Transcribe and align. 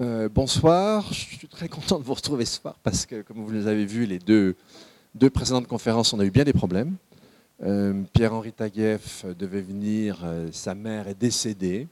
Euh, 0.00 0.28
bonsoir, 0.32 1.12
je 1.12 1.18
suis 1.18 1.48
très 1.48 1.68
content 1.68 1.98
de 1.98 2.04
vous 2.04 2.14
retrouver 2.14 2.44
ce 2.44 2.60
soir 2.60 2.76
parce 2.84 3.04
que, 3.04 3.22
comme 3.22 3.38
vous 3.38 3.50
les 3.50 3.66
avez 3.66 3.84
vu, 3.84 4.06
les 4.06 4.20
deux, 4.20 4.54
précédentes 5.34 5.66
conférences, 5.66 6.12
on 6.12 6.20
a 6.20 6.24
eu 6.24 6.30
bien 6.30 6.44
des 6.44 6.52
problèmes. 6.52 6.94
Euh, 7.64 8.04
Pierre-Henri 8.12 8.52
Taguieff 8.52 9.26
devait 9.36 9.60
venir, 9.60 10.20
euh, 10.22 10.50
sa 10.52 10.76
mère 10.76 11.08
est 11.08 11.18
décédée. 11.18 11.88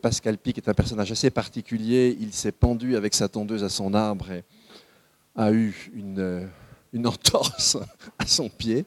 Pascal 0.00 0.38
Pic 0.38 0.56
est 0.56 0.68
un 0.68 0.72
personnage 0.72 1.12
assez 1.12 1.28
particulier, 1.28 2.16
il 2.18 2.32
s'est 2.32 2.52
pendu 2.52 2.96
avec 2.96 3.14
sa 3.14 3.28
tondeuse 3.28 3.64
à 3.64 3.68
son 3.68 3.92
arbre 3.92 4.30
et 4.30 4.42
a 5.36 5.52
eu 5.52 5.90
une, 5.94 6.48
une 6.94 7.06
entorse 7.08 7.76
à 8.18 8.26
son 8.26 8.48
pied. 8.48 8.86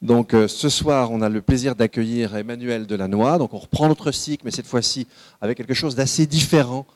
Donc 0.00 0.34
ce 0.46 0.70
soir, 0.70 1.10
on 1.10 1.20
a 1.20 1.28
le 1.28 1.42
plaisir 1.42 1.74
d'accueillir 1.74 2.34
Emmanuel 2.36 2.86
Delannoy. 2.86 3.36
Donc 3.36 3.52
on 3.52 3.58
reprend 3.58 3.86
notre 3.86 4.10
cycle, 4.10 4.46
mais 4.46 4.50
cette 4.50 4.66
fois-ci 4.66 5.06
avec 5.42 5.58
quelque 5.58 5.74
chose 5.74 5.94
d'assez 5.94 6.24
différent 6.24 6.86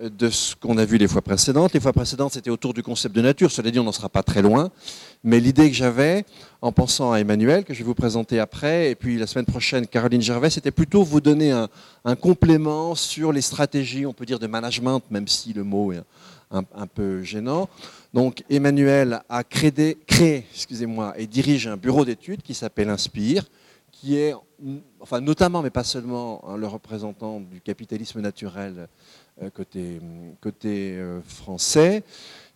de 0.00 0.30
ce 0.30 0.54
qu'on 0.56 0.78
a 0.78 0.84
vu 0.84 0.98
les 0.98 1.08
fois 1.08 1.22
précédentes. 1.22 1.72
Les 1.72 1.80
fois 1.80 1.92
précédentes, 1.92 2.32
c'était 2.32 2.50
autour 2.50 2.74
du 2.74 2.82
concept 2.82 3.14
de 3.14 3.20
nature. 3.20 3.50
Cela 3.50 3.70
dit, 3.70 3.78
on 3.78 3.84
n'en 3.84 3.92
sera 3.92 4.08
pas 4.08 4.22
très 4.22 4.42
loin. 4.42 4.70
Mais 5.22 5.40
l'idée 5.40 5.70
que 5.70 5.76
j'avais, 5.76 6.24
en 6.60 6.72
pensant 6.72 7.12
à 7.12 7.18
Emmanuel, 7.18 7.64
que 7.64 7.72
je 7.72 7.78
vais 7.78 7.84
vous 7.84 7.94
présenter 7.94 8.38
après, 8.40 8.90
et 8.90 8.94
puis 8.94 9.18
la 9.18 9.26
semaine 9.26 9.46
prochaine, 9.46 9.86
Caroline 9.86 10.20
Gervais, 10.20 10.50
c'était 10.50 10.70
plutôt 10.70 11.02
vous 11.02 11.20
donner 11.20 11.50
un, 11.50 12.16
complément 12.16 12.94
sur 12.94 13.32
les 13.32 13.40
stratégies, 13.40 14.04
on 14.04 14.12
peut 14.12 14.26
dire, 14.26 14.38
de 14.38 14.46
management, 14.46 15.02
même 15.10 15.26
si 15.26 15.52
le 15.52 15.64
mot 15.64 15.92
est 15.92 16.02
un, 16.50 16.86
peu 16.86 17.22
gênant. 17.22 17.68
Donc, 18.12 18.44
Emmanuel 18.50 19.22
a 19.28 19.42
créé, 19.44 19.96
excusez-moi, 20.52 21.14
et 21.16 21.26
dirige 21.26 21.66
un 21.66 21.76
bureau 21.76 22.04
d'études 22.04 22.42
qui 22.42 22.54
s'appelle 22.54 22.90
Inspire, 22.90 23.44
qui 23.90 24.16
est, 24.16 24.34
enfin, 25.00 25.20
notamment, 25.20 25.62
mais 25.62 25.70
pas 25.70 25.84
seulement, 25.84 26.44
hein, 26.46 26.56
le 26.56 26.66
représentant 26.66 27.40
du 27.40 27.60
capitalisme 27.60 28.20
naturel 28.20 28.88
côté, 29.52 30.00
côté 30.40 30.96
euh, 30.96 31.20
français. 31.22 32.02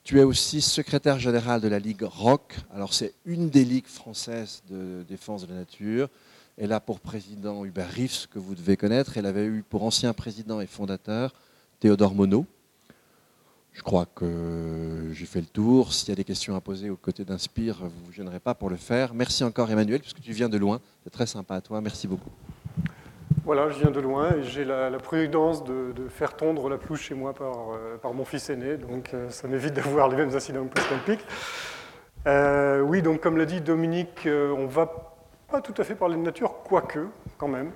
Tu 0.04 0.18
es 0.20 0.24
aussi 0.24 0.60
secrétaire 0.60 1.18
général 1.18 1.60
de 1.60 1.68
la 1.68 1.78
Ligue 1.78 2.02
ROC. 2.02 2.54
Alors 2.72 2.94
c'est 2.94 3.14
une 3.24 3.50
des 3.50 3.64
ligues 3.64 3.86
françaises 3.86 4.62
de 4.68 5.04
défense 5.08 5.42
de 5.46 5.52
la 5.52 5.58
nature. 5.58 6.08
Elle 6.56 6.72
a 6.72 6.80
pour 6.80 7.00
président 7.00 7.64
Hubert 7.64 7.90
Riffs, 7.90 8.26
que 8.26 8.38
vous 8.38 8.54
devez 8.54 8.76
connaître. 8.76 9.16
Elle 9.16 9.26
avait 9.26 9.44
eu 9.44 9.62
pour 9.62 9.82
ancien 9.82 10.12
président 10.12 10.60
et 10.60 10.66
fondateur 10.66 11.34
Théodore 11.78 12.14
Monod. 12.14 12.44
Je 13.72 13.82
crois 13.82 14.06
que 14.06 15.10
j'ai 15.12 15.26
fait 15.26 15.40
le 15.40 15.46
tour. 15.46 15.92
S'il 15.92 16.08
y 16.08 16.12
a 16.12 16.16
des 16.16 16.24
questions 16.24 16.56
à 16.56 16.60
poser 16.60 16.90
aux 16.90 16.96
côtés 16.96 17.24
d'Inspire, 17.24 17.76
vous 17.76 17.84
ne 17.84 18.06
vous 18.06 18.12
gênerez 18.12 18.40
pas 18.40 18.54
pour 18.54 18.70
le 18.70 18.76
faire. 18.76 19.14
Merci 19.14 19.44
encore 19.44 19.70
Emmanuel, 19.70 20.00
puisque 20.00 20.20
tu 20.20 20.32
viens 20.32 20.48
de 20.48 20.58
loin. 20.58 20.80
C'est 21.04 21.10
très 21.10 21.26
sympa 21.26 21.54
à 21.54 21.60
toi. 21.60 21.80
Merci 21.80 22.08
beaucoup. 22.08 22.30
Voilà, 23.48 23.70
je 23.70 23.78
viens 23.78 23.90
de 23.90 24.00
loin 24.00 24.34
et 24.34 24.42
j'ai 24.42 24.62
la, 24.62 24.90
prudence 24.98 25.64
de, 25.64 25.94
faire 26.10 26.36
tondre 26.36 26.68
la 26.68 26.76
pelouse 26.76 27.00
chez 27.00 27.14
moi 27.14 27.32
par, 27.32 27.70
euh, 27.72 28.12
mon 28.12 28.26
fils 28.26 28.50
aîné, 28.50 28.76
donc 28.76 29.14
euh, 29.14 29.30
ça 29.30 29.48
m'évite 29.48 29.72
d'avoir 29.72 30.10
les 30.10 30.16
mêmes 30.16 30.36
incidents 30.36 30.66
Pic. 31.06 31.18
Euh, 32.26 32.80
oui, 32.80 33.00
donc 33.00 33.22
comme 33.22 33.38
l'a 33.38 33.46
dit 33.46 33.62
Dominique, 33.62 34.28
on 34.28 34.66
va 34.66 34.92
pas 35.50 35.62
tout 35.62 35.72
à 35.78 35.84
fait 35.84 35.94
parler 35.94 36.16
de 36.16 36.20
nature, 36.20 36.56
quoique, 36.62 37.06
quand 37.38 37.48
même. 37.48 37.70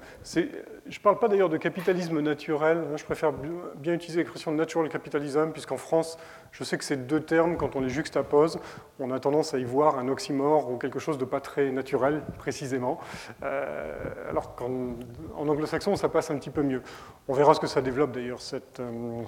Je 0.86 0.98
ne 0.98 1.02
parle 1.02 1.18
pas 1.20 1.28
d'ailleurs 1.28 1.48
de 1.48 1.58
capitalisme 1.58 2.20
naturel, 2.20 2.78
hein, 2.78 2.96
je 2.96 3.04
préfère 3.04 3.32
bien 3.32 3.94
utiliser 3.94 4.18
l'expression 4.18 4.50
natural 4.50 4.88
capitalism, 4.88 5.52
puisqu'en 5.52 5.76
France, 5.76 6.18
je 6.50 6.64
sais 6.64 6.76
que 6.76 6.82
ces 6.82 6.96
deux 6.96 7.20
termes, 7.20 7.56
quand 7.56 7.76
on 7.76 7.80
les 7.80 7.88
juxtapose, 7.88 8.58
on 8.98 9.12
a 9.12 9.20
tendance 9.20 9.54
à 9.54 9.58
y 9.58 9.64
voir 9.64 9.98
un 9.98 10.08
oxymore 10.08 10.70
ou 10.70 10.78
quelque 10.78 10.98
chose 10.98 11.18
de 11.18 11.24
pas 11.24 11.40
très 11.40 11.70
naturel, 11.70 12.22
précisément. 12.36 12.98
Euh, 13.44 13.94
alors 14.28 14.56
qu'en 14.56 14.96
anglo-saxon, 15.36 15.94
ça 15.94 16.08
passe 16.08 16.32
un 16.32 16.36
petit 16.36 16.50
peu 16.50 16.62
mieux. 16.62 16.82
On 17.28 17.32
verra 17.32 17.54
ce 17.54 17.60
que 17.60 17.68
ça 17.68 17.80
développe 17.80 18.10
d'ailleurs, 18.10 18.40
cette, 18.40 18.80
euh, 18.80 19.22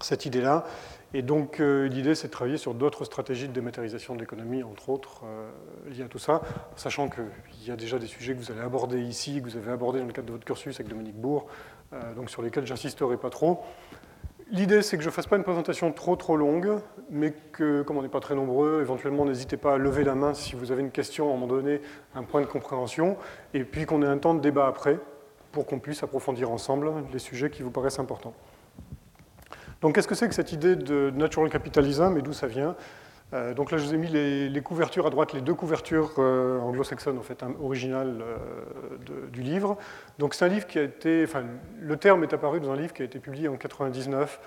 cette 0.00 0.24
idée-là. 0.24 0.64
Et 1.14 1.22
donc 1.22 1.60
euh, 1.60 1.88
l'idée, 1.88 2.14
c'est 2.14 2.28
de 2.28 2.32
travailler 2.32 2.58
sur 2.58 2.74
d'autres 2.74 3.04
stratégies 3.04 3.48
de 3.48 3.52
dématérialisation 3.52 4.14
de 4.14 4.20
l'économie, 4.20 4.62
entre 4.62 4.90
autres, 4.90 5.22
euh, 5.24 5.50
liées 5.90 6.02
à 6.02 6.08
tout 6.08 6.18
ça, 6.18 6.42
sachant 6.76 7.08
qu'il 7.08 7.24
y 7.66 7.70
a 7.70 7.76
déjà 7.76 7.98
des 7.98 8.06
sujets 8.06 8.34
que 8.34 8.38
vous 8.38 8.52
allez 8.52 8.60
aborder 8.60 9.00
ici, 9.00 9.40
que 9.40 9.48
vous 9.48 9.56
avez 9.56 9.70
abordés 9.70 10.00
dans 10.00 10.06
le 10.06 10.12
cadre 10.12 10.26
de 10.26 10.32
votre 10.32 10.44
cursus 10.44 10.78
avec 10.78 10.88
Dominique 10.88 11.16
Bourg, 11.16 11.46
euh, 11.94 12.14
donc 12.14 12.28
sur 12.28 12.42
lesquels 12.42 12.66
j'insisterai 12.66 13.16
pas 13.16 13.30
trop. 13.30 13.60
L'idée, 14.50 14.82
c'est 14.82 14.96
que 14.96 15.02
je 15.02 15.08
ne 15.08 15.12
fasse 15.12 15.26
pas 15.26 15.36
une 15.36 15.44
présentation 15.44 15.92
trop 15.92 16.16
trop 16.16 16.36
longue, 16.36 16.78
mais 17.10 17.34
que, 17.52 17.82
comme 17.82 17.96
on 17.96 18.02
n'est 18.02 18.08
pas 18.08 18.20
très 18.20 18.34
nombreux, 18.34 18.80
éventuellement 18.80 19.24
n'hésitez 19.24 19.56
pas 19.56 19.74
à 19.74 19.76
lever 19.78 20.04
la 20.04 20.14
main 20.14 20.34
si 20.34 20.56
vous 20.56 20.72
avez 20.72 20.82
une 20.82 20.90
question 20.90 21.26
à 21.26 21.30
un 21.30 21.34
moment 21.34 21.46
donné, 21.46 21.80
un 22.14 22.22
point 22.22 22.40
de 22.42 22.46
compréhension, 22.46 23.16
et 23.54 23.64
puis 23.64 23.86
qu'on 23.86 24.02
ait 24.02 24.06
un 24.06 24.18
temps 24.18 24.34
de 24.34 24.40
débat 24.40 24.66
après, 24.66 24.98
pour 25.52 25.64
qu'on 25.64 25.78
puisse 25.78 26.02
approfondir 26.02 26.50
ensemble 26.50 26.92
les 27.12 27.18
sujets 27.18 27.50
qui 27.50 27.62
vous 27.62 27.70
paraissent 27.70 27.98
importants. 27.98 28.34
Donc 29.80 29.94
qu'est-ce 29.94 30.08
que 30.08 30.14
c'est 30.14 30.28
que 30.28 30.34
cette 30.34 30.52
idée 30.52 30.76
de 30.76 31.10
natural 31.10 31.50
capitalism 31.50 32.16
et 32.16 32.22
d'où 32.22 32.32
ça 32.32 32.46
vient? 32.46 32.74
Euh, 33.34 33.52
donc 33.52 33.70
là, 33.70 33.78
je 33.78 33.84
vous 33.84 33.94
ai 33.94 33.98
mis 33.98 34.08
les, 34.08 34.60
couvertures 34.62 35.06
à 35.06 35.10
droite, 35.10 35.32
les 35.32 35.40
deux 35.40 35.54
couvertures 35.54 36.14
euh, 36.18 36.58
anglo-saxonnes, 36.60 37.18
en 37.18 37.22
fait, 37.22 37.44
originales 37.60 38.22
euh, 38.22 39.28
du 39.30 39.42
livre. 39.42 39.76
Donc 40.18 40.34
c'est 40.34 40.46
un 40.46 40.48
livre 40.48 40.66
qui 40.66 40.78
a 40.78 40.82
été, 40.82 41.24
enfin, 41.24 41.44
le 41.78 41.96
terme 41.96 42.22
est 42.22 42.32
apparu 42.32 42.60
dans 42.60 42.72
un 42.72 42.76
livre 42.76 42.92
qui 42.92 43.02
a 43.02 43.04
été 43.04 43.18
publié 43.18 43.48
en 43.48 43.56
99. 43.56 44.40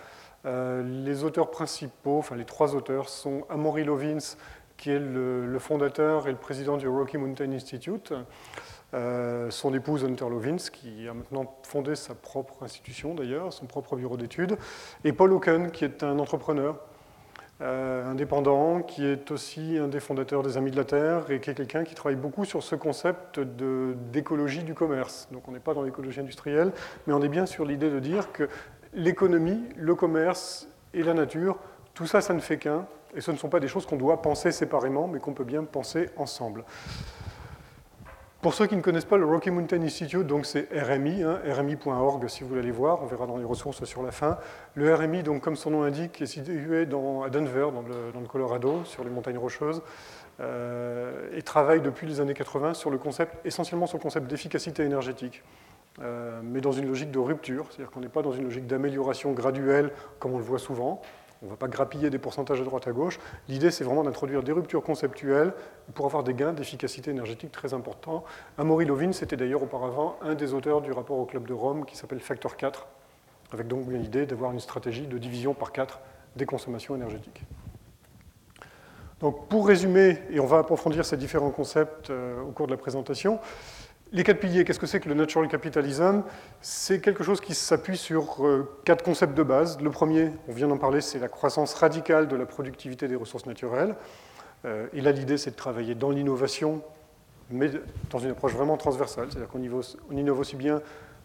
les 0.46 1.24
auteurs 1.24 1.52
principaux, 1.52 2.18
enfin 2.18 2.36
les 2.36 2.46
trois 2.46 2.76
auteurs, 2.76 3.10
sont 3.10 3.46
Amory 3.50 3.84
Lovins, 3.84 4.36
qui 4.78 4.90
est 4.90 5.00
le 5.00 5.60
fondateur 5.60 6.28
et 6.28 6.32
le 6.32 6.38
président 6.38 6.78
du 6.78 6.88
Rocky 6.88 7.18
Mountain 7.18 7.52
Institute, 7.52 8.14
son 8.94 9.74
épouse 9.74 10.04
Hunter 10.04 10.30
Lovins, 10.30 10.58
qui 10.58 11.08
a 11.08 11.14
maintenant 11.14 11.56
fondé 11.64 11.96
sa 11.96 12.14
propre 12.14 12.64
institution 12.64 13.16
d'ailleurs, 13.16 13.54
son 13.54 13.66
propre 13.66 13.96
bureau 13.96 14.18
d'études, 14.18 14.58
et 15.04 15.14
Paul 15.14 15.32
Hawken, 15.32 15.72
qui 15.72 15.86
est 15.86 16.04
un 16.04 16.20
entrepreneur 16.20 16.78
euh, 17.62 18.10
indépendant, 18.10 18.82
qui 18.82 19.06
est 19.06 19.30
aussi 19.30 19.78
un 19.78 19.88
des 19.88 20.00
fondateurs 20.00 20.42
des 20.42 20.58
Amis 20.58 20.72
de 20.72 20.78
la 20.78 20.84
Terre 20.84 21.30
et 21.30 21.40
qui 21.40 21.52
est 21.52 21.54
quelqu'un 21.54 21.84
qui 21.84 21.94
travaille 21.94 22.16
beaucoup 22.16 22.44
sur 22.44 22.64
ce 22.64 22.74
concept 22.74 23.40
d'écologie 23.40 24.64
du 24.64 24.74
commerce. 24.74 25.28
Donc 25.32 25.48
on 25.48 25.52
n'est 25.52 25.60
pas 25.60 25.76
dans 25.76 25.84
l'écologie 25.84 26.22
industrielle, 26.22 26.72
mais 27.06 27.14
on 27.14 27.22
est 27.22 27.30
bien 27.30 27.46
sur 27.46 27.64
l'idée 27.66 27.92
de 27.92 28.00
dire 28.00 28.32
que 28.32 28.50
l'économie, 28.94 29.62
le 29.76 29.94
commerce 29.94 30.68
et 30.96 31.04
la 31.04 31.14
nature, 31.14 31.60
tout 31.94 32.08
ça, 32.08 32.20
ça 32.20 32.34
ne 32.34 32.40
fait 32.40 32.58
qu'un, 32.58 32.88
et 33.14 33.22
ce 33.22 33.30
ne 33.30 33.38
sont 33.38 33.50
pas 33.50 33.60
des 33.60 33.68
choses 33.68 33.86
qu'on 33.86 33.98
doit 33.98 34.24
penser 34.24 34.52
séparément, 34.52 35.08
mais 35.08 35.20
qu'on 35.20 35.34
peut 35.34 35.44
bien 35.44 35.64
penser 35.64 36.10
ensemble. 36.18 36.64
Pour 38.42 38.56
ceux 38.56 38.66
qui 38.66 38.76
ne 38.76 38.82
connaissent 38.82 39.06
pas 39.06 39.18
le 39.18 39.26
Rocky 39.26 39.52
Mountain 39.52 39.84
Institute, 39.84 40.26
donc 40.26 40.48
c'est 40.48 40.68
RMI, 40.74 41.22
hein, 41.22 41.40
rmi.org 41.46 42.28
si 42.28 42.42
vous 42.42 42.50
voulez 42.50 42.62
aller 42.62 42.72
voir, 42.72 43.04
on 43.04 43.06
verra 43.06 43.28
dans 43.28 43.38
les 43.38 43.44
ressources 43.44 43.84
sur 43.84 44.02
la 44.02 44.10
fin. 44.10 44.40
Le 44.74 44.92
RMI, 44.96 45.22
donc, 45.22 45.44
comme 45.44 45.56
son 45.56 45.70
nom 45.70 45.84
l'indique, 45.84 46.20
est 46.24 46.26
situé 46.26 46.82
à 46.82 46.86
Denver, 46.86 47.68
dans 47.72 47.84
le, 47.84 48.28
Colorado, 48.28 48.84
sur 48.84 49.04
les 49.04 49.12
montagnes 49.12 49.38
rocheuses, 49.38 49.84
euh, 50.40 51.30
et 51.38 51.44
travaille 51.44 51.82
depuis 51.82 52.08
les 52.08 52.20
années 52.20 52.34
80 52.34 52.74
sur 52.74 52.90
le 52.90 52.98
concept, 52.98 53.46
essentiellement 53.46 53.86
sur 53.86 54.00
le 54.00 54.02
concept 54.02 54.26
d'efficacité 54.26 54.82
énergétique. 54.82 55.44
Euh, 56.02 56.42
mais 56.44 56.62
dans 56.62 56.72
une 56.72 56.88
logique 56.88 57.12
de 57.12 57.20
rupture, 57.20 57.68
c'est-à-dire 57.70 57.92
qu'on 57.92 58.00
n'est 58.00 58.10
pas 58.10 58.24
dans 58.24 58.32
une 58.32 58.46
logique 58.46 58.66
d'amélioration 58.66 59.34
graduelle 59.34 59.92
comme 60.18 60.34
on 60.34 60.38
le 60.40 60.44
voit 60.44 60.58
souvent, 60.58 61.02
on 61.42 61.46
ne 61.46 61.50
va 61.52 61.58
pas 61.58 61.68
grappiller 61.68 62.10
des 62.12 62.20
pourcentages 62.20 62.62
à 62.62 62.64
droite 62.64 62.88
à 62.88 62.92
gauche. 62.92 63.20
L'idée, 63.48 63.72
c'est 63.72 63.84
vraiment 63.84 64.04
d'introduire 64.04 64.44
des 64.44 64.52
ruptures 64.52 64.84
conceptuelles 64.84 65.54
pour 65.96 66.06
avoir 66.06 66.24
des 66.24 66.36
gains 66.36 66.54
d'efficacité 66.54 67.10
énergétique 67.10 67.52
très 67.52 67.74
importants. 67.74 68.24
Amaury 68.60 68.86
Lovin, 68.86 69.12
c'était 69.12 69.38
d'ailleurs 69.38 69.64
auparavant 69.64 70.18
un 70.22 70.36
des 70.36 70.54
auteurs 70.54 70.82
du 70.82 70.92
rapport 70.92 71.18
au 71.18 71.26
Club 71.26 71.48
de 71.48 71.54
Rome 71.54 71.86
qui 71.86 71.98
s'appelle 71.98 72.20
Factor 72.20 72.58
4, 72.58 72.86
avec 73.54 73.68
donc 73.68 73.88
l'idée 73.90 74.28
d'avoir 74.28 74.52
une 74.52 74.60
stratégie 74.60 75.08
de 75.08 75.18
division 75.18 75.56
par 75.56 75.72
4 75.72 76.00
des 76.36 76.46
consommations 76.46 76.96
énergétiques. 76.96 77.42
Donc 79.20 79.48
pour 79.48 79.68
résumer, 79.68 80.20
et 80.30 80.40
on 80.40 80.46
va 80.46 80.60
approfondir 80.60 81.06
ces 81.06 81.18
différents 81.18 81.52
concepts 81.52 82.10
euh, 82.10 82.42
au 82.42 82.52
cours 82.52 82.66
de 82.68 82.72
la 82.72 82.78
présentation, 82.78 83.40
les 84.14 84.24
quatre 84.24 84.40
piliers, 84.40 84.66
qu'est-ce 84.66 84.80
que 84.80 84.88
c'est 84.88 85.00
que 85.00 85.08
le 85.08 85.16
natural 85.16 85.48
capitalism? 85.48 86.24
C'est 86.62 87.00
quelque 87.00 87.24
chose 87.24 87.40
qui 87.40 87.56
s'appuie 87.56 87.98
sur 87.98 88.46
euh, 88.46 88.70
quatre 88.84 89.04
concepts 89.04 89.34
de 89.34 89.44
base. 89.44 89.80
Le 89.80 89.90
premier, 89.90 90.32
on 90.50 90.54
vient 90.54 90.68
d'en 90.68 90.78
parler, 90.78 91.00
c'est 91.00 91.20
la 91.20 91.30
croissance 91.30 91.74
radicale 91.74 92.28
de 92.28 92.36
la 92.36 92.46
productivité 92.46 93.08
des 93.08 93.16
ressources 93.16 93.46
naturelles. 93.46 93.96
Euh, 94.66 94.88
et 94.94 95.02
là, 95.02 95.12
l'idée, 95.12 95.38
c'est 95.38 95.52
de 95.52 95.56
travailler 95.56 95.96
dans 95.96 96.10
l'innovation, 96.10 96.82
mais 97.50 97.72
dans 98.10 98.20
une 98.20 98.32
approche 98.32 98.54
vraiment 98.54 98.76
transversale. 98.76 99.28
C'est-à-dire 99.30 99.50
qu'on 99.50 99.62
innove 100.18 100.40
aussi 100.40 100.58
bien 100.58 100.82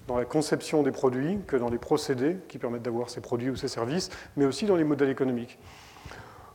dans 0.07 0.17
la 0.17 0.25
conception 0.25 0.85
des 0.85 0.93
produits 0.93 1.41
que 1.49 1.57
dans 1.57 1.69
les 1.69 1.79
procédés 1.79 2.37
qui 2.47 2.59
permettent 2.59 2.83
d'avoir 2.83 3.11
ces 3.11 3.21
produits 3.21 3.51
ou 3.51 3.57
ces 3.57 3.69
services, 3.69 4.11
mais 4.37 4.45
aussi 4.45 4.65
dans 4.65 4.77
les 4.77 4.85
modèles 4.85 5.11
économiques. 5.11 5.59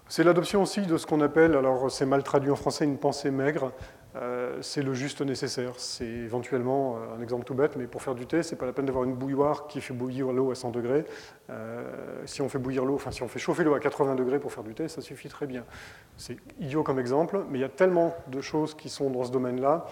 C'est 0.08 0.24
l'adoption 0.24 0.62
aussi 0.62 0.82
de 0.82 0.98
ce 0.98 1.06
qu'on 1.06 1.22
appelle, 1.22 1.56
alors 1.56 1.92
c'est 1.92 2.06
mal 2.06 2.24
traduit 2.24 2.52
en 2.52 2.56
français, 2.56 2.86
une 2.86 2.98
pensée 2.98 3.32
maigre, 3.32 3.72
euh, 4.16 4.58
c'est 4.62 4.82
le 4.82 4.94
juste 4.94 5.22
nécessaire. 5.22 5.74
C'est 5.78 6.06
éventuellement 6.06 6.98
euh, 6.98 7.18
un 7.18 7.22
exemple 7.22 7.46
tout 7.46 7.54
bête, 7.54 7.76
mais 7.78 7.88
pour 7.88 8.02
faire 8.02 8.16
du 8.16 8.26
thé, 8.26 8.44
c'est 8.44 8.56
pas 8.56 8.66
la 8.66 8.74
peine 8.74 8.86
d'avoir 8.86 9.06
une 9.06 9.14
bouilloire 9.14 9.68
qui 9.68 9.80
fait 9.80 9.94
bouillir 9.94 10.32
l'eau 10.32 10.52
à 10.52 10.56
100 10.56 10.72
degrés. 10.72 11.06
Euh, 11.50 11.84
si 12.26 12.42
on 12.42 12.50
fait 12.50 12.60
bouillir 12.60 12.84
l'eau, 12.84 12.96
enfin 12.96 13.12
si 13.12 13.24
on 13.24 13.28
fait 13.28 13.40
chauffer 13.40 13.64
l'eau 13.64 13.74
à 13.74 13.80
80 13.80 14.16
degrés 14.16 14.40
pour 14.40 14.52
faire 14.52 14.64
du 14.64 14.74
thé, 14.74 14.88
ça 14.88 15.02
suffit 15.02 15.30
très 15.30 15.48
bien. 15.48 15.64
C'est 16.18 16.38
idiot 16.60 16.84
comme 16.84 17.00
exemple, 17.00 17.44
mais 17.50 17.60
il 17.60 17.62
y 17.62 17.66
a 17.66 17.70
tellement 17.70 18.16
de 18.28 18.42
choses 18.42 18.76
qui 18.76 18.90
sont 18.90 19.10
dans 19.10 19.24
ce 19.24 19.32
domaine-là 19.32 19.86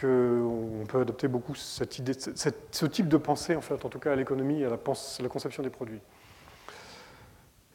qu'on 0.00 0.84
peut 0.88 1.00
adopter 1.00 1.26
beaucoup 1.26 1.54
cette 1.54 1.98
idée, 1.98 2.12
ce 2.14 2.86
type 2.86 3.08
de 3.08 3.16
pensée, 3.16 3.56
en 3.56 3.60
fait, 3.60 3.84
en 3.84 3.88
tout 3.88 3.98
cas 3.98 4.12
à 4.12 4.16
l'économie 4.16 4.62
et 4.62 4.66
à 4.66 4.70
la, 4.70 4.78
la 5.20 5.28
conception 5.28 5.62
des 5.62 5.70
produits. 5.70 6.00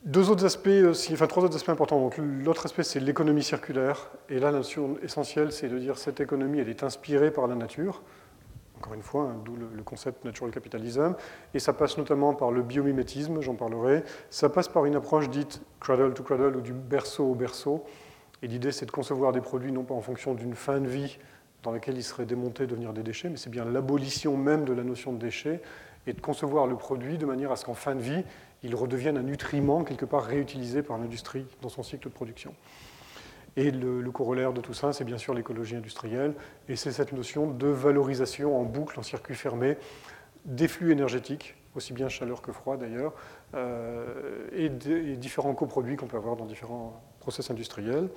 Deux 0.06 0.30
autres 0.30 0.46
aspects, 0.46 0.70
enfin 1.14 1.26
trois 1.26 1.44
autres 1.44 1.56
aspects 1.56 1.70
importants. 1.70 2.12
L'autre 2.20 2.68
aspect, 2.68 2.84
c'est 2.84 3.00
l'économie 3.00 3.42
circulaire. 3.42 4.12
Et 4.30 4.36
là, 4.38 4.52
la 4.52 4.60
notion 4.60 4.98
essentielle, 5.02 5.52
c'est 5.52 5.68
de 5.68 5.80
dire 5.80 5.98
cette 5.98 6.20
économie, 6.20 6.60
elle 6.60 6.70
est 6.70 6.84
inspirée 6.84 7.32
par 7.32 7.48
la 7.48 7.56
nature. 7.56 8.04
Encore 8.78 8.94
une 8.94 9.02
fois, 9.02 9.24
hein, 9.24 9.42
d'où 9.44 9.56
le, 9.56 9.82
concept 9.82 10.24
natural 10.24 10.52
capitalism. 10.52 11.16
Et 11.56 11.60
ça 11.60 11.74
passe 11.74 11.98
notamment 11.98 12.36
par 12.36 12.52
le 12.52 12.62
biomimétisme, 12.62 13.42
j'en 13.42 13.56
parlerai. 13.56 14.04
Ça 14.30 14.48
passe 14.48 14.68
par 14.68 14.86
une 14.86 14.96
approche 14.96 15.28
dite 15.28 15.64
cradle 15.80 16.14
to 16.14 16.22
cradle 16.22 16.56
ou 16.56 16.62
du 16.62 16.74
berceau 16.74 17.26
au 17.26 17.34
berceau. 17.34 17.84
Et 18.44 18.48
l'idée, 18.48 18.72
c'est 18.72 18.86
de 18.86 18.92
concevoir 18.92 19.32
des 19.32 19.42
produits 19.42 19.72
non 19.72 19.86
pas 19.86 19.96
en 19.96 20.02
fonction 20.02 20.36
d'une 20.36 20.54
fin 20.54 20.82
de 20.82 20.88
vie 20.88 21.18
dans 21.64 21.72
laquelle 21.72 21.98
ils 21.98 22.04
seraient 22.04 22.28
démontés, 22.28 22.68
devenir 22.68 22.94
des 22.94 23.02
déchets, 23.02 23.28
mais 23.28 23.38
c'est 23.38 23.50
bien 23.50 23.66
l'abolition 23.66 24.38
même 24.38 24.66
de 24.66 24.74
la 24.74 24.84
notion 24.84 25.14
de 25.14 25.18
déchet 25.18 25.64
et 26.08 26.14
de 26.14 26.22
concevoir 26.22 26.68
le 26.68 26.76
produit 26.76 27.18
de 27.18 27.26
manière 27.26 27.52
à 27.52 27.56
ce 27.56 27.66
qu'en 27.66 27.74
fin 27.74 27.96
de 27.96 28.02
vie, 28.02 28.24
il 28.64 28.76
redevienne 28.76 29.18
un 29.18 29.24
nutriment 29.24 29.84
quelque 29.84 30.06
part 30.06 30.24
réutilisé 30.24 30.84
par 30.84 30.98
l'industrie 30.98 31.46
dans 31.62 31.70
son 31.70 31.84
cycle 31.84 32.06
de 32.06 32.14
production. 32.14 32.54
Et 33.58 33.72
le, 33.72 34.12
corollaire 34.12 34.52
de 34.52 34.60
tout 34.60 34.74
ça, 34.74 34.92
c'est 34.92 35.06
bien 35.06 35.18
sûr 35.18 35.34
l'écologie 35.34 35.76
industrielle, 35.76 36.34
et 36.68 36.76
c'est 36.76 36.92
cette 36.92 37.14
notion 37.14 37.50
de 37.50 37.68
valorisation 37.68 38.60
en 38.60 38.64
boucle, 38.64 39.00
en 39.00 39.04
circuit 39.04 39.36
fermé, 39.36 39.78
des 40.44 40.68
flux 40.68 40.92
énergétiques, 40.92 41.56
aussi 41.74 41.94
bien 41.94 42.10
chaleur 42.10 42.42
que 42.42 42.52
froid 42.52 42.76
d'ailleurs, 42.76 43.14
euh, 43.54 44.48
et, 44.52 44.70
des 44.70 45.16
différents 45.16 45.54
coproduits 45.54 45.96
qu'on 45.96 46.08
peut 46.08 46.18
avoir 46.18 46.36
dans 46.36 46.46
différents 46.46 47.02
process 47.22 47.50
industriels. 47.50 48.10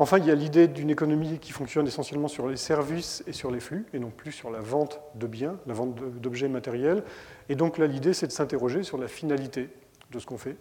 Enfin, 0.00 0.18
il 0.18 0.26
y 0.26 0.30
a 0.30 0.34
l'idée 0.34 0.66
d'une 0.66 0.90
économie 0.90 1.38
qui 1.38 1.52
fonctionne 1.52 1.86
essentiellement 1.86 2.26
sur 2.26 2.48
les 2.48 2.56
services 2.56 3.22
et 3.28 3.32
sur 3.32 3.52
les 3.52 3.60
flux, 3.60 3.86
et 3.94 4.00
non 4.00 4.10
plus 4.10 4.32
sur 4.32 4.50
la 4.50 4.58
vente 4.58 5.00
de 5.14 5.28
biens, 5.28 5.56
la 5.66 5.74
vente 5.74 5.94
d'objets 6.20 6.48
matériels. 6.48 7.04
Et 7.48 7.54
donc 7.54 7.78
là, 7.78 7.86
l'idée, 7.86 8.12
c'est 8.12 8.26
de 8.26 8.32
s'interroger 8.32 8.82
sur 8.82 8.98
la 8.98 9.06
finalité 9.06 9.68
de 10.10 10.18
ce 10.18 10.26
qu'on 10.26 10.38
fait. 10.38 10.56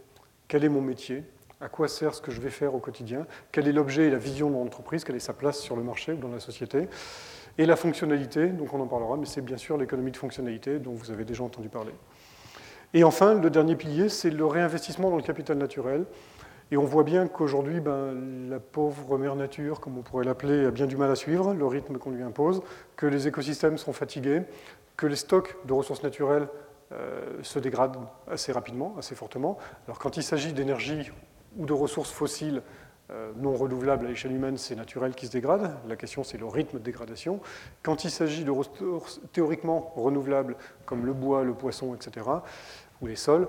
Quel 0.48 0.64
est 0.64 0.70
mon 0.70 0.82
métier? 0.82 1.24
À 1.62 1.68
quoi 1.68 1.88
sert 1.88 2.14
ce 2.14 2.22
que 2.22 2.32
je 2.32 2.42
vais 2.42 2.52
faire 2.52 2.76
au 2.76 2.80
quotidien? 2.80 3.26
Quel 3.52 3.68
est 3.68 3.72
l'objet 3.72 4.08
et 4.08 4.10
la 4.12 4.18
vision 4.18 4.50
de 4.50 4.54
mon 4.54 4.64
entreprise? 4.64 5.04
Quelle 5.04 5.16
est 5.16 5.20
sa 5.20 5.34
place 5.34 5.60
sur 5.60 5.76
le 5.76 5.82
marché 5.82 6.12
ou 6.12 6.18
dans 6.18 6.28
la 6.28 6.40
société? 6.40 6.88
Et 7.58 7.66
la 7.66 7.76
fonctionnalité, 7.76 8.48
donc 8.48 8.74
on 8.74 8.80
en 8.82 8.88
parlera, 8.88 9.18
mais 9.18 9.26
c'est 9.26 9.42
bien 9.42 9.58
sûr 9.58 9.78
l'économie 9.78 10.12
de 10.12 10.18
fonctionnalité 10.18 10.78
dont 10.78 10.92
vous 10.92 11.10
avez 11.10 11.24
déjà 11.24 11.44
entendu 11.44 11.70
parler. 11.70 11.94
Et 12.94 13.04
enfin, 13.04 13.34
le 13.34 13.50
dernier 13.50 13.76
pilier, 13.76 14.10
c'est 14.10 14.30
le 14.30 14.46
réinvestissement 14.46 15.10
dans 15.10 15.18
le 15.18 15.24
capital 15.24 15.58
naturel. 15.58 16.06
Et 16.74 16.78
on 16.78 16.86
voit 16.86 17.04
bien 17.04 17.28
qu'aujourd'hui, 17.28 17.82
ben, 17.82 18.50
la 18.50 18.60
pauvre 18.60 19.20
mère 19.20 19.36
nature, 19.36 19.80
comme 19.80 19.96
on 19.96 20.02
pourrait 20.02 20.26
l'appeler, 20.26 20.66
a 20.66 20.72
bien 20.72 20.88
du 20.88 20.98
mal 20.98 21.12
à 21.12 21.16
suivre 21.16 21.54
le 21.54 21.68
rythme 21.68 22.00
qu'on 22.00 22.10
lui 22.10 22.24
impose, 22.24 22.64
que 22.96 23.06
les 23.06 23.28
écosystèmes 23.28 23.78
sont 23.78 23.94
fatigués, 23.94 24.42
que 24.98 25.06
les 25.06 25.16
stocks 25.16 25.56
de 25.66 25.74
ressources 25.74 26.02
naturelles 26.02 26.48
euh, 26.92 27.38
se 27.44 27.60
dégradent 27.60 28.00
assez 28.28 28.52
rapidement, 28.52 28.96
assez 28.98 29.14
fortement. 29.14 29.60
Alors 29.86 30.00
quand 30.00 30.18
il 30.18 30.24
s'agit 30.24 30.52
d'énergie 30.52 31.12
ou 31.58 31.68
de 31.68 31.74
ressources 31.74 32.10
fossiles 32.10 32.64
euh, 33.12 33.32
non 33.36 33.56
renouvelables 33.56 34.08
à 34.08 34.10
l'échelle 34.10 34.32
humaine, 34.32 34.58
c'est 34.58 34.76
naturel 34.76 35.14
qu'ils 35.14 35.28
se 35.28 35.34
dégradent. 35.34 35.76
La 35.88 35.96
question, 35.96 36.24
c'est 36.24 36.40
le 36.40 36.48
rythme 36.48 36.80
de 36.80 36.84
dégradation. 36.84 37.40
Quand 37.84 38.04
il 38.04 38.10
s'agit 38.10 38.46
de 38.46 38.52
ressources 38.52 39.22
théoriquement 39.32 39.94
renouvelables, 39.96 40.56
comme 40.88 41.06
le 41.06 41.14
bois, 41.14 41.44
le 41.44 41.54
poisson, 41.54 41.94
etc., 41.94 42.26
ou 43.00 43.06
les 43.06 43.16
sols, 43.16 43.48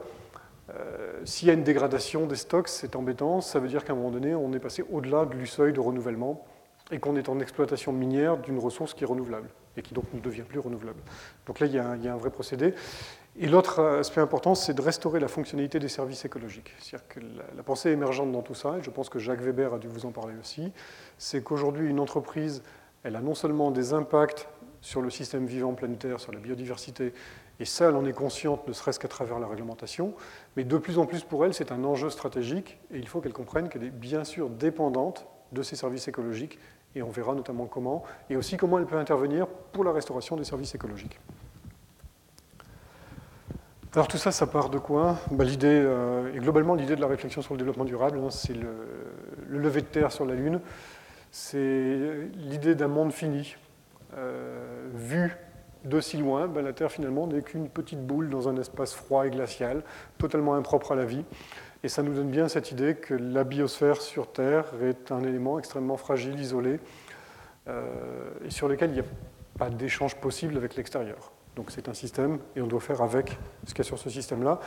euh, 0.71 1.21
s'il 1.25 1.49
y 1.49 1.51
a 1.51 1.55
une 1.55 1.65
dégradation 1.65 2.27
des 2.27 2.37
stocks, 2.37 2.69
c'est 2.69 2.97
embêtant. 2.97 3.41
Ça 3.41 3.59
veut 3.59 3.69
dire 3.69 3.85
qu'à 3.85 3.93
un 3.93 3.97
moment 3.97 4.11
donné, 4.11 4.35
on 4.35 4.53
est 4.53 4.59
passé 4.59 4.85
au-delà 4.91 5.27
du 5.27 5.47
seuil 5.47 5.73
de 5.73 5.81
renouvellement 5.81 6.47
et 6.91 6.99
qu'on 6.99 7.17
est 7.17 7.29
en 7.29 7.39
exploitation 7.41 7.93
minière 7.93 8.39
d'une 8.39 8.59
ressource 8.59 8.95
qui 8.95 9.05
est 9.05 9.07
renouvelable 9.07 9.49
et 9.77 9.83
qui 9.83 9.95
donc 9.95 10.05
ne 10.13 10.21
devient 10.21 10.43
plus 10.43 10.59
renouvelable. 10.59 11.01
Donc 11.47 11.61
là, 11.61 11.67
il 11.67 11.75
y 11.75 11.79
a 11.79 11.87
un, 11.89 12.17
vrai 12.17 12.31
procédé. 12.31 12.75
Et 13.37 13.49
l'autre 13.49 13.83
aspect 13.83 14.21
important, 14.21 14.55
c'est 14.55 14.75
de 14.75 14.81
restaurer 14.81 15.19
la 15.19 15.27
fonctionnalité 15.27 15.81
des 15.81 15.89
services 15.89 16.25
écologiques. 16.25 16.73
C'est-à-dire 16.79 17.09
que 17.09 17.21
la, 17.57 17.63
pensée 17.65 17.91
émergente 17.91 18.31
dans 18.31 18.43
tout 18.43 18.55
ça, 18.55 18.77
et 18.79 18.83
je 18.83 18.91
pense 18.91 19.09
que 19.09 19.19
Jacques 19.19 19.41
Weber 19.41 19.75
a 19.75 19.79
dû 19.79 19.89
vous 19.89 20.07
en 20.07 20.13
parler 20.13 20.35
aussi, 20.41 20.73
c'est 21.19 21.43
qu'aujourd'hui, 21.43 21.89
une 21.89 21.99
entreprise, 21.99 22.63
elle 23.03 23.17
a 23.17 23.21
non 23.21 23.35
seulement 23.35 23.73
des 23.73 23.93
impacts 23.93 24.49
sur 24.81 25.01
le 25.01 25.11
système 25.11 25.47
vivant 25.47 25.73
planétaire, 25.73 26.21
sur 26.21 26.31
la 26.31 26.39
biodiversité, 26.39 27.13
et 27.61 27.65
ça, 27.65 27.89
elle 27.89 27.95
en 27.95 28.05
est 28.05 28.13
consciente, 28.13 28.67
ne 28.67 28.73
serait-ce 28.73 28.99
qu'à 28.99 29.09
travers 29.09 29.39
la 29.39 29.47
réglementation. 29.47 30.15
Mais 30.57 30.65
de 30.65 30.77
plus 30.77 30.99
en 30.99 31.07
plus 31.07 31.23
pour 31.23 31.45
elle, 31.45 31.55
c'est 31.55 31.71
un 31.71 31.85
enjeu 31.85 32.11
stratégique 32.11 32.79
et 32.91 32.99
il 32.99 33.07
faut 33.07 33.21
qu'elle 33.21 33.33
comprenne 33.33 33.69
qu'elle 33.69 33.85
est 33.85 33.91
bien 33.91 34.25
sûr 34.25 34.51
dépendante 34.51 35.27
de 35.53 35.63
ces 35.63 35.77
services 35.77 36.09
écologiques. 36.09 36.59
Et 36.97 37.03
on 37.03 37.11
verra 37.11 37.35
notamment 37.35 37.67
comment, 37.67 38.05
et 38.31 38.37
aussi 38.37 38.57
comment 38.57 38.79
elle 38.79 38.87
peut 38.87 38.97
intervenir 38.97 39.47
pour 39.73 39.85
la 39.85 39.93
restauration 39.93 40.37
des 40.37 40.45
services 40.45 40.75
écologiques. 40.75 41.19
Alors 43.95 44.09
tout 44.09 44.17
ça, 44.17 44.33
ça 44.33 44.49
part 44.49 44.71
de 44.71 44.79
quoi? 44.79 45.19
Bah, 45.31 45.45
L'idée, 45.45 45.69
euh, 45.69 46.35
et 46.35 46.39
globalement 46.39 46.75
l'idée 46.75 46.97
de 46.97 47.01
la 47.01 47.07
réflexion 47.07 47.43
sur 47.43 47.55
le 47.55 47.59
développement 47.59 47.85
durable, 47.85 48.19
hein, 48.19 48.31
c'est 48.31 48.55
le, 48.55 48.75
le, 49.49 49.59
lever 49.59 49.83
de 49.83 49.87
terre 49.87 50.11
sur 50.11 50.25
la 50.25 50.35
Lune, 50.35 50.61
c'est 51.31 52.29
l'idée 52.35 52.75
d'un 52.75 52.89
monde 52.89 53.13
fini, 53.13 53.57
euh, 54.17 54.89
vu 54.95 55.37
de 55.85 56.01
si 56.01 56.17
loin, 56.17 56.49
ben, 56.49 56.63
la 56.63 56.73
Terre 56.73 56.91
finalement 56.91 57.27
n'est 57.27 57.43
qu'une 57.43 57.69
petite 57.69 58.05
boule 58.05 58.31
dans 58.31 58.49
un 58.49 58.57
espace 58.57 58.95
froid 58.95 59.27
et 59.27 59.31
glacial, 59.31 59.83
totalement 60.19 60.55
impropre 60.55 60.93
à 60.93 60.95
la 60.95 61.05
vie. 61.05 61.25
Et 61.83 61.89
ça 61.89 62.03
nous 62.03 62.15
donne 62.15 62.31
bien 62.31 62.49
cette 62.49 62.71
idée 62.71 62.95
que 62.95 63.13
la 63.13 63.45
biosphère 63.45 64.01
sur 64.01 64.33
Terre 64.33 64.65
est 64.83 65.13
un 65.13 65.23
élément 65.23 65.59
extrêmement 65.59 65.99
fragile, 65.99 66.39
isolé, 66.41 66.81
euh, 67.69 67.83
et 68.47 68.51
sur 68.51 68.69
lequel 68.69 68.91
il 68.91 68.95
n'y 68.95 69.01
a 69.01 69.05
pas 69.59 69.69
d'échange 69.69 70.17
possible 70.17 70.57
avec 70.57 70.77
l'extérieur. 70.77 71.33
Donc 71.57 71.71
c'est 71.71 71.89
un 71.89 71.95
système, 71.95 72.39
et 72.57 72.63
on 72.63 72.67
doit 72.67 72.81
faire 72.81 73.03
avec 73.03 73.39
ce 73.67 73.75
qu'il 73.75 73.85
y 73.85 73.87
a 73.87 73.89
sur 73.89 73.99
ce 73.99 74.09
système-là. 74.09 74.61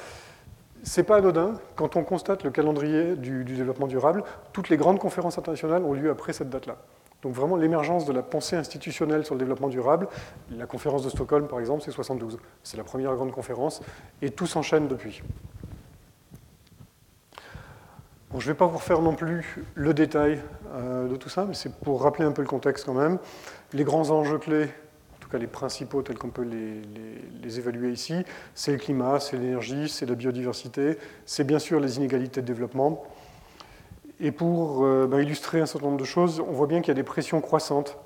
C'est 0.83 1.03
pas 1.03 1.17
anodin, 1.17 1.55
quand 1.75 1.95
on 1.95 2.03
constate 2.03 2.43
le 2.43 2.51
calendrier 2.51 3.15
du 3.15 3.43
développement 3.43 3.87
durable, 3.87 4.23
toutes 4.53 4.69
les 4.69 4.77
grandes 4.77 4.99
conférences 4.99 5.39
internationales 5.39 5.83
ont 5.83 5.93
lieu 5.93 6.11
après 6.11 6.33
cette 6.33 6.49
date-là. 6.49 6.77
Donc 7.23 7.33
vraiment 7.33 7.55
l'émergence 7.55 8.05
de 8.05 8.13
la 8.13 8.21
pensée 8.21 8.55
institutionnelle 8.55 9.25
sur 9.25 9.35
le 9.35 9.39
développement 9.39 9.69
durable, 9.69 10.07
la 10.51 10.67
conférence 10.67 11.03
de 11.03 11.09
Stockholm 11.09 11.47
par 11.47 11.59
exemple, 11.59 11.81
c'est 11.83 11.91
72. 11.91 12.37
C'est 12.63 12.77
la 12.77 12.83
première 12.83 13.15
grande 13.15 13.31
conférence 13.31 13.81
et 14.21 14.29
tout 14.29 14.45
s'enchaîne 14.45 14.87
depuis. 14.87 15.23
Je 18.33 18.35
ne 18.35 18.53
vais 18.53 18.57
pas 18.57 18.67
vous 18.67 18.77
refaire 18.77 19.01
non 19.01 19.15
plus 19.15 19.63
le 19.73 19.93
détail 19.93 20.41
euh, 20.73 21.07
de 21.07 21.15
tout 21.15 21.29
ça, 21.29 21.45
mais 21.45 21.53
c'est 21.53 21.73
pour 21.73 22.03
rappeler 22.03 22.25
un 22.25 22.31
peu 22.31 22.41
le 22.41 22.47
contexte 22.47 22.85
quand 22.85 22.93
même. 22.93 23.17
Les 23.73 23.83
grands 23.83 24.11
enjeux 24.11 24.37
clés, 24.37 24.65
en 24.65 25.19
tout 25.19 25.29
cas 25.29 25.39
les 25.39 25.47
principaux 25.47 26.03
tels 26.03 26.19
qu'on 26.19 26.29
peut 26.29 26.43
les 26.43 27.59
évaluer 27.59 27.89
ici, 27.91 28.13
c'est 28.53 28.73
le 28.73 28.77
climat, 28.77 29.19
c'est 29.19 29.37
l'énergie, 29.37 29.89
c'est 29.89 30.05
la 30.05 30.15
biodiversité, 30.15 30.99
c'est 31.25 31.45
bien 31.45 31.57
sûr 31.57 31.79
les 31.79 31.97
inégalités 31.97 32.41
de 32.41 32.45
développement, 32.45 33.03
et 34.19 34.31
pour 34.31 34.83
euh, 34.83 35.07
bah, 35.07 35.21
illustrer 35.21 35.59
un 35.61 35.65
certain 35.65 35.87
nombre 35.87 35.99
de 35.99 36.05
choses, 36.05 36.39
on 36.39 36.51
voit 36.51 36.67
bien 36.67 36.81
qu'il 36.81 36.89
y 36.89 36.91
a 36.91 36.95
des 36.95 37.03
pressions 37.03 37.41
croissantes. 37.41 37.97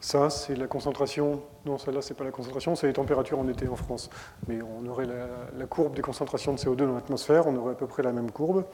Ça, 0.00 0.28
c'est 0.28 0.56
la 0.56 0.66
concentration. 0.66 1.40
Non, 1.64 1.78
celle-là, 1.78 2.02
c'est 2.02 2.14
pas 2.14 2.24
la 2.24 2.30
concentration, 2.30 2.74
c'est 2.74 2.86
les 2.86 2.92
températures 2.92 3.38
en 3.38 3.48
été 3.48 3.66
en 3.66 3.76
France. 3.76 4.10
Mais 4.46 4.58
on 4.62 4.86
aurait 4.86 5.06
la, 5.06 5.66
courbe 5.66 5.94
des 5.94 6.02
concentrations 6.02 6.52
de 6.52 6.58
CO2 6.58 6.76
dans 6.76 6.94
l'atmosphère, 6.94 7.46
on 7.46 7.56
aurait 7.56 7.72
à 7.72 7.76
peu 7.76 7.86
près 7.86 8.02
la 8.02 8.12
même 8.12 8.30
courbe. 8.30 8.64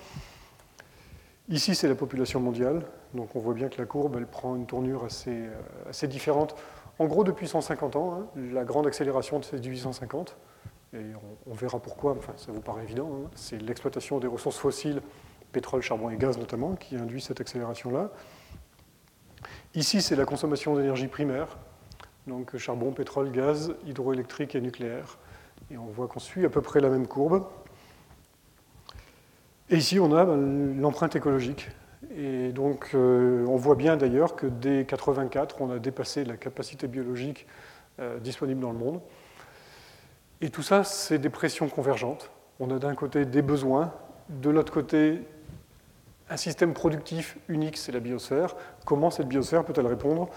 Ici, 1.48 1.74
c'est 1.74 1.88
la 1.88 1.94
population 1.94 2.40
mondiale. 2.40 2.82
Donc 3.14 3.36
on 3.36 3.40
voit 3.40 3.54
bien 3.54 3.68
que 3.68 3.78
la 3.78 3.86
courbe, 3.86 4.16
elle 4.16 4.26
prend 4.26 4.56
une 4.56 4.66
tournure 4.66 5.04
assez, 5.04 5.30
euh, 5.30 6.06
différente. 6.06 6.56
En 6.98 7.06
gros, 7.06 7.24
depuis 7.24 7.46
150 7.46 7.96
ans, 7.96 8.14
hein, 8.14 8.26
la 8.52 8.64
grande 8.64 8.86
accélération, 8.86 9.42
c'est 9.42 9.58
1850. 9.60 10.36
Et 10.94 11.04
on, 11.50 11.54
verra 11.54 11.78
pourquoi, 11.78 12.12
enfin, 12.12 12.34
ça 12.36 12.52
vous 12.52 12.60
paraît 12.60 12.82
évident. 12.82 13.08
Hein. 13.14 13.30
c'est 13.34 13.60
l'exploitation 13.60 14.18
des 14.18 14.26
ressources 14.26 14.58
fossiles 14.58 15.00
pétrole, 15.52 15.82
charbon 15.82 16.10
et 16.10 16.16
gaz 16.16 16.38
notamment, 16.38 16.74
qui 16.74 16.96
induit 16.96 17.20
cette 17.20 17.40
accélération-là. 17.40 18.10
Ici, 19.74 20.02
c'est 20.02 20.16
la 20.16 20.24
consommation 20.24 20.76
d'énergie 20.76 21.08
primaire, 21.08 21.56
donc 22.26 22.56
charbon, 22.56 22.92
pétrole, 22.92 23.30
gaz, 23.30 23.74
hydroélectrique 23.86 24.54
et 24.54 24.60
nucléaire. 24.60 25.18
Et 25.70 25.78
on 25.78 25.86
voit 25.86 26.08
qu'on 26.08 26.20
suit 26.20 26.44
à 26.44 26.50
peu 26.50 26.60
près 26.60 26.80
la 26.80 26.90
même 26.90 27.06
courbe. 27.06 27.46
Et 29.70 29.76
ici, 29.76 29.98
on 29.98 30.12
a 30.14 30.24
ben, 30.24 30.78
l'empreinte 30.78 31.16
écologique. 31.16 31.70
Et 32.14 32.52
donc, 32.52 32.90
euh, 32.94 33.46
on 33.46 33.56
voit 33.56 33.76
bien 33.76 33.96
d'ailleurs 33.96 34.36
que 34.36 34.46
dès 34.46 34.84
84, 34.84 35.62
on 35.62 35.70
a 35.70 35.78
dépassé 35.78 36.24
la 36.24 36.36
capacité 36.36 36.88
biologique 36.88 37.46
euh, 38.00 38.18
disponible 38.18 38.60
dans 38.60 38.72
le 38.72 38.78
monde. 38.78 39.00
Et 40.42 40.50
tout 40.50 40.62
ça, 40.62 40.84
c'est 40.84 41.18
des 41.18 41.30
pressions 41.30 41.68
convergentes. 41.68 42.30
On 42.60 42.70
a 42.70 42.78
d'un 42.78 42.94
côté 42.94 43.24
des 43.24 43.42
besoins, 43.42 43.94
de 44.28 44.50
l'autre 44.50 44.72
côté 44.72 45.22
un 46.32 46.36
système 46.38 46.72
productif 46.72 47.36
unique, 47.48 47.76
c'est 47.76 47.92
la 47.92 48.00
biosphère. 48.00 48.56
Comment 48.86 49.10
cette 49.10 49.28
biosphère 49.28 49.64
peut-elle 49.64 49.86
répondre 49.86 50.28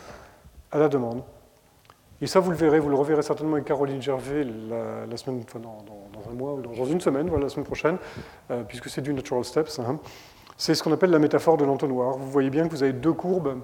à 0.71 0.77
la 0.77 0.89
demande? 0.89 1.23
Et 2.21 2.27
ça, 2.27 2.41
vous 2.41 2.51
le 2.51 2.57
verrez, 2.57 2.79
vous 2.79 2.89
le 2.89 2.95
reverrez 2.95 3.21
certainement 3.21 3.53
avec 3.53 3.65
Caroline 3.65 4.01
Gervais 4.01 4.43
la, 4.43 5.17
semaine, 5.17 5.43
dans, 5.61 6.29
un 6.29 6.33
mois 6.33 6.53
ou 6.53 6.61
dans 6.61 6.85
une 6.85 6.99
semaine, 6.99 7.29
voilà, 7.29 7.45
la 7.45 7.49
semaine 7.49 7.65
prochaine, 7.65 7.97
euh, 8.51 8.63
puisque 8.63 8.89
c'est 8.89 9.01
du 9.01 9.13
Natural 9.13 9.43
Steps. 9.45 9.79
Hein. 9.79 9.99
C'est 10.57 10.75
ce 10.75 10.83
qu'on 10.83 10.91
appelle 10.91 11.11
la 11.11 11.19
métaphore 11.19 11.55
de 11.55 11.63
l'entonnoir. 11.63 12.17
Vous 12.17 12.29
voyez 12.29 12.49
bien 12.49 12.67
que 12.67 12.71
vous 12.71 12.83
avez 12.83 12.93
deux 12.93 13.13
courbes. 13.13 13.57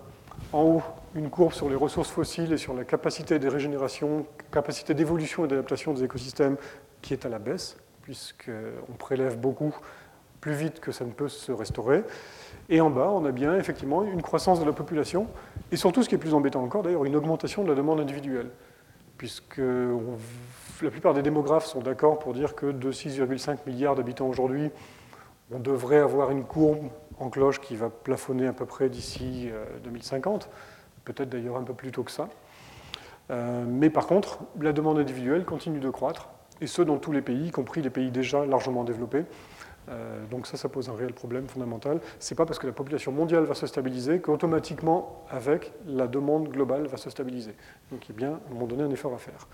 En 0.53 0.63
haut, 0.63 0.81
une 1.15 1.29
courbe 1.29 1.53
sur 1.53 1.69
les 1.69 1.75
ressources 1.75 2.09
fossiles 2.09 2.53
et 2.53 2.57
sur 2.57 2.73
la 2.73 2.85
capacité 2.85 3.39
de 3.39 3.47
régénération, 3.47 4.25
capacité 4.51 4.93
d'évolution 4.93 5.45
et 5.45 5.47
d'adaptation 5.50 5.93
des 5.93 6.03
écosystèmes 6.05 6.57
qui 7.01 7.13
est 7.13 7.25
à 7.25 7.29
la 7.29 7.39
baisse, 7.39 7.77
puisqu'on 8.03 8.93
prélève 8.97 9.38
beaucoup 9.38 9.75
plus 10.41 10.53
vite 10.53 10.79
que 10.79 10.91
ça 10.91 11.05
ne 11.05 11.12
peut 11.12 11.29
se 11.29 11.51
restaurer. 11.51 12.03
Et 12.69 12.81
en 12.81 12.89
bas, 12.89 13.10
on 13.12 13.24
a 13.25 13.31
bien 13.31 13.55
effectivement 13.55 14.03
une 14.03 14.21
croissance 14.21 14.60
de 14.60 14.65
la 14.65 14.74
population, 14.74 15.27
et 15.71 15.77
surtout, 15.77 16.03
ce 16.03 16.10
qui 16.10 16.15
est 16.15 16.17
plus 16.17 16.33
embêtant 16.33 16.63
encore 16.63 16.83
d'ailleurs, 16.83 17.05
une 17.05 17.15
augmentation 17.15 17.63
de 17.63 17.69
la 17.69 17.75
demande 17.75 18.00
individuelle, 18.00 18.50
puisque 19.17 19.62
la 20.81 20.89
plupart 20.89 21.13
des 21.13 21.21
démographes 21.21 21.65
sont 21.65 21.81
d'accord 21.81 22.19
pour 22.19 22.33
dire 22.33 22.55
que 22.55 22.71
de 22.71 22.91
6,5 22.91 23.60
milliards 23.67 23.95
d'habitants 23.95 24.27
aujourd'hui, 24.27 24.71
on 25.51 25.60
devrait 25.60 26.00
avoir 26.00 26.31
une 26.31 26.43
courbe 26.43 26.89
en 27.19 27.29
cloche 27.29 27.60
qui 27.60 27.75
va 27.75 27.89
plafonner 27.89 28.48
à 28.48 28.53
peu 28.53 28.65
près 28.65 28.89
d'ici 28.89 29.50
2050, 29.83 30.43
euh, 30.43 30.48
peut-être 31.05 31.29
d'ailleurs 31.29 31.57
un 31.57 31.63
peu 31.63 31.74
plus 31.74 31.91
tôt 31.91 32.03
que 32.03 32.12
ça. 32.12 32.29
Euh, 33.29 33.63
mais 33.67 33.89
par 33.89 34.07
contre, 34.07 34.39
la 34.60 34.74
demande 34.74 34.98
individuelle 34.98 35.45
continue 35.45 35.79
de 35.79 35.89
croître, 35.89 36.29
et 36.62 36.67
ce 36.67 36.81
dans 36.81 36.98
tous 36.98 37.12
les 37.12 37.21
pays, 37.21 37.48
y 37.48 37.51
compris 37.51 37.81
les 37.81 37.89
pays 37.89 38.12
déjà 38.12 38.45
largement 38.45 38.83
développés. 38.83 39.25
Euh, 39.91 40.25
donc 40.27 40.48
ça, 40.48 40.57
ça 40.57 40.69
pose 40.69 40.89
un 40.89 40.95
réel 40.95 41.13
problème 41.13 41.48
fondamental. 41.48 42.00
Ce 42.19 42.33
n'est 42.33 42.38
pas 42.38 42.45
parce 42.45 42.60
que 42.60 42.67
la 42.67 42.74
population 42.74 43.12
mondiale 43.12 43.43
va 43.43 43.53
se 43.53 43.67
stabiliser 43.67 44.19
qu'automatiquement, 44.19 45.25
avec, 45.29 45.74
la 45.86 46.07
demande 46.07 46.50
globale 46.50 46.88
va 46.88 46.98
se 46.98 47.10
stabiliser. 47.10 47.55
Donc 47.91 48.07
il 48.07 48.13
y 48.13 48.15
a 48.15 48.17
bien, 48.17 48.31
à 48.31 48.50
un 48.50 48.53
moment 48.53 48.67
donné, 48.67 48.83
un 48.83 48.91
effort 48.91 49.13
à 49.13 49.17
faire. 49.17 49.48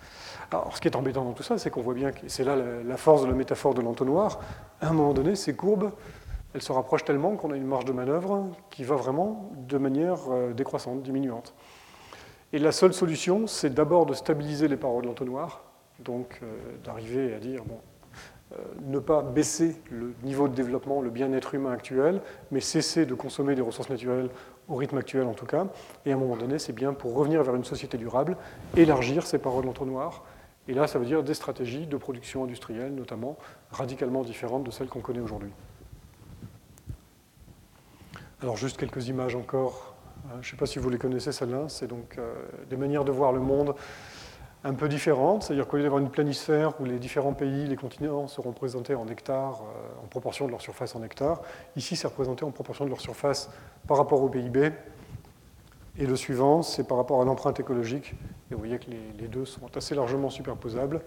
Alors 0.51 0.75
ce 0.75 0.81
qui 0.81 0.87
est 0.87 0.95
embêtant 0.95 1.23
dans 1.23 1.33
tout 1.33 1.43
ça, 1.43 1.57
c'est 1.57 1.69
qu'on 1.69 1.81
voit 1.81 1.93
bien, 1.93 2.09
et 2.09 2.29
c'est 2.29 2.43
là 2.43 2.55
la 2.55 2.97
force 2.97 3.23
de 3.23 3.27
la 3.27 3.33
métaphore 3.33 3.73
de 3.73 3.81
l'entonnoir, 3.81 4.39
à 4.81 4.89
un 4.89 4.93
moment 4.93 5.13
donné, 5.13 5.35
ces 5.35 5.55
courbes, 5.55 5.91
elles 6.53 6.61
se 6.61 6.71
rapprochent 6.71 7.05
tellement 7.05 7.35
qu'on 7.35 7.51
a 7.51 7.55
une 7.55 7.67
marge 7.67 7.85
de 7.85 7.91
manœuvre 7.91 8.47
qui 8.69 8.83
va 8.83 8.95
vraiment 8.95 9.51
de 9.67 9.77
manière 9.77 10.17
euh, 10.29 10.53
décroissante, 10.53 11.03
diminuante. 11.03 11.53
Et 12.53 12.59
la 12.59 12.71
seule 12.71 12.93
solution, 12.93 13.47
c'est 13.47 13.73
d'abord 13.73 14.05
de 14.05 14.13
stabiliser 14.13 14.67
les 14.67 14.77
parois 14.77 15.01
de 15.01 15.07
l'entonnoir, 15.07 15.63
donc 15.99 16.39
euh, 16.41 16.77
d'arriver 16.83 17.33
à 17.33 17.39
dire, 17.39 17.63
bon, 17.65 17.79
ne 18.85 18.99
pas 18.99 19.21
baisser 19.21 19.75
le 19.91 20.13
niveau 20.23 20.47
de 20.47 20.53
développement, 20.55 21.01
le 21.01 21.09
bien-être 21.09 21.53
humain 21.53 21.71
actuel, 21.71 22.21
mais 22.51 22.61
cesser 22.61 23.05
de 23.05 23.13
consommer 23.13 23.55
des 23.55 23.61
ressources 23.61 23.89
naturelles 23.89 24.29
au 24.67 24.75
rythme 24.75 24.97
actuel 24.97 25.27
en 25.27 25.33
tout 25.33 25.45
cas. 25.45 25.67
Et 26.05 26.11
à 26.11 26.15
un 26.15 26.17
moment 26.17 26.37
donné, 26.37 26.59
c'est 26.59 26.73
bien 26.73 26.93
pour 26.93 27.13
revenir 27.13 27.43
vers 27.43 27.55
une 27.55 27.65
société 27.65 27.97
durable, 27.97 28.37
élargir 28.75 29.25
ces 29.25 29.37
parois 29.37 29.61
de 29.61 29.67
l'entonnoir. 29.67 30.23
Et 30.67 30.73
là, 30.73 30.87
ça 30.87 30.99
veut 30.99 31.05
dire 31.05 31.23
des 31.23 31.33
stratégies 31.33 31.87
de 31.87 31.97
production 31.97 32.43
industrielle, 32.43 32.93
notamment, 32.93 33.37
radicalement 33.71 34.23
différentes 34.23 34.63
de 34.63 34.71
celles 34.71 34.87
qu'on 34.87 35.01
connaît 35.01 35.21
aujourd'hui. 35.21 35.51
Alors 38.41 38.57
juste 38.57 38.77
quelques 38.77 39.07
images 39.07 39.35
encore. 39.35 39.95
Euh, 40.27 40.33
je 40.41 40.47
ne 40.47 40.51
sais 40.51 40.57
pas 40.57 40.65
si 40.65 40.79
vous 40.79 40.89
les 40.89 40.97
connaissez, 40.97 41.31
celles-là. 41.31 41.69
C'est 41.69 41.87
donc 41.87 42.17
euh, 42.17 42.33
des 42.69 42.77
manières 42.77 43.05
de 43.05 43.11
voir 43.11 43.31
le 43.31 43.39
monde 43.39 43.75
un 44.67 44.73
peu 44.73 44.87
différentes. 44.89 45.43
C'est-à-dire 45.43 45.67
qu'au 45.67 45.77
lieu 45.77 45.83
d'avoir 45.83 46.01
une 46.01 46.09
planisphère 46.09 46.79
où 46.79 46.85
les 46.85 46.99
différents 46.99 47.33
pays, 47.33 47.67
les 47.67 47.75
continents 47.75 48.27
seront 48.27 48.49
représentés 48.49 48.95
en 48.95 49.07
hectares, 49.07 49.61
euh, 49.63 50.03
en 50.03 50.07
proportion 50.07 50.45
de 50.45 50.51
leur 50.51 50.61
surface 50.61 50.95
en 50.95 51.03
hectares, 51.03 51.41
ici 51.75 51.95
c'est 51.95 52.07
représenté 52.07 52.43
en 52.43 52.51
proportion 52.51 52.85
de 52.85 52.89
leur 52.89 53.01
surface 53.01 53.49
par 53.87 53.97
rapport 53.97 54.21
au 54.21 54.29
PIB. 54.29 54.71
Et 55.99 56.05
le 56.05 56.15
suivant, 56.15 56.61
c'est 56.61 56.87
par 56.87 56.97
rapport 56.97 57.21
à 57.21 57.25
l'empreinte 57.25 57.59
écologique. 57.59 58.13
Et 58.51 58.53
vous 58.53 58.59
voyez 58.59 58.77
que 58.77 58.91
les 59.17 59.27
deux 59.27 59.45
sont 59.45 59.75
assez 59.75 59.95
largement 59.95 60.29
superposables. 60.29 61.01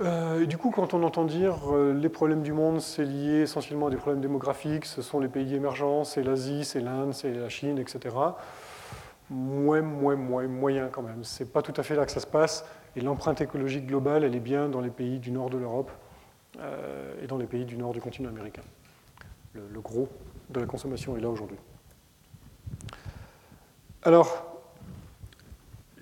Euh, 0.00 0.46
du 0.46 0.56
coup, 0.56 0.70
quand 0.70 0.94
on 0.94 1.02
entend 1.02 1.24
dire 1.24 1.56
euh, 1.72 1.92
les 1.92 2.08
problèmes 2.08 2.42
du 2.42 2.52
monde, 2.52 2.80
c'est 2.80 3.04
lié 3.04 3.42
essentiellement 3.42 3.86
à 3.88 3.90
des 3.90 3.96
problèmes 3.96 4.22
démographiques, 4.22 4.86
ce 4.86 5.02
sont 5.02 5.20
les 5.20 5.28
pays 5.28 5.54
émergents, 5.54 6.04
c'est 6.04 6.22
l'Asie, 6.22 6.64
c'est 6.64 6.80
l'Inde, 6.80 7.12
c'est 7.12 7.32
la 7.32 7.48
Chine, 7.48 7.78
etc. 7.78 8.16
Moins, 9.32 9.80
moins, 9.80 10.16
moins, 10.16 10.46
moyen 10.46 10.88
quand 10.88 11.02
même. 11.02 11.24
C'est 11.24 11.52
pas 11.52 11.62
tout 11.62 11.74
à 11.76 11.82
fait 11.82 11.96
là 11.96 12.04
que 12.04 12.12
ça 12.12 12.20
se 12.20 12.26
passe. 12.26 12.64
Et 12.94 13.00
l'empreinte 13.00 13.40
écologique 13.40 13.86
globale, 13.86 14.24
elle 14.24 14.34
est 14.34 14.40
bien 14.40 14.68
dans 14.68 14.80
les 14.80 14.90
pays 14.90 15.18
du 15.18 15.30
nord 15.30 15.48
de 15.48 15.58
l'Europe 15.58 15.90
euh, 16.60 17.14
et 17.22 17.26
dans 17.26 17.38
les 17.38 17.46
pays 17.46 17.64
du 17.64 17.76
nord 17.76 17.92
du 17.92 18.00
continent 18.00 18.28
américain. 18.28 18.62
le 19.54 19.80
gros 19.80 20.08
de 20.50 20.60
la 20.60 20.66
consommation 20.66 21.16
est 21.16 21.20
là 21.20 21.28
aujourd'hui. 21.28 21.56
Alors, 24.02 24.52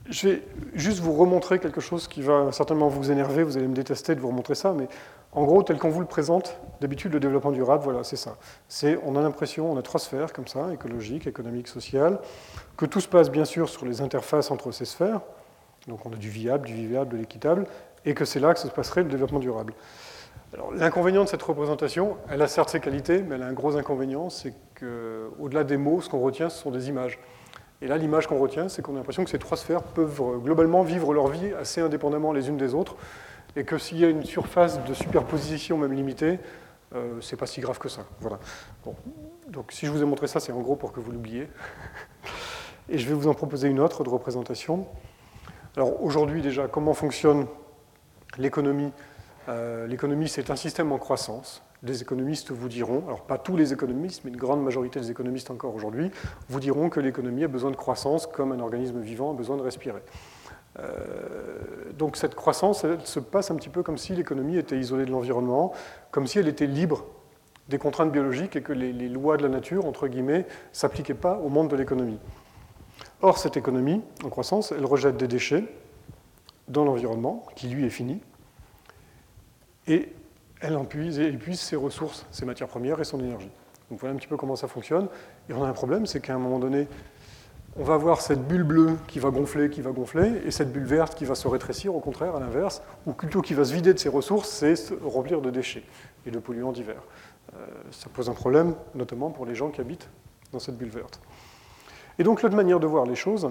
je 0.09 0.29
vais 0.29 0.43
juste 0.75 1.01
vous 1.01 1.13
remontrer 1.13 1.59
quelque 1.59 1.81
chose 1.81 2.09
qui 2.09 2.23
va 2.23 2.51
certainement 2.53 2.89
vous 2.89 3.11
énerver, 3.11 3.45
vous 3.45 3.57
allez 3.57 3.69
me 3.69 3.75
détester 3.75 4.15
de 4.15 4.21
vous 4.21 4.29
remontrer 4.29 4.55
ça, 4.55 4.73
mais 4.73 4.89
en 5.33 5.45
gros, 5.45 5.63
tel 5.63 5.79
qu'on 5.79 5.91
vous 5.91 6.01
le 6.01 6.07
présente, 6.07 6.59
d'habitude, 6.81 7.13
le 7.13 7.21
développement 7.21 7.53
durable, 7.53 7.85
voilà, 7.85 8.03
c'est 8.03 8.17
ça. 8.17 8.37
C'est, 8.69 8.99
on 9.05 9.15
a 9.15 9.23
l'impression, 9.23 9.71
on 9.71 9.77
a 9.77 9.83
trois 9.83 10.01
sphères 10.01 10.33
comme 10.33 10.49
ça, 10.49 10.73
écologique, 10.73 11.27
économique, 11.27 11.69
sociale, 11.69 12.19
que 12.77 12.87
tout 12.87 13.01
se 13.01 13.09
passe 13.09 13.31
bien 13.31 13.45
sûr 13.45 13.69
sur 13.69 13.87
les 13.87 14.01
interfaces 14.01 14.51
entre 14.51 14.73
ces 14.73 14.85
sphères, 14.85 15.21
donc 15.87 16.05
on 16.05 16.13
a 16.13 16.17
du 16.17 16.31
viable, 16.31 16.67
du 16.67 16.75
vivable, 16.75 17.13
de 17.13 17.17
l'équitable, 17.17 17.67
et 18.05 18.15
que 18.15 18.25
c'est 18.25 18.41
là 18.41 18.55
que 18.55 18.61
se 18.61 18.69
passerait 18.69 19.03
le 19.05 19.09
développement 19.09 19.39
durable. 19.39 19.73
Alors, 20.53 20.73
l'inconvénient 20.73 21.23
de 21.23 21.29
cette 21.29 21.43
représentation, 21.43 22.17
elle 22.29 22.43
a 22.43 22.49
certes 22.49 22.71
ses 22.71 22.81
qualités, 22.81 23.23
mais 23.23 23.37
elle 23.37 23.43
a 23.43 23.47
un 23.47 23.53
gros 23.53 23.77
inconvénient, 23.77 24.31
c'est 24.31 24.53
qu'au-delà 24.79 25.63
des 25.63 25.77
mots, 25.77 26.01
ce 26.01 26.09
qu'on 26.09 26.19
retient, 26.19 26.49
ce 26.49 26.61
sont 26.61 26.73
des 26.73 26.89
images. 26.89 27.21
Et 27.83 27.87
là, 27.87 27.97
l'image 27.97 28.27
qu'on 28.27 28.39
retient, 28.39 28.69
c'est 28.69 28.83
qu'on 28.83 28.95
a 28.95 28.99
l'impression 28.99 29.23
que 29.23 29.31
ces 29.31 29.39
trois 29.39 29.57
sphères 29.57 29.83
peuvent 29.83 30.21
euh, 30.21 30.39
globalement 30.39 30.83
vivre 30.83 31.15
leur 31.15 31.29
vie 31.29 31.53
assez 31.59 31.81
indépendamment 31.81 32.33
les 32.33 32.49
unes 32.49 32.59
des 32.59 32.75
autres, 32.75 32.97
et 33.57 33.65
que 33.65 33.79
s'il 33.79 33.99
y 33.99 34.05
a 34.05 34.09
une 34.09 34.25
surface 34.25 34.83
de 34.85 34.95
superposition 34.95 35.79
même 35.79 35.93
limitée, 35.93 36.39
euh, 36.95 37.21
c'est 37.21 37.37
pas 37.37 37.47
si 37.47 37.61
grave 37.61 37.79
que 37.79 37.89
ça. 37.89 38.07
Voilà. 38.21 38.39
Donc 39.49 39.73
si 39.73 39.87
je 39.87 39.91
vous 39.91 40.03
ai 40.03 40.05
montré 40.05 40.27
ça, 40.27 40.41
c'est 40.41 40.53
en 40.53 40.61
gros 40.61 40.77
pour 40.77 40.93
que 40.93 41.01
vous 41.01 41.13
l'oubliez. 41.13 41.49
Et 42.89 42.99
je 42.99 43.09
vais 43.09 43.15
vous 43.15 43.29
en 43.29 43.35
proposer 43.35 43.69
une 43.69 43.81
autre 43.81 44.05
de 44.05 44.09
représentation. 44.09 44.87
Alors 45.77 46.03
aujourd'hui 46.03 46.43
déjà, 46.43 46.69
comment 46.69 46.95
fonctionne 46.95 47.47
l'économie? 48.39 48.93
Euh, 49.49 49.87
L'économie, 49.87 50.29
c'est 50.29 50.51
un 50.51 50.57
système 50.57 50.93
en 50.93 50.99
croissance 50.99 51.63
les 51.83 52.03
économistes 52.03 52.51
vous 52.51 52.69
diront, 52.69 53.05
alors 53.07 53.23
pas 53.23 53.39
tous 53.39 53.57
les 53.57 53.73
économistes, 53.73 54.23
mais 54.25 54.31
une 54.31 54.37
grande 54.37 54.63
majorité 54.63 55.01
des 55.01 55.11
économistes 55.11 55.51
encore 55.51 55.75
aujourd'hui, 55.75 56.11
vous 56.49 56.61
diront 56.61 56.91
que 56.91 57.01
l'économie 57.01 57.45
a 57.45 57.49
besoin 57.49 57.71
de 57.71 57.77
croissance 57.77 58.27
comme 58.27 58.53
un 58.53 58.61
organisme 58.61 59.01
vivant 59.01 59.31
a 59.31 59.35
besoin 59.35 59.57
de 59.57 59.63
respirer. 59.63 60.03
Euh, 60.79 61.93
donc 61.99 62.17
cette 62.17 62.35
croissance, 62.35 62.85
elle 62.85 63.01
se 63.05 63.21
passe 63.21 63.51
un 63.51 63.57
petit 63.57 63.69
peu 63.69 63.83
comme 63.83 63.99
si 63.99 64.15
l'économie 64.15 64.57
était 64.57 64.79
isolée 64.79 65.05
de 65.05 65.11
l'environnement, 65.11 65.73
comme 66.11 66.27
si 66.27 66.39
elle 66.39 66.49
était 66.49 66.67
libre 66.67 67.05
des 67.69 67.79
contraintes 67.79 68.13
biologiques 68.13 68.57
et 68.57 68.63
que 68.63 68.73
les, 68.73 68.93
lois 69.09 69.37
de 69.37 69.43
la 69.43 69.49
nature, 69.49 69.87
entre 69.87 70.09
guillemets, 70.09 70.47
s'appliquaient 70.73 71.15
pas 71.15 71.39
au 71.39 71.49
monde 71.49 71.69
de 71.69 71.77
l'économie. 71.77 72.19
Or, 73.23 73.39
cette 73.39 73.57
économie 73.57 74.03
en 74.25 74.29
croissance, 74.29 74.73
elle 74.73 74.85
rejette 74.85 75.17
des 75.17 75.29
déchets 75.29 75.65
dans 76.69 76.85
l'environnement, 76.85 77.45
qui 77.57 77.69
lui 77.69 77.85
est 77.85 77.91
fini, 77.91 78.21
et 79.87 80.13
elle 80.61 80.77
épuise 80.77 81.61
ses 81.61 81.77
ressources, 81.77 82.27
ses 82.31 82.45
matières 82.45 82.69
premières 82.69 83.01
et 83.01 83.05
son 83.05 83.21
énergie. 83.21 83.51
Donc 83.91 83.99
voilà 84.01 84.15
un 84.15 84.19
petit 84.19 84.29
peu 84.29 84.37
comment 84.37 84.57
ça 84.57 84.69
fonctionne. 84.69 85.09
Et 85.49 85.53
on 85.53 85.65
a 85.65 85.69
un 85.69 85.73
problème, 85.73 86.07
c'est 86.07 86.21
qu'à 86.21 86.35
un 86.35 86.39
moment 86.39 86.59
donné, 86.59 86.87
on 87.77 87.85
va 87.85 87.95
avoir 87.95 88.21
cette 88.21 88.47
bulle 88.47 88.65
bleue 88.65 88.97
qui 89.07 89.21
va 89.21 89.31
gonfler, 89.31 89.71
qui 89.71 89.81
va 89.81 89.93
gonfler, 89.93 90.43
et 90.45 90.51
cette 90.51 90.73
bulle 90.73 90.85
verte 90.85 91.15
qui 91.15 91.25
va 91.25 91.35
se 91.35 91.47
rétrécir, 91.47 91.95
au 91.95 92.01
contraire, 92.01 92.35
à 92.35 92.41
l'inverse, 92.41 92.83
ou 93.07 93.13
plutôt 93.13 93.43
qui 93.43 93.55
va 93.55 93.65
se 93.65 93.73
vider 93.73 93.95
de 93.95 93.99
ses 93.99 94.09
ressources, 94.09 94.49
c'est 94.49 94.77
se 94.77 94.95
remplir 94.95 95.41
de 95.41 95.51
déchets 95.51 95.85
et 96.27 96.31
de 96.31 96.39
polluants 96.39 96.73
divers. 96.73 97.03
Euh, 97.55 97.67
ça 97.91 98.09
pose 98.13 98.29
un 98.29 98.35
problème, 98.35 98.75
notamment 98.95 99.31
pour 99.31 99.47
les 99.47 99.55
gens 99.55 99.71
qui 99.71 99.81
habitent 99.81 100.09
dans 100.53 100.59
cette 100.59 100.77
bulle 100.77 100.91
verte. 100.91 101.21
Et 102.19 102.25
donc 102.25 102.43
l'autre 102.43 102.57
manière 102.57 102.81
de 102.81 102.87
voir 102.87 103.07
les 103.07 103.15
choses, 103.15 103.49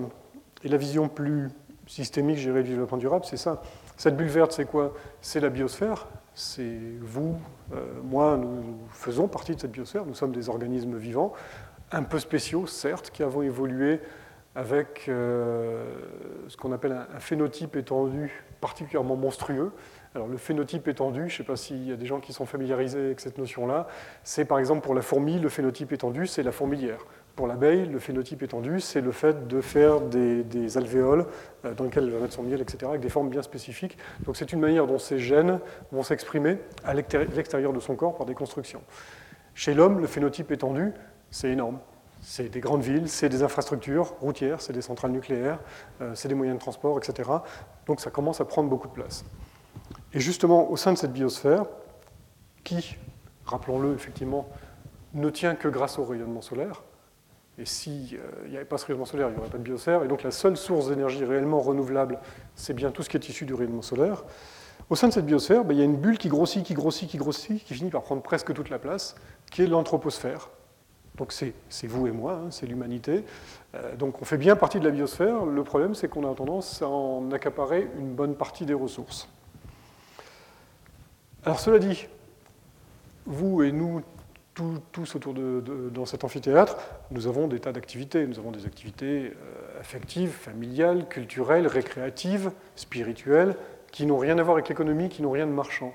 et 0.63 0.67
la 0.67 0.77
vision 0.77 1.07
plus 1.07 1.49
systémique, 1.87 2.37
gérée 2.37 2.63
du 2.63 2.71
développement 2.71 2.97
durable, 2.97 3.25
c'est 3.25 3.37
ça. 3.37 3.61
Cette 3.97 4.15
bulle 4.15 4.27
verte, 4.27 4.51
c'est 4.51 4.65
quoi? 4.65 4.93
C'est 5.21 5.39
la 5.39 5.49
biosphère, 5.49 6.07
c'est 6.35 6.77
vous, 7.01 7.35
euh, 7.73 7.85
moi, 8.03 8.37
nous, 8.37 8.77
faisons 8.91 9.27
partie 9.27 9.55
de 9.55 9.59
cette 9.59 9.71
biosphère, 9.71 10.05
nous 10.05 10.13
sommes 10.13 10.31
des 10.31 10.49
organismes 10.49 10.97
vivants, 10.97 11.33
un 11.91 12.03
peu 12.03 12.19
spéciaux, 12.19 12.67
certes, 12.67 13.11
qui 13.11 13.23
avons 13.23 13.41
évolué 13.41 13.99
avec 14.55 15.05
euh, 15.07 15.85
ce 16.47 16.57
qu'on 16.57 16.71
appelle 16.71 16.91
un, 16.91 17.19
phénotype 17.19 17.75
étendu 17.75 18.31
particulièrement 18.61 19.15
monstrueux. 19.15 19.71
Alors 20.15 20.27
le 20.27 20.37
phénotype 20.37 20.87
étendu, 20.87 21.29
je 21.29 21.33
ne 21.33 21.37
sais 21.37 21.43
pas 21.43 21.55
s'il 21.55 21.87
y 21.87 21.91
a 21.91 21.95
des 21.95 22.07
gens 22.07 22.19
qui 22.19 22.33
sont 22.33 22.45
familiarisés 22.45 22.99
avec 22.99 23.19
cette 23.19 23.37
notion-là, 23.37 23.87
c'est 24.23 24.45
par 24.45 24.57
exemple 24.57 24.81
pour 24.81 24.95
la 24.95 25.01
fourmi, 25.01 25.39
le 25.39 25.49
phénotype 25.49 25.93
étendu, 25.93 26.25
c'est 26.25 26.43
la 26.43 26.51
fourmilière. 26.51 27.05
Pour 27.35 27.47
l'abeille, 27.47 27.85
le 27.85 27.99
phénotype 27.99 28.43
étendu, 28.43 28.81
c'est 28.81 29.01
le 29.01 29.11
fait 29.11 29.47
de 29.47 29.61
faire 29.61 30.01
des, 30.01 30.77
alvéoles 30.77 31.25
euh, 31.63 31.73
dans 31.73 31.85
lesquels 31.85 32.05
elle 32.05 32.09
va 32.09 32.19
mettre 32.19 32.33
son 32.33 32.43
miel, 32.43 32.59
etc., 32.59 32.79
avec 32.89 33.01
des 33.01 33.09
formes 33.09 33.29
bien 33.29 33.43
spécifiques. 33.43 33.97
Donc 34.25 34.35
c'est 34.35 34.51
une 34.51 34.59
manière 34.59 34.87
dont 34.87 34.97
ces 34.97 35.19
gènes 35.19 35.59
vont 35.91 36.03
s'exprimer 36.03 36.57
à 36.83 36.93
l'extérieur 36.93 37.71
de 37.71 37.79
son 37.79 37.95
corps 37.95 38.17
par 38.17 38.25
des 38.25 38.33
constructions. 38.33 38.81
Chez 39.53 39.73
l'homme, 39.73 39.99
le 39.99 40.07
phénotype 40.07 40.51
étendu, 40.51 40.91
c'est 41.31 41.49
énorme. 41.49 41.79
C'est 42.21 42.49
des 42.49 42.59
grandes 42.59 42.81
villes, 42.81 43.07
c'est 43.07 43.29
des 43.29 43.43
infrastructures 43.43 44.13
routières, 44.19 44.59
c'est 44.61 44.73
des 44.73 44.81
centrales 44.81 45.11
nucléaires, 45.11 45.59
euh, 46.01 46.11
c'est 46.15 46.27
des 46.27 46.35
moyens 46.35 46.57
de 46.57 46.61
transport, 46.61 46.97
etc. 46.97 47.29
Donc 47.85 48.01
ça 48.01 48.11
commence 48.11 48.41
à 48.41 48.45
prendre 48.45 48.69
beaucoup 48.69 48.87
de 48.87 48.93
place. 48.93 49.23
Et 50.13 50.19
justement, 50.19 50.69
au 50.69 50.75
sein 50.75 50.91
de 50.91 50.97
cette 50.97 51.13
biosphère, 51.13 51.65
qui, 52.63 52.97
rappelons-le 53.45 53.93
effectivement, 53.93 54.49
ne 55.13 55.29
tient 55.29 55.55
que 55.55 55.69
grâce 55.69 55.97
au 55.97 56.03
rayonnement 56.03 56.41
solaire, 56.41 56.83
et 57.57 57.65
s'il 57.65 58.15
euh, 58.15 58.47
n'y 58.47 58.55
avait 58.55 58.65
pas 58.65 58.77
ce 58.77 58.85
rayonnement 58.85 59.05
solaire, 59.05 59.27
il 59.27 59.33
n'y 59.33 59.39
aurait 59.39 59.49
pas 59.49 59.57
de 59.57 59.63
biosphère. 59.63 60.03
Et 60.03 60.07
donc 60.07 60.23
la 60.23 60.31
seule 60.31 60.55
source 60.55 60.87
d'énergie 60.87 61.23
réellement 61.25 61.59
renouvelable, 61.59 62.19
c'est 62.55 62.73
bien 62.73 62.89
tout 62.89 63.03
ce 63.03 63.09
qui 63.09 63.17
est 63.17 63.29
issu 63.29 63.45
du 63.45 63.53
rayonnement 63.53 63.81
solaire. 63.81 64.23
Au 64.89 64.95
sein 64.95 65.09
de 65.09 65.13
cette 65.13 65.25
biosphère, 65.25 65.65
ben, 65.65 65.73
il 65.73 65.79
y 65.79 65.81
a 65.81 65.85
une 65.85 65.97
bulle 65.97 66.17
qui 66.17 66.29
grossit, 66.29 66.65
qui 66.65 66.73
grossit, 66.73 67.09
qui 67.09 67.17
grossit, 67.17 67.63
qui 67.63 67.73
finit 67.73 67.89
par 67.89 68.01
prendre 68.01 68.21
presque 68.21 68.53
toute 68.53 68.69
la 68.69 68.79
place, 68.79 69.15
qui 69.51 69.61
est 69.61 69.67
l'anthroposphère. 69.67 70.49
Donc 71.19 71.33
c'est 71.33 71.87
vous 71.87 72.07
et 72.07 72.11
moi, 72.11 72.41
hein, 72.45 72.47
c'est 72.49 72.65
l'humanité. 72.65 73.25
Euh, 73.75 73.95
donc 73.97 74.21
on 74.21 74.25
fait 74.25 74.37
bien 74.37 74.55
partie 74.55 74.79
de 74.79 74.85
la 74.85 74.91
biosphère. 74.91 75.45
Le 75.45 75.63
problème, 75.65 75.93
c'est 75.93 76.07
qu'on 76.07 76.29
a 76.29 76.33
tendance 76.33 76.81
à 76.81 76.87
en 76.87 77.29
accaparer 77.33 77.89
une 77.99 78.13
bonne 78.13 78.35
partie 78.35 78.65
des 78.65 78.73
ressources. 78.73 79.27
Alors 81.43 81.59
cela 81.59 81.77
dit, 81.77 82.07
vous 83.25 83.63
et 83.63 83.73
nous, 83.73 84.01
tous 84.93 85.15
autour 85.15 85.33
de, 85.33 85.89
dans 85.93 86.05
cet 86.05 86.23
amphithéâtre, 86.23 86.77
nous 87.11 87.27
avons 87.27 87.49
des 87.49 87.59
tas 87.59 87.73
d'activités. 87.73 88.25
Nous 88.25 88.39
avons 88.39 88.51
des 88.51 88.65
activités 88.65 89.33
euh, 89.33 89.79
affectives, 89.81 90.31
familiales, 90.31 91.09
culturelles, 91.09 91.67
récréatives, 91.67 92.51
spirituelles, 92.77 93.57
qui 93.91 94.05
n'ont 94.05 94.17
rien 94.17 94.37
à 94.37 94.43
voir 94.43 94.55
avec 94.55 94.69
l'économie, 94.69 95.09
qui 95.09 95.21
n'ont 95.21 95.31
rien 95.31 95.47
de 95.47 95.51
marchand. 95.51 95.93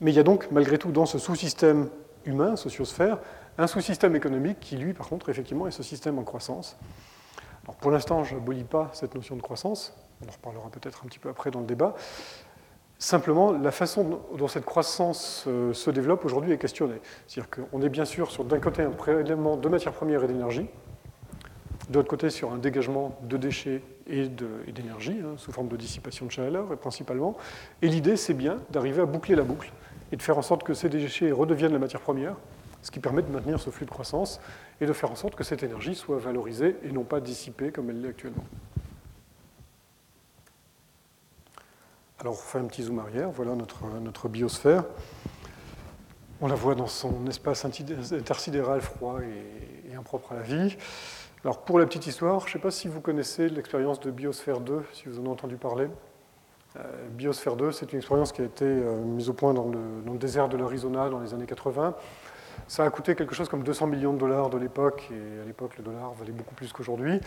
Mais 0.00 0.12
il 0.12 0.14
y 0.14 0.20
a 0.20 0.24
donc, 0.24 0.52
malgré 0.52 0.78
tout, 0.78 0.92
dans 0.92 1.06
ce 1.06 1.18
sous-système 1.18 1.88
humain, 2.24 2.54
sociosphère, 2.54 3.18
un 3.58 3.66
sous-système 3.66 4.16
économique 4.16 4.60
qui, 4.60 4.76
lui, 4.76 4.92
par 4.92 5.08
contre, 5.08 5.28
effectivement, 5.28 5.66
est 5.66 5.72
ce 5.72 5.82
système 5.82 6.18
en 6.18 6.24
croissance. 6.24 6.76
Alors, 7.64 7.76
pour 7.76 7.90
l'instant, 7.90 8.24
je 8.24 8.34
n'abolis 8.34 8.64
pas 8.64 8.90
cette 8.92 9.14
notion 9.14 9.36
de 9.36 9.42
croissance, 9.42 9.94
on 10.24 10.28
en 10.28 10.32
reparlera 10.32 10.68
peut-être 10.70 11.02
un 11.04 11.08
petit 11.08 11.18
peu 11.18 11.28
après 11.28 11.50
dans 11.50 11.60
le 11.60 11.66
débat. 11.66 11.94
Simplement, 12.98 13.52
la 13.52 13.72
façon 13.72 14.20
dont 14.38 14.48
cette 14.48 14.64
croissance 14.64 15.44
euh, 15.48 15.72
se 15.72 15.90
développe 15.90 16.24
aujourd'hui 16.24 16.52
est 16.52 16.58
questionnée. 16.58 17.00
C'est-à-dire 17.26 17.50
qu'on 17.50 17.82
est 17.82 17.88
bien 17.88 18.04
sûr 18.04 18.30
sur 18.30 18.44
d'un 18.44 18.60
côté 18.60 18.82
un 18.82 18.90
prélèvement 18.90 19.56
de 19.56 19.68
matières 19.68 19.92
premières 19.92 20.22
et 20.22 20.28
d'énergie, 20.28 20.68
de 21.88 21.94
l'autre 21.94 22.08
côté 22.08 22.30
sur 22.30 22.52
un 22.52 22.58
dégagement 22.58 23.18
de 23.22 23.36
déchets 23.36 23.82
et 24.06 24.28
d'énergie, 24.28 25.18
hein, 25.20 25.34
sous 25.36 25.50
forme 25.50 25.68
de 25.68 25.76
dissipation 25.76 26.26
de 26.26 26.30
chaleur 26.30 26.76
principalement. 26.78 27.36
Et 27.82 27.88
l'idée, 27.88 28.16
c'est 28.16 28.34
bien 28.34 28.58
d'arriver 28.70 29.02
à 29.02 29.06
boucler 29.06 29.34
la 29.34 29.42
boucle 29.42 29.72
et 30.12 30.16
de 30.16 30.22
faire 30.22 30.38
en 30.38 30.42
sorte 30.42 30.62
que 30.62 30.74
ces 30.74 30.88
déchets 30.88 31.32
redeviennent 31.32 31.72
la 31.72 31.80
matière 31.80 32.00
première 32.00 32.36
ce 32.82 32.90
qui 32.90 32.98
permet 32.98 33.22
de 33.22 33.30
maintenir 33.30 33.60
ce 33.60 33.70
flux 33.70 33.86
de 33.86 33.90
croissance 33.90 34.40
et 34.80 34.86
de 34.86 34.92
faire 34.92 35.10
en 35.10 35.14
sorte 35.14 35.36
que 35.36 35.44
cette 35.44 35.62
énergie 35.62 35.94
soit 35.94 36.18
valorisée 36.18 36.76
et 36.82 36.90
non 36.90 37.04
pas 37.04 37.20
dissipée 37.20 37.70
comme 37.70 37.90
elle 37.90 38.00
l'est 38.00 38.08
actuellement. 38.08 38.44
Alors 42.18 42.34
on 42.34 42.36
fait 42.36 42.58
un 42.58 42.64
petit 42.64 42.82
zoom 42.82 42.98
arrière, 42.98 43.30
voilà 43.30 43.54
notre, 43.54 43.84
notre 44.00 44.28
biosphère. 44.28 44.84
On 46.40 46.48
la 46.48 46.54
voit 46.56 46.74
dans 46.74 46.88
son 46.88 47.26
espace 47.28 47.64
intersidéral 47.64 48.80
froid 48.80 49.20
et, 49.20 49.94
impropre 49.94 50.32
à 50.32 50.36
la 50.36 50.42
vie. 50.42 50.76
Alors 51.44 51.62
pour 51.62 51.78
la 51.78 51.86
petite 51.86 52.06
histoire, 52.06 52.40
je 52.40 52.46
ne 52.46 52.52
sais 52.52 52.58
pas 52.58 52.70
si 52.70 52.88
vous 52.88 53.00
connaissez 53.00 53.48
l'expérience 53.48 54.00
de 54.00 54.10
Biosphère 54.10 54.60
2, 54.60 54.84
si 54.92 55.04
vous 55.06 55.18
en 55.18 55.22
avez 55.22 55.30
entendu 55.30 55.56
parler. 55.56 55.88
Euh, 56.76 57.08
Biosphère 57.10 57.56
2, 57.56 57.72
c'est 57.72 57.92
une 57.92 57.98
expérience 57.98 58.32
qui 58.32 58.40
a 58.40 58.44
été 58.44 58.64
euh, 58.64 58.96
mise 59.04 59.28
au 59.28 59.34
point 59.34 59.52
dans 59.52 59.68
le, 59.68 59.78
dans 60.06 60.12
le 60.12 60.18
désert 60.18 60.48
de 60.48 60.56
l'Arizona 60.56 61.10
dans 61.10 61.20
les 61.20 61.34
années 61.34 61.46
80 61.46 61.94
ça 62.68 62.84
a 62.84 62.90
coûté 62.90 63.14
quelque 63.14 63.34
chose 63.34 63.48
comme 63.48 63.62
200 63.62 63.86
millions 63.86 64.12
de 64.12 64.18
dollars 64.18 64.50
de 64.50 64.58
l'époque, 64.58 65.08
et 65.10 65.42
à 65.42 65.44
l'époque 65.44 65.76
le 65.76 65.84
dollar 65.84 66.12
valait 66.14 66.32
beaucoup 66.32 66.54
plus 66.54 66.72
qu'aujourd'hui, 66.72 67.20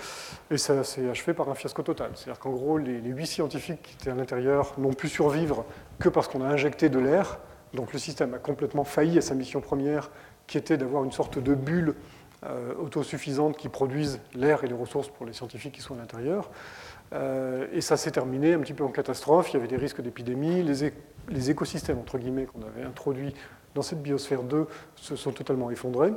et 0.49 0.57
ça 0.57 0.83
s'est 0.83 1.09
achevé 1.09 1.33
par 1.33 1.49
un 1.49 1.55
fiasco 1.55 1.83
total. 1.83 2.11
C'est-à-dire 2.15 2.39
qu'en 2.39 2.51
gros, 2.51 2.77
les, 2.77 2.99
huit 2.99 3.27
scientifiques 3.27 3.81
qui 3.83 3.93
étaient 3.93 4.11
à 4.11 4.15
l'intérieur 4.15 4.73
n'ont 4.77 4.93
pu 4.93 5.07
survivre 5.07 5.65
que 5.99 6.09
parce 6.09 6.27
qu'on 6.27 6.41
a 6.41 6.47
injecté 6.47 6.89
de 6.89 6.99
l'air, 6.99 7.39
donc 7.73 7.93
le 7.93 7.99
système 7.99 8.33
a 8.33 8.39
complètement 8.39 8.83
failli 8.83 9.17
à 9.17 9.21
sa 9.21 9.35
mission 9.35 9.61
première, 9.61 10.09
qui 10.47 10.57
était 10.57 10.77
d'avoir 10.77 11.03
une 11.03 11.11
sorte 11.11 11.39
de 11.39 11.53
bulle 11.53 11.95
euh, 12.45 12.73
autosuffisante 12.79 13.57
qui 13.57 13.69
produise 13.69 14.19
l'air 14.35 14.63
et 14.63 14.67
les 14.67 14.73
ressources 14.73 15.09
pour 15.09 15.25
les 15.25 15.33
scientifiques 15.33 15.73
qui 15.73 15.81
sont 15.81 15.95
à 15.95 15.97
l'intérieur. 15.97 16.51
Euh, 17.13 17.67
et 17.71 17.81
ça 17.81 17.97
s'est 17.97 18.11
terminé 18.11 18.53
un 18.53 18.59
petit 18.59 18.73
peu 18.73 18.83
en 18.83 18.89
catastrophe, 18.89 19.51
il 19.51 19.53
y 19.53 19.57
avait 19.57 19.67
des 19.67 19.77
risques 19.77 20.01
d'épidémie, 20.01 20.63
les, 20.63 20.93
les 21.29 21.49
écosystèmes, 21.49 21.99
entre 21.99 22.17
guillemets, 22.17 22.45
qu'on 22.45 22.61
avait 22.61 22.83
introduits 22.83 23.33
dans 23.75 23.81
cette 23.81 24.01
biosphère 24.01 24.41
2 24.41 24.65
se 24.95 25.15
sont 25.15 25.31
totalement 25.31 25.69
effondrés. 25.69 26.13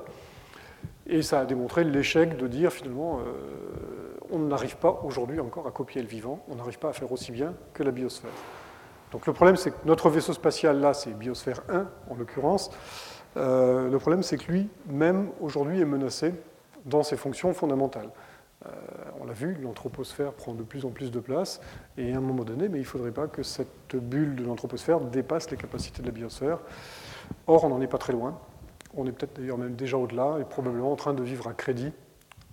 Et 1.07 1.23
ça 1.23 1.40
a 1.40 1.44
démontré 1.44 1.85
l'échec 1.85 2.37
de 2.37 2.47
dire 2.47 2.73
finalement, 2.73 3.18
euh, 3.18 4.16
on 4.31 4.38
n'arrive 4.38 4.77
pas 4.77 5.01
aujourd'hui 5.05 5.40
encore 5.40 5.66
à 5.66 5.71
copier 5.71 6.01
le 6.01 6.09
vivant, 6.09 6.44
on 6.49 6.55
n'arrive 6.55 6.79
pas 6.79 6.90
à 6.90 6.92
faire 6.92 7.11
aussi 7.11 7.33
bien 7.33 7.55
que 7.75 7.83
la 7.83 7.90
biosphère. 7.90 8.31
Donc 9.11 9.27
le 9.27 9.33
problème, 9.33 9.57
c'est 9.57 9.71
que 9.71 9.87
notre 9.87 10.11
vaisseau 10.11 10.33
spatial, 10.33 10.81
là, 10.81 10.94
c'est 10.94 11.11
biosphère 11.11 11.62
1 11.68 11.88
en 12.11 12.14
l'occurrence. 12.14 12.71
Euh, 13.37 13.90
le 13.90 13.99
problème, 13.99 14.23
c'est 14.23 14.37
que 14.37 14.53
lui, 14.53 14.68
même 14.87 15.31
aujourd'hui, 15.40 15.81
est 15.81 15.87
menacé 15.87 16.35
dans 16.85 17.03
ses 17.03 17.16
fonctions 17.16 17.53
fondamentales. 17.55 18.11
Euh, 18.66 18.71
on 19.21 19.25
l'a 19.25 19.33
vu, 19.33 19.57
l'anthroposphère 19.62 20.33
prend 20.33 20.53
de 20.53 20.62
plus 20.62 20.85
en 20.85 20.90
plus 20.90 21.11
de 21.11 21.21
place, 21.21 21.61
et 21.97 22.12
à 22.12 22.18
un 22.18 22.21
moment 22.21 22.44
donné, 22.44 22.68
mais 22.68 22.79
il 22.79 22.83
ne 22.83 22.87
faudrait 22.87 23.12
pas 23.12 23.29
que 23.29 23.42
cette 23.42 23.94
bulle 23.94 24.37
de 24.37 24.44
l'anthroposphère 24.44 25.01
dépasse 25.01 25.51
les 25.51 25.57
capacités 25.57 26.03
de 26.03 26.07
la 26.07 26.12
biosphère. 26.12 26.59
Or, 27.47 27.64
on 27.64 27.69
n'en 27.69 27.81
est 27.81 27.88
pas 27.88 27.99
très 27.99 28.12
loin. 28.12 28.38
On 28.97 29.07
est 29.07 29.12
peut-être 29.12 29.38
d'ailleurs 29.38 29.59
même 29.59 29.75
déjà 29.75 29.97
au-delà 29.97 30.38
et 30.41 30.45
probablement 30.45 30.93
en 30.93 30.97
train 30.97 31.14
de 31.14 31.23
vivre 31.23 31.47
à 31.49 31.55
crédit 31.55 31.93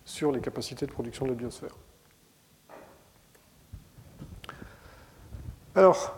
sur 0.06 0.32
les 0.32 0.40
capacités 0.40 0.86
de 0.86 0.92
production 0.92 1.26
de 1.26 1.32
la 1.32 1.36
biosphère. 1.36 1.76
Alors, 5.76 6.16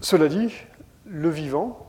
cela 0.00 0.28
dit, 0.28 0.52
le 1.06 1.30
vivant, 1.30 1.88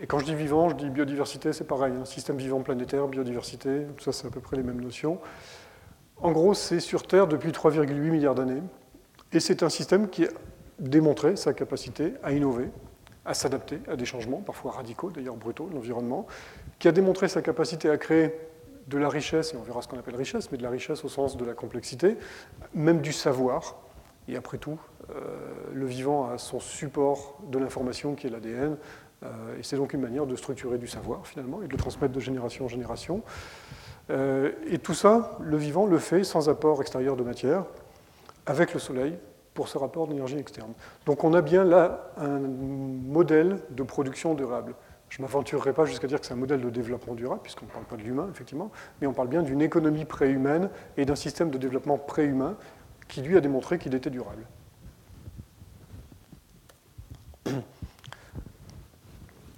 et 0.00 0.06
quand 0.06 0.18
je 0.18 0.24
dis 0.24 0.34
vivant, 0.34 0.68
je 0.68 0.76
dis 0.76 0.90
biodiversité, 0.90 1.52
c'est 1.52 1.64
pareil, 1.64 1.92
un 1.92 2.00
hein. 2.00 2.04
système 2.04 2.36
vivant 2.36 2.60
planétaire, 2.60 3.06
biodiversité, 3.08 3.86
tout 3.96 4.04
ça 4.04 4.12
c'est 4.12 4.26
à 4.26 4.30
peu 4.30 4.40
près 4.40 4.56
les 4.56 4.62
mêmes 4.62 4.80
notions. 4.80 5.18
En 6.20 6.32
gros, 6.32 6.54
c'est 6.54 6.80
sur 6.80 7.06
Terre 7.06 7.26
depuis 7.26 7.50
3,8 7.50 7.92
milliards 7.94 8.34
d'années, 8.34 8.62
et 9.32 9.40
c'est 9.40 9.62
un 9.62 9.68
système 9.68 10.08
qui 10.08 10.24
a 10.24 10.28
démontré 10.78 11.36
sa 11.36 11.52
capacité 11.52 12.14
à 12.22 12.32
innover, 12.32 12.70
à 13.28 13.34
s'adapter 13.34 13.80
à 13.88 13.96
des 13.96 14.06
changements, 14.06 14.38
parfois 14.38 14.72
radicaux, 14.72 15.10
d'ailleurs 15.10 15.36
brutaux, 15.36 15.68
de 15.68 15.74
l'environnement, 15.74 16.26
qui 16.78 16.88
a 16.88 16.92
démontré 16.92 17.28
sa 17.28 17.42
capacité 17.42 17.90
à 17.90 17.98
créer 17.98 18.34
de 18.86 18.96
la 18.96 19.10
richesse, 19.10 19.52
et 19.52 19.56
on 19.58 19.62
verra 19.62 19.82
ce 19.82 19.88
qu'on 19.88 19.98
appelle 19.98 20.16
richesse, 20.16 20.50
mais 20.50 20.56
de 20.56 20.62
la 20.62 20.70
richesse 20.70 21.04
au 21.04 21.08
sens 21.08 21.36
de 21.36 21.44
la 21.44 21.52
complexité, 21.52 22.16
même 22.74 23.02
du 23.02 23.12
savoir. 23.12 23.76
Et 24.28 24.36
après 24.36 24.56
tout, 24.56 24.80
euh, 25.10 25.20
le 25.74 25.86
vivant 25.86 26.30
a 26.30 26.38
son 26.38 26.58
support 26.58 27.38
de 27.48 27.58
l'information 27.58 28.14
qui 28.14 28.26
est 28.26 28.30
l'ADN, 28.30 28.78
euh, 29.24 29.58
et 29.58 29.62
c'est 29.62 29.76
donc 29.76 29.92
une 29.92 30.00
manière 30.00 30.26
de 30.26 30.36
structurer 30.36 30.78
du 30.78 30.86
savoir 30.86 31.26
finalement 31.26 31.62
et 31.62 31.66
de 31.66 31.72
le 31.72 31.78
transmettre 31.78 32.14
de 32.14 32.20
génération 32.20 32.64
en 32.64 32.68
génération. 32.68 33.22
Euh, 34.10 34.52
et 34.66 34.78
tout 34.78 34.94
ça, 34.94 35.36
le 35.40 35.56
vivant 35.58 35.84
le 35.84 35.98
fait 35.98 36.24
sans 36.24 36.48
apport 36.48 36.80
extérieur 36.80 37.16
de 37.16 37.24
matière, 37.24 37.64
avec 38.46 38.72
le 38.72 38.80
soleil, 38.80 39.18
pour 39.58 39.66
ce 39.66 39.76
rapport 39.76 40.06
d'énergie 40.06 40.38
externe. 40.38 40.72
Donc 41.04 41.24
on 41.24 41.34
a 41.34 41.42
bien 41.42 41.64
là 41.64 42.12
un 42.16 42.38
modèle 42.38 43.58
de 43.70 43.82
production 43.82 44.34
durable. 44.34 44.76
Je 45.08 45.20
ne 45.20 45.26
m'aventurerai 45.26 45.72
pas 45.72 45.84
jusqu'à 45.84 46.06
dire 46.06 46.20
que 46.20 46.26
c'est 46.26 46.32
un 46.32 46.36
modèle 46.36 46.60
de 46.60 46.70
développement 46.70 47.14
durable, 47.14 47.40
puisqu'on 47.42 47.64
ne 47.64 47.70
parle 47.72 47.84
pas 47.84 47.96
de 47.96 48.02
l'humain, 48.02 48.28
effectivement, 48.30 48.70
mais 49.00 49.08
on 49.08 49.12
parle 49.12 49.26
bien 49.26 49.42
d'une 49.42 49.60
économie 49.60 50.04
préhumaine 50.04 50.70
et 50.96 51.04
d'un 51.04 51.16
système 51.16 51.50
de 51.50 51.58
développement 51.58 51.98
préhumain 51.98 52.56
qui, 53.08 53.20
lui, 53.20 53.36
a 53.36 53.40
démontré 53.40 53.80
qu'il 53.80 53.96
était 53.96 54.10
durable. 54.10 54.46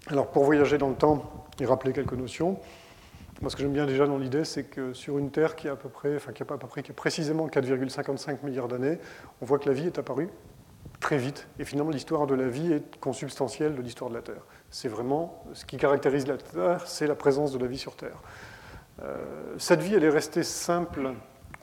Alors, 0.06 0.28
pour 0.28 0.44
voyager 0.44 0.78
dans 0.78 0.88
le 0.88 0.94
temps 0.94 1.30
et 1.60 1.66
rappeler 1.66 1.92
quelques 1.92 2.14
notions, 2.14 2.58
moi, 3.40 3.50
ce 3.50 3.56
que 3.56 3.62
j'aime 3.62 3.72
bien 3.72 3.86
déjà 3.86 4.06
dans 4.06 4.18
l'idée, 4.18 4.44
c'est 4.44 4.64
que 4.64 4.92
sur 4.92 5.18
une 5.18 5.30
Terre 5.30 5.56
qui 5.56 5.68
a 5.68 5.72
à 5.72 5.76
peu 5.76 5.88
près, 5.88 6.14
enfin 6.16 6.32
qui 6.32 6.42
a 6.42 6.46
à 6.46 6.58
peu 6.58 6.66
près, 6.66 6.82
qui 6.82 6.92
précisément 6.92 7.48
4,55 7.48 8.44
milliards 8.44 8.68
d'années, 8.68 8.98
on 9.40 9.46
voit 9.46 9.58
que 9.58 9.68
la 9.68 9.74
vie 9.74 9.86
est 9.86 9.98
apparue 9.98 10.28
très 11.00 11.16
vite. 11.16 11.48
Et 11.58 11.64
finalement, 11.64 11.90
l'histoire 11.90 12.26
de 12.26 12.34
la 12.34 12.48
vie 12.48 12.72
est 12.72 13.00
consubstantielle 13.00 13.74
de 13.74 13.80
l'histoire 13.80 14.10
de 14.10 14.14
la 14.14 14.22
Terre. 14.22 14.42
C'est 14.70 14.88
vraiment 14.88 15.42
ce 15.54 15.64
qui 15.64 15.78
caractérise 15.78 16.26
la 16.26 16.36
Terre, 16.36 16.86
c'est 16.86 17.06
la 17.06 17.14
présence 17.14 17.52
de 17.52 17.58
la 17.58 17.66
vie 17.66 17.78
sur 17.78 17.96
Terre. 17.96 18.22
Euh, 19.02 19.16
cette 19.56 19.80
vie, 19.80 19.94
elle 19.94 20.04
est 20.04 20.10
restée 20.10 20.42
simple 20.42 21.14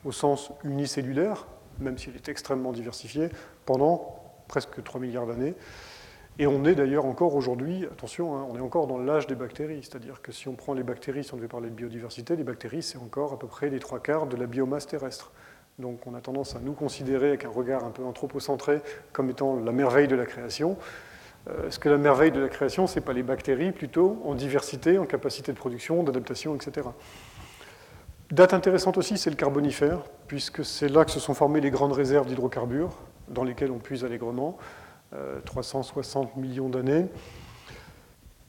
au 0.03 0.11
sens 0.11 0.51
unicellulaire, 0.63 1.45
même 1.79 1.99
si 1.99 2.09
elle 2.09 2.15
est 2.15 2.29
extrêmement 2.29 2.71
diversifiée, 2.71 3.29
pendant 3.65 4.15
presque 4.47 4.81
3 4.83 4.99
milliards 4.99 5.27
d'années. 5.27 5.53
Et 6.39 6.45
on 6.45 6.65
est 6.65 6.75
d'ailleurs 6.75 7.05
encore 7.05 7.35
aujourd'hui, 7.35 7.85
attention, 7.85 8.37
hein, 8.37 8.45
on 8.47 8.55
est 8.55 8.61
encore 8.61 8.85
dans 8.85 8.99
l'âge 8.99 9.25
des 9.25 9.33
bactéries, 9.33 9.79
c'est-à-dire 9.81 10.21
que 10.21 10.31
si 10.31 10.47
on 10.47 10.53
prend 10.53 10.75
les 10.75 10.83
bactéries, 10.83 11.23
si 11.23 11.33
on 11.33 11.37
devait 11.37 11.47
parler 11.47 11.69
de 11.69 11.73
biodiversité, 11.73 12.35
les 12.35 12.43
bactéries, 12.43 12.83
c'est 12.83 12.99
encore 12.99 13.33
à 13.33 13.39
peu 13.39 13.47
près 13.47 13.69
les 13.71 13.79
trois 13.79 13.99
quarts 13.99 14.27
de 14.27 14.37
la 14.37 14.45
biomasse 14.45 14.85
terrestre. 14.85 15.31
Donc 15.79 16.05
on 16.05 16.13
a 16.13 16.21
tendance 16.21 16.55
à 16.55 16.59
nous 16.59 16.73
considérer 16.73 17.29
avec 17.29 17.45
un 17.45 17.49
regard 17.49 17.83
un 17.83 17.89
peu 17.89 18.03
anthropocentré 18.03 18.81
comme 19.13 19.31
étant 19.31 19.59
la 19.59 19.71
merveille 19.71 20.07
de 20.07 20.15
la 20.15 20.25
création. 20.25 20.77
Euh, 21.49 21.71
ce 21.71 21.79
que 21.79 21.89
la 21.89 21.97
merveille 21.97 22.31
de 22.31 22.39
la 22.39 22.49
création, 22.49 22.85
ce 22.85 22.95
n'est 22.95 23.05
pas 23.05 23.13
les 23.13 23.23
bactéries, 23.23 23.71
plutôt 23.71 24.21
en 24.23 24.35
diversité, 24.35 24.99
en 24.99 25.05
capacité 25.05 25.51
de 25.51 25.57
production, 25.57 26.03
d'adaptation, 26.03 26.55
etc. 26.55 26.87
Date 28.31 28.53
intéressante 28.53 28.97
aussi, 28.97 29.17
c'est 29.17 29.29
le 29.29 29.35
carbonifère, 29.37 30.01
puisque 30.27 30.63
c'est 30.65 30.89
là 30.89 31.05
que 31.05 31.11
se 31.11 31.19
sont 31.19 31.33
formées 31.33 31.61
les 31.61 31.71
grandes 31.71 31.93
réserves 31.93 32.27
d'hydrocarbures, 32.27 32.93
dans 33.29 33.43
lesquelles 33.43 33.71
on 33.71 33.79
puise 33.79 34.03
allègrement. 34.03 34.57
360 35.45 36.29
euh, 36.35 36.39
millions 36.39 36.69
d'années. 36.69 37.05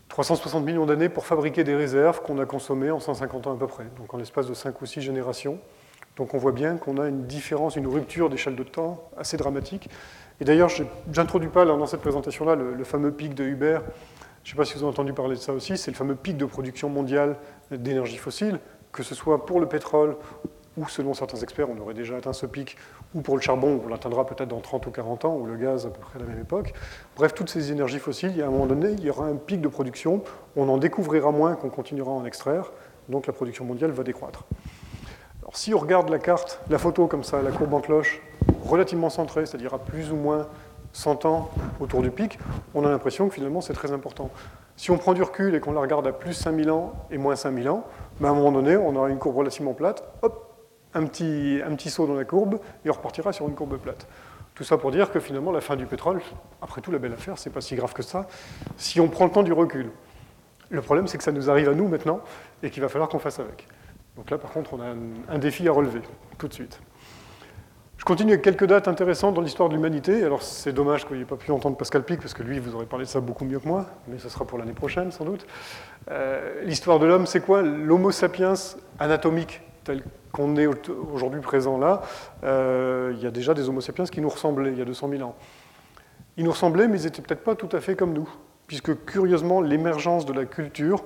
360 0.09 0.65
millions 0.65 0.87
d'années 0.87 1.09
pour 1.09 1.27
fabriquer 1.27 1.65
des 1.65 1.77
réserves 1.77 2.23
qu'on 2.23 2.39
a 2.39 2.47
consommées 2.47 2.91
en 2.91 2.99
150 2.99 3.47
ans 3.47 3.55
à 3.55 3.59
peu 3.59 3.67
près, 3.67 3.85
donc 3.99 4.13
en 4.13 4.17
l'espace 4.17 4.47
de 4.47 4.55
5 4.55 4.81
ou 4.81 4.87
6 4.87 5.01
générations. 5.01 5.59
Donc 6.17 6.35
on 6.35 6.39
voit 6.39 6.53
bien 6.53 6.77
qu'on 6.77 6.99
a 6.99 7.09
une 7.09 7.27
différence, 7.27 7.77
une 7.77 7.87
rupture 7.87 8.29
d'échelle 8.29 8.57
de 8.57 8.65
temps 8.65 9.09
assez 9.17 9.37
dramatique. 9.37 9.89
Et 10.41 10.45
d'ailleurs, 10.45 10.69
je 10.69 10.83
n'introduis 11.15 11.49
pas 11.49 11.65
dans 11.65 11.87
cette 11.87 12.01
présentation-là 12.01 12.57
le, 12.57 12.85
fameux 12.85 13.13
pic 13.13 13.35
de 13.35 13.45
Hubert. 13.45 13.83
Je 14.43 14.51
ne 14.51 14.55
sais 14.55 14.57
pas 14.57 14.65
si 14.65 14.75
vous 14.75 14.81
avez 14.81 14.89
entendu 14.89 15.13
parler 15.13 15.37
de 15.37 15.41
ça 15.41 15.53
aussi. 15.53 15.77
C'est 15.77 15.91
le 15.91 15.97
fameux 15.97 16.17
pic 16.17 16.37
de 16.37 16.45
production 16.45 16.89
mondiale 16.89 17.37
d'énergie 17.71 18.17
fossile, 18.17 18.59
que 18.91 19.03
ce 19.03 19.15
soit 19.15 19.47
pour 19.47 19.61
le 19.61 19.69
pétrole 19.69 20.17
ou 20.79 20.89
selon 20.89 21.13
certains 21.13 21.39
experts, 21.39 21.69
on 21.69 21.79
aurait 21.79 21.95
déjà 21.95 22.17
atteint 22.17 22.33
ce 22.33 22.47
pic, 22.47 22.77
ou 23.15 23.23
pour 23.23 23.37
le 23.37 23.41
charbon, 23.41 23.81
on 23.85 23.89
l'atteindra 23.89 24.27
peut-être 24.27 24.49
dans 24.49 24.61
30 24.61 24.87
ou 24.87 24.91
40 24.91 25.25
ans, 25.25 25.37
ou 25.37 25.47
le 25.47 25.57
gaz 25.57 25.87
à 25.87 25.91
peu 25.91 26.01
près 26.01 26.19
à 26.19 26.23
la 26.23 26.29
même 26.29 26.41
époque. 26.41 26.75
Bref, 27.17 27.35
toutes 27.35 27.49
ces 27.49 27.73
énergies 27.73 27.99
fossiles, 27.99 28.31
il 28.31 28.39
y 28.39 28.43
a 28.43 28.47
un 28.47 28.51
moment 28.51 28.67
donné, 28.67 28.91
il 28.91 29.05
y 29.05 29.11
aura 29.11 29.27
un 29.27 29.37
pic 29.37 29.61
de 29.61 29.69
production, 29.69 30.23
on 30.57 30.69
en 30.69 30.77
découvrira 30.77 31.31
moins 31.31 31.55
qu'on 31.55 31.71
continuera 31.71 32.13
à 32.13 32.15
en 32.15 32.25
extraire, 32.25 32.73
donc 33.09 33.27
la 33.27 33.33
production 33.33 33.65
mondiale 33.65 33.91
va 33.91 34.03
décroître. 34.03 34.45
Alors, 35.43 35.57
si 35.57 35.73
on 35.73 35.79
regarde 35.79 36.11
la 36.11 36.19
carte, 36.19 36.61
la 36.69 36.79
photo 36.79 37.07
comme 37.07 37.25
ça, 37.25 37.41
la 37.41 37.51
courbe 37.51 37.73
en 37.73 37.81
cloche, 37.81 38.21
relativement 38.63 39.09
centrée, 39.09 39.47
c'est-à-dire 39.47 39.73
à 39.73 39.79
plus 39.79 40.13
ou 40.13 40.17
moins 40.17 40.47
100 40.93 41.25
ans 41.25 41.51
autour 41.81 42.03
du 42.03 42.11
pic, 42.11 42.39
on 42.75 42.85
a 42.85 42.91
l'impression 42.91 43.29
que 43.29 43.35
finalement 43.35 43.61
c'est 43.61 43.73
très 43.73 43.93
important. 43.93 44.31
Si 44.77 44.91
on 44.91 44.99
prend 44.99 45.15
du 45.15 45.23
recul 45.23 45.55
et 45.55 45.61
qu'on 45.61 45.73
la 45.73 45.81
regarde 45.81 46.07
à 46.07 46.13
plus 46.13 46.35
5000 46.35 46.71
ans 46.71 46.93
et 47.11 47.19
moins 47.19 47.35
5000 47.35 47.69
ans, 47.69 47.85
ben 48.21 48.29
à 48.29 48.33
un 48.33 48.35
moment 48.35 48.53
donné, 48.53 48.77
on 48.77 48.95
aura 48.95 49.09
une 49.09 49.19
courbe 49.19 49.37
relativement 49.37 49.73
plate, 49.73 50.05
hop, 50.23 50.48
un 50.95 51.07
petit, 51.07 51.91
saut 51.91 52.07
dans 52.07 52.15
la 52.15 52.25
courbe 52.25 52.61
et 52.85 52.91
on 52.91 52.93
repartira 52.93 53.33
sur 53.33 53.49
une 53.49 53.55
courbe 53.55 53.79
plate. 53.79 54.07
Tout 54.55 54.65
ça 54.65 54.77
pour 54.77 54.91
dire 54.91 55.13
que 55.13 55.21
finalement 55.21 55.53
la 55.53 55.61
fin 55.61 55.77
du 55.77 55.87
pétrole, 55.87 56.21
après 56.61 56.81
tout 56.81 56.91
la 56.91 56.99
belle 56.99 57.13
affaire, 57.13 57.39
c'est 57.39 57.51
pas 57.51 57.61
si 57.61 57.77
grave 57.77 57.93
que 57.93 58.03
ça, 58.03 58.27
si 58.77 59.01
on 59.01 59.09
prend 59.09 59.25
le 59.25 59.31
temps 59.31 59.43
du 59.43 59.53
recul. 59.53 59.91
Le 60.71 60.83
problème 60.83 61.07
c'est 61.07 61.19
que 61.19 61.25
ça 61.25 61.33
nous 61.33 61.49
arrive 61.49 61.69
à 61.69 61.75
nous 61.75 61.89
maintenant 61.89 62.21
et 62.63 62.71
qu'il 62.71 62.83
va 62.83 62.89
falloir 62.89 63.09
qu'on 63.09 63.19
fasse 63.19 63.39
avec. 63.39 63.67
Donc 64.17 64.31
là 64.31 64.39
par 64.39 64.51
contre 64.51 64.75
on 64.75 64.81
a 64.81 64.95
un 65.35 65.39
défi 65.39 65.69
à 65.69 65.73
relever 65.73 66.03
tout 66.39 66.49
de 66.49 66.55
suite. 66.55 66.81
Je 67.99 68.05
continue 68.05 68.33
avec 68.33 68.43
quelques 68.43 68.65
dates 68.65 68.87
intéressantes 68.87 69.35
dans 69.35 69.41
l'histoire 69.41 69.69
de 69.69 69.75
l'humanité. 69.75 70.23
Alors 70.23 70.43
c'est 70.43 70.73
dommage 70.73 71.03
que 71.03 71.09
vous 71.09 71.15
n'ayez 71.15 71.27
pas 71.27 71.37
pu 71.37 71.51
entendre 71.51 71.77
Pascal 71.77 72.05
Pic, 72.05 72.21
parce 72.21 72.33
que 72.33 72.45
lui, 72.45 72.61
vous 72.61 72.77
aurez 72.77 72.87
parlé 72.87 73.05
de 73.05 73.11
ça 73.11 73.21
beaucoup 73.21 73.45
mieux 73.45 73.59
que 73.59 73.67
moi, 73.67 73.87
mais 74.07 74.19
ce 74.19 74.29
sera 74.29 74.45
pour 74.45 74.57
l'année 74.57 74.73
prochaine 74.73 75.11
sans 75.11 75.25
doute. 75.25 75.45
Euh, 76.09 76.63
l'histoire 76.63 77.01
de 77.01 77.07
l'homme, 77.07 77.27
c'est 77.27 77.41
quoi? 77.41 77.61
L'homo 77.61 78.13
sapiens 78.13 78.55
anatomique, 79.01 79.61
tel 79.89 80.03
qu'on 80.33 80.57
est 80.57 80.67
aujourd'hui 80.67 81.41
présent 81.41 81.79
là. 81.79 82.03
Euh, 82.45 83.13
il 83.17 83.23
y 83.23 83.27
a 83.27 83.31
déjà 83.31 83.55
des 83.55 83.69
homo 83.69 83.81
sapiens 83.81 84.05
qui 84.05 84.21
nous 84.21 84.29
ressemblaient 84.29 84.73
il 84.73 84.79
y 84.79 84.83
a 84.83 84.85
200 84.85 85.09
000 85.09 85.23
ans. 85.23 85.35
Ils 86.37 86.45
nous 86.45 86.51
ressemblaient, 86.51 86.89
mais 86.89 87.01
ils 87.01 87.05
n'étaient 87.05 87.23
peut-être 87.23 87.43
pas 87.43 87.55
tout 87.55 87.69
à 87.73 87.81
fait 87.81 87.97
comme 87.97 88.13
nous, 88.13 88.29
puisque 88.67 89.05
curieusement, 89.07 89.61
l'émergence 89.61 90.27
de 90.27 90.33
la 90.33 90.45
culture, 90.45 91.03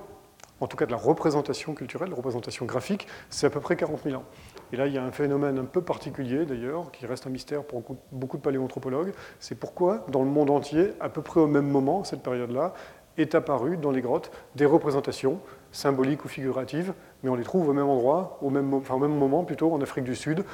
en 0.61 0.67
tout 0.67 0.77
cas 0.77 0.85
de 0.87 0.91
la 0.91 0.97
représentation 0.97 1.75
culturelle, 1.75 2.11
la 2.11 2.17
représentation 2.17 2.67
graphique, 2.67 3.07
c'est 3.31 3.47
à 3.47 3.51
peu 3.51 3.61
près 3.61 3.77
40 3.77 4.03
000 4.03 4.17
ans. 4.17 4.25
Et 4.73 4.77
là, 4.77 4.87
il 4.87 4.93
y 4.93 4.99
a 4.99 5.05
un 5.05 5.13
phénomène 5.13 5.59
un 5.59 5.65
peu 5.65 5.81
particulier, 5.81 6.45
d'ailleurs, 6.45 6.91
qui 6.91 7.07
reste 7.07 7.27
un 7.27 7.31
mystère 7.31 7.63
pour 7.63 7.83
beaucoup 8.11 8.37
de 8.37 8.43
paléoanthropologues. 8.43 9.13
C'est 9.41 9.55
pourquoi, 9.55 10.05
dans 10.09 10.23
le 10.23 10.29
monde 10.29 10.51
entier, 10.51 10.93
à 11.01 11.09
peu 11.09 11.23
près 11.23 11.41
au 11.41 11.47
même 11.47 11.69
moment, 11.69 12.05
cette 12.05 12.23
période-là, 12.23 12.75
est 13.19 13.35
apparu 13.35 13.77
dans 13.77 13.91
les 13.91 14.01
grottes 14.01 14.31
des 14.55 14.67
représentations 14.67 15.41
symboliques 15.71 16.25
ou 16.25 16.29
figuratives, 16.29 16.95
mais 17.23 17.31
on 17.31 17.35
les 17.35 17.45
trouve 17.45 17.69
au 17.69 17.73
même 17.73 17.89
endroit, 17.89 18.39
au 18.43 18.51
même, 18.51 18.73
enfin, 18.75 18.95
au 18.95 18.99
même 18.99 19.17
moment 19.17 19.45
plutôt, 19.45 19.73
en 19.73 19.81
Afrique 19.81 20.05
du 20.05 20.17
Sud, 20.17 20.45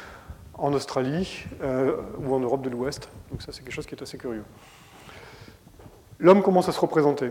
en 0.55 0.73
Australie 0.73 1.45
euh, 1.63 1.97
ou 2.19 2.35
en 2.35 2.41
Europe 2.41 2.63
de 2.63 2.71
l'Ouest. 2.71 3.09
Donc 3.31 3.43
ça, 3.43 3.53
c'est 3.53 3.63
quelque 3.63 3.73
chose 3.73 3.87
qui 3.87 3.95
est 3.95 4.03
assez 4.03 4.19
curieux. 4.19 4.45
L'homme 6.19 6.43
commence 6.43 6.69
à 6.69 6.73
se 6.73 6.81
représenter. 6.81 7.31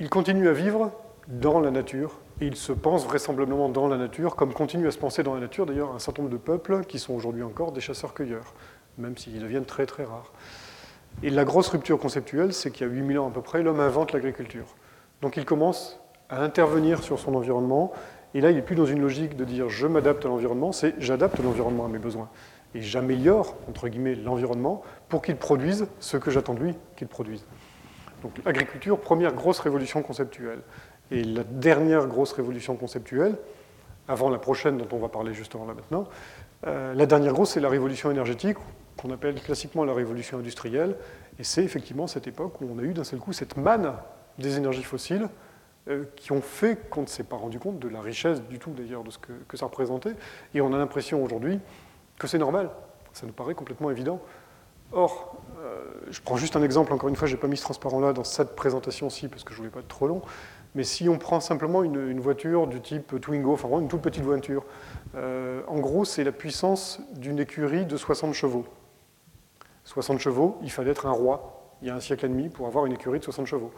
Il 0.00 0.10
continue 0.10 0.48
à 0.48 0.52
vivre 0.52 0.92
dans 1.28 1.60
la 1.60 1.70
nature, 1.70 2.18
et 2.40 2.46
il 2.46 2.56
se 2.56 2.72
pense 2.72 3.04
vraisemblablement 3.04 3.68
dans 3.68 3.88
la 3.88 3.96
nature, 3.96 4.36
comme 4.36 4.52
continue 4.52 4.86
à 4.86 4.90
se 4.90 4.98
penser 4.98 5.22
dans 5.22 5.34
la 5.34 5.40
nature 5.40 5.66
d'ailleurs 5.66 5.94
un 5.94 5.98
certain 5.98 6.22
nombre 6.22 6.32
de 6.32 6.40
peuples 6.40 6.84
qui 6.84 6.98
sont 6.98 7.14
aujourd'hui 7.14 7.42
encore 7.42 7.72
des 7.72 7.80
chasseurs-cueilleurs, 7.80 8.54
même 8.96 9.16
s'ils 9.16 9.40
deviennent 9.40 9.64
très 9.64 9.86
très 9.86 10.04
rares. 10.04 10.32
Et 11.22 11.30
la 11.30 11.44
grosse 11.44 11.68
rupture 11.68 11.98
conceptuelle, 11.98 12.52
c'est 12.52 12.70
qu'il 12.70 12.86
y 12.86 12.90
a 12.90 12.92
8000 12.92 13.18
ans 13.18 13.28
à 13.28 13.30
peu 13.30 13.42
près, 13.42 13.62
l'homme 13.62 13.80
invente 13.80 14.12
l'agriculture. 14.12 14.66
Donc 15.20 15.36
il 15.36 15.44
commence 15.44 16.00
à 16.28 16.42
intervenir 16.42 17.02
sur 17.02 17.18
son 17.18 17.34
environnement, 17.34 17.92
et 18.34 18.40
là 18.40 18.50
il 18.50 18.56
n'est 18.56 18.62
plus 18.62 18.76
dans 18.76 18.86
une 18.86 19.00
logique 19.00 19.36
de 19.36 19.44
dire 19.44 19.68
je 19.68 19.86
m'adapte 19.86 20.24
à 20.24 20.28
l'environnement, 20.28 20.72
c'est 20.72 20.94
j'adapte 20.98 21.38
l'environnement 21.42 21.86
à 21.86 21.88
mes 21.88 21.98
besoins. 21.98 22.28
Et 22.74 22.82
j'améliore, 22.82 23.56
entre 23.68 23.88
guillemets, 23.88 24.14
l'environnement 24.14 24.82
pour 25.08 25.22
qu'il 25.22 25.36
produise 25.36 25.86
ce 26.00 26.18
que 26.18 26.30
j'attends 26.30 26.54
de 26.54 26.60
lui 26.60 26.74
qu'il 26.96 27.08
produise. 27.08 27.46
Donc 28.22 28.32
l'agriculture, 28.44 29.00
première 29.00 29.32
grosse 29.32 29.58
révolution 29.60 30.02
conceptuelle. 30.02 30.60
Et 31.10 31.24
la 31.24 31.44
dernière 31.44 32.06
grosse 32.06 32.32
révolution 32.32 32.76
conceptuelle, 32.76 33.36
avant 34.06 34.28
la 34.28 34.38
prochaine 34.38 34.76
dont 34.76 34.88
on 34.92 34.98
va 34.98 35.08
parler 35.08 35.32
justement 35.32 35.66
là 35.66 35.74
maintenant, 35.74 36.08
euh, 36.66 36.92
la 36.94 37.06
dernière 37.06 37.32
grosse, 37.32 37.52
c'est 37.52 37.60
la 37.60 37.68
révolution 37.68 38.10
énergétique, 38.10 38.58
qu'on 38.96 39.10
appelle 39.12 39.40
classiquement 39.40 39.84
la 39.84 39.94
révolution 39.94 40.38
industrielle. 40.38 40.96
Et 41.38 41.44
c'est 41.44 41.62
effectivement 41.62 42.06
cette 42.06 42.26
époque 42.26 42.60
où 42.60 42.68
on 42.70 42.78
a 42.78 42.82
eu 42.82 42.92
d'un 42.92 43.04
seul 43.04 43.20
coup 43.20 43.32
cette 43.32 43.56
manne 43.56 43.92
des 44.38 44.56
énergies 44.56 44.82
fossiles 44.82 45.28
qui 46.16 46.32
ont 46.32 46.40
fait 46.40 46.88
qu'on 46.90 47.02
ne 47.02 47.06
s'est 47.06 47.24
pas 47.24 47.36
rendu 47.36 47.58
compte 47.58 47.78
de 47.78 47.88
la 47.88 48.00
richesse 48.00 48.42
du 48.42 48.58
tout 48.58 48.70
d'ailleurs 48.70 49.04
de 49.04 49.10
ce 49.10 49.18
que, 49.18 49.56
ça 49.56 49.66
représentait. 49.66 50.14
Et 50.54 50.60
on 50.60 50.72
a 50.72 50.78
l'impression 50.78 51.22
aujourd'hui 51.22 51.60
que 52.18 52.26
c'est 52.26 52.38
normal. 52.38 52.70
Ça 53.12 53.26
nous 53.26 53.32
paraît 53.32 53.54
complètement 53.54 53.90
évident. 53.90 54.20
Or, 54.92 55.36
euh, 55.60 55.84
je 56.10 56.20
prends 56.20 56.36
juste 56.36 56.56
un 56.56 56.62
exemple, 56.62 56.92
encore 56.92 57.08
une 57.08 57.16
fois, 57.16 57.28
je 57.28 57.34
n'ai 57.34 57.40
pas 57.40 57.46
mis 57.46 57.56
ce 57.56 57.62
transparent 57.62 58.00
là 58.00 58.12
dans 58.12 58.24
cette 58.24 58.56
présentation-ci 58.56 59.28
parce 59.28 59.44
que 59.44 59.50
je 59.52 59.56
ne 59.56 59.58
voulais 59.58 59.70
pas 59.70 59.80
être 59.80 59.88
trop 59.88 60.06
long. 60.06 60.22
Mais 60.74 60.84
si 60.84 61.08
on 61.08 61.18
prend 61.18 61.40
simplement 61.40 61.82
une, 61.82 62.20
voiture 62.20 62.66
du 62.66 62.80
type 62.80 63.20
Twingo, 63.20 63.54
enfin 63.54 63.68
une 63.80 63.88
toute 63.88 64.02
petite 64.02 64.22
voiture, 64.22 64.64
euh, 65.14 65.62
en 65.66 65.78
gros, 65.78 66.04
c'est 66.04 66.24
la 66.24 66.32
puissance 66.32 67.00
d'une 67.16 67.38
écurie 67.38 67.86
de 67.86 67.96
60 67.96 68.34
chevaux. 68.34 68.66
60 69.84 70.18
chevaux, 70.18 70.58
il 70.62 70.70
fallait 70.70 70.90
être 70.90 71.06
un 71.06 71.12
roi 71.12 71.54
il 71.80 71.88
y 71.88 71.90
a 71.90 71.94
un 71.94 72.00
siècle 72.00 72.26
et 72.26 72.28
demi 72.28 72.48
pour 72.48 72.66
avoir 72.66 72.86
une 72.86 72.92
écurie 72.92 73.18
de 73.18 73.24
60 73.24 73.46
chevaux. 73.46 73.72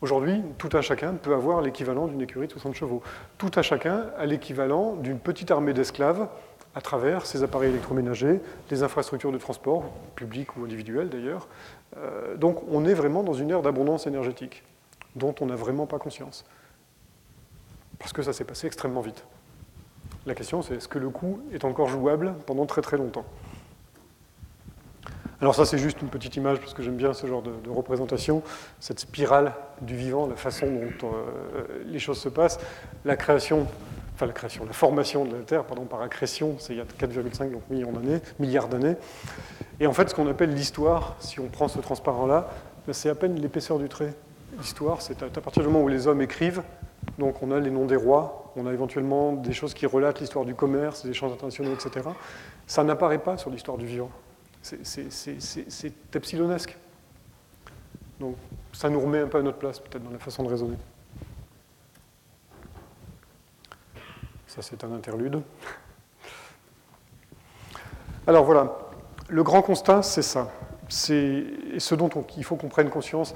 Aujourd'hui, 0.00 0.42
tout 0.56 0.70
un 0.72 0.80
chacun 0.80 1.12
peut 1.14 1.34
avoir 1.34 1.60
l'équivalent 1.60 2.06
d'une 2.06 2.22
écurie 2.22 2.46
de 2.46 2.52
60 2.52 2.74
chevaux. 2.74 3.02
Tout 3.36 3.50
un 3.56 3.62
chacun 3.62 4.06
a 4.16 4.24
l'équivalent 4.24 4.94
d'une 4.96 5.18
petite 5.18 5.50
armée 5.50 5.74
d'esclaves 5.74 6.26
à 6.74 6.80
travers 6.80 7.26
ses 7.26 7.42
appareils 7.42 7.68
électroménagers, 7.68 8.40
les 8.70 8.82
infrastructures 8.82 9.30
de 9.30 9.36
transport, 9.36 9.84
publiques 10.14 10.56
ou 10.56 10.64
individuelles 10.64 11.10
d'ailleurs. 11.10 11.48
Euh, 11.98 12.36
donc 12.36 12.62
on 12.70 12.86
est 12.86 12.94
vraiment 12.94 13.22
dans 13.22 13.34
une 13.34 13.50
ère 13.50 13.60
d'abondance 13.60 14.06
énergétique 14.06 14.62
dont 15.16 15.34
on 15.40 15.46
n'a 15.46 15.56
vraiment 15.56 15.86
pas 15.86 15.98
conscience. 15.98 16.46
Parce 17.98 18.14
que 18.14 18.22
ça 18.22 18.32
s'est 18.32 18.44
passé 18.44 18.66
extrêmement 18.66 19.02
vite. 19.02 19.26
La 20.24 20.34
question, 20.34 20.62
c'est 20.62 20.76
est-ce 20.76 20.88
que 20.88 20.98
le 20.98 21.10
coup 21.10 21.40
est 21.52 21.66
encore 21.66 21.88
jouable 21.88 22.34
pendant 22.46 22.64
très 22.64 22.80
très 22.80 22.96
longtemps? 22.96 23.26
Alors 25.40 25.54
ça, 25.54 25.64
c'est 25.64 25.78
juste 25.78 26.02
une 26.02 26.08
petite 26.08 26.36
image, 26.36 26.58
parce 26.58 26.74
que 26.74 26.82
j'aime 26.82 26.96
bien 26.96 27.14
ce 27.14 27.26
genre 27.26 27.42
de, 27.42 27.70
représentation, 27.70 28.42
cette 28.78 29.00
spirale 29.00 29.54
du 29.80 29.96
vivant, 29.96 30.26
la 30.26 30.36
façon 30.36 30.66
dont 30.66 31.08
euh, 31.08 31.82
les 31.86 31.98
choses 31.98 32.18
se 32.18 32.28
passent. 32.28 32.60
La 33.06 33.16
création, 33.16 33.66
enfin 34.14 34.26
la 34.26 34.32
création, 34.32 34.66
la 34.66 34.74
formation 34.74 35.24
de 35.24 35.36
la 35.36 35.42
Terre, 35.42 35.64
pardon, 35.64 35.84
par 35.86 36.02
accrétion, 36.02 36.56
c'est 36.58 36.74
il 36.74 36.78
y 36.78 36.82
a 36.82 36.84
4,5 36.84 37.48
millions 37.70 37.92
d'années, 37.92 38.20
milliards 38.38 38.68
d'années. 38.68 38.96
Et 39.80 39.86
en 39.86 39.94
fait, 39.94 40.10
ce 40.10 40.14
qu'on 40.14 40.28
appelle 40.28 40.52
l'histoire, 40.52 41.16
si 41.20 41.40
on 41.40 41.46
prend 41.46 41.68
ce 41.68 41.78
transparent-là, 41.78 42.50
ben, 42.86 42.92
c'est 42.92 43.08
à 43.08 43.14
peine 43.14 43.40
l'épaisseur 43.40 43.78
du 43.78 43.88
trait 43.88 44.14
l'histoire, 44.58 45.00
c'est 45.00 45.22
à 45.22 45.28
partir 45.40 45.62
du 45.62 45.68
moment 45.68 45.84
où 45.84 45.88
les 45.88 46.06
hommes 46.06 46.20
écrivent, 46.20 46.62
donc 47.18 47.42
on 47.42 47.50
a 47.50 47.58
les 47.60 47.70
noms 47.70 47.86
des 47.86 47.96
rois, 47.96 48.52
on 48.56 48.66
a 48.66 48.72
éventuellement 48.72 49.32
des 49.32 49.52
choses 49.52 49.74
qui 49.74 49.86
relatent 49.86 50.20
l'histoire 50.20 50.44
du 50.44 50.54
commerce, 50.54 51.04
des 51.04 51.10
échanges 51.10 51.32
internationaux, 51.32 51.72
etc. 51.72 52.08
Ça 52.66 52.84
n'apparaît 52.84 53.18
pas 53.18 53.36
sur 53.36 53.50
l'histoire 53.50 53.78
du 53.78 53.86
vivant. 53.86 54.10
C'est 54.62 55.92
epsilonesque. 56.14 56.76
Donc 58.18 58.36
ça 58.72 58.88
nous 58.88 59.00
remet 59.00 59.20
un 59.20 59.26
peu 59.26 59.38
à 59.38 59.42
notre 59.42 59.58
place, 59.58 59.80
peut-être, 59.80 60.04
dans 60.04 60.10
la 60.10 60.18
façon 60.18 60.42
de 60.42 60.48
raisonner. 60.48 60.76
Ça, 64.46 64.62
c'est 64.62 64.82
un 64.84 64.92
interlude. 64.92 65.40
Alors 68.26 68.44
voilà, 68.44 68.76
le 69.28 69.42
grand 69.42 69.62
constat, 69.62 70.02
c'est 70.02 70.22
ça. 70.22 70.50
C'est 70.88 71.44
ce 71.78 71.94
dont 71.94 72.10
il 72.36 72.44
faut 72.44 72.56
qu'on 72.56 72.68
prenne 72.68 72.90
conscience, 72.90 73.34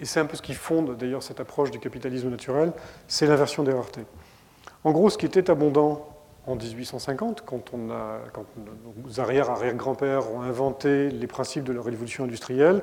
et 0.00 0.04
c'est 0.04 0.20
un 0.20 0.26
peu 0.26 0.36
ce 0.36 0.42
qui 0.42 0.54
fonde 0.54 0.96
d'ailleurs 0.96 1.22
cette 1.22 1.40
approche 1.40 1.70
du 1.70 1.78
capitalisme 1.78 2.28
naturel, 2.28 2.72
c'est 3.06 3.26
l'inversion 3.26 3.62
des 3.62 3.72
raretés. 3.72 4.04
En 4.84 4.92
gros, 4.92 5.10
ce 5.10 5.16
qui 5.16 5.26
était 5.26 5.48
abondant 5.48 6.08
en 6.48 6.56
1850, 6.56 7.44
quand, 7.44 7.72
nos 7.74 9.20
arrière-arrière-grands-pères 9.20 10.32
ont 10.32 10.40
inventé 10.40 11.10
les 11.10 11.26
principes 11.26 11.64
de 11.64 11.72
la 11.72 11.82
révolution 11.82 12.24
industrielle, 12.24 12.82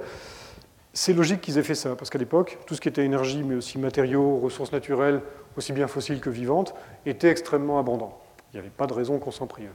c'est 0.94 1.14
logique 1.14 1.42
qu'ils 1.42 1.58
aient 1.58 1.64
fait 1.64 1.76
ça, 1.76 1.96
parce 1.96 2.10
qu'à 2.10 2.18
l'époque, 2.18 2.58
tout 2.66 2.76
ce 2.76 2.82
qui 2.82 2.88
était 2.88 3.04
énergie, 3.04 3.44
mais 3.44 3.56
aussi 3.56 3.78
matériaux, 3.78 4.38
ressources 4.38 4.72
naturelles, 4.72 5.22
aussi 5.58 5.74
bien 5.74 5.88
fossiles 5.88 6.22
que 6.22 6.30
vivantes, 6.30 6.74
était 7.06 7.30
extrêmement 7.30 7.80
abondant. 7.80 8.18
Il 8.54 8.56
n'y 8.56 8.60
avait 8.62 8.70
pas 8.70 8.88
de 8.88 8.94
raison 8.94 9.20
qu'on 9.20 9.32
s'en 9.32 9.48
prive. 9.48 9.72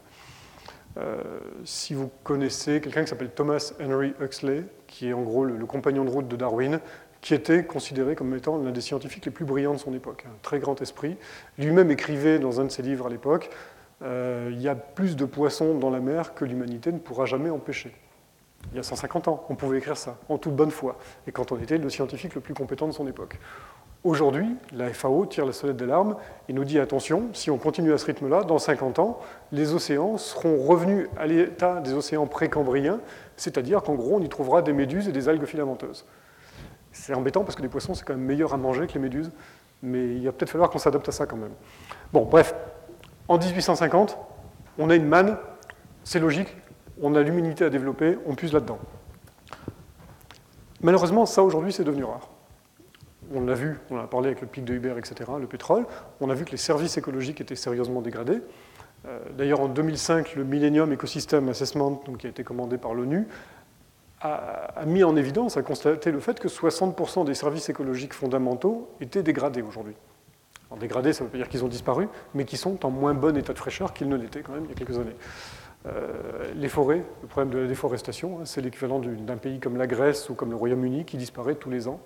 Euh, 0.97 1.21
si 1.65 1.95
vous 1.95 2.11
connaissez 2.25 2.81
quelqu'un 2.81 3.03
qui 3.03 3.11
s'appelle 3.11 3.31
Thomas 3.31 3.73
Henry 3.81 4.15
Huxley, 4.21 4.65
qui 4.87 5.09
est 5.09 5.13
en 5.13 5.23
gros 5.23 5.45
le, 5.45 5.67
compagnon 5.67 6.05
de 6.05 6.11
route 6.11 6.27
de 6.27 6.37
Darwin, 6.37 6.81
qui 7.21 7.35
était 7.35 7.65
considéré 7.65 8.15
comme 8.15 8.35
étant 8.35 8.57
l'un 8.57 8.71
des 8.71 8.81
scientifiques 8.81 9.27
les 9.27 9.31
plus 9.31 9.45
brillants 9.45 9.75
de 9.75 9.79
son 9.79 9.93
époque, 9.93 10.25
un 10.27 10.39
très 10.43 10.59
grand 10.59 10.81
esprit. 10.81 11.17
Lui-même 11.59 11.91
écrivait 11.91 12.39
dans 12.39 12.61
un 12.61 12.65
de 12.65 12.71
ses 12.71 12.83
livres 12.83 13.07
à 13.07 13.11
l'époque 13.11 13.51
Il 14.03 14.61
y 14.61 14.69
a 14.69 14.75
plus 14.75 15.17
de 15.17 15.25
poissons 15.25 15.75
dans 15.75 15.91
la 15.91 16.01
mer 16.01 16.35
que 16.35 16.45
l'humanité 16.45 16.91
ne 16.91 16.99
pourra 16.99 17.27
jamais 17.27 17.51
empêcher. 17.51 17.95
il 18.73 18.77
y 18.77 18.81
a 18.81 18.83
150 18.83 19.29
ans. 19.29 19.45
On 19.49 19.55
pouvait 19.55 19.79
écrire 19.79 19.97
ça, 19.97 20.17
en 20.29 20.39
toute 20.39 20.55
bonne 20.55 20.71
foi, 20.71 20.97
et 21.27 21.33
quand 21.33 21.53
on 21.53 21.59
était 21.59 21.79
le 21.79 21.91
scientifique 21.91 22.35
le 22.35 22.41
plus 22.41 22.55
compétent 22.55 22.87
de 22.87 22.93
son 22.93 23.07
époque. 23.07 23.39
Aujourd'hui, 24.03 24.57
la 24.73 24.89
FAO 24.95 25.27
tire 25.27 25.45
la 25.45 25.53
sonnette 25.53 25.77
d'alarme 25.77 26.17
et 26.49 26.55
nous 26.55 26.65
dit 26.65 26.79
attention, 26.79 27.29
si 27.35 27.51
on 27.51 27.59
continue 27.59 27.93
à 27.93 27.99
ce 27.99 28.07
rythme-là, 28.07 28.45
dans 28.45 28.59
50 28.59 28.99
ans, 28.99 29.21
les 29.53 29.75
océans 29.75 30.17
seront 30.17 30.57
revenus 30.57 31.07
à 31.19 31.27
l'état 31.27 31.81
des 31.81 31.93
océans 31.93 32.27
précambriens, 32.27 33.01
c'est-à-dire 33.37 33.83
qu'en 33.83 33.97
gros, 33.97 34.17
on 34.17 34.23
y 34.23 34.29
trouvera 34.31 34.63
des 34.63 34.73
méduses 34.73 35.07
et 35.07 35.13
des 35.13 35.29
algues 35.29 35.45
filamenteuses. 35.45 36.07
C'est 36.93 37.13
embêtant 37.13 37.45
parce 37.45 37.57
que 37.57 37.63
les 37.63 37.69
poissons, 37.69 37.93
c'est 37.93 38.05
quand 38.07 38.15
même 38.15 38.25
meilleur 38.25 38.55
à 38.55 38.57
manger 38.57 38.87
que 38.87 38.95
les 38.95 39.01
méduses, 39.01 39.31
mais 39.83 40.15
il 40.17 40.25
va 40.25 40.33
peut-être 40.33 40.51
falloir 40.51 40.71
qu'on 40.71 40.79
s'adapte 40.79 41.09
à 41.11 41.13
ça 41.13 41.27
quand 41.27 41.37
même. 41.37 41.53
Bon, 42.11 42.25
bref, 42.25 42.55
en 43.31 43.39
1850, 43.39 44.19
on 44.79 44.91
a 44.91 44.95
une 44.95 45.07
manne, 45.07 45.39
c'est 46.05 46.21
logique, 46.21 46.55
on 47.01 47.15
a 47.15 47.23
l'humanité 47.23 47.65
à 47.65 47.71
développer, 47.71 48.19
on 48.27 48.35
puise 48.35 48.53
là-dedans. 48.53 48.79
Malheureusement, 50.83 51.25
ça 51.25 51.43
aujourd'hui, 51.43 51.73
c'est 51.73 51.85
devenu 51.85 52.05
rare 52.05 52.29
on 53.33 53.45
l'a 53.45 53.55
vu, 53.55 53.79
on 53.91 53.99
a 53.99 54.07
parlé 54.07 54.29
avec 54.29 54.41
le 54.41 54.47
pic 54.47 54.65
de 54.65 54.75
Hubert, 54.75 54.99
etc., 54.99 55.31
le 55.39 55.47
pétrole, 55.47 55.87
on 56.21 56.31
a 56.31 56.35
vu 56.35 56.45
que 56.45 56.51
les 56.51 56.57
services 56.57 56.97
écologiques 56.97 57.41
étaient 57.41 57.57
sérieusement 57.57 58.03
dégradés. 58.03 58.41
Euh, 59.07 59.19
d'ailleurs, 59.37 59.61
en 59.61 59.69
2005, 59.69 60.35
le 60.35 60.45
Millennium 60.45 60.93
Ecosystem 60.93 61.49
Assessment, 61.49 62.03
qui 62.19 62.27
a 62.27 62.31
été 62.31 62.45
commandé 62.45 62.77
par 62.77 62.95
l'ONU, 62.95 63.29
a, 64.21 64.85
mis 64.85 65.03
en 65.03 65.17
évidence, 65.17 65.57
a 65.57 65.63
constaté 65.63 66.11
le 66.11 66.21
fait 66.21 66.39
que 66.39 66.49
60% 66.49 67.25
des 67.25 67.35
services 67.35 67.71
écologiques 67.71 68.13
fondamentaux 68.13 68.91
étaient 69.01 69.23
dégradés 69.23 69.63
aujourd'hui. 69.63 69.95
En 70.71 70.77
dégradés, 70.77 71.13
ça 71.13 71.25
ne 71.25 71.29
veut 71.29 71.33
pas 71.33 71.39
dire 71.39 71.49
qu'ils 71.49 71.65
ont 71.65 71.69
disparu, 71.69 72.09
mais 72.35 72.45
qu'ils 72.45 72.59
sont 72.59 72.85
en 72.87 72.91
moins 72.91 73.15
bon 73.15 73.37
état 73.37 73.53
de 73.53 73.59
fraîcheur 73.59 73.93
qu'ils 73.93 74.09
ne 74.09 74.17
l'étaient 74.17 74.43
quand 74.43 74.53
même 74.53 74.65
il 74.65 74.71
y 74.71 74.73
a 74.73 74.77
quelques 74.77 74.99
années. 74.99 75.17
Euh, 75.87 76.53
les 76.55 76.69
forêts, 76.69 77.05
le 77.23 77.29
problème 77.29 77.53
de 77.53 77.59
la 77.59 77.67
déforestation, 77.67 78.41
hein, 78.41 78.45
c'est 78.45 78.61
l'équivalent 78.61 79.01
d'un 79.01 79.37
pays 79.37 79.61
comme 79.61 79.77
la 79.77 79.87
Grèce 79.87 80.29
ou 80.29 80.35
comme 80.35 80.51
le 80.51 80.57
Royaume-Uni 80.57 81.05
qui 81.05 81.17
disparaît 81.17 81.55
tous 81.55 81.71
les 81.71 81.89
ans 81.89 82.01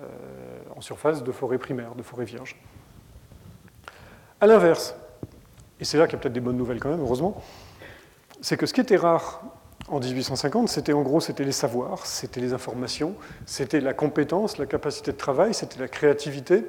euh, 0.00 0.04
en 0.76 0.80
surface 0.80 1.24
de 1.24 1.32
forêts 1.32 1.58
primaires, 1.58 1.94
de 1.94 2.02
forêts 2.02 2.26
vierges. 2.26 2.60
A 4.40 4.46
l'inverse, 4.46 4.94
et 5.80 5.84
c'est 5.84 5.96
là 5.96 6.06
qu'il 6.06 6.12
y 6.12 6.16
a 6.16 6.20
peut-être 6.20 6.34
des 6.34 6.40
bonnes 6.40 6.58
nouvelles 6.58 6.80
quand 6.80 6.90
même, 6.90 7.00
heureusement, 7.00 7.42
c'est 8.40 8.56
que 8.56 8.66
ce 8.66 8.74
qui 8.74 8.80
était 8.80 8.96
rare 8.96 9.42
en 9.88 10.00
1850, 10.00 10.68
c'était 10.68 10.92
en 10.92 11.02
gros 11.02 11.20
c'était 11.20 11.44
les 11.44 11.52
savoirs, 11.52 12.04
c'était 12.04 12.40
les 12.40 12.52
informations, 12.52 13.14
c'était 13.46 13.80
la 13.80 13.94
compétence, 13.94 14.58
la 14.58 14.66
capacité 14.66 15.12
de 15.12 15.16
travail, 15.16 15.54
c'était 15.54 15.80
la 15.80 15.88
créativité. 15.88 16.66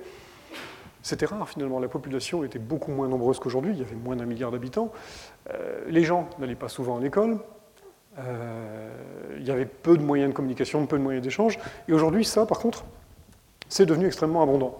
C'était 1.10 1.26
rare 1.26 1.50
finalement, 1.50 1.80
la 1.80 1.88
population 1.88 2.44
était 2.44 2.60
beaucoup 2.60 2.92
moins 2.92 3.08
nombreuse 3.08 3.40
qu'aujourd'hui, 3.40 3.72
il 3.74 3.80
y 3.80 3.82
avait 3.82 3.96
moins 3.96 4.16
d'un 4.16 4.28
milliard 4.28 4.52
d'habitants. 4.52 4.92
Euh, 5.52 5.82
les 5.88 6.04
gens 6.04 6.30
n'allaient 6.38 6.54
pas 6.54 6.70
souvent 6.70 6.98
à 6.98 7.02
l'école, 7.02 7.40
euh, 8.20 8.92
il 9.40 9.44
y 9.44 9.50
avait 9.50 9.66
peu 9.66 9.98
de 9.98 10.04
moyens 10.04 10.30
de 10.30 10.36
communication, 10.36 10.86
peu 10.86 11.00
de 11.00 11.02
moyens 11.02 11.24
d'échange. 11.24 11.58
Et 11.88 11.94
aujourd'hui, 11.94 12.24
ça, 12.26 12.46
par 12.46 12.60
contre, 12.60 12.86
c'est 13.70 13.88
devenu 13.88 14.06
extrêmement 14.06 14.44
abondant. 14.44 14.78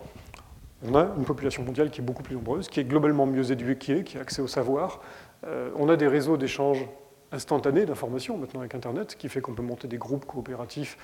On 0.88 0.94
a 0.94 1.08
une 1.18 1.26
population 1.26 1.64
mondiale 1.64 1.90
qui 1.90 2.02
est 2.02 2.04
beaucoup 2.04 2.22
plus 2.22 2.36
nombreuse, 2.36 2.70
qui 2.70 2.80
est 2.80 2.86
globalement 2.86 3.26
mieux 3.26 3.52
éduquée, 3.52 4.04
qui 4.04 4.20
a 4.20 4.22
accès 4.22 4.44
au 4.44 4.48
savoir. 4.48 5.02
Euh, 5.48 5.72
on 5.80 5.90
a 5.90 5.96
des 5.96 6.08
réseaux 6.08 6.38
d'échange 6.38 6.86
instantanés 7.32 7.88
d'informations 7.88 8.38
maintenant 8.38 8.60
avec 8.60 8.76
Internet, 8.76 9.16
qui 9.18 9.30
fait 9.30 9.42
qu'on 9.42 9.56
peut 9.56 9.64
monter 9.64 9.88
des 9.88 9.98
groupes 9.98 10.26
coopératifs 10.26 10.96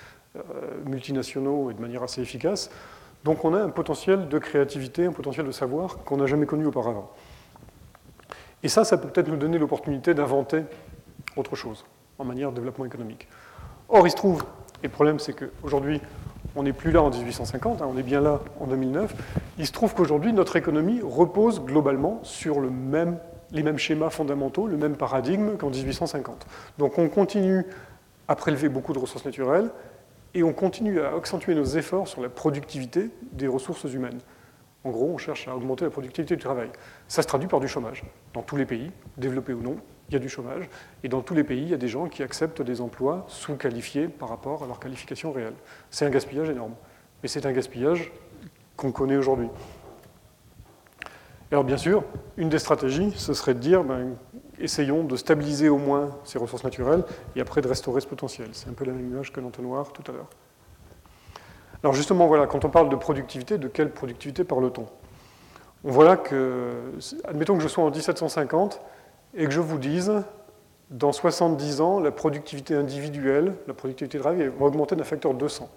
multinationaux 0.86 1.72
et 1.72 1.74
de 1.74 1.82
manière 1.82 2.04
assez 2.04 2.22
efficace. 2.22 2.70
Donc 3.26 3.44
on 3.44 3.56
a 3.56 3.60
un 3.60 3.70
potentiel 3.70 4.30
de 4.30 4.38
créativité, 4.38 5.08
un 5.08 5.12
potentiel 5.12 5.48
de 5.48 5.52
savoir 5.52 5.98
qu'on 6.06 6.18
n'a 6.18 6.28
jamais 6.28 6.46
connu 6.46 6.68
auparavant. 6.68 7.10
Et 8.62 8.68
ça, 8.70 8.84
ça 8.84 8.98
peut 8.98 9.08
peut-être 9.08 9.30
nous 9.30 9.36
donner 9.36 9.58
l'opportunité 9.58 10.14
d'inventer 10.14 10.62
autre 11.36 11.56
chose 11.56 11.86
en 12.20 12.24
manière 12.24 12.52
de 12.52 12.58
développement 12.58 12.86
économique. 12.86 13.28
Or, 13.90 14.06
il 14.06 14.12
se 14.12 14.16
trouve, 14.16 14.44
et 14.84 14.88
le 14.88 14.92
problème 14.92 15.18
c'est 15.18 15.34
qu'aujourd'hui, 15.34 16.02
on 16.56 16.62
n'est 16.62 16.72
plus 16.72 16.92
là 16.92 17.02
en 17.02 17.10
1850, 17.10 17.82
hein, 17.82 17.90
on 17.92 17.98
est 17.98 18.04
bien 18.04 18.22
là 18.22 18.42
en 18.60 18.68
2009. 18.68 19.16
Il 19.58 19.66
se 19.66 19.72
trouve 19.72 19.96
qu'aujourd'hui, 19.96 20.32
notre 20.32 20.56
économie 20.56 21.02
repose 21.04 21.62
globalement 21.66 22.20
sur 22.22 22.62
les 22.62 22.70
mêmes 22.70 23.78
schémas 23.78 24.12
fondamentaux, 24.12 24.68
le 24.68 24.78
même 24.78 24.98
paradigme 24.98 25.58
qu'en 25.58 25.72
1850. 25.72 26.46
Donc 26.78 27.00
on 27.00 27.10
continue 27.10 27.66
à 28.28 28.36
prélever 28.36 28.70
beaucoup 28.70 28.94
de 28.94 29.00
ressources 29.00 29.26
naturelles 29.26 29.72
et 30.36 30.44
on 30.44 30.54
continue 30.54 31.00
à 31.00 31.16
accentuer 31.16 31.56
nos 31.56 31.64
efforts 31.64 32.08
sur 32.08 32.22
la 32.22 32.30
productivité 32.30 33.10
des 33.32 33.48
ressources 33.48 33.86
humaines. 33.86 34.20
En 34.84 34.92
gros, 34.92 35.10
on 35.10 35.18
cherche 35.18 35.48
à 35.48 35.56
augmenter 35.56 35.86
la 35.86 35.90
productivité 35.90 36.36
du 36.36 36.42
travail. 36.42 36.70
Ça 37.08 37.24
se 37.24 37.28
traduit 37.28 37.48
par 37.48 37.62
du 37.62 37.68
chômage. 37.68 38.04
Dans 38.34 38.44
tous 38.44 38.58
les 38.58 38.66
pays, 38.66 38.92
développés 39.18 39.54
ou 39.54 39.62
non, 39.62 39.78
il 40.10 40.14
y 40.14 40.18
a 40.18 40.20
du 40.20 40.30
chômage. 40.30 40.70
Et 41.04 41.08
dans 41.08 41.22
tous 41.22 41.34
les 41.34 41.46
pays, 41.46 41.62
il 41.62 41.70
y 41.70 41.74
a 41.74 41.78
des 41.78 41.88
gens 41.88 42.08
qui 42.08 42.22
acceptent 42.22 42.62
des 42.62 42.82
emplois 42.82 43.26
sous-qualifiés 43.28 44.10
par 44.10 44.30
rapport 44.30 44.64
à 44.64 44.68
leur 44.68 44.80
qualification 44.80 45.32
réelle. 45.32 45.56
C'est 45.90 46.06
un 46.06 46.10
gaspillage 46.10 46.50
énorme. 46.50 46.76
Mais 47.24 47.30
c'est 47.30 47.46
un 47.46 47.54
gaspillage 47.54 48.12
qu'on 48.76 48.92
connaît 48.92 49.18
aujourd'hui. 49.18 49.48
Alors 51.52 51.64
bien 51.64 51.78
sûr, 51.78 52.04
une 52.38 52.50
des 52.50 52.60
stratégies, 52.60 53.12
ce 53.16 53.34
serait 53.34 53.54
de 53.54 53.60
dire, 53.60 53.84
ben, 53.84 54.16
essayons 54.60 55.04
de 55.04 55.16
stabiliser 55.16 55.70
au 55.70 55.78
moins 55.78 56.18
ces 56.24 56.40
ressources 56.40 56.64
naturelles 56.64 57.04
et 57.36 57.42
après 57.42 57.62
de 57.62 57.68
restaurer 57.68 58.02
ce 58.02 58.08
potentiel. 58.08 58.50
C'est 58.54 58.70
un 58.70 58.74
peu 58.74 58.86
la 58.86 58.94
même 58.94 59.08
image 59.12 59.32
que 59.32 59.40
l'entonnoir 59.40 59.94
tout 59.94 60.04
à 60.12 60.14
l'heure. 60.14 60.30
Alors 61.84 61.94
justement, 61.94 62.28
voilà, 62.28 62.48
quand 62.48 62.66
on 62.66 62.70
parle 62.70 62.90
de 62.90 62.96
productivité, 62.96 63.58
de 63.58 63.68
quelle 63.68 63.92
productivité 63.92 64.44
parle-t-on? 64.44 64.88
On 65.84 65.92
voit 65.92 66.06
là 66.06 66.18
que, 66.18 66.72
admettons 67.26 67.56
que 67.56 67.62
je 67.62 67.68
sois 67.68 67.84
en 67.84 67.92
1750, 67.92 68.82
et 69.36 69.46
que 69.46 69.52
je 69.52 69.60
vous 69.60 69.78
dise, 69.78 70.12
dans 70.90 71.12
70 71.12 71.82
ans, 71.82 72.00
la 72.00 72.12
productivité 72.12 72.74
individuelle, 72.74 73.54
la 73.68 73.74
productivité 73.74 74.18
de 74.18 74.24
travail 74.24 74.52
va 74.58 74.66
augmenter 74.66 74.96
d'un 74.96 75.04
facteur 75.04 75.34
200. 75.34 75.70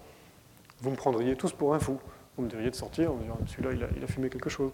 Vous 0.81 0.89
me 0.89 0.95
prendriez 0.95 1.35
tous 1.35 1.51
pour 1.51 1.75
un 1.75 1.79
fou. 1.79 1.99
Vous 2.39 2.45
me 2.45 2.49
diriez 2.49 2.69
de 2.69 2.75
sortir, 2.75 3.11
celui-là, 3.47 3.87
il, 3.97 4.01
a, 4.01 4.07
fumé 4.07 4.29
quelque 4.29 4.49
chose. 4.49 4.71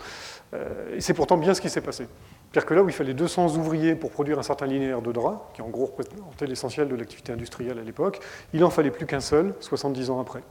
Euh, 0.54 0.95
et 0.95 1.01
c'est 1.01 1.15
pourtant 1.15 1.36
bien 1.36 1.56
ce 1.56 1.62
qui 1.62 1.69
s'est 1.71 1.82
passé. 1.82 2.08
Pire 2.51 2.63
que 2.63 2.75
là 2.75 2.84
où 2.84 2.89
il 2.89 2.93
fallait 2.93 3.15
200 3.15 3.56
ouvriers 3.58 3.95
pour 3.95 4.12
produire 4.12 4.38
un 4.38 4.43
certain 4.43 4.67
linéaire 4.67 5.01
de 5.01 5.12
drap, 5.12 5.49
qui 5.56 5.63
en 5.63 5.69
gros 5.69 5.88
représentait 5.88 6.45
l'essentiel 6.45 6.88
de 6.88 6.95
l'activité 6.95 7.34
industrielle 7.34 7.80
à 7.80 7.82
l'époque, 7.82 8.19
il 8.54 8.60
n'en 8.60 8.69
fallait 8.69 8.91
plus 8.91 9.08
qu'un 9.08 9.19
seul, 9.19 9.56
70 9.62 10.12
ans 10.12 10.21
après. 10.21 10.43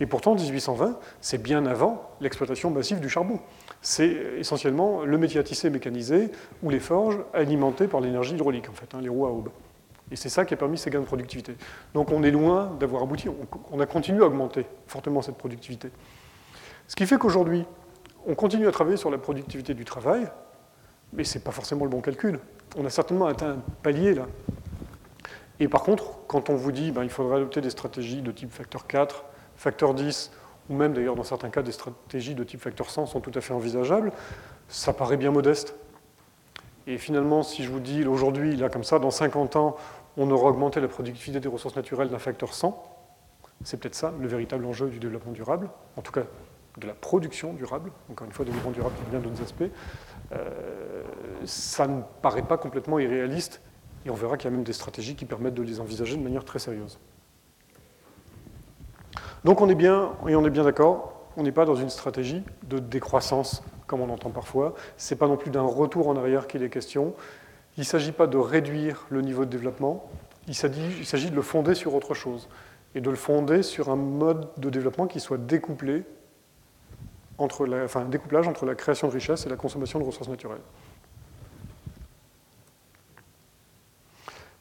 Et 0.00 0.06
pourtant, 0.06 0.34
1820, 0.34 0.98
c'est 1.20 1.40
bien 1.40 1.66
avant 1.66 2.10
l'exploitation 2.20 2.68
massive 2.70 2.98
du 2.98 3.08
charbon. 3.08 3.38
C'est 3.80 4.10
essentiellement 4.36 5.04
le 5.04 5.16
métier 5.16 5.38
à 5.38 5.44
tisser 5.44 5.70
mécanisé 5.70 6.32
ou 6.64 6.70
les 6.70 6.80
forges 6.80 7.20
alimentées 7.32 7.86
par 7.86 8.00
l'énergie 8.00 8.34
hydraulique, 8.34 8.68
en 8.68 8.74
fait, 8.74 8.92
hein, 8.92 8.98
les 9.00 9.08
roues 9.08 9.26
à 9.26 9.30
aube. 9.30 9.50
Et 10.10 10.16
c'est 10.16 10.28
ça 10.28 10.44
qui 10.44 10.54
a 10.54 10.56
permis 10.56 10.78
ces 10.78 10.90
gains 10.90 11.00
de 11.00 11.06
productivité. 11.06 11.54
Donc 11.94 12.10
on 12.10 12.22
est 12.22 12.30
loin 12.30 12.76
d'avoir 12.78 13.02
abouti. 13.02 13.28
On 13.72 13.80
a 13.80 13.86
continué 13.86 14.22
à 14.22 14.26
augmenter 14.26 14.66
fortement 14.86 15.22
cette 15.22 15.36
productivité. 15.36 15.90
Ce 16.86 16.96
qui 16.96 17.06
fait 17.06 17.18
qu'aujourd'hui, 17.18 17.64
on 18.26 18.34
continue 18.34 18.68
à 18.68 18.72
travailler 18.72 18.96
sur 18.96 19.10
la 19.10 19.18
productivité 19.18 19.74
du 19.74 19.84
travail, 19.84 20.28
mais 21.12 21.24
ce 21.24 21.38
n'est 21.38 21.44
pas 21.44 21.50
forcément 21.50 21.84
le 21.84 21.90
bon 21.90 22.00
calcul. 22.00 22.38
On 22.76 22.84
a 22.84 22.90
certainement 22.90 23.26
atteint 23.26 23.52
un 23.52 23.62
palier 23.82 24.14
là. 24.14 24.26
Et 25.60 25.68
par 25.68 25.82
contre, 25.82 26.26
quand 26.26 26.50
on 26.50 26.56
vous 26.56 26.72
dit 26.72 26.84
qu'il 26.84 26.94
ben, 26.94 27.08
faudrait 27.08 27.36
adopter 27.36 27.60
des 27.60 27.70
stratégies 27.70 28.22
de 28.22 28.32
type 28.32 28.50
facteur 28.50 28.86
4, 28.86 29.24
facteur 29.56 29.94
10, 29.94 30.32
ou 30.68 30.74
même 30.74 30.92
d'ailleurs 30.92 31.14
dans 31.14 31.24
certains 31.24 31.50
cas 31.50 31.62
des 31.62 31.72
stratégies 31.72 32.34
de 32.34 32.42
type 32.42 32.60
facteur 32.60 32.90
100 32.90 33.06
sont 33.06 33.20
tout 33.20 33.30
à 33.34 33.40
fait 33.40 33.54
envisageables, 33.54 34.12
ça 34.68 34.92
paraît 34.92 35.16
bien 35.16 35.30
modeste. 35.30 35.76
Et 36.86 36.98
finalement, 36.98 37.42
si 37.42 37.62
je 37.62 37.70
vous 37.70 37.80
dis 37.80 38.04
aujourd'hui, 38.04 38.56
là 38.56 38.68
comme 38.68 38.84
ça, 38.84 38.98
dans 38.98 39.10
50 39.10 39.56
ans, 39.56 39.76
on 40.16 40.30
aura 40.30 40.50
augmenté 40.50 40.80
la 40.80 40.88
productivité 40.88 41.40
des 41.40 41.48
ressources 41.48 41.76
naturelles 41.76 42.08
d'un 42.08 42.18
facteur 42.18 42.52
100, 42.52 42.82
c'est 43.62 43.78
peut-être 43.78 43.94
ça 43.94 44.12
le 44.20 44.26
véritable 44.26 44.66
enjeu 44.66 44.88
du 44.88 44.98
développement 44.98 45.32
durable, 45.32 45.70
en 45.96 46.02
tout 46.02 46.12
cas 46.12 46.24
de 46.78 46.86
la 46.86 46.94
production 46.94 47.52
durable, 47.52 47.92
encore 48.10 48.26
une 48.26 48.32
fois, 48.32 48.44
développement 48.44 48.72
durable 48.72 48.94
qui 48.96 49.10
bien 49.10 49.20
d'autres 49.20 49.42
aspects, 49.42 49.62
euh, 50.32 51.02
ça 51.44 51.86
ne 51.86 52.02
paraît 52.22 52.42
pas 52.42 52.56
complètement 52.56 52.98
irréaliste, 52.98 53.60
et 54.06 54.10
on 54.10 54.14
verra 54.14 54.36
qu'il 54.36 54.50
y 54.50 54.52
a 54.52 54.56
même 54.56 54.64
des 54.64 54.72
stratégies 54.72 55.14
qui 55.14 55.24
permettent 55.24 55.54
de 55.54 55.62
les 55.62 55.80
envisager 55.80 56.16
de 56.16 56.22
manière 56.22 56.44
très 56.44 56.58
sérieuse. 56.58 56.98
Donc 59.44 59.60
on 59.60 59.68
est 59.68 59.74
bien, 59.74 60.12
et 60.26 60.34
on 60.34 60.44
est 60.44 60.50
bien 60.50 60.64
d'accord, 60.64 61.28
on 61.36 61.42
n'est 61.42 61.52
pas 61.52 61.64
dans 61.64 61.74
une 61.74 61.90
stratégie 61.90 62.42
de 62.64 62.78
décroissance, 62.78 63.62
comme 63.86 64.00
on 64.00 64.10
entend 64.10 64.30
parfois. 64.30 64.74
Ce 64.96 65.12
n'est 65.12 65.18
pas 65.18 65.28
non 65.28 65.36
plus 65.36 65.50
d'un 65.50 65.62
retour 65.62 66.08
en 66.08 66.16
arrière 66.16 66.46
qu'il 66.46 66.62
est 66.62 66.70
question. 66.70 67.14
Il 67.76 67.80
ne 67.80 67.86
s'agit 67.86 68.12
pas 68.12 68.26
de 68.26 68.38
réduire 68.38 69.06
le 69.10 69.20
niveau 69.20 69.44
de 69.44 69.50
développement, 69.50 70.08
il 70.46 70.54
s'agit 70.54 71.30
de 71.30 71.34
le 71.34 71.42
fonder 71.42 71.74
sur 71.74 71.94
autre 71.94 72.14
chose, 72.14 72.48
et 72.94 73.00
de 73.00 73.10
le 73.10 73.16
fonder 73.16 73.62
sur 73.62 73.90
un 73.90 73.96
mode 73.96 74.48
de 74.56 74.70
développement 74.70 75.06
qui 75.06 75.20
soit 75.20 75.38
découplé 75.38 76.04
entre 77.38 77.66
la, 77.66 77.84
enfin, 77.84 78.02
un 78.02 78.08
découplage 78.08 78.46
entre 78.46 78.66
la 78.66 78.74
création 78.74 79.08
de 79.08 79.12
richesses 79.12 79.46
et 79.46 79.48
la 79.48 79.56
consommation 79.56 79.98
de 79.98 80.04
ressources 80.04 80.28
naturelles. 80.28 80.60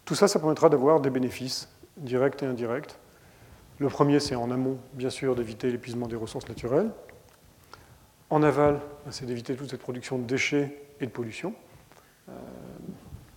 Tout 0.05 0.15
ça, 0.15 0.27
ça 0.27 0.39
permettra 0.39 0.69
d'avoir 0.69 0.99
des 0.99 1.09
bénéfices 1.09 1.69
directs 1.97 2.43
et 2.43 2.45
indirects 2.45 2.97
le 3.79 3.89
premier, 3.89 4.19
c'est 4.19 4.35
en 4.35 4.51
amont, 4.51 4.77
bien 4.93 5.09
sûr, 5.09 5.35
d'éviter 5.35 5.71
l'épuisement 5.71 6.07
des 6.07 6.15
ressources 6.15 6.47
naturelles. 6.47 6.89
En 8.29 8.43
aval, 8.43 8.79
c'est 9.09 9.25
d'éviter 9.25 9.55
toute 9.55 9.69
cette 9.69 9.81
production 9.81 10.17
de 10.17 10.23
déchets 10.23 10.79
et 11.01 11.05
de 11.05 11.11
pollution. 11.11 11.53
Euh, 12.29 12.31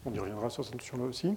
on 0.04 0.12
y 0.12 0.18
reviendra 0.18 0.50
sur 0.50 0.64
cette 0.64 0.74
notion-là 0.74 1.04
aussi. 1.04 1.34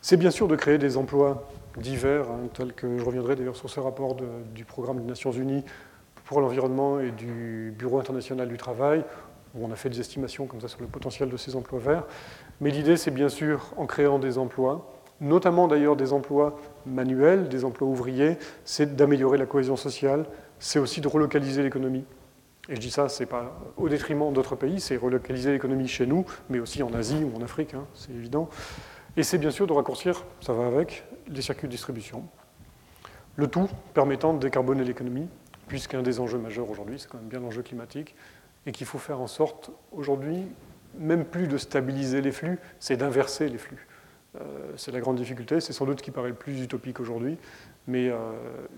C'est 0.00 0.16
bien 0.16 0.30
sûr 0.30 0.48
de 0.48 0.56
créer 0.56 0.78
des 0.78 0.96
emplois 0.96 1.48
divers, 1.78 2.30
hein, 2.30 2.48
tels 2.52 2.74
que 2.74 2.98
je 2.98 3.04
reviendrai 3.04 3.36
d'ailleurs 3.36 3.56
sur 3.56 3.70
ce 3.70 3.80
rapport 3.80 4.16
du 4.16 4.64
programme 4.64 4.98
des 4.98 5.06
Nations 5.06 5.32
Unies 5.32 5.64
pour 6.32 6.40
l'environnement 6.40 6.98
et 6.98 7.10
du 7.10 7.74
Bureau 7.78 7.98
international 7.98 8.48
du 8.48 8.56
travail, 8.56 9.04
où 9.54 9.66
on 9.66 9.70
a 9.70 9.76
fait 9.76 9.90
des 9.90 10.00
estimations 10.00 10.46
comme 10.46 10.62
ça 10.62 10.68
sur 10.68 10.80
le 10.80 10.86
potentiel 10.86 11.28
de 11.28 11.36
ces 11.36 11.56
emplois 11.56 11.78
verts. 11.78 12.04
Mais 12.62 12.70
l'idée, 12.70 12.96
c'est 12.96 13.10
bien 13.10 13.28
sûr, 13.28 13.74
en 13.76 13.84
créant 13.84 14.18
des 14.18 14.38
emplois, 14.38 14.94
notamment 15.20 15.68
d'ailleurs 15.68 15.94
des 15.94 16.14
emplois 16.14 16.58
manuels, 16.86 17.50
des 17.50 17.66
emplois 17.66 17.86
ouvriers, 17.86 18.38
c'est 18.64 18.96
d'améliorer 18.96 19.36
la 19.36 19.44
cohésion 19.44 19.76
sociale, 19.76 20.24
c'est 20.58 20.78
aussi 20.78 21.02
de 21.02 21.08
relocaliser 21.08 21.62
l'économie. 21.62 22.06
Et 22.70 22.76
je 22.76 22.80
dis 22.80 22.90
ça, 22.90 23.10
c'est 23.10 23.26
pas 23.26 23.60
au 23.76 23.90
détriment 23.90 24.32
d'autres 24.32 24.56
pays, 24.56 24.80
c'est 24.80 24.96
relocaliser 24.96 25.52
l'économie 25.52 25.86
chez 25.86 26.06
nous, 26.06 26.24
mais 26.48 26.60
aussi 26.60 26.82
en 26.82 26.94
Asie 26.94 27.22
ou 27.24 27.36
en 27.36 27.42
Afrique, 27.42 27.74
hein, 27.74 27.84
c'est 27.92 28.12
évident. 28.12 28.48
Et 29.18 29.22
c'est 29.22 29.36
bien 29.36 29.50
sûr 29.50 29.66
de 29.66 29.74
raccourcir, 29.74 30.24
ça 30.40 30.54
va 30.54 30.66
avec, 30.66 31.04
les 31.28 31.42
circuits 31.42 31.68
de 31.68 31.72
distribution. 31.72 32.24
Le 33.36 33.48
tout 33.48 33.68
permettant 33.92 34.32
de 34.32 34.38
décarboner 34.38 34.84
l'économie, 34.84 35.28
puisqu'un 35.66 36.02
des 36.02 36.20
enjeux 36.20 36.38
majeurs 36.38 36.68
aujourd'hui, 36.70 36.98
c'est 36.98 37.08
quand 37.08 37.18
même 37.18 37.28
bien 37.28 37.40
l'enjeu 37.40 37.62
climatique, 37.62 38.14
et 38.66 38.72
qu'il 38.72 38.86
faut 38.86 38.98
faire 38.98 39.20
en 39.20 39.26
sorte 39.26 39.70
aujourd'hui, 39.90 40.46
même 40.98 41.24
plus 41.24 41.46
de 41.46 41.58
stabiliser 41.58 42.20
les 42.20 42.32
flux, 42.32 42.58
c'est 42.78 42.96
d'inverser 42.96 43.48
les 43.48 43.58
flux. 43.58 43.86
Euh, 44.40 44.44
c'est 44.76 44.92
la 44.92 45.00
grande 45.00 45.16
difficulté, 45.16 45.60
c'est 45.60 45.74
sans 45.74 45.84
doute 45.84 45.98
ce 45.98 46.02
qui 46.02 46.10
paraît 46.10 46.30
le 46.30 46.34
plus 46.34 46.62
utopique 46.62 47.00
aujourd'hui, 47.00 47.36
mais 47.86 48.08
euh, 48.08 48.16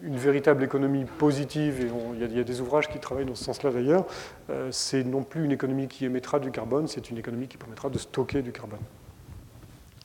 une 0.03 0.17
véritable 0.17 0.65
économie 0.65 1.05
positive, 1.05 1.81
et 1.81 1.91
il 2.15 2.37
y, 2.37 2.41
a 2.41 2.45
des 2.45 2.61
ouvrages 2.61 2.89
qui 2.89 2.99
travaillent 2.99 3.27
dans 3.27 3.37
ce 3.37 3.45
sens-là 3.45 3.71
d'ailleurs, 3.71 4.05
euh, 4.51 4.73
c'est 4.73 5.05
non 5.05 5.23
plus 5.23 5.45
une 5.45 5.53
économie 5.53 5.87
qui 5.87 6.05
émettra 6.07 6.41
du 6.41 6.51
carbone, 6.51 6.89
c'est 6.89 7.11
une 7.11 7.19
économie 7.19 7.47
qui 7.47 7.57
permettra 7.57 7.89
de 7.89 7.99
stocker 7.99 8.43
du 8.43 8.51
carbone 8.51 8.81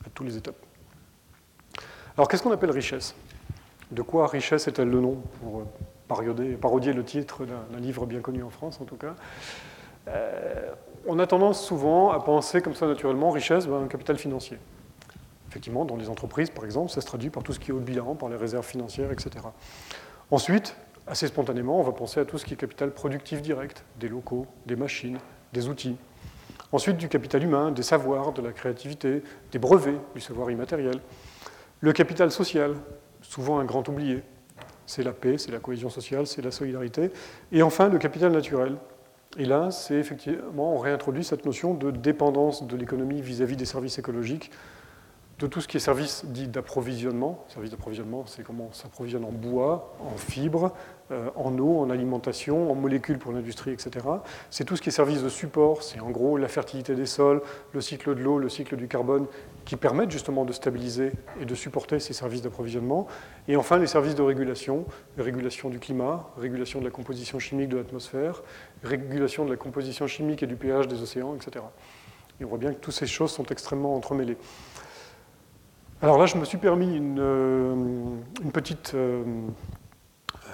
à 0.06 0.10
tous 0.14 0.22
les 0.22 0.36
étapes. 0.36 0.62
Alors 2.16 2.28
qu'est-ce 2.28 2.42
qu'on 2.42 2.52
appelle 2.52 2.70
richesse? 2.70 3.14
De 3.90 4.02
quoi 4.02 4.28
richesse 4.28 4.68
est-elle 4.68 4.88
le 4.88 5.00
nom 5.00 5.20
parodier, 6.60 6.92
le 6.92 7.04
titre 7.04 7.44
d'un 7.44 7.80
livre 7.80 8.06
bien 8.06 8.20
connu 8.20 8.42
en 8.42 8.50
France 8.50 8.80
en 8.80 8.84
tout 8.84 8.96
cas. 8.96 9.14
on 11.06 11.18
a 11.18 11.26
tendance 11.26 11.64
souvent 11.64 12.10
à 12.10 12.20
penser 12.20 12.60
comme 12.60 12.74
ça 12.74 12.86
naturellement 12.86 13.30
richesse, 13.30 13.66
ben, 13.66 13.82
un 13.84 13.88
capital 13.88 14.18
financier. 14.18 14.58
Effectivement, 15.50 15.84
dans 15.84 15.96
les 15.96 16.08
entreprises, 16.08 16.50
par 16.50 16.64
exemple, 16.64 16.92
ça 16.92 17.00
se 17.00 17.06
traduit 17.06 17.28
par 17.28 17.42
tout 17.42 17.52
ce 17.52 17.58
qui 17.58 17.72
est 17.72 17.74
au 17.74 17.80
bilan, 17.80 18.14
par 18.14 18.28
les 18.28 18.36
réserves 18.36 18.66
financières, 18.66 19.10
etc. 19.10 19.30
Ensuite, 20.30 20.76
assez 21.08 21.26
spontanément, 21.26 21.80
on 21.80 21.82
va 21.82 21.90
penser 21.90 22.20
à 22.20 22.24
tout 22.24 22.38
ce 22.38 22.44
qui 22.44 22.54
est 22.54 22.56
capital 22.56 22.92
productif 22.92 23.42
direct, 23.42 23.84
des 23.98 24.08
locaux, 24.08 24.46
des 24.66 24.76
machines, 24.76 25.18
des 25.52 25.68
outils. 25.68 25.96
Ensuite, 26.70 26.98
du 26.98 27.08
capital 27.08 27.42
humain, 27.42 27.72
des 27.72 27.82
savoirs, 27.82 28.32
de 28.32 28.42
la 28.42 28.52
créativité, 28.52 29.24
des 29.50 29.58
brevets, 29.58 29.98
du 30.14 30.20
savoir 30.20 30.52
immatériel. 30.52 31.00
Le 31.80 31.92
capital 31.92 32.30
social, 32.30 32.76
souvent 33.22 33.58
un 33.58 33.64
grand 33.64 33.88
oublié. 33.88 34.22
C'est 34.90 35.04
la 35.04 35.12
paix, 35.12 35.38
c'est 35.38 35.52
la 35.52 35.60
cohésion 35.60 35.88
sociale, 35.88 36.26
c'est 36.26 36.42
la 36.42 36.50
solidarité. 36.50 37.12
Et 37.52 37.62
enfin, 37.62 37.88
le 37.88 37.98
capital 37.98 38.32
naturel. 38.32 38.74
Et 39.38 39.44
là, 39.44 39.70
c'est 39.70 39.94
effectivement, 39.94 40.74
on 40.74 40.78
réintroduit 40.78 41.22
cette 41.22 41.46
notion 41.46 41.74
de 41.74 41.92
dépendance 41.92 42.66
de 42.66 42.76
l'économie 42.76 43.20
vis-à-vis 43.20 43.54
des 43.54 43.66
services 43.66 44.00
écologiques 44.00 44.50
de 45.40 45.46
tout 45.46 45.62
ce 45.62 45.68
qui 45.68 45.78
est 45.78 45.80
service 45.80 46.26
dit 46.26 46.48
d'approvisionnement. 46.48 47.44
Service 47.48 47.70
d'approvisionnement, 47.70 48.24
c'est 48.26 48.42
comment 48.42 48.68
on 48.70 48.74
s'approvisionne 48.74 49.24
en 49.24 49.32
bois, 49.32 49.96
en 50.00 50.16
fibres, 50.18 50.74
euh, 51.10 51.30
en 51.34 51.58
eau, 51.58 51.78
en 51.78 51.88
alimentation, 51.88 52.70
en 52.70 52.74
molécules 52.74 53.18
pour 53.18 53.32
l'industrie, 53.32 53.70
etc. 53.70 54.06
C'est 54.50 54.64
tout 54.64 54.76
ce 54.76 54.82
qui 54.82 54.90
est 54.90 54.92
service 54.92 55.22
de 55.22 55.30
support, 55.30 55.82
c'est 55.82 55.98
en 56.00 56.10
gros 56.10 56.36
la 56.36 56.48
fertilité 56.48 56.94
des 56.94 57.06
sols, 57.06 57.40
le 57.72 57.80
cycle 57.80 58.14
de 58.14 58.20
l'eau, 58.20 58.38
le 58.38 58.50
cycle 58.50 58.76
du 58.76 58.86
carbone, 58.86 59.26
qui 59.64 59.76
permettent 59.76 60.10
justement 60.10 60.44
de 60.44 60.52
stabiliser 60.52 61.12
et 61.40 61.46
de 61.46 61.54
supporter 61.54 62.00
ces 62.00 62.12
services 62.12 62.42
d'approvisionnement. 62.42 63.06
Et 63.48 63.56
enfin, 63.56 63.78
les 63.78 63.86
services 63.86 64.14
de 64.14 64.22
régulation, 64.22 64.84
régulation 65.16 65.70
du 65.70 65.78
climat, 65.78 66.28
régulation 66.36 66.80
de 66.80 66.84
la 66.84 66.90
composition 66.90 67.38
chimique 67.38 67.70
de 67.70 67.78
l'atmosphère, 67.78 68.42
régulation 68.82 69.46
de 69.46 69.50
la 69.50 69.56
composition 69.56 70.06
chimique 70.06 70.42
et 70.42 70.46
du 70.46 70.56
pH 70.56 70.86
des 70.86 71.00
océans, 71.00 71.34
etc. 71.34 71.64
Et 72.40 72.44
on 72.44 72.48
voit 72.48 72.58
bien 72.58 72.72
que 72.72 72.78
toutes 72.78 72.94
ces 72.94 73.06
choses 73.06 73.30
sont 73.30 73.44
extrêmement 73.46 73.94
entremêlées. 73.94 74.36
Alors 76.02 76.16
là, 76.16 76.24
je 76.24 76.38
me 76.38 76.46
suis 76.46 76.56
permis 76.56 76.96
une, 76.96 77.18
euh, 77.20 77.74
petite 78.54 78.92
euh, 78.94 79.22
euh, 79.22 80.48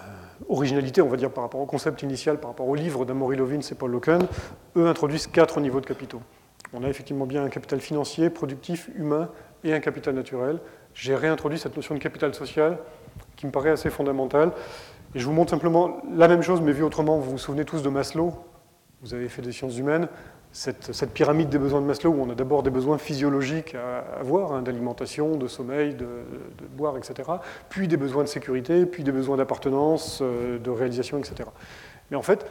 originalité, 0.49 1.01
on 1.03 1.09
va 1.09 1.17
dire, 1.17 1.31
par 1.31 1.45
rapport 1.45 1.61
au 1.61 1.67
concept 1.67 2.03
initial, 2.03 2.41
par 2.41 2.51
rapport 2.51 2.67
au 2.67 2.75
livre 2.75 3.05
d'Amory 3.05 3.37
Lovins 3.37 3.61
et 3.61 3.75
Paul 3.77 3.93
Loken. 3.93 4.27
Eux 4.75 4.89
introduisent 4.89 5.29
quatre 5.29 5.61
niveaux 5.61 5.81
de 5.81 5.87
capitaux. 5.87 6.21
On 6.73 6.83
a 6.83 6.89
effectivement 6.89 7.27
bien 7.27 7.45
un 7.45 7.49
capital 7.49 7.81
financier, 7.81 8.29
productif, 8.29 8.91
humain 8.97 9.29
et 9.63 9.73
un 9.73 9.79
capital 9.79 10.17
naturel. 10.17 10.59
J'ai 10.95 11.15
réintroduit 11.15 11.61
cette 11.61 11.77
notion 11.77 11.95
de 11.95 12.01
capital 12.01 12.35
social 12.35 12.79
qui 13.37 13.47
me 13.47 13.53
paraît 13.53 13.71
assez 13.71 13.89
fondamentale. 13.89 14.51
Et 15.15 15.21
je 15.21 15.27
vous 15.27 15.33
montre 15.33 15.51
simplement 15.51 16.03
la 16.13 16.27
même 16.27 16.43
chose, 16.43 16.61
mais 16.61 16.73
vu 16.73 16.83
autrement. 16.83 17.19
Vous 17.19 17.31
vous 17.31 17.39
souvenez 17.39 17.65
tous 17.65 17.83
de 17.83 17.89
Maslow? 17.89 18.35
Vous 19.01 19.15
avez 19.15 19.29
fait 19.29 19.43
des 19.43 19.53
sciences 19.53 19.79
humaines 19.79 20.09
cette, 20.57 21.12
pyramide 21.12 21.51
des 21.51 21.59
besoins 21.59 21.83
de 21.83 21.87
Maslow, 21.87 22.11
où 22.11 22.23
on 22.23 22.31
a 22.31 22.35
d'abord 22.35 22.62
des 22.62 22.71
besoins 22.71 22.97
physiologiques 22.97 23.75
à 23.75 23.99
avoir, 24.19 24.53
hein, 24.53 24.62
d'alimentation, 24.62 25.37
de 25.37 25.49
sommeil, 25.49 25.95
de, 25.95 26.07
boire, 26.71 26.97
etc., 26.97 27.29
puis 27.69 27.88
des 27.88 27.99
besoins 27.99 28.23
de 28.23 28.29
sécurité, 28.29 28.87
puis 28.87 29.05
des 29.05 29.12
besoins 29.12 29.37
d'appartenance, 29.37 30.21
euh, 30.23 30.59
de 30.59 30.71
réalisation, 30.71 31.19
etc. 31.19 31.51
Mais 32.11 32.16
en 32.16 32.23
fait, 32.23 32.47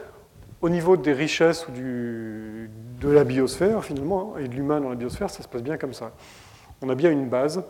au 0.60 0.68
niveau 0.68 0.96
des 0.96 1.12
richesses 1.12 1.66
ou 1.66 1.72
de 1.72 3.10
la 3.10 3.24
biosphère, 3.24 3.84
finalement, 3.84 4.38
et 4.38 4.46
de 4.46 4.54
l'humain 4.54 4.80
dans 4.80 4.90
la 4.90 4.94
biosphère, 4.94 5.28
ça 5.28 5.42
se 5.42 5.48
passe 5.48 5.64
bien 5.64 5.76
comme 5.76 5.92
ça. 5.92 6.12
On 6.82 6.88
a 6.88 6.94
bien 6.94 7.10
une 7.10 7.28
base, 7.28 7.64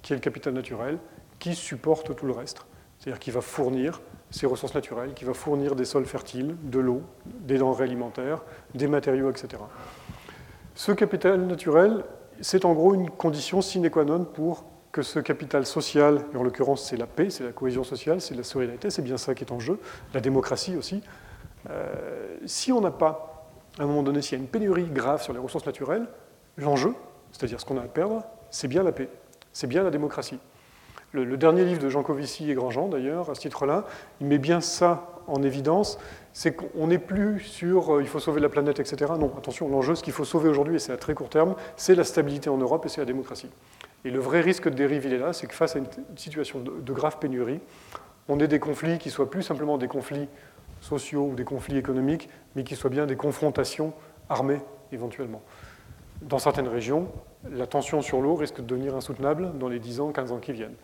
qui 0.00 0.14
est 0.14 0.16
le 0.16 0.22
capital 0.22 0.54
naturel, 0.54 0.98
qui 1.38 1.54
supporte 1.54 2.16
tout 2.16 2.26
le 2.26 2.32
reste. 2.32 2.64
C'est-à-dire 2.98 3.20
qui 3.20 3.30
va 3.30 3.42
fournir 3.42 4.00
ces 4.32 4.46
ressources 4.46 4.74
naturelles, 4.74 5.14
qui 5.14 5.24
va 5.24 5.34
fournir 5.34 5.76
des 5.76 5.84
sols 5.84 6.06
fertiles, 6.06 6.56
de 6.62 6.80
l'eau, 6.80 7.02
des 7.26 7.58
denrées 7.58 7.84
alimentaires, 7.84 8.42
des 8.74 8.88
matériaux, 8.88 9.30
etc. 9.30 9.62
Ce 10.74 10.90
capital 10.90 11.42
naturel, 11.42 12.02
c'est 12.40 12.64
en 12.64 12.72
gros 12.72 12.94
une 12.94 13.10
condition 13.10 13.60
sine 13.60 13.88
qua 13.90 14.04
non 14.04 14.24
pour 14.24 14.64
que 14.90 15.02
ce 15.02 15.20
capital 15.20 15.66
social, 15.66 16.24
et 16.34 16.36
en 16.36 16.42
l'occurrence 16.42 16.88
c'est 16.88 16.96
la 16.96 17.06
paix, 17.06 17.30
c'est 17.30 17.44
la 17.44 17.52
cohésion 17.52 17.84
sociale, 17.84 18.20
c'est 18.20 18.34
la 18.34 18.42
solidarité, 18.42 18.90
c'est 18.90 19.02
bien 19.02 19.16
ça 19.16 19.34
qui 19.34 19.44
est 19.44 19.52
en 19.52 19.60
jeu, 19.60 19.78
la 20.12 20.20
démocratie 20.20 20.76
aussi, 20.76 21.02
euh, 21.70 22.36
si 22.46 22.72
on 22.72 22.80
n'a 22.80 22.90
pas, 22.90 23.50
à 23.78 23.82
un 23.82 23.86
moment 23.86 24.02
donné, 24.02 24.22
s'il 24.22 24.38
y 24.38 24.40
a 24.40 24.42
une 24.42 24.50
pénurie 24.50 24.86
grave 24.86 25.22
sur 25.22 25.32
les 25.32 25.38
ressources 25.38 25.66
naturelles, 25.66 26.06
l'enjeu, 26.56 26.94
c'est-à-dire 27.32 27.60
ce 27.60 27.64
qu'on 27.64 27.78
a 27.78 27.82
à 27.82 27.88
perdre, 27.88 28.22
c'est 28.50 28.68
bien 28.68 28.82
la 28.82 28.92
paix, 28.92 29.08
c'est 29.52 29.66
bien 29.66 29.82
la 29.82 29.90
démocratie. 29.90 30.38
Le, 31.12 31.36
dernier 31.36 31.64
livre 31.66 31.82
de 31.82 31.90
Jean 31.90 32.02
Covici 32.02 32.50
et 32.50 32.54
Grandjean, 32.54 32.88
d'ailleurs, 32.88 33.28
à 33.28 33.34
ce 33.34 33.40
titre-là, 33.40 33.84
il 34.22 34.26
met 34.26 34.38
bien 34.38 34.62
ça 34.62 35.20
en 35.26 35.42
évidence, 35.42 35.98
c'est 36.32 36.54
qu'on 36.54 36.86
n'est 36.86 36.98
plus 36.98 37.40
sur 37.40 37.96
euh, 37.96 38.02
il 38.02 38.08
faut 38.08 38.18
sauver 38.18 38.40
la 38.40 38.48
planète, 38.48 38.80
etc. 38.80 39.12
Non, 39.18 39.30
attention, 39.36 39.68
l'enjeu, 39.68 39.94
ce 39.94 40.02
qu'il 40.02 40.14
faut 40.14 40.24
sauver 40.24 40.48
aujourd'hui, 40.48 40.76
et 40.76 40.78
c'est 40.78 40.92
à 40.92 40.96
très 40.96 41.12
court 41.12 41.28
terme, 41.28 41.54
c'est 41.76 41.94
la 41.94 42.04
stabilité 42.04 42.48
en 42.48 42.56
Europe 42.56 42.86
et 42.86 42.88
c'est 42.88 43.02
la 43.02 43.04
démocratie. 43.04 43.50
Et 44.06 44.10
le 44.10 44.20
vrai 44.20 44.40
risque 44.40 44.70
de 44.70 44.74
dérive, 44.74 45.04
il 45.04 45.12
est 45.12 45.18
là, 45.18 45.34
c'est 45.34 45.46
que 45.46 45.54
face 45.54 45.76
à 45.76 45.80
une 45.80 45.86
situation 46.16 46.60
de, 46.60 46.92
grave 46.92 47.18
pénurie, 47.18 47.60
on 48.28 48.40
ait 48.40 48.48
des 48.48 48.58
conflits 48.58 48.98
qui 48.98 49.10
soient 49.10 49.30
plus 49.30 49.42
simplement 49.42 49.76
des 49.76 49.88
conflits 49.88 50.28
sociaux 50.80 51.28
ou 51.30 51.34
des 51.34 51.44
conflits 51.44 51.76
économiques, 51.76 52.30
mais 52.56 52.64
qui 52.64 52.74
soient 52.74 52.90
bien 52.90 53.04
des 53.06 53.16
confrontations 53.16 53.92
armées 54.30 54.60
éventuellement. 54.92 55.42
Dans 56.22 56.38
certaines 56.38 56.68
régions, 56.68 57.08
la 57.50 57.66
tension 57.66 58.00
sur 58.00 58.20
l'eau 58.20 58.34
risque 58.34 58.56
de 58.56 58.66
devenir 58.66 58.96
insoutenable 58.96 59.58
dans 59.58 59.68
les 59.68 59.78
10 59.78 60.00
ans, 60.00 60.10
15 60.10 60.32
ans 60.32 60.38
qui 60.38 60.52
viennent. 60.52 60.76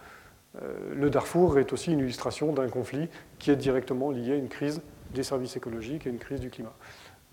Euh, 0.56 0.94
le 0.94 1.10
Darfour 1.10 1.58
est 1.58 1.72
aussi 1.72 1.92
une 1.92 2.00
illustration 2.00 2.52
d'un 2.52 2.68
conflit 2.68 3.08
qui 3.38 3.50
est 3.50 3.56
directement 3.56 4.10
lié 4.10 4.32
à 4.32 4.36
une 4.36 4.48
crise 4.48 4.80
des 5.14 5.22
services 5.22 5.56
écologiques 5.56 6.06
et 6.06 6.10
une 6.10 6.18
crise 6.18 6.40
du 6.40 6.50
climat. 6.50 6.72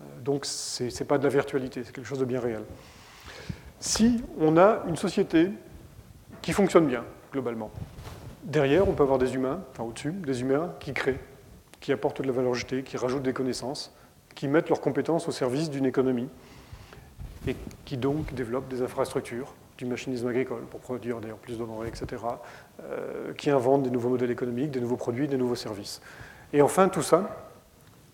Euh, 0.00 0.04
donc 0.22 0.44
ce 0.44 0.84
n'est 0.84 1.06
pas 1.06 1.18
de 1.18 1.24
la 1.24 1.30
virtualité, 1.30 1.82
c'est 1.84 1.92
quelque 1.92 2.06
chose 2.06 2.18
de 2.18 2.24
bien 2.24 2.40
réel. 2.40 2.62
Si 3.80 4.22
on 4.38 4.56
a 4.56 4.82
une 4.88 4.96
société 4.96 5.50
qui 6.42 6.52
fonctionne 6.52 6.86
bien, 6.86 7.04
globalement, 7.32 7.70
derrière, 8.44 8.88
on 8.88 8.92
peut 8.92 9.02
avoir 9.02 9.18
des 9.18 9.34
humains, 9.34 9.60
enfin 9.72 9.84
au-dessus, 9.84 10.12
des 10.12 10.40
humains 10.40 10.74
qui 10.80 10.92
créent, 10.92 11.20
qui 11.80 11.92
apportent 11.92 12.22
de 12.22 12.26
la 12.26 12.32
valeur 12.32 12.54
jetée, 12.54 12.82
qui 12.82 12.96
rajoutent 12.96 13.22
des 13.22 13.32
connaissances, 13.32 13.94
qui 14.34 14.48
mettent 14.48 14.68
leurs 14.68 14.80
compétences 14.80 15.28
au 15.28 15.32
service 15.32 15.70
d'une 15.70 15.86
économie 15.86 16.28
et 17.46 17.56
qui 17.84 17.96
donc 17.96 18.34
développent 18.34 18.68
des 18.68 18.82
infrastructures 18.82 19.54
du 19.78 19.84
machinisme 19.84 20.26
agricole 20.28 20.62
pour 20.62 20.80
produire 20.80 21.20
d'ailleurs 21.20 21.38
plus 21.38 21.58
de 21.58 21.64
denrées, 21.64 21.88
etc., 21.88 22.22
qui 23.36 23.50
inventent 23.50 23.82
des 23.82 23.90
nouveaux 23.90 24.10
modèles 24.10 24.30
économiques, 24.30 24.70
des 24.70 24.80
nouveaux 24.80 24.96
produits, 24.96 25.28
des 25.28 25.36
nouveaux 25.36 25.54
services. 25.54 26.00
Et 26.52 26.62
enfin, 26.62 26.88
tout 26.88 27.02
ça, 27.02 27.46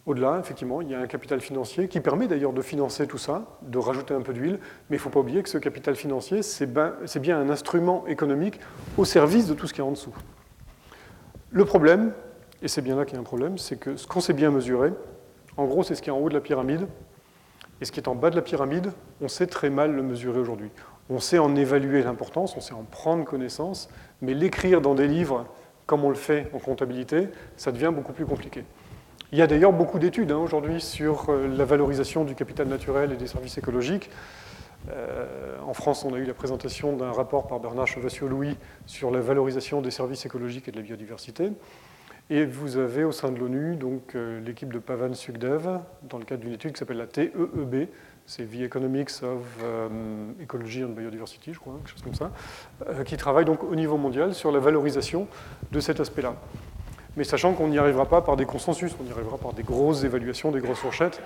au-delà, 0.06 0.38
effectivement, 0.40 0.80
il 0.80 0.90
y 0.90 0.94
a 0.94 0.98
un 0.98 1.06
capital 1.06 1.40
financier 1.40 1.86
qui 1.86 2.00
permet 2.00 2.26
d'ailleurs 2.26 2.52
de 2.52 2.62
financer 2.62 3.06
tout 3.06 3.18
ça, 3.18 3.44
de 3.62 3.78
rajouter 3.78 4.14
un 4.14 4.20
peu 4.20 4.32
d'huile, 4.32 4.58
mais 4.90 4.96
il 4.96 4.98
ne 4.98 5.02
faut 5.02 5.10
pas 5.10 5.20
oublier 5.20 5.42
que 5.42 5.48
ce 5.48 5.58
capital 5.58 5.94
financier, 5.94 6.42
c'est 6.42 6.66
bien 6.66 7.38
un 7.38 7.50
instrument 7.50 8.06
économique 8.06 8.58
au 8.96 9.04
service 9.04 9.46
de 9.46 9.54
tout 9.54 9.66
ce 9.66 9.72
qui 9.72 9.80
est 9.80 9.84
en 9.84 9.92
dessous. 9.92 10.14
Le 11.50 11.64
problème, 11.64 12.12
et 12.62 12.68
c'est 12.68 12.82
bien 12.82 12.96
là 12.96 13.04
qu'il 13.04 13.14
y 13.14 13.16
a 13.18 13.20
un 13.20 13.24
problème, 13.24 13.58
c'est 13.58 13.76
que 13.76 13.96
ce 13.96 14.06
qu'on 14.06 14.20
sait 14.20 14.32
bien 14.32 14.50
mesurer, 14.50 14.92
en 15.56 15.66
gros, 15.66 15.82
c'est 15.82 15.94
ce 15.94 16.02
qui 16.02 16.08
est 16.08 16.12
en 16.12 16.18
haut 16.18 16.28
de 16.28 16.34
la 16.34 16.40
pyramide, 16.40 16.88
et 17.80 17.84
ce 17.84 17.92
qui 17.92 18.00
est 18.00 18.08
en 18.08 18.14
bas 18.14 18.30
de 18.30 18.36
la 18.36 18.42
pyramide, 18.42 18.90
on 19.20 19.28
sait 19.28 19.46
très 19.46 19.70
mal 19.70 19.92
le 19.92 20.02
mesurer 20.02 20.40
aujourd'hui. 20.40 20.70
On 21.10 21.18
sait 21.18 21.38
en 21.38 21.54
évaluer 21.56 22.02
l'importance, 22.02 22.56
on 22.56 22.60
sait 22.60 22.74
en 22.74 22.84
prendre 22.84 23.24
connaissance, 23.24 23.88
mais 24.22 24.34
l'écrire 24.34 24.80
dans 24.80 24.94
des 24.94 25.06
livres, 25.06 25.46
comme 25.86 26.04
on 26.04 26.08
le 26.08 26.14
fait 26.14 26.48
en 26.54 26.58
comptabilité, 26.58 27.28
ça 27.56 27.72
devient 27.72 27.90
beaucoup 27.94 28.12
plus 28.12 28.24
compliqué. 28.24 28.64
Il 29.32 29.38
y 29.38 29.42
a 29.42 29.46
d'ailleurs 29.46 29.72
beaucoup 29.72 29.98
d'études 29.98 30.30
hein, 30.30 30.38
aujourd'hui 30.38 30.80
sur 30.80 31.28
euh, 31.28 31.48
la 31.48 31.64
valorisation 31.64 32.24
du 32.24 32.34
capital 32.34 32.68
naturel 32.68 33.12
et 33.12 33.16
des 33.16 33.26
services 33.26 33.58
écologiques. 33.58 34.10
Euh, 34.90 35.56
en 35.66 35.74
France, 35.74 36.04
on 36.04 36.12
a 36.14 36.18
eu 36.18 36.24
la 36.24 36.34
présentation 36.34 36.96
d'un 36.96 37.12
rapport 37.12 37.46
par 37.46 37.60
Bernard 37.60 37.86
Chevassiot-Louis 37.86 38.56
sur 38.86 39.10
la 39.10 39.20
valorisation 39.20 39.80
des 39.80 39.90
services 39.90 40.26
écologiques 40.26 40.68
et 40.68 40.72
de 40.72 40.76
la 40.76 40.82
biodiversité. 40.82 41.50
Et 42.30 42.44
vous 42.44 42.76
avez 42.76 43.04
au 43.04 43.12
sein 43.12 43.30
de 43.30 43.38
l'ONU 43.38 43.76
donc 43.76 44.14
euh, 44.14 44.40
l'équipe 44.40 44.72
de 44.72 44.78
Pavan 44.78 45.14
Sugdev 45.14 45.80
dans 46.02 46.18
le 46.18 46.24
cadre 46.24 46.42
d'une 46.42 46.52
étude 46.52 46.72
qui 46.72 46.78
s'appelle 46.78 46.98
la 46.98 47.06
TEEB, 47.06 47.88
c'est 48.26 48.44
The 48.44 48.62
Economics 48.62 49.22
of 49.22 49.42
um, 49.62 50.34
Ecology 50.40 50.84
and 50.84 50.90
Biodiversity, 50.90 51.52
je 51.52 51.58
crois, 51.58 51.74
quelque 51.78 51.90
chose 51.90 52.02
comme 52.02 52.14
ça, 52.14 52.30
euh, 52.88 53.04
qui 53.04 53.16
travaille 53.16 53.44
donc 53.44 53.62
au 53.62 53.74
niveau 53.74 53.96
mondial 53.96 54.34
sur 54.34 54.52
la 54.52 54.58
valorisation 54.58 55.26
de 55.70 55.80
cet 55.80 56.00
aspect-là. 56.00 56.34
Mais 57.16 57.24
sachant 57.24 57.52
qu'on 57.52 57.68
n'y 57.68 57.78
arrivera 57.78 58.06
pas 58.06 58.22
par 58.22 58.36
des 58.36 58.46
consensus, 58.46 58.92
on 59.02 59.06
y 59.06 59.12
arrivera 59.12 59.36
par 59.36 59.52
des 59.52 59.62
grosses 59.62 60.04
évaluations, 60.04 60.50
des 60.50 60.60
grosses 60.60 60.78
fourchettes. 60.78 61.20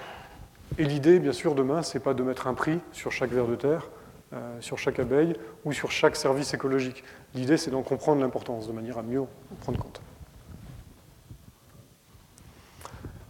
Et 0.78 0.84
l'idée, 0.84 1.20
bien 1.20 1.32
sûr, 1.32 1.55
demain, 1.55 1.82
c'est 1.82 2.01
pas 2.01 2.12
de 2.12 2.22
mettre 2.22 2.49
un 2.49 2.55
prix 2.55 2.80
sur 2.92 3.12
chaque 3.12 3.30
ver 3.30 3.47
de 3.47 3.55
terre, 3.55 3.88
euh, 4.32 4.61
sur 4.61 4.78
chaque 4.78 4.99
abeille 4.99 5.36
ou 5.64 5.72
sur 5.72 5.92
chaque 5.92 6.16
service 6.16 6.53
écologique. 6.55 7.05
L'idée, 7.34 7.57
c'est 7.57 7.70
d'en 7.70 7.82
comprendre 7.82 8.20
l'importance 8.20 8.66
de 8.66 8.72
manière 8.72 8.99
à 8.99 9.03
mieux 9.03 9.20
en 9.20 9.28
prendre 9.61 9.78
compte. 9.78 10.01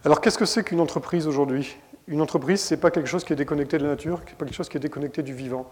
Alors, 0.03 0.21
qu'est-ce 0.21 0.37
que 0.37 0.45
c'est 0.45 0.63
qu'une 0.63 0.79
entreprise 0.79 1.27
aujourd'hui? 1.27 1.77
Une 2.09 2.21
entreprise, 2.21 2.61
ce 2.61 2.73
n'est 2.73 2.79
pas 2.79 2.89
quelque 2.89 3.07
chose 3.07 3.25
qui 3.25 3.33
est 3.33 3.35
déconnecté 3.35 3.77
de 3.77 3.83
la 3.83 3.89
nature, 3.89 4.19
ce 4.23 4.29
n'est 4.29 4.37
pas 4.37 4.45
quelque 4.45 4.55
chose 4.55 4.69
qui 4.69 4.77
est 4.77 4.79
déconnecté 4.79 5.23
du 5.23 5.33
vivant. 5.33 5.69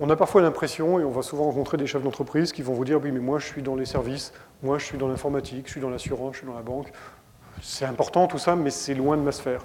On 0.00 0.08
a 0.08 0.16
parfois 0.16 0.40
l'impression, 0.40 0.98
et 0.98 1.04
on 1.04 1.10
va 1.10 1.20
souvent 1.20 1.44
rencontrer 1.44 1.76
des 1.76 1.86
chefs 1.86 2.02
d'entreprise 2.02 2.52
qui 2.52 2.62
vont 2.62 2.72
vous 2.72 2.86
dire 2.86 3.02
Oui, 3.02 3.12
mais 3.12 3.20
moi, 3.20 3.38
je 3.38 3.44
suis 3.44 3.62
dans 3.62 3.74
les 3.74 3.84
services, 3.84 4.32
moi, 4.62 4.78
je 4.78 4.86
suis 4.86 4.96
dans 4.96 5.08
l'informatique, 5.08 5.66
je 5.66 5.72
suis 5.72 5.80
dans 5.82 5.90
l'assurance, 5.90 6.32
je 6.32 6.38
suis 6.38 6.46
dans 6.46 6.54
la 6.54 6.62
banque. 6.62 6.90
C'est 7.60 7.84
important 7.84 8.26
tout 8.28 8.38
ça, 8.38 8.56
mais 8.56 8.70
c'est 8.70 8.94
loin 8.94 9.18
de 9.18 9.22
ma 9.22 9.32
sphère. 9.32 9.60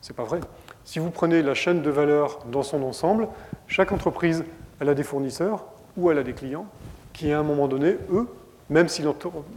Ce 0.00 0.10
n'est 0.10 0.16
pas 0.16 0.24
vrai. 0.24 0.40
Si 0.84 0.98
vous 1.00 1.10
prenez 1.10 1.42
la 1.42 1.52
chaîne 1.52 1.82
de 1.82 1.90
valeur 1.90 2.38
dans 2.50 2.62
son 2.62 2.82
ensemble, 2.82 3.28
chaque 3.66 3.92
entreprise, 3.92 4.44
elle 4.80 4.88
a 4.88 4.94
des 4.94 5.02
fournisseurs 5.02 5.66
ou 5.98 6.10
elle 6.10 6.16
a 6.16 6.22
des 6.22 6.32
clients 6.32 6.64
qui, 7.12 7.30
à 7.30 7.40
un 7.40 7.42
moment 7.42 7.68
donné, 7.68 7.98
eux, 8.10 8.26
même 8.70 8.88
si, 8.88 9.04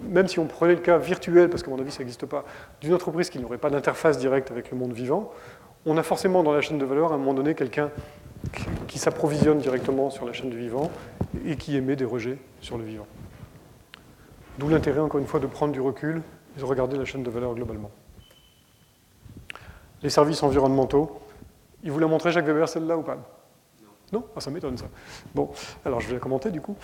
même 0.09 0.27
si 0.27 0.39
on 0.39 0.47
prenait 0.47 0.73
le 0.73 0.81
cas 0.81 0.97
virtuel, 0.97 1.49
parce 1.49 1.61
qu'à 1.61 1.69
mon 1.69 1.79
avis 1.79 1.91
ça 1.91 1.99
n'existe 1.99 2.25
pas, 2.25 2.43
d'une 2.81 2.93
entreprise 2.93 3.29
qui 3.29 3.39
n'aurait 3.39 3.59
pas 3.59 3.69
d'interface 3.69 4.17
directe 4.17 4.49
avec 4.51 4.71
le 4.71 4.77
monde 4.77 4.91
vivant, 4.91 5.31
on 5.85 5.97
a 5.97 6.03
forcément 6.03 6.43
dans 6.43 6.53
la 6.53 6.61
chaîne 6.61 6.77
de 6.77 6.85
valeur 6.85 7.11
à 7.11 7.15
un 7.15 7.17
moment 7.17 7.33
donné 7.33 7.55
quelqu'un 7.55 7.91
qui 8.87 8.99
s'approvisionne 8.99 9.59
directement 9.59 10.09
sur 10.09 10.25
la 10.25 10.33
chaîne 10.33 10.49
du 10.49 10.57
vivant 10.57 10.91
et 11.45 11.55
qui 11.55 11.75
émet 11.75 11.95
des 11.95 12.05
rejets 12.05 12.37
sur 12.61 12.77
le 12.77 12.83
vivant. 12.83 13.07
D'où 14.59 14.69
l'intérêt, 14.69 14.99
encore 14.99 15.19
une 15.19 15.27
fois, 15.27 15.39
de 15.39 15.47
prendre 15.47 15.73
du 15.73 15.81
recul 15.81 16.21
et 16.55 16.59
de 16.59 16.65
regarder 16.65 16.97
la 16.97 17.05
chaîne 17.05 17.23
de 17.23 17.29
valeur 17.29 17.55
globalement. 17.55 17.91
Les 20.03 20.09
services 20.09 20.43
environnementaux, 20.43 21.21
il 21.83 21.91
vous 21.91 21.99
l'a 21.99 22.07
montré 22.07 22.31
Jacques 22.31 22.45
Weber 22.45 22.69
celle-là 22.69 22.97
ou 22.97 23.01
pas? 23.01 23.17
Non, 24.11 24.25
ah, 24.35 24.41
Ça 24.41 24.51
m'étonne 24.51 24.77
ça. 24.77 24.85
Bon, 25.33 25.49
alors 25.85 25.99
je 25.99 26.07
vais 26.07 26.13
la 26.13 26.19
commenter 26.19 26.51
du 26.51 26.61
coup. 26.61 26.75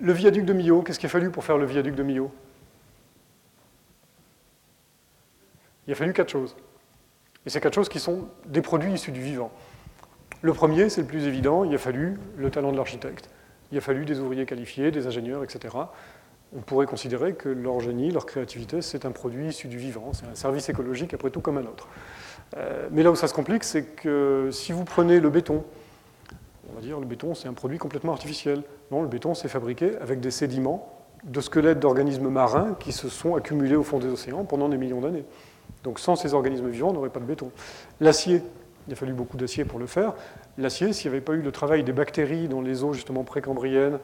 Le 0.00 0.12
viaduc 0.12 0.44
de 0.44 0.52
Millau, 0.52 0.82
qu'est-ce 0.82 0.98
qu'il 0.98 1.06
a 1.06 1.10
fallu 1.10 1.30
pour 1.30 1.44
faire 1.44 1.56
le 1.56 1.66
viaduc 1.66 1.94
de 1.94 2.02
Millau? 2.02 2.32
Il 5.86 5.92
a 5.92 5.94
fallu 5.94 6.12
quatre 6.12 6.30
choses. 6.30 6.56
Et 7.46 7.50
ces 7.50 7.60
quatre 7.60 7.74
choses 7.74 7.88
qui 7.88 8.00
sont 8.00 8.28
des 8.46 8.62
produits 8.62 8.92
issus 8.92 9.12
du 9.12 9.20
vivant. 9.20 9.50
Le 10.42 10.52
premier, 10.52 10.88
c'est 10.88 11.02
le 11.02 11.06
plus 11.06 11.26
évident, 11.26 11.64
il 11.64 11.74
a 11.74 11.78
fallu 11.78 12.18
le 12.36 12.50
talent 12.50 12.72
de 12.72 12.76
l'architecte. 12.76 13.30
Il 13.72 13.78
a 13.78 13.80
fallu 13.80 14.04
des 14.04 14.20
ouvriers 14.20 14.46
qualifiés, 14.46 14.90
des 14.90 15.06
ingénieurs, 15.06 15.42
etc. 15.42 15.74
On 16.56 16.60
pourrait 16.60 16.86
considérer 16.86 17.34
que 17.34 17.48
leur 17.48 17.80
génie, 17.80 18.10
leur 18.10 18.26
créativité, 18.26 18.82
c'est 18.82 19.04
un 19.04 19.10
produit 19.10 19.48
issu 19.48 19.68
du 19.68 19.78
vivant, 19.78 20.12
c'est 20.12 20.26
un 20.26 20.34
service 20.34 20.68
écologique 20.68 21.14
après 21.14 21.30
tout 21.30 21.40
comme 21.40 21.58
un 21.58 21.64
autre. 21.64 21.88
Euh, 22.56 22.88
mais 22.92 23.02
là 23.02 23.10
où 23.10 23.16
ça 23.16 23.26
se 23.26 23.34
complique, 23.34 23.64
c'est 23.64 23.84
que 23.84 24.50
si 24.52 24.72
vous 24.72 24.84
prenez 24.84 25.18
le 25.18 25.30
béton, 25.30 25.64
on 26.70 26.74
va 26.74 26.80
dire 26.80 27.00
le 27.00 27.06
béton 27.06 27.34
c'est 27.34 27.48
un 27.48 27.52
produit 27.54 27.78
complètement 27.78 28.12
artificiel. 28.12 28.62
Non, 28.90 29.02
le 29.02 29.08
béton 29.08 29.34
c'est 29.34 29.48
fabriqué 29.48 29.96
avec 29.98 30.20
des 30.20 30.30
sédiments 30.30 30.94
de 31.24 31.40
squelettes 31.40 31.80
d'organismes 31.80 32.28
marins 32.28 32.76
qui 32.78 32.92
se 32.92 33.08
sont 33.08 33.34
accumulés 33.34 33.76
au 33.76 33.82
fond 33.82 33.98
des 33.98 34.08
océans 34.08 34.44
pendant 34.44 34.68
des 34.68 34.76
millions 34.76 35.00
d'années. 35.00 35.24
Donc 35.84 36.00
sans 36.00 36.16
ces 36.16 36.34
organismes 36.34 36.68
vivants, 36.68 36.88
on 36.88 36.94
n'aurait 36.94 37.10
pas 37.10 37.20
de 37.20 37.26
béton. 37.26 37.52
L'acier, 38.00 38.42
il 38.88 38.92
a 38.92 38.96
fallu 38.96 39.12
beaucoup 39.12 39.36
d'acier 39.36 39.64
pour 39.64 39.78
le 39.78 39.86
faire. 39.86 40.14
L'acier, 40.58 40.92
s'il 40.92 41.10
n'y 41.10 41.16
avait 41.16 41.24
pas 41.24 41.34
eu 41.34 41.42
le 41.42 41.52
travail 41.52 41.84
des 41.84 41.92
bactéries 41.92 42.48
dans 42.48 42.60
les 42.60 42.82
eaux 42.82 42.92
justement 42.92 43.22
précambriennes, 43.22 43.98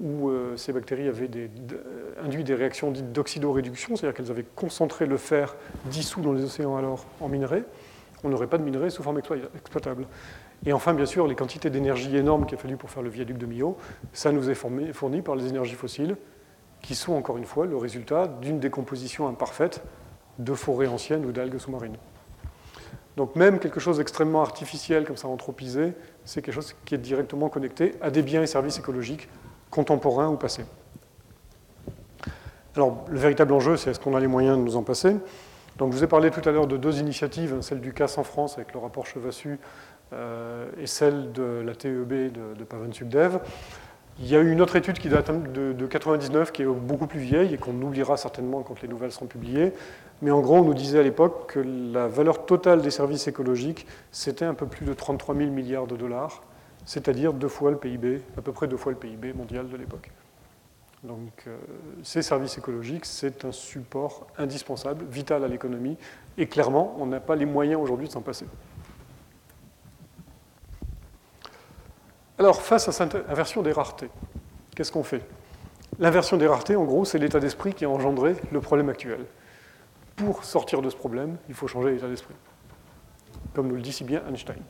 où 0.00 0.30
euh, 0.30 0.56
ces 0.56 0.72
bactéries 0.72 1.08
avaient 1.08 1.30
induit 2.22 2.42
des 2.42 2.54
réactions 2.54 2.90
dites 2.90 3.12
d'oxydoréduction, 3.12 3.94
c'est-à-dire 3.94 4.16
qu'elles 4.16 4.32
avaient 4.32 4.46
concentré 4.56 5.06
le 5.06 5.16
fer 5.16 5.54
dissous 5.84 6.22
dans 6.22 6.32
les 6.32 6.42
océans 6.42 6.76
alors 6.76 7.06
en 7.20 7.28
minerais, 7.28 7.64
on 8.24 8.28
n'aurait 8.28 8.48
pas 8.48 8.58
de 8.58 8.64
minerais 8.64 8.90
sous 8.90 9.02
forme 9.02 9.18
exploitable. 9.18 10.06
Et 10.64 10.72
enfin, 10.72 10.94
bien 10.94 11.06
sûr, 11.06 11.28
les 11.28 11.34
quantités 11.34 11.70
d'énergie 11.70 12.16
énormes 12.16 12.46
qu'il 12.46 12.58
a 12.58 12.60
fallu 12.60 12.76
pour 12.76 12.90
faire 12.90 13.02
le 13.02 13.10
viaduc 13.10 13.38
de 13.38 13.46
Millau, 13.46 13.76
ça 14.12 14.32
nous 14.32 14.50
est 14.50 14.54
fourni 14.54 15.22
par 15.22 15.36
les 15.36 15.46
énergies 15.46 15.74
fossiles, 15.74 16.16
qui 16.80 16.94
sont 16.94 17.12
encore 17.12 17.36
une 17.36 17.44
fois 17.44 17.66
le 17.66 17.76
résultat 17.76 18.26
d'une 18.26 18.58
décomposition 18.58 19.28
imparfaite 19.28 19.82
de 20.38 20.54
forêts 20.54 20.86
anciennes 20.86 21.24
ou 21.24 21.32
d'algues 21.32 21.58
sous-marines. 21.58 21.96
Donc 23.16 23.34
même 23.34 23.58
quelque 23.58 23.80
chose 23.80 23.96
d'extrêmement 23.96 24.42
artificiel, 24.42 25.04
comme 25.04 25.16
ça 25.16 25.28
anthropisé, 25.28 25.94
c'est 26.24 26.42
quelque 26.42 26.54
chose 26.54 26.74
qui 26.84 26.94
est 26.94 26.98
directement 26.98 27.48
connecté 27.48 27.94
à 28.00 28.10
des 28.10 28.22
biens 28.22 28.42
et 28.42 28.46
services 28.46 28.78
écologiques 28.78 29.28
contemporains 29.70 30.28
ou 30.28 30.36
passés. 30.36 30.64
Alors 32.74 33.04
le 33.08 33.18
véritable 33.18 33.52
enjeu, 33.52 33.76
c'est 33.76 33.90
est-ce 33.90 34.00
qu'on 34.00 34.14
a 34.14 34.20
les 34.20 34.26
moyens 34.26 34.58
de 34.58 34.62
nous 34.62 34.76
en 34.76 34.82
passer? 34.82 35.16
Donc, 35.78 35.92
je 35.92 35.98
vous 35.98 36.04
ai 36.04 36.06
parlé 36.06 36.30
tout 36.30 36.46
à 36.48 36.52
l'heure 36.52 36.66
de 36.66 36.78
deux 36.78 37.00
initiatives, 37.00 37.60
celle 37.60 37.80
du 37.80 37.92
CAS 37.92 38.16
en 38.16 38.24
France 38.24 38.56
avec 38.56 38.72
le 38.72 38.80
rapport 38.80 39.04
Chevassu 39.04 39.58
euh, 40.12 40.70
et 40.80 40.86
celle 40.86 41.32
de 41.32 41.62
la 41.64 41.74
TEB 41.74 42.32
de, 42.32 42.54
de 42.54 42.92
Subdev. 42.92 43.40
Il 44.18 44.28
y 44.28 44.34
a 44.34 44.40
eu 44.40 44.50
une 44.50 44.62
autre 44.62 44.76
étude 44.76 44.98
qui 44.98 45.10
date 45.10 45.30
de, 45.52 45.74
de 45.74 45.86
99, 45.86 46.50
qui 46.50 46.62
est 46.62 46.66
beaucoup 46.66 47.06
plus 47.06 47.20
vieille 47.20 47.52
et 47.52 47.58
qu'on 47.58 47.74
oubliera 47.82 48.16
certainement 48.16 48.62
quand 48.62 48.80
les 48.80 48.88
nouvelles 48.88 49.12
seront 49.12 49.26
publiées. 49.26 49.74
Mais 50.22 50.30
en 50.30 50.40
gros, 50.40 50.56
on 50.56 50.64
nous 50.64 50.72
disait 50.72 51.00
à 51.00 51.02
l'époque 51.02 51.52
que 51.52 51.60
la 51.60 52.08
valeur 52.08 52.46
totale 52.46 52.80
des 52.80 52.90
services 52.90 53.28
écologiques, 53.28 53.86
c'était 54.12 54.46
un 54.46 54.54
peu 54.54 54.66
plus 54.66 54.86
de 54.86 54.94
33 54.94 55.34
000 55.34 55.50
milliards 55.50 55.86
de 55.86 55.96
dollars, 55.96 56.42
c'est-à-dire 56.86 57.34
deux 57.34 57.48
fois 57.48 57.70
le 57.70 57.76
PIB, 57.76 58.22
à 58.38 58.40
peu 58.40 58.52
près 58.52 58.66
deux 58.68 58.78
fois 58.78 58.92
le 58.92 58.98
PIB 58.98 59.34
mondial 59.34 59.68
de 59.68 59.76
l'époque. 59.76 60.10
Donc 61.02 61.44
euh, 61.46 61.56
ces 62.02 62.22
services 62.22 62.56
écologiques, 62.56 63.04
c'est 63.04 63.44
un 63.44 63.52
support 63.52 64.26
indispensable, 64.38 65.04
vital 65.10 65.44
à 65.44 65.48
l'économie, 65.48 65.98
et 66.38 66.46
clairement, 66.46 66.96
on 66.98 67.04
n'a 67.04 67.20
pas 67.20 67.36
les 67.36 67.46
moyens 67.46 67.80
aujourd'hui 67.82 68.06
de 68.06 68.12
s'en 68.12 68.22
passer. 68.22 68.46
Alors, 72.38 72.60
face 72.60 72.86
à 72.88 72.92
cette 72.92 73.14
inversion 73.28 73.62
des 73.62 73.72
raretés, 73.72 74.10
qu'est-ce 74.74 74.92
qu'on 74.92 75.02
fait? 75.02 75.22
L'inversion 75.98 76.36
des 76.36 76.46
raretés, 76.46 76.76
en 76.76 76.84
gros, 76.84 77.06
c'est 77.06 77.18
l'état 77.18 77.40
d'esprit 77.40 77.72
qui 77.72 77.86
a 77.86 77.90
engendré 77.90 78.36
le 78.52 78.60
problème 78.60 78.90
actuel. 78.90 79.24
Pour 80.16 80.44
sortir 80.44 80.82
de 80.82 80.90
ce 80.90 80.96
problème, 80.96 81.38
il 81.48 81.54
faut 81.54 81.66
changer 81.66 81.92
l'état 81.92 82.08
d'esprit, 82.08 82.34
comme 83.54 83.68
nous 83.68 83.76
le 83.76 83.80
dit 83.80 83.92
si 83.92 84.04
bien 84.04 84.22
Einstein. 84.28 84.62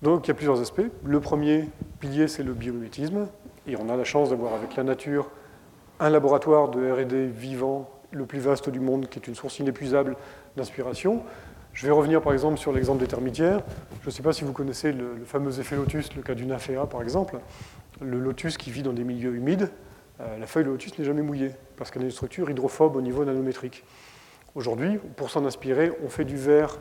Donc 0.00 0.26
il 0.26 0.28
y 0.28 0.30
a 0.30 0.34
plusieurs 0.34 0.60
aspects. 0.60 0.86
Le 1.04 1.20
premier 1.20 1.68
pilier, 2.00 2.28
c'est 2.28 2.42
le 2.42 2.54
biomimétisme. 2.54 3.26
Et 3.66 3.76
on 3.76 3.90
a 3.90 3.96
la 3.96 4.04
chance 4.04 4.30
d'avoir 4.30 4.54
avec 4.54 4.76
la 4.76 4.84
nature 4.84 5.28
un 6.00 6.08
laboratoire 6.08 6.68
de 6.68 6.90
RD 6.90 7.30
vivant, 7.34 7.90
le 8.12 8.24
plus 8.24 8.38
vaste 8.38 8.70
du 8.70 8.80
monde, 8.80 9.08
qui 9.08 9.18
est 9.18 9.26
une 9.26 9.34
source 9.34 9.58
inépuisable 9.58 10.16
d'inspiration. 10.56 11.22
Je 11.72 11.86
vais 11.86 11.92
revenir 11.92 12.20
par 12.20 12.32
exemple 12.32 12.58
sur 12.58 12.72
l'exemple 12.72 13.00
des 13.00 13.06
termitières. 13.06 13.62
Je 14.02 14.06
ne 14.06 14.10
sais 14.10 14.22
pas 14.22 14.32
si 14.32 14.44
vous 14.44 14.52
connaissez 14.52 14.92
le, 14.92 15.24
fameux 15.24 15.60
effet 15.60 15.76
lotus, 15.76 16.14
le 16.16 16.22
cas 16.22 16.34
du 16.34 16.44
nymphéa 16.44 16.86
par 16.86 17.02
exemple. 17.02 17.38
Le 18.00 18.18
lotus 18.18 18.56
qui 18.56 18.70
vit 18.70 18.82
dans 18.82 18.92
des 18.92 19.04
milieux 19.04 19.34
humides, 19.34 19.70
euh, 20.20 20.38
la 20.38 20.46
feuille 20.46 20.64
de 20.64 20.70
lotus 20.70 20.98
n'est 20.98 21.04
jamais 21.04 21.22
mouillée 21.22 21.52
parce 21.76 21.90
qu'elle 21.90 22.02
a 22.02 22.06
une 22.06 22.10
structure 22.10 22.50
hydrophobe 22.50 22.96
au 22.96 23.00
niveau 23.00 23.24
nanométrique. 23.24 23.84
Aujourd'hui, 24.54 24.98
pour 25.16 25.30
s'en 25.30 25.44
inspirer, 25.44 25.92
on 26.04 26.08
fait 26.08 26.24
du 26.24 26.36
verre 26.36 26.78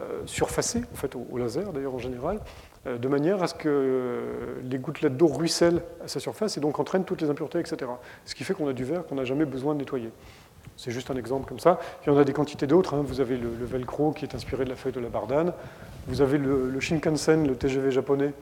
euh, 0.00 0.22
surfacé, 0.26 0.82
en 0.92 0.96
fait 0.96 1.14
au 1.14 1.36
laser 1.36 1.72
d'ailleurs 1.72 1.94
en 1.94 1.98
général, 1.98 2.40
euh, 2.86 2.98
de 2.98 3.08
manière 3.08 3.42
à 3.42 3.46
ce 3.46 3.54
que 3.54 4.60
les 4.62 4.78
gouttelettes 4.78 5.16
d'eau 5.16 5.26
ruissellent 5.26 5.82
à 6.02 6.08
sa 6.08 6.20
surface 6.20 6.56
et 6.56 6.60
donc 6.60 6.78
entraînent 6.78 7.04
toutes 7.04 7.20
les 7.20 7.30
impuretés, 7.30 7.58
etc. 7.58 7.90
Ce 8.24 8.34
qui 8.34 8.44
fait 8.44 8.54
qu'on 8.54 8.68
a 8.68 8.72
du 8.72 8.84
verre 8.84 9.06
qu'on 9.06 9.16
n'a 9.16 9.24
jamais 9.24 9.44
besoin 9.44 9.74
de 9.74 9.80
nettoyer. 9.80 10.10
C'est 10.76 10.90
juste 10.90 11.10
un 11.10 11.16
exemple 11.16 11.48
comme 11.48 11.58
ça. 11.58 11.80
Il 12.04 12.12
y 12.12 12.14
en 12.14 12.18
a 12.18 12.24
des 12.24 12.32
quantités 12.32 12.66
d'autres. 12.66 12.94
Hein. 12.94 13.02
Vous 13.04 13.20
avez 13.20 13.36
le, 13.36 13.48
velcro 13.48 14.12
qui 14.12 14.24
est 14.24 14.34
inspiré 14.34 14.64
de 14.64 14.70
la 14.70 14.76
feuille 14.76 14.92
de 14.92 15.00
la 15.00 15.08
bardane. 15.08 15.52
Vous 16.06 16.20
avez 16.20 16.38
le, 16.38 16.78
Shinkansen, 16.80 17.46
le 17.46 17.56
TGV 17.56 17.90
japonais. 17.90 18.32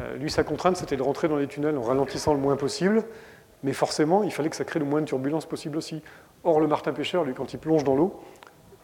Euh, 0.00 0.16
lui, 0.16 0.30
sa 0.30 0.44
contrainte, 0.44 0.76
c'était 0.76 0.96
de 0.96 1.02
rentrer 1.02 1.28
dans 1.28 1.36
les 1.36 1.46
tunnels 1.46 1.76
en 1.76 1.82
ralentissant 1.82 2.32
le 2.32 2.40
moins 2.40 2.56
possible. 2.56 3.04
Mais 3.62 3.72
forcément, 3.72 4.22
il 4.22 4.30
fallait 4.30 4.50
que 4.50 4.56
ça 4.56 4.64
crée 4.64 4.78
le 4.78 4.86
moins 4.86 5.00
de 5.00 5.06
turbulences 5.06 5.46
possible 5.46 5.76
aussi. 5.76 6.02
Or, 6.44 6.60
le 6.60 6.68
martin 6.68 6.92
pêcheur, 6.92 7.24
lui, 7.24 7.34
quand 7.34 7.52
il 7.52 7.58
plonge 7.58 7.84
dans 7.84 7.96
l'eau, 7.96 8.22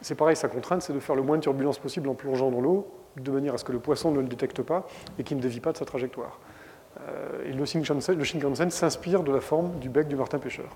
c'est 0.01 0.17
pareil, 0.17 0.37
sa 0.37 0.49
contrainte, 0.49 0.83
c'est 0.83 0.93
de 0.93 1.01
faire 1.01 1.15
le 1.15 1.23
moins 1.23 1.37
de 1.37 1.43
turbulences 1.43 1.79
possible 1.79 2.09
en 2.09 2.15
plongeant 2.15 2.51
dans 2.51 2.61
l'eau 2.61 2.87
de 3.17 3.31
manière 3.31 3.55
à 3.55 3.59
ce 3.59 3.65
que 3.65 3.73
le 3.73 3.79
poisson 3.79 4.11
ne 4.11 4.21
le 4.21 4.27
détecte 4.27 4.61
pas 4.63 4.87
et 5.19 5.23
qu'il 5.23 5.37
ne 5.37 5.43
dévie 5.43 5.61
pas 5.61 5.73
de 5.73 5.79
sa 5.79 5.85
trajectoire. 5.85 6.41
Euh, 7.01 7.49
et 7.49 7.53
le 7.53 7.65
Shinkansen, 7.65 8.71
s'inspire 8.71 9.23
de 9.23 9.33
la 9.33 9.41
forme 9.41 9.79
du 9.79 9.89
bec 9.89 10.09
du 10.09 10.17
martin 10.17 10.39
pêcheur. 10.39 10.69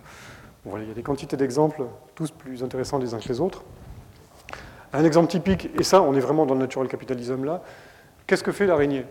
Il 0.76 0.88
y 0.88 0.90
a 0.90 0.94
des 0.94 1.02
quantités 1.02 1.36
d'exemples, 1.36 1.84
tous 2.14 2.30
plus 2.30 2.62
intéressants 2.62 2.98
les 2.98 3.14
uns 3.14 3.18
que 3.18 3.28
les 3.28 3.40
autres. 3.40 3.62
Un 4.92 5.04
exemple 5.04 5.28
typique, 5.28 5.70
et 5.78 5.82
ça, 5.82 6.02
on 6.02 6.14
est 6.14 6.20
vraiment 6.20 6.46
dans 6.46 6.54
le 6.54 6.60
natural 6.60 6.88
capitalism 6.88 7.44
là, 7.44 7.62
qu'est-ce 8.26 8.44
que 8.44 8.52
fait 8.52 8.66
l'araignée? 8.66 9.06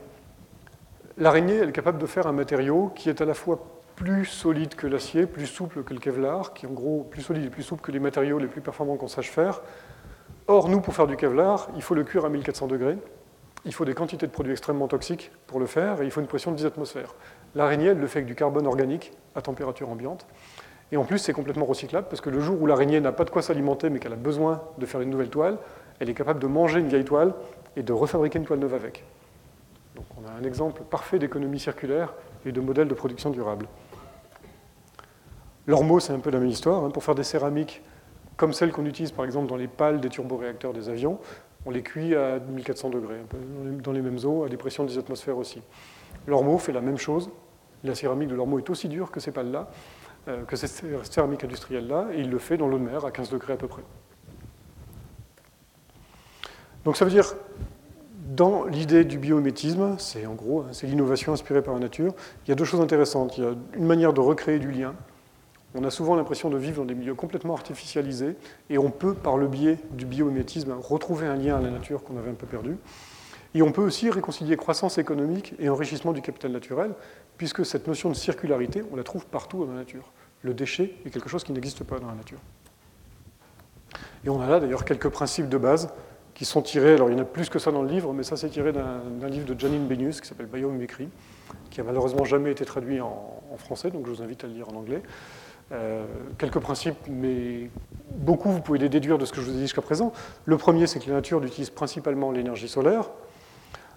L'araignée, 1.17 1.55
elle 1.55 1.69
est 1.69 1.73
capable 1.73 1.97
de 1.97 2.05
faire 2.05 2.27
un 2.27 2.31
matériau 2.31 2.91
qui 2.95 3.09
est 3.09 3.21
à 3.21 3.25
la 3.25 3.33
fois 3.33 3.59
plus 3.95 4.25
solide 4.25 4.75
que 4.75 4.85
l'acier, 4.85 5.25
plus 5.25 5.47
souple 5.47 5.83
que 5.83 5.93
le 5.93 5.99
Kevlar, 5.99 6.53
qui 6.53 6.67
en 6.67 6.71
gros 6.71 7.07
plus 7.09 7.23
solide 7.23 7.45
et 7.45 7.49
plus 7.49 7.63
souple 7.63 7.81
que 7.81 7.91
les 7.91 7.99
matériaux 7.99 8.37
les 8.37 8.47
plus 8.47 8.61
performants 8.61 8.95
qu'on 8.95 9.07
sache 9.07 9.31
faire. 9.31 9.61
Or, 10.47 10.69
nous, 10.69 10.81
pour 10.81 10.93
faire 10.93 11.07
du 11.07 11.17
Kevlar, 11.17 11.67
il 11.75 11.81
faut 11.81 11.95
le 11.95 12.03
cuire 12.03 12.23
à 12.23 12.29
1400 12.29 12.67
degrés, 12.67 12.97
il 13.65 13.73
faut 13.73 13.85
des 13.85 13.95
quantités 13.95 14.27
de 14.27 14.31
produits 14.31 14.51
extrêmement 14.51 14.87
toxiques 14.87 15.31
pour 15.47 15.59
le 15.59 15.65
faire, 15.65 16.01
et 16.01 16.05
il 16.05 16.11
faut 16.11 16.21
une 16.21 16.27
pression 16.27 16.51
de 16.51 16.57
10 16.57 16.67
atmosphères. 16.67 17.15
L'araignée, 17.55 17.87
elle 17.87 17.99
le 17.99 18.07
fait 18.07 18.19
avec 18.19 18.27
du 18.27 18.35
carbone 18.35 18.67
organique 18.67 19.11
à 19.35 19.41
température 19.41 19.89
ambiante. 19.89 20.27
Et 20.91 20.97
en 20.97 21.03
plus, 21.03 21.17
c'est 21.17 21.33
complètement 21.33 21.65
recyclable, 21.65 22.07
parce 22.09 22.21
que 22.21 22.29
le 22.29 22.39
jour 22.39 22.61
où 22.61 22.65
l'araignée 22.65 22.99
n'a 23.01 23.11
pas 23.11 23.25
de 23.25 23.29
quoi 23.29 23.41
s'alimenter, 23.41 23.89
mais 23.89 23.99
qu'elle 23.99 24.13
a 24.13 24.17
besoin 24.17 24.61
de 24.77 24.85
faire 24.85 25.01
une 25.01 25.09
nouvelle 25.09 25.29
toile, 25.29 25.57
elle 25.99 26.09
est 26.09 26.13
capable 26.13 26.39
de 26.39 26.47
manger 26.47 26.79
une 26.79 26.88
vieille 26.88 27.03
toile 27.03 27.33
et 27.75 27.83
de 27.83 27.93
refabriquer 27.93 28.39
une 28.39 28.45
toile 28.45 28.59
neuve 28.59 28.73
avec. 28.73 29.03
Donc 29.95 30.05
on 30.17 30.27
a 30.27 30.31
un 30.31 30.43
exemple 30.43 30.83
parfait 30.89 31.19
d'économie 31.19 31.59
circulaire 31.59 32.13
et 32.45 32.51
de 32.51 32.61
modèle 32.61 32.88
de 32.88 32.93
production 32.93 33.31
durable. 33.31 33.67
L'ormeau, 35.65 35.99
c'est 35.99 36.13
un 36.13 36.19
peu 36.19 36.29
la 36.29 36.39
même 36.39 36.47
histoire. 36.47 36.83
Hein. 36.83 36.91
Pour 36.91 37.03
faire 37.03 37.15
des 37.15 37.23
céramiques 37.23 37.81
comme 38.38 38.53
celles 38.53 38.71
qu'on 38.71 38.85
utilise 38.85 39.11
par 39.11 39.25
exemple 39.25 39.47
dans 39.47 39.55
les 39.55 39.67
pales 39.67 39.99
des 39.99 40.09
turboréacteurs 40.09 40.71
des 40.71 40.89
avions, 40.89 41.19
on 41.65 41.71
les 41.71 41.81
cuit 41.81 42.15
à 42.15 42.39
1400 42.39 42.91
degrés, 42.91 43.17
dans 43.83 43.91
les 43.91 44.01
mêmes 44.01 44.19
eaux, 44.23 44.43
à 44.43 44.49
des 44.49 44.55
pressions 44.55 44.83
de 44.83 44.89
10 44.89 44.99
atmosphères 44.99 45.38
aussi. 45.38 45.61
L'ormeau 46.27 46.57
fait 46.59 46.71
la 46.71 46.81
même 46.81 46.97
chose. 46.97 47.29
La 47.83 47.95
céramique 47.95 48.29
de 48.29 48.35
l'ormeau 48.35 48.59
est 48.59 48.69
aussi 48.69 48.88
dure 48.88 49.11
que 49.11 49.19
ces 49.19 49.31
pales-là, 49.31 49.67
que 50.47 50.55
ces 50.55 50.67
céramiques 50.67 51.43
industrielles-là, 51.43 52.07
et 52.13 52.19
il 52.19 52.30
le 52.30 52.39
fait 52.39 52.57
dans 52.57 52.67
l'eau 52.67 52.78
de 52.78 52.84
mer 52.84 53.05
à 53.05 53.11
15 53.11 53.30
degrés 53.30 53.53
à 53.53 53.57
peu 53.57 53.67
près. 53.67 53.84
Donc 56.86 56.95
ça 56.95 57.05
veut 57.05 57.11
dire, 57.11 57.36
dans 58.38 58.65
l'idée 58.65 59.03
du 59.03 59.17
biométisme, 59.17 59.95
c'est 59.97 60.25
en 60.25 60.36
gros, 60.36 60.61
hein, 60.61 60.67
c'est 60.71 60.88
l'innovation 60.88 61.34
inspirée 61.34 61.61
par 61.61 61.73
la 61.73 61.80
nature, 61.80 62.13
il 62.45 62.49
y 62.49 62.51
a 62.51 62.55
deux 62.55 62.65
choses 62.65 62.82
intéressantes. 62.82 63.38
Il 63.38 63.43
y 63.43 63.47
a 63.47 63.53
une 63.73 63.86
manière 63.86 64.13
de 64.13 64.21
recréer 64.21 64.59
du 64.59 64.71
lien. 64.71 64.95
On 65.75 65.84
a 65.84 65.91
souvent 65.91 66.15
l'impression 66.15 66.49
de 66.49 66.57
vivre 66.57 66.78
dans 66.78 66.86
des 66.86 66.95
milieux 66.95 67.15
complètement 67.15 67.53
artificialisés, 67.53 68.36
et 68.69 68.78
on 68.78 68.89
peut, 68.89 69.13
par 69.13 69.38
le 69.38 69.47
biais 69.47 69.80
du 69.91 70.05
biométisme, 70.05 70.73
retrouver 70.80 71.28
un 71.28 71.36
lien 71.36 71.57
à 71.57 71.61
la 71.61 71.69
nature 71.69 72.03
qu'on 72.03 72.17
avait 72.17 72.30
un 72.30 72.36
peu 72.36 72.47
perdu. 72.47 72.78
Et 73.53 73.61
on 73.61 73.71
peut 73.71 73.82
aussi 73.82 74.09
réconcilier 74.09 74.55
croissance 74.55 74.97
économique 74.97 75.55
et 75.59 75.69
enrichissement 75.69 76.13
du 76.13 76.21
capital 76.21 76.51
naturel, 76.51 76.91
puisque 77.38 77.65
cette 77.65 77.88
notion 77.88 78.09
de 78.09 78.15
circularité, 78.15 78.84
on 78.91 78.95
la 78.95 79.03
trouve 79.03 79.25
partout 79.25 79.65
dans 79.65 79.71
la 79.71 79.80
nature. 79.80 80.11
Le 80.41 80.53
déchet 80.53 80.93
est 81.05 81.09
quelque 81.09 81.29
chose 81.29 81.43
qui 81.43 81.51
n'existe 81.51 81.83
pas 81.83 81.99
dans 81.99 82.07
la 82.07 82.15
nature. 82.15 82.39
Et 84.25 84.29
on 84.29 84.41
a 84.41 84.47
là 84.47 84.59
d'ailleurs 84.59 84.85
quelques 84.85 85.09
principes 85.09 85.49
de 85.49 85.57
base 85.57 85.89
qui 86.33 86.45
sont 86.45 86.61
tirés, 86.61 86.93
alors 86.93 87.09
il 87.09 87.13
y 87.13 87.15
en 87.19 87.23
a 87.23 87.25
plus 87.25 87.49
que 87.49 87.57
ça 87.57 87.71
dans 87.71 87.81
le 87.81 87.89
livre, 87.89 88.13
mais 88.13 88.21
ça 88.21 88.38
c'est 88.38 88.49
tiré 88.49 88.71
d'un 88.71 89.27
livre 89.27 89.51
de 89.51 89.59
Janine 89.59 89.88
Benius 89.88 90.21
qui 90.21 90.27
s'appelle 90.27 90.45
Biomimicry, 90.45 91.09
qui 91.71 91.81
a 91.81 91.83
malheureusement 91.83 92.25
jamais 92.25 92.51
été 92.51 92.63
traduit 92.63 93.01
en, 93.01 93.41
français, 93.57 93.89
donc 93.89 94.05
je 94.05 94.11
vous 94.11 94.21
invite 94.21 94.43
à 94.43 94.47
le 94.47 94.53
lire 94.53 94.69
en 94.69 94.75
anglais. 94.75 95.01
Euh, 95.71 96.05
quelques 96.38 96.59
principes, 96.59 96.95
mais 97.09 97.71
beaucoup 98.11 98.51
vous 98.51 98.61
pouvez 98.61 98.77
les 98.77 98.88
déduire 98.88 99.17
de 99.17 99.25
ce 99.25 99.31
que 99.31 99.41
je 99.41 99.45
vous 99.47 99.51
ai 99.51 99.55
dit 99.55 99.61
jusqu'à 99.61 99.81
présent. 99.81 100.13
Le 100.45 100.57
premier, 100.57 100.85
c'est 100.85 100.99
que 100.99 101.09
la 101.09 101.15
nature 101.15 101.43
utilise 101.43 101.71
principalement 101.71 102.31
l'énergie 102.31 102.67
solaire. 102.69 103.09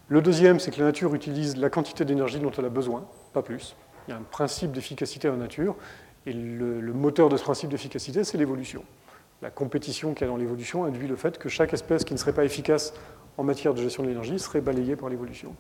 Le 0.09 0.23
deuxième, 0.23 0.61
c'est 0.61 0.71
que 0.71 0.79
la 0.81 0.87
nature 0.87 1.15
utilise 1.15 1.59
la 1.59 1.69
quantité 1.69 2.07
d'énergie 2.07 2.41
dont 2.41 2.51
elle 2.57 2.65
a 2.65 2.71
besoin, 2.71 3.05
pas 3.35 3.43
plus. 3.43 3.77
Il 4.09 4.13
y 4.13 4.15
a 4.15 4.17
un 4.17 4.23
principe 4.23 4.73
d'efficacité 4.73 5.29
en 5.29 5.37
nature, 5.37 5.77
et 6.27 6.33
le 6.33 6.93
moteur 6.93 7.29
de 7.29 7.37
ce 7.37 7.43
principe 7.43 7.71
d'efficacité, 7.71 8.25
c'est 8.25 8.39
l'évolution 8.39 8.83
la 9.43 9.51
compétition 9.51 10.13
qu'il 10.13 10.27
y 10.27 10.29
a 10.29 10.33
dans 10.33 10.37
l'évolution 10.37 10.85
induit 10.85 11.09
le 11.09 11.17
fait 11.17 11.39
que 11.39 11.49
chaque 11.49 11.73
espèce 11.73 12.05
qui 12.05 12.13
ne 12.13 12.19
serait 12.19 12.33
pas 12.33 12.45
efficace 12.45 12.93
en 13.39 13.45
matière 13.45 13.73
de 13.75 13.81
gestion 13.81 14.03
de 14.03 14.09
l'énergie 14.09 14.39
serait 14.39 14.61
balayée 14.61 14.97
par 14.97 15.09
l'évolution. 15.09 15.55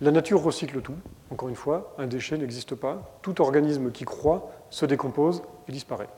La 0.00 0.10
nature 0.10 0.42
recycle 0.42 0.80
tout. 0.80 0.96
Encore 1.30 1.48
une 1.48 1.54
fois, 1.54 1.94
un 1.98 2.06
déchet 2.06 2.36
n'existe 2.36 2.74
pas. 2.74 3.18
Tout 3.22 3.40
organisme 3.40 3.92
qui 3.92 4.04
croît 4.04 4.50
se 4.70 4.86
décompose 4.86 5.42
et 5.68 5.72
disparaît. 5.72 6.08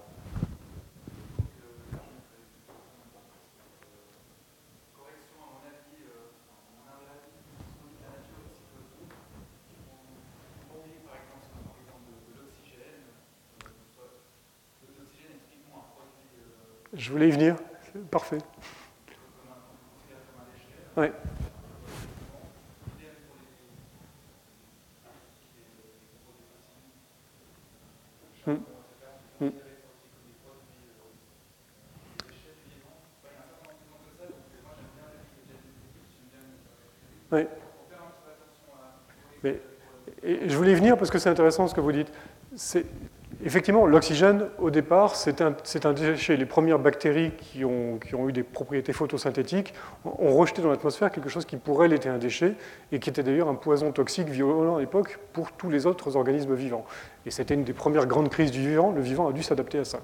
Je 16.97 17.11
voulais 17.11 17.29
y 17.29 17.31
venir. 17.31 17.57
Parfait. 18.11 18.39
Ouais. 20.97 21.13
Hmm. 28.47 28.55
Hmm. 29.41 29.51
Mais, 39.43 39.61
et 40.23 40.49
je 40.49 40.57
voulais 40.57 40.73
y 40.73 40.75
venir 40.75 40.97
parce 40.97 41.11
que 41.11 41.19
c'est 41.19 41.29
intéressant 41.29 41.69
ce 41.69 41.75
que 41.75 41.81
vous 41.81 41.93
dites. 41.93 42.11
Effectivement, 43.45 43.85
l'oxygène, 43.87 44.47
au 44.59 44.71
départ, 44.71 45.15
c'est 45.15 45.43
un, 45.43 45.93
déchet. 45.93 46.37
Les 46.37 46.47
premières 46.47 46.79
bactéries 46.79 47.33
qui 47.37 47.67
ont, 47.67 47.99
eu 48.29 48.33
des 48.33 48.43
propriétés 48.43 48.95
photosynthétiques 48.95 49.75
ont 50.05 50.35
rejeté 50.35 50.63
dans 50.63 50.71
l'atmosphère 50.71 51.11
quelque 51.11 51.29
chose 51.29 51.45
qui 51.45 51.57
pourrait 51.57 51.89
l'être 51.89 52.07
un 52.07 52.17
déchet 52.17 52.55
et 52.93 52.99
qui 52.99 53.11
était 53.11 53.23
d'ailleurs 53.23 53.49
un 53.49 53.55
poison 53.55 53.93
toxique 53.93 54.29
violent 54.29 54.77
à 54.77 54.81
l'époque 54.81 55.19
pour 55.35 55.53
tous 55.53 55.69
les 55.69 55.87
autres 55.87 56.17
organismes 56.17 56.55
vivants. 56.55 56.87
Et 57.27 57.31
c'était 57.31 57.55
une 57.55 57.65
des 57.65 57.75
premières 57.75 58.07
grandes 58.07 58.31
crises 58.31 58.51
du 58.51 58.67
vivant. 58.67 58.91
Le 58.91 59.03
vivant 59.03 59.29
a 59.29 59.33
dû 59.33 59.43
s'adapter 59.43 59.81
à 59.81 59.85
ça. 59.85 59.99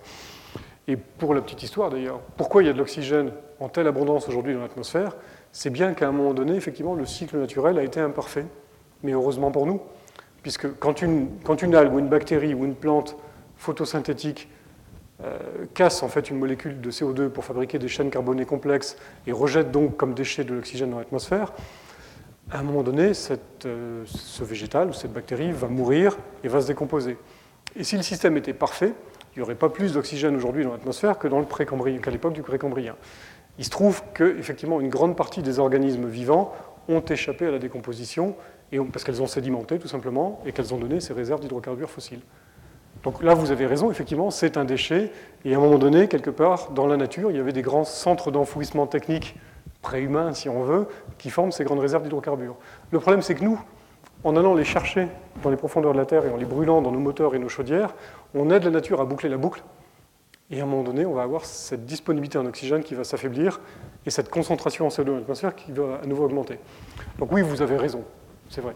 Et 0.87 0.97
pour 0.97 1.33
la 1.33 1.41
petite 1.41 1.63
histoire 1.63 1.89
d'ailleurs, 1.89 2.21
pourquoi 2.37 2.63
il 2.63 2.67
y 2.67 2.69
a 2.69 2.75
de 2.75 2.79
l'oxygène 2.79 3.33
en 3.61 3.69
telle 3.71 3.87
abondance 3.87 4.29
aujourd'hui 4.29 4.53
dans 4.53 4.61
l'atmosphère? 4.61 5.17
C'est 5.53 5.71
bien 5.71 5.95
qu'à 5.95 6.09
un 6.09 6.13
moment 6.13 6.35
donné, 6.35 6.55
effectivement, 6.55 6.95
le 6.95 7.07
cycle 7.07 7.39
naturel 7.39 7.79
a 7.79 7.83
été 7.83 7.99
imparfait. 7.99 8.45
Mais 9.03 9.13
heureusement 9.13 9.51
pour 9.51 9.67
nous, 9.67 9.81
puisque 10.43 10.79
quand 10.79 11.03
une, 11.03 11.29
algue 11.75 11.95
ou 11.95 11.99
une 11.99 12.09
bactérie 12.09 12.55
ou 12.55 12.65
une 12.65 12.75
plante 12.75 13.17
photosynthétique 13.57 14.49
euh, 15.23 15.39
casse 15.75 16.03
en 16.03 16.09
fait 16.09 16.31
une 16.31 16.39
molécule 16.39 16.81
de 16.81 16.91
CO2 16.91 17.29
pour 17.29 17.45
fabriquer 17.45 17.79
des 17.79 17.89
chaînes 17.89 18.11
carbonées 18.11 18.45
complexes 18.45 18.97
et 19.27 19.33
rejette 19.33 19.71
donc 19.71 19.97
comme 19.97 20.15
déchet 20.15 20.43
de 20.45 20.55
l'oxygène 20.55 20.91
dans 20.91 20.99
l'atmosphère, 20.99 21.53
à 22.51 22.59
un 22.59 22.63
moment 22.63 22.83
donné, 22.83 23.13
euh, 23.67 24.05
ce 24.05 24.45
végétal 24.45 24.89
ou 24.89 24.93
cette 24.93 25.13
bactérie 25.13 25.53
va 25.53 25.69
mourir 25.69 26.19
et 26.43 26.49
va 26.49 26.61
se 26.61 26.67
décomposer. 26.67 27.17
Et 27.77 27.85
si 27.85 27.97
le 27.97 28.03
système 28.03 28.37
était 28.37 28.53
parfait, 28.53 28.93
il 29.35 29.39
n'y 29.39 29.43
aurait 29.43 29.55
pas 29.55 29.71
plus 29.71 29.95
d'oxygène 29.95 30.37
aujourd'hui 30.37 30.65
dans 30.65 30.73
l'atmosphère 30.73 31.19
que 31.19 31.29
dans 31.29 31.39
le 31.39 31.47
qu'à 31.47 32.11
l'époque 32.11 32.35
du 32.35 32.43
précambrien. 32.43 32.97
Il 33.59 33.65
se 33.65 33.71
trouve 33.71 34.03
qu'effectivement, 34.15 34.81
une 34.81 34.89
grande 34.89 35.17
partie 35.17 35.43
des 35.43 35.59
organismes 35.59 36.09
vivants 36.09 36.53
ont 36.89 37.01
échappé 37.01 37.47
à 37.47 37.51
la 37.51 37.59
décomposition 37.59 38.35
parce 38.93 39.05
qu'elles 39.05 39.23
ont 39.23 39.27
sédimenté 39.27 39.79
tout 39.79 39.89
simplement 39.89 40.41
et 40.47 40.53
qu'elles 40.53 40.73
ont 40.73 40.79
donné 40.79 41.01
ces 41.01 41.13
réserves 41.13 41.41
d'hydrocarbures 41.41 41.91
fossiles. 41.91 42.21
Donc 43.05 43.23
là, 43.23 43.35
vous 43.35 43.51
avez 43.51 43.67
raison, 43.67 43.91
effectivement, 43.91 44.31
c'est 44.31 44.57
un 44.57 44.65
déchet. 44.65 45.11
Et 45.45 45.55
à 45.55 45.59
un 45.59 45.61
moment 45.61 45.79
donné, 45.79 46.09
quelque 46.09 46.31
part, 46.31 46.71
dans 46.71 46.87
la 46.87 46.97
nature, 46.97 47.31
il 47.31 47.37
y 47.37 47.41
avait 47.41 47.53
des 47.53 47.63
grands 47.63 47.85
centres 47.85 48.31
d'enfouissement 48.31 48.87
technique 48.87 49.37
préhumains, 49.81 50.33
si 50.33 50.49
on 50.49 50.63
veut, 50.63 50.87
qui 51.19 51.31
forment 51.31 51.51
ces 51.51 51.65
grandes 51.65 51.81
réserves 51.81 52.05
d'hydrocarbures. 52.05 52.57
Le 52.93 53.01
problème, 53.01 53.21
c'est 53.21 53.35
que 53.35 53.45
nous, 53.45 53.61
en 54.23 54.37
allant 54.37 54.55
les 54.55 54.65
chercher 54.65 55.09
dans 55.43 55.51
les 55.51 55.57
profondeurs 55.57 55.93
de 55.93 55.99
la 55.99 56.07
Terre 56.07 56.25
et 56.25 56.31
en 56.31 56.37
les 56.37 56.45
brûlant 56.45 56.81
dans 56.81 56.93
nos 56.93 57.01
moteurs 57.01 57.35
et 57.35 57.41
nos 57.41 57.49
chaudières, 57.49 57.95
on 58.35 58.51
aide 58.51 58.65
la 58.65 58.71
nature 58.71 59.01
à 59.01 59.05
boucler 59.05 59.29
la 59.29 59.37
boucle. 59.37 59.63
Et 60.51 60.61
à 60.61 60.65
un 60.65 60.67
moment 60.67 60.83
donné, 60.83 61.05
on 61.07 61.15
va 61.15 61.23
avoir 61.23 61.45
cette 61.45 61.87
disponibilité 61.87 62.39
en 62.39 62.47
oxygène 62.47 62.83
qui 62.83 62.95
va 62.95 63.05
s'affaiblir 63.05 63.61
et 64.07 64.11
cette 64.11 64.29
concentration 64.29 64.87
en 64.87 64.91
CO2 64.91 65.05
dans 65.05 65.17
l'atmosphère 65.17 65.57
qui 65.57 65.73
va 65.73 65.99
à 66.03 66.07
nouveau 66.07 66.25
augmenter. 66.25 66.59
Donc 67.19 67.33
oui, 67.33 67.43
vous 67.43 67.63
avez 67.63 67.77
raison, 67.77 68.05
c'est 68.53 68.61
vrai. 68.61 68.75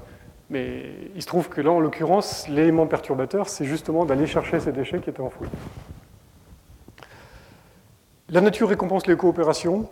Mais 0.49 0.85
il 1.15 1.23
se 1.23 1.27
trouve 1.27 1.49
que 1.49 1.61
là, 1.61 1.71
en 1.71 1.81
l'occurrence, 1.81 2.49
l'élément 2.49 2.87
perturbateur, 2.87 3.49
c'est 3.49 3.65
justement 3.65 4.05
d'aller 4.05 4.27
chercher 4.27 4.61
ces 4.61 4.73
déchets 4.73 5.01
qui 5.01 5.11
étaient 5.11 5.21
enfouis. 5.21 5.49
La 8.31 8.41
nature 8.41 8.69
récompense 8.69 9.07
les 9.07 9.17
coopérations. 9.17 9.89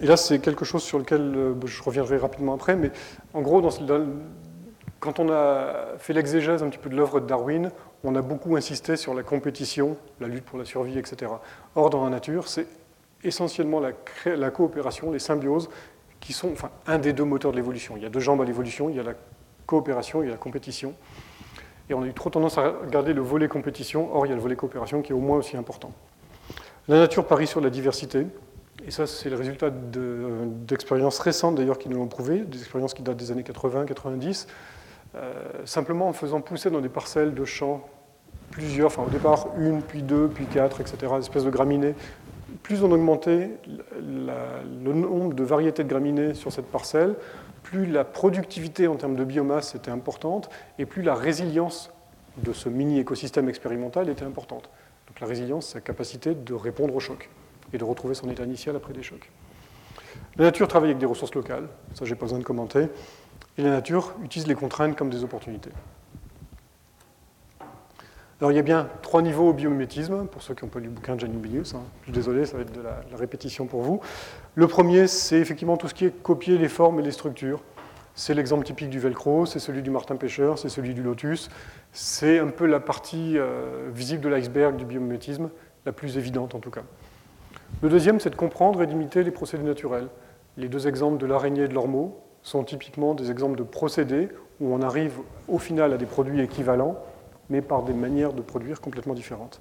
Et 0.00 0.06
là, 0.06 0.16
c'est 0.16 0.38
quelque 0.38 0.64
chose 0.64 0.82
sur 0.82 0.98
lequel 0.98 1.20
euh, 1.20 1.54
je 1.66 1.82
reviendrai 1.82 2.16
rapidement 2.16 2.54
après. 2.54 2.76
Mais 2.76 2.90
en 3.34 3.42
gros, 3.42 3.62
quand 5.00 5.18
on 5.18 5.30
a 5.30 5.96
fait 5.98 6.12
l'exégèse 6.12 6.62
un 6.62 6.68
petit 6.68 6.78
peu 6.78 6.90
de 6.90 6.96
l'œuvre 6.96 7.20
de 7.20 7.26
Darwin, 7.26 7.70
on 8.04 8.14
a 8.16 8.22
beaucoup 8.22 8.56
insisté 8.56 8.96
sur 8.96 9.14
la 9.14 9.22
compétition, 9.22 9.96
la 10.20 10.28
lutte 10.28 10.44
pour 10.44 10.58
la 10.58 10.64
survie, 10.64 10.98
etc. 10.98 11.32
Or, 11.74 11.90
dans 11.90 12.04
la 12.04 12.10
nature, 12.10 12.48
c'est 12.48 12.66
essentiellement 13.24 13.80
la, 13.80 13.92
la 14.26 14.50
coopération, 14.50 15.12
les 15.12 15.20
symbioses 15.20 15.68
qui 16.22 16.32
sont 16.32 16.52
enfin, 16.52 16.70
un 16.86 16.98
des 16.98 17.12
deux 17.12 17.24
moteurs 17.24 17.50
de 17.50 17.56
l'évolution. 17.56 17.96
Il 17.96 18.02
y 18.02 18.06
a 18.06 18.08
deux 18.08 18.20
jambes 18.20 18.40
à 18.40 18.44
l'évolution, 18.44 18.88
il 18.88 18.96
y 18.96 19.00
a 19.00 19.02
la 19.02 19.14
coopération 19.66 20.22
et 20.22 20.28
la 20.28 20.36
compétition. 20.36 20.94
Et 21.90 21.94
on 21.94 22.02
a 22.02 22.06
eu 22.06 22.14
trop 22.14 22.30
tendance 22.30 22.56
à 22.56 22.70
regarder 22.70 23.12
le 23.12 23.20
volet 23.20 23.48
compétition, 23.48 24.14
or 24.14 24.24
il 24.24 24.30
y 24.30 24.32
a 24.32 24.36
le 24.36 24.40
volet 24.40 24.56
coopération 24.56 25.02
qui 25.02 25.12
est 25.12 25.14
au 25.14 25.20
moins 25.20 25.38
aussi 25.38 25.56
important. 25.56 25.92
La 26.88 26.96
nature 26.96 27.26
parie 27.26 27.48
sur 27.48 27.60
la 27.60 27.70
diversité, 27.70 28.26
et 28.86 28.90
ça 28.92 29.06
c'est 29.06 29.30
le 29.30 29.36
résultat 29.36 29.70
d'expériences 29.70 31.18
récentes 31.18 31.56
d'ailleurs 31.56 31.78
qui 31.78 31.88
nous 31.88 31.98
l'ont 31.98 32.06
prouvé, 32.08 32.38
des 32.40 32.58
expériences 32.58 32.94
qui 32.94 33.02
datent 33.02 33.16
des 33.16 33.32
années 33.32 33.42
80-90, 33.42 34.46
euh, 35.14 35.32
simplement 35.64 36.08
en 36.08 36.12
faisant 36.12 36.40
pousser 36.40 36.70
dans 36.70 36.80
des 36.80 36.88
parcelles 36.88 37.34
de 37.34 37.44
champs 37.44 37.84
plusieurs, 38.52 38.86
enfin 38.86 39.02
au 39.02 39.10
départ 39.10 39.48
une, 39.58 39.82
puis 39.82 40.02
deux, 40.02 40.28
puis 40.28 40.46
quatre, 40.46 40.80
etc., 40.80 41.12
espèces 41.18 41.44
de 41.44 41.50
graminées. 41.50 41.94
Plus 42.62 42.84
on 42.84 42.92
augmentait 42.92 43.50
le 44.00 44.92
nombre 44.92 45.34
de 45.34 45.42
variétés 45.42 45.82
de 45.84 45.88
graminées 45.88 46.34
sur 46.34 46.52
cette 46.52 46.66
parcelle, 46.66 47.16
plus 47.62 47.86
la 47.86 48.04
productivité 48.04 48.88
en 48.88 48.96
termes 48.96 49.16
de 49.16 49.24
biomasse 49.24 49.74
était 49.74 49.90
importante, 49.90 50.50
et 50.78 50.86
plus 50.86 51.02
la 51.02 51.14
résilience 51.14 51.90
de 52.38 52.52
ce 52.52 52.68
mini-écosystème 52.68 53.48
expérimental 53.48 54.08
était 54.08 54.24
importante. 54.24 54.70
Donc 55.08 55.20
la 55.20 55.26
résilience, 55.26 55.74
la 55.74 55.80
capacité 55.80 56.34
de 56.34 56.54
répondre 56.54 56.94
aux 56.94 57.00
chocs 57.00 57.28
et 57.72 57.78
de 57.78 57.84
retrouver 57.84 58.14
son 58.14 58.30
état 58.30 58.44
initial 58.44 58.76
après 58.76 58.92
des 58.92 59.02
chocs. 59.02 59.30
La 60.36 60.44
nature 60.44 60.68
travaille 60.68 60.90
avec 60.90 60.98
des 60.98 61.06
ressources 61.06 61.34
locales, 61.34 61.68
ça 61.94 62.04
j'ai 62.04 62.14
pas 62.14 62.26
besoin 62.26 62.38
de 62.38 62.44
commenter, 62.44 62.88
et 63.58 63.62
la 63.62 63.70
nature 63.70 64.14
utilise 64.24 64.46
les 64.46 64.54
contraintes 64.54 64.96
comme 64.96 65.10
des 65.10 65.24
opportunités. 65.24 65.70
Alors 68.42 68.50
il 68.50 68.56
y 68.56 68.58
a 68.58 68.62
bien 68.62 68.88
trois 69.02 69.22
niveaux 69.22 69.50
au 69.50 69.52
biomimétisme, 69.52 70.26
pour 70.26 70.42
ceux 70.42 70.52
qui 70.52 70.64
n'ont 70.64 70.68
pas 70.68 70.80
lu 70.80 70.86
le 70.86 70.90
bouquin 70.90 71.14
de 71.14 71.20
Janine 71.20 71.40
hein. 71.46 71.62
Je 72.00 72.02
suis 72.02 72.12
désolé, 72.12 72.44
ça 72.44 72.56
va 72.56 72.64
être 72.64 72.72
de 72.72 72.80
la, 72.80 73.00
répétition 73.16 73.66
pour 73.66 73.82
vous. 73.82 74.00
Le 74.56 74.66
premier, 74.66 75.06
c'est 75.06 75.38
effectivement 75.38 75.76
tout 75.76 75.86
ce 75.86 75.94
qui 75.94 76.06
est 76.06 76.22
copier 76.24 76.58
les 76.58 76.68
formes 76.68 76.98
et 76.98 77.04
les 77.04 77.12
structures. 77.12 77.62
C'est 78.16 78.34
l'exemple 78.34 78.66
typique 78.66 78.90
du 78.90 78.98
velcro, 78.98 79.46
c'est 79.46 79.60
celui 79.60 79.80
du 79.80 79.90
martin 79.90 80.16
pêcheur, 80.16 80.58
c'est 80.58 80.70
celui 80.70 80.92
du 80.92 81.04
lotus. 81.04 81.50
C'est 81.92 82.40
un 82.40 82.48
peu 82.48 82.66
la 82.66 82.80
partie 82.80 83.38
euh, 83.38 83.90
visible 83.94 84.22
de 84.22 84.28
l'iceberg 84.28 84.74
du 84.74 84.86
biomimétisme, 84.86 85.48
la 85.86 85.92
plus 85.92 86.18
évidente 86.18 86.56
en 86.56 86.58
tout 86.58 86.70
cas. 86.70 86.82
Le 87.80 87.88
deuxième, 87.88 88.18
c'est 88.18 88.30
de 88.30 88.34
comprendre 88.34 88.82
et 88.82 88.88
d'imiter 88.88 89.22
les 89.22 89.30
procédés 89.30 89.62
naturels. 89.62 90.08
Les 90.56 90.66
deux 90.66 90.88
exemples 90.88 91.18
de 91.18 91.26
l'araignée 91.26 91.62
et 91.62 91.68
de 91.68 91.74
l'ormeau 91.74 92.18
sont 92.42 92.64
typiquement 92.64 93.14
des 93.14 93.30
exemples 93.30 93.56
de 93.56 93.62
procédés 93.62 94.30
où 94.60 94.74
on 94.74 94.82
arrive 94.82 95.18
au 95.46 95.58
final 95.58 95.92
à 95.92 95.96
des 95.96 96.06
produits 96.06 96.40
équivalents 96.40 96.98
mais 97.52 97.60
par 97.60 97.82
des 97.82 97.92
manières 97.92 98.32
de 98.32 98.40
produire 98.40 98.80
complètement 98.80 99.14
différentes. 99.14 99.60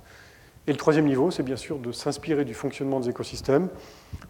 Et 0.66 0.72
le 0.72 0.78
troisième 0.78 1.06
niveau, 1.06 1.30
c'est 1.30 1.44
bien 1.44 1.58
sûr 1.58 1.78
de 1.78 1.92
s'inspirer 1.92 2.46
du 2.46 2.54
fonctionnement 2.54 3.00
des 3.00 3.10
écosystèmes 3.10 3.68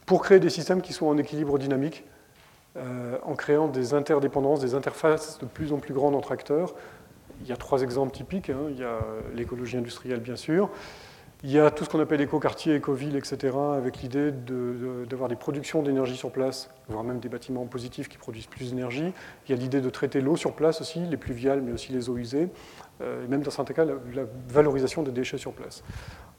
pour 0.06 0.24
créer 0.24 0.40
des 0.40 0.50
systèmes 0.50 0.82
qui 0.82 0.94
soient 0.94 1.10
en 1.10 1.18
équilibre 1.18 1.60
dynamique, 1.60 2.04
euh, 2.78 3.18
en 3.24 3.36
créant 3.36 3.68
des 3.68 3.94
interdépendances, 3.94 4.62
des 4.62 4.74
interfaces 4.74 5.38
de 5.40 5.46
plus 5.46 5.74
en 5.74 5.78
plus 5.78 5.94
grandes 5.94 6.16
entre 6.16 6.32
acteurs. 6.32 6.74
Il 7.42 7.48
y 7.48 7.52
a 7.52 7.58
trois 7.58 7.82
exemples 7.84 8.12
typiques. 8.12 8.50
Hein. 8.50 8.70
Il 8.72 8.80
y 8.80 8.84
a 8.84 9.00
l'écologie 9.36 9.78
industrielle, 9.78 10.22
bien 10.22 10.36
sûr. 10.36 10.70
Il 11.44 11.50
y 11.50 11.58
a 11.58 11.72
tout 11.72 11.84
ce 11.84 11.90
qu'on 11.90 12.00
appelle 12.00 12.22
éco-quartier, 12.22 12.76
éco-ville, 12.76 13.16
etc., 13.16 13.58
avec 13.76 13.98
l'idée 14.04 14.32
d'avoir 14.32 15.28
des 15.28 15.36
productions 15.36 15.82
d'énergie 15.82 16.16
sur 16.16 16.30
place, 16.30 16.70
voire 16.88 17.04
même 17.04 17.20
des 17.20 17.30
bâtiments 17.30 17.66
positifs 17.66 18.10
qui 18.10 18.20
produisent 18.20 18.46
plus 18.46 18.70
d'énergie. 18.70 19.12
Il 19.48 19.52
y 19.52 19.58
a 19.58 19.60
l'idée 19.60 19.82
de 19.82 19.90
traiter 19.90 20.22
l'eau 20.22 20.38
sur 20.38 20.54
place 20.54 20.82
aussi, 20.82 21.00
les 21.00 21.18
pluviales, 21.18 21.64
mais 21.64 21.72
aussi 21.72 21.94
les 21.94 22.10
eaux 22.10 22.18
usées. 22.18 22.50
Euh, 23.02 23.26
et 23.26 23.28
même 23.28 23.42
dans 23.42 23.52
certains 23.52 23.74
cas 23.74 23.86
la, 23.86 23.96
valorisation 24.50 25.04
des 25.04 25.12
déchets 25.12 25.38
sur 25.38 25.54
place. 25.54 25.84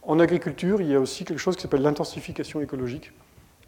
En 0.02 0.18
agriculture, 0.18 0.80
il 0.80 0.88
y 0.88 0.94
a 0.94 1.00
aussi 1.00 1.24
quelque 1.24 1.38
chose 1.38 1.56
qui 1.56 1.62
s'appelle 1.62 1.82
l'intensification 1.82 2.60
écologique, 2.60 3.12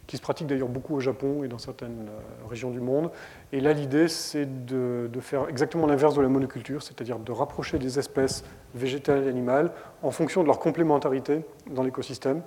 qui 0.07 0.17
se 0.17 0.23
pratique 0.23 0.47
d'ailleurs 0.47 0.69
beaucoup 0.69 0.95
au 0.95 1.01
Japon 1.01 1.45
et 1.45 1.49
dans 1.49 1.59
certaines 1.59 2.09
euh, 2.09 2.49
régions 2.49 2.71
du 2.71 2.81
monde. 2.81 3.11
Et 3.53 3.61
là, 3.61 3.73
l'idée, 3.73 4.09
c'est 4.09 4.67
de, 4.67 5.09
faire 5.21 5.49
exactement 5.49 5.87
l'inverse 5.87 6.15
de 6.15 6.21
la 6.21 6.29
monoculture, 6.29 6.83
c'est-à-dire 6.83 7.19
de 7.19 7.33
rapprocher 7.33 7.79
des 7.79 7.99
espèces 7.99 8.45
végétales 8.75 9.25
et 9.25 9.29
animales 9.29 9.73
en 10.03 10.11
fonction 10.11 10.43
de 10.43 10.47
leur 10.47 10.59
complémentarité 10.59 11.45
dans 11.71 11.83
l'écosystème. 11.83 12.43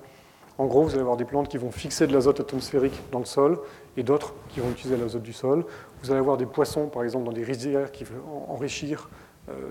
En 0.59 0.65
gros, 0.65 0.83
vous 0.83 0.91
allez 0.91 1.01
avoir 1.01 1.17
des 1.17 1.25
plantes 1.25 1.49
qui 1.49 1.57
vont 1.57 1.69
fixer 1.69 2.07
de 2.07 2.13
l'azote 2.13 2.39
atmosphérique 2.39 2.99
dans 3.11 3.19
le 3.19 3.25
sol 3.25 3.59
et 3.95 4.01
d'autres 4.01 4.33
qui 4.49 4.59
vont 4.59 4.71
utiliser 4.71 4.97
l'azote 4.97 5.21
du 5.21 5.33
sol. 5.33 5.65
Vous 6.01 6.09
allez 6.09 6.19
avoir 6.19 6.37
des 6.37 6.47
poissons, 6.47 6.87
par 6.87 7.03
exemple, 7.03 7.25
dans 7.25 7.31
des 7.31 7.43
rizières 7.43 7.91
qui 7.91 8.03
vont 8.03 8.49
enrichir 8.49 9.07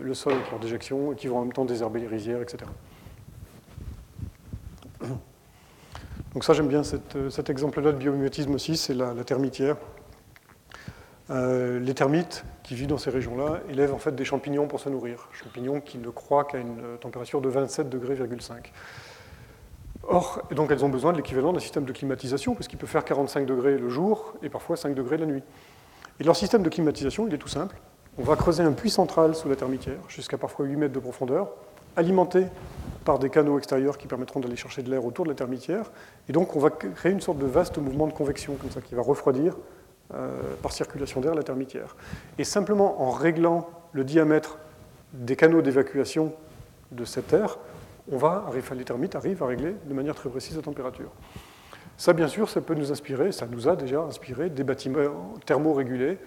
le 0.03 0.15
sol 0.15 0.33
avec 0.35 0.51
leur 0.51 0.61
déjection, 0.61 1.13
et 1.13 1.17
qui 1.17 1.27
vont 1.27 1.39
en 1.39 1.43
même 1.43 1.53
temps 1.53 1.65
désherber 1.65 2.01
les 2.01 2.07
rizières, 2.07 2.41
etc. 2.43 2.65
Donc 6.37 6.45
ça, 6.45 6.53
j'aime 6.53 6.69
bien 6.69 6.83
euh, 7.15 7.31
cet 7.31 7.49
exemple-là 7.49 7.93
de 7.93 7.97
biomimétisme 7.97 8.55
aussi, 8.55 8.77
c'est 8.77 8.93
la, 8.93 9.15
termitière. 9.25 9.79
Euh, 11.31 11.81
les 11.81 11.95
termites 11.95 12.45
qui 12.63 12.75
vivent 12.75 12.89
dans 12.89 12.99
ces 12.99 13.09
régions-là 13.09 13.61
élèvent 13.71 13.95
en 13.95 13.99
fait 13.99 14.15
des 14.15 14.27
champignons 14.27 14.69
pour 14.69 14.79
se 14.79 14.91
nourrir, 14.91 15.31
champignons 15.33 15.81
qui 15.81 15.97
ne 15.97 16.11
croient 16.11 16.45
qu'à 16.45 16.59
une 16.59 16.99
température 17.01 17.41
de 17.41 17.49
27 17.49 17.89
degrés. 17.89 18.19
Or, 20.07 20.43
donc 20.51 20.71
elles 20.71 20.85
ont 20.85 20.91
besoin 20.91 21.13
de 21.13 21.17
l'équivalent 21.17 21.55
d'un 21.55 21.59
système 21.59 21.87
de 21.87 21.93
climatisation, 21.93 22.55
parce 22.55 22.69
qu'il 22.69 22.79
peut 22.79 22.87
faire 22.87 23.07
45 23.07 23.47
degrés 23.47 23.79
le 23.79 23.89
jour 23.89 24.35
et 24.43 24.51
parfois 24.51 24.77
5 24.77 24.95
degrés 24.95 25.17
la 25.17 25.25
nuit. 25.25 25.43
Et 26.21 26.25
leur 26.25 26.37
système 26.37 26.63
de 26.63 26.69
climatisation, 26.69 27.27
il 27.27 27.33
est 27.33 27.39
tout 27.39 27.49
simple. 27.49 27.77
On 28.19 28.23
va 28.23 28.35
creuser 28.35 28.63
un 28.63 28.73
puits 28.73 28.89
central 28.89 29.35
sous 29.35 29.47
la 29.47 29.57
termitière, 29.57 29.99
jusqu'à 30.09 30.39
parfois 30.39 30.65
8 30.65 30.77
mètres 30.77 30.95
de 30.95 31.01
profondeur, 31.01 31.51
alimenté 31.97 32.47
par 33.05 33.19
des 33.19 33.29
canaux 33.29 33.59
extérieurs 33.59 33.99
qui 33.99 34.07
permettront 34.07 34.41
d'aller 34.41 34.57
chercher 34.57 34.83
de 34.83 34.91
l'air 34.91 35.05
autour 35.05 35.27
de 35.27 35.31
la 35.31 35.37
termitière. 35.37 35.91
Et 36.27 36.33
donc 36.33 36.57
on 36.57 36.59
va 36.59 36.71
créer 36.71 37.13
une 37.13 37.21
sorte 37.21 37.37
de 37.37 37.45
vaste 37.45 37.77
mouvement 37.77 38.07
de 38.07 38.15
convection, 38.15 38.55
comme 38.55 38.71
ça, 38.71 38.81
qui 38.81 38.95
va 38.95 39.03
refroidir 39.03 39.55
euh, 40.15 40.31
par 40.63 40.73
circulation 40.73 41.21
d'air 41.21 41.35
la 41.35 41.43
termitière. 41.43 41.95
Et 42.39 42.45
simplement 42.45 43.03
en 43.03 43.11
réglant 43.11 43.69
le 43.93 44.03
diamètre 44.03 44.57
des 45.13 45.37
canaux 45.37 45.61
d'évacuation 45.61 46.33
de 46.93 47.05
cet 47.05 47.35
air, 47.35 47.59
on 48.11 48.17
va, 48.17 48.47
les 48.75 48.85
termites 48.85 49.15
arrivent 49.15 49.43
à 49.43 49.47
régler 49.47 49.77
de 49.85 49.93
manière 49.93 50.15
très 50.15 50.31
précise 50.31 50.57
la 50.57 50.63
température. 50.63 51.11
Ça, 51.99 52.15
bien 52.15 52.29
sûr, 52.29 52.49
ça 52.49 52.61
peut 52.63 52.75
nous 52.75 52.93
inspirer, 52.93 53.33
ça 53.33 53.47
nous 53.47 53.69
a 53.69 53.77
déjà 53.77 54.01
inspiré 54.01 54.49
des 54.49 54.65
bâtiments 54.65 55.35
thermorégulés 55.45 56.19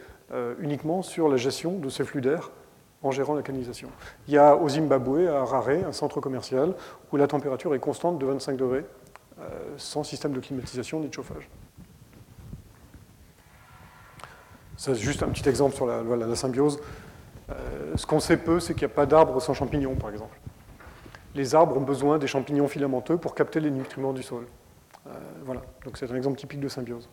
uniquement 0.59 1.01
sur 1.01 1.27
la 1.27 1.37
gestion 1.37 1.79
de 1.79 1.89
ces 1.89 2.03
flux 2.03 2.21
d'air 2.21 2.51
en 3.01 3.11
gérant 3.11 3.33
la 3.33 3.41
canalisation. 3.41 3.89
Il 4.27 4.33
y 4.33 4.37
a 4.37 4.55
au 4.55 4.67
Zimbabwe, 4.67 5.27
à 5.27 5.41
Harare, 5.41 5.85
un 5.87 5.91
centre 5.91 6.19
commercial 6.19 6.73
où 7.11 7.17
la 7.17 7.27
température 7.27 7.73
est 7.73 7.79
constante 7.79 8.19
de 8.19 8.25
25 8.25 8.57
degrés, 8.57 8.85
euh, 9.39 9.49
sans 9.77 10.03
système 10.03 10.33
de 10.33 10.39
climatisation 10.39 10.99
ni 10.99 11.07
de 11.07 11.13
chauffage. 11.13 11.49
C'est 14.75 14.95
juste 14.95 15.23
un 15.23 15.29
petit 15.29 15.47
exemple 15.47 15.75
sur 15.75 15.85
la, 15.85 16.03
la 16.03 16.35
symbiose. 16.35 16.79
Euh, 17.49 17.93
ce 17.95 18.05
qu'on 18.05 18.19
sait 18.19 18.37
peu, 18.37 18.59
c'est 18.59 18.73
qu'il 18.73 18.87
n'y 18.87 18.93
a 18.93 18.95
pas 18.95 19.05
d'arbres 19.05 19.41
sans 19.41 19.53
champignons, 19.53 19.95
par 19.95 20.09
exemple. 20.09 20.37
Les 21.35 21.55
arbres 21.55 21.77
ont 21.77 21.81
besoin 21.81 22.17
des 22.17 22.27
champignons 22.27 22.67
filamenteux 22.67 23.17
pour 23.17 23.35
capter 23.35 23.59
les 23.59 23.71
nutriments 23.71 24.13
du 24.13 24.23
sol. 24.23 24.45
voilà, 25.45 25.61
donc 25.85 25.97
c'est 25.97 26.09
un 26.11 26.15
exemple 26.15 26.37
typique 26.37 26.59
de 26.59 26.67
symbiose. 26.67 27.07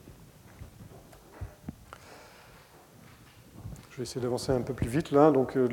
Je 3.96 4.02
vais 4.02 4.04
essayer 4.04 4.20
d'avancer 4.20 4.52
un 4.52 4.60
peu 4.60 4.74
plus 4.74 4.88
vite 4.88 5.10
là. 5.10 5.30
Donc, 5.30 5.56
euh, 5.56 5.68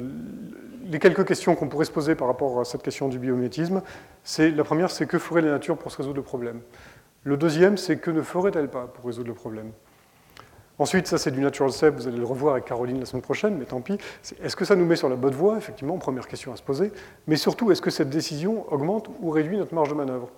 les 0.85 0.97
quelques 0.97 1.27
questions 1.27 1.55
qu'on 1.55 1.67
pourrait 1.67 1.83
se 1.83 1.91
poser 1.91 2.15
par 2.15 2.29
rapport 2.29 2.57
à 2.57 2.63
cette 2.63 2.81
question 2.81 3.09
du 3.09 3.19
biométisme, 3.19 3.81
c'est 4.23 4.49
la 4.49 4.63
première, 4.63 4.91
c'est 4.91 5.05
que 5.05 5.19
ferait 5.19 5.41
la 5.41 5.51
nature 5.51 5.77
pour 5.77 5.91
se 5.91 5.97
résoudre 5.97 6.15
le 6.15 6.21
problème? 6.21 6.61
Le 7.25 7.35
deuxième, 7.35 7.75
c'est 7.75 7.97
que 7.97 8.11
ne 8.11 8.21
ferait-elle 8.21 8.69
pas 8.69 8.87
pour 8.87 9.07
résoudre 9.07 9.27
le 9.27 9.33
problème? 9.33 9.73
Ensuite, 10.79 11.05
ça 11.07 11.17
c'est 11.17 11.31
du 11.31 11.41
natural 11.41 11.73
step, 11.73 11.95
vous 11.95 12.07
allez 12.07 12.15
le 12.15 12.23
revoir 12.23 12.53
avec 12.53 12.63
Caroline 12.63 12.97
la 12.97 13.05
semaine 13.05 13.23
prochaine, 13.23 13.57
mais 13.57 13.65
tant 13.65 13.81
pis. 13.81 13.97
Est-ce 14.41 14.55
que 14.55 14.63
ça 14.63 14.77
nous 14.77 14.85
met 14.85 14.95
sur 14.95 15.09
la 15.09 15.17
bonne 15.17 15.35
voie? 15.35 15.57
Effectivement, 15.57 15.97
première 15.97 16.29
question 16.29 16.53
à 16.53 16.55
se 16.55 16.63
poser. 16.63 16.93
Mais 17.27 17.35
surtout, 17.35 17.73
est-ce 17.73 17.81
que 17.81 17.91
cette 17.91 18.09
décision 18.09 18.71
augmente 18.71 19.09
ou 19.19 19.31
réduit 19.31 19.57
notre 19.57 19.75
marge 19.75 19.89
de 19.89 19.95
manœuvre? 19.95 20.29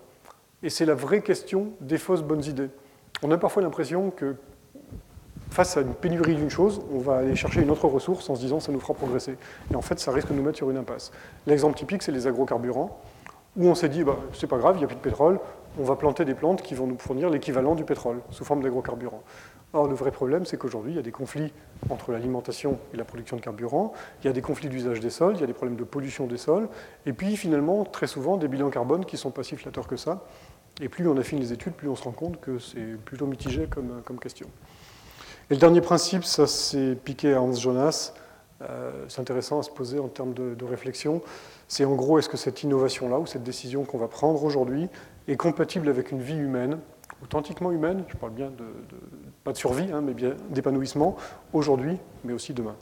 Et 0.64 0.72
c'est 0.72 0.86
la 0.86 0.96
vraie 0.96 1.22
question 1.22 1.74
des 1.82 2.00
fausses 2.00 2.24
bonnes 2.24 2.46
idées. 2.46 2.70
On 3.22 3.30
a 3.30 3.38
parfois 3.38 3.62
l'impression 3.62 4.10
que 4.10 4.38
face 5.50 5.78
à 5.78 5.82
une 5.82 5.94
pénurie 5.94 6.36
d'une 6.36 6.50
chose, 6.50 6.82
on 6.94 7.00
va 7.00 7.18
aller 7.18 7.36
chercher 7.36 7.62
une 7.62 7.72
autre 7.72 7.88
ressource 7.88 8.30
en 8.30 8.36
se 8.36 8.42
disant 8.42 8.60
ça 8.60 8.72
nous 8.72 8.80
fera 8.80 8.94
progresser. 8.94 9.38
Et 9.72 9.76
en 9.76 9.82
fait, 9.82 10.00
ça 10.00 10.12
risque 10.12 10.30
de 10.30 10.34
nous 10.34 10.44
mettre 10.44 10.58
sur 10.58 10.70
une 10.70 10.78
impasse. 10.78 11.12
L'exemple 11.48 11.78
typique, 11.78 12.04
c'est 12.04 12.12
les 12.12 12.28
agrocarburants, 12.28 13.00
où 13.58 13.68
on 13.68 13.76
s'est 13.76 13.90
dit, 13.90 14.04
bah, 14.04 14.18
c'est 14.34 14.48
pas 14.48 14.58
grave, 14.58 14.76
il 14.76 14.80
n'y 14.80 14.86
a 14.86 14.88
plus 14.88 14.98
de 14.98 15.02
pétrole, 15.02 15.40
on 15.80 15.84
va 15.84 15.96
planter 15.96 16.26
des 16.26 16.36
plantes 16.36 16.62
qui 16.62 16.74
vont 16.74 16.88
nous 16.88 16.98
fournir 16.98 17.30
l'équivalent 17.30 17.76
du 17.76 17.84
pétrole, 17.84 18.22
sous 18.32 18.46
forme 18.46 18.62
d'agrocarburants. 18.62 19.24
Or, 19.74 19.88
le 19.88 19.96
vrai 19.96 20.12
problème, 20.12 20.46
c'est 20.46 20.58
qu'aujourd'hui, 20.58 20.94
il 20.94 20.96
y 20.96 21.00
a 21.00 21.02
des 21.02 21.12
conflits 21.12 21.52
entre 21.90 22.14
l'alimentation 22.14 22.80
et 22.94 22.98
la 22.98 23.04
production 23.04 23.36
de 23.36 23.42
carburant, 23.42 23.92
il 24.22 24.28
y 24.28 24.30
a 24.30 24.34
des 24.34 24.42
conflits 24.42 24.70
d'usage 24.70 25.02
des 25.02 25.10
sols, 25.10 25.36
il 25.36 25.42
y 25.42 25.44
a 25.44 25.48
des 25.48 25.54
problèmes 25.54 25.78
de 25.78 25.84
pollution 25.84 26.28
des 26.28 26.38
sols, 26.38 26.70
et 27.06 27.12
puis 27.12 27.36
finalement, 27.36 27.84
très 27.84 28.08
souvent, 28.08 28.38
des 28.38 28.48
bilans 28.48 28.70
carbone 28.70 29.04
qui 29.04 29.18
sont 29.18 29.32
pas 29.32 29.44
si 29.44 29.58
flatteurs 29.58 29.88
que 29.88 29.98
ça. 29.98 30.24
Et 30.82 30.90
plus 30.90 31.08
on 31.08 31.18
affine 31.18 31.40
les 31.40 31.54
études, 31.54 31.74
plus 31.74 31.90
on 31.90 31.96
se 31.96 32.04
rend 32.04 32.12
compte 32.12 32.40
que 32.40 32.58
c'est 32.60 32.98
plutôt 33.04 33.26
mitigé 33.26 33.68
comme, 33.68 34.02
comme 34.06 34.20
question. 34.20 34.48
Et 35.52 35.54
le 35.54 35.60
dernier 35.60 35.82
principe, 35.82 36.24
ça 36.24 36.48
c'est 36.48 36.96
piqué 36.96 37.36
à 37.36 37.42
Hans 37.42 37.54
Jonas, 37.54 38.14
euh, 38.64 39.06
c'est 39.08 39.22
intéressant 39.22 39.60
à 39.60 39.64
se 39.64 39.70
poser 39.70 40.00
en 40.00 40.08
termes 40.08 40.34
de, 40.34 40.66
réflexion, 40.66 41.22
c'est 41.68 41.86
en 41.86 41.94
gros 41.94 42.18
est-ce 42.18 42.30
que 42.30 42.38
cette 42.38 42.64
innovation-là 42.64 43.20
ou 43.20 43.28
cette 43.28 43.44
décision 43.44 43.84
qu'on 43.84 44.00
va 44.00 44.08
prendre 44.08 44.44
aujourd'hui 44.44 44.88
est 45.28 45.36
compatible 45.36 45.88
avec 45.88 46.12
une 46.12 46.20
vie 46.20 46.38
humaine, 46.38 46.80
authentiquement 47.22 47.72
humaine, 47.72 48.06
je 48.08 48.16
parle 48.16 48.32
bien 48.32 48.52
pas 49.44 49.52
de 49.52 49.58
survie, 49.58 49.92
hein, 49.92 50.02
mais 50.02 50.16
bien 50.16 50.34
d'épanouissement, 50.50 51.16
aujourd'hui, 51.54 52.00
mais 52.24 52.34
aussi 52.34 52.56
demain. 52.56 52.76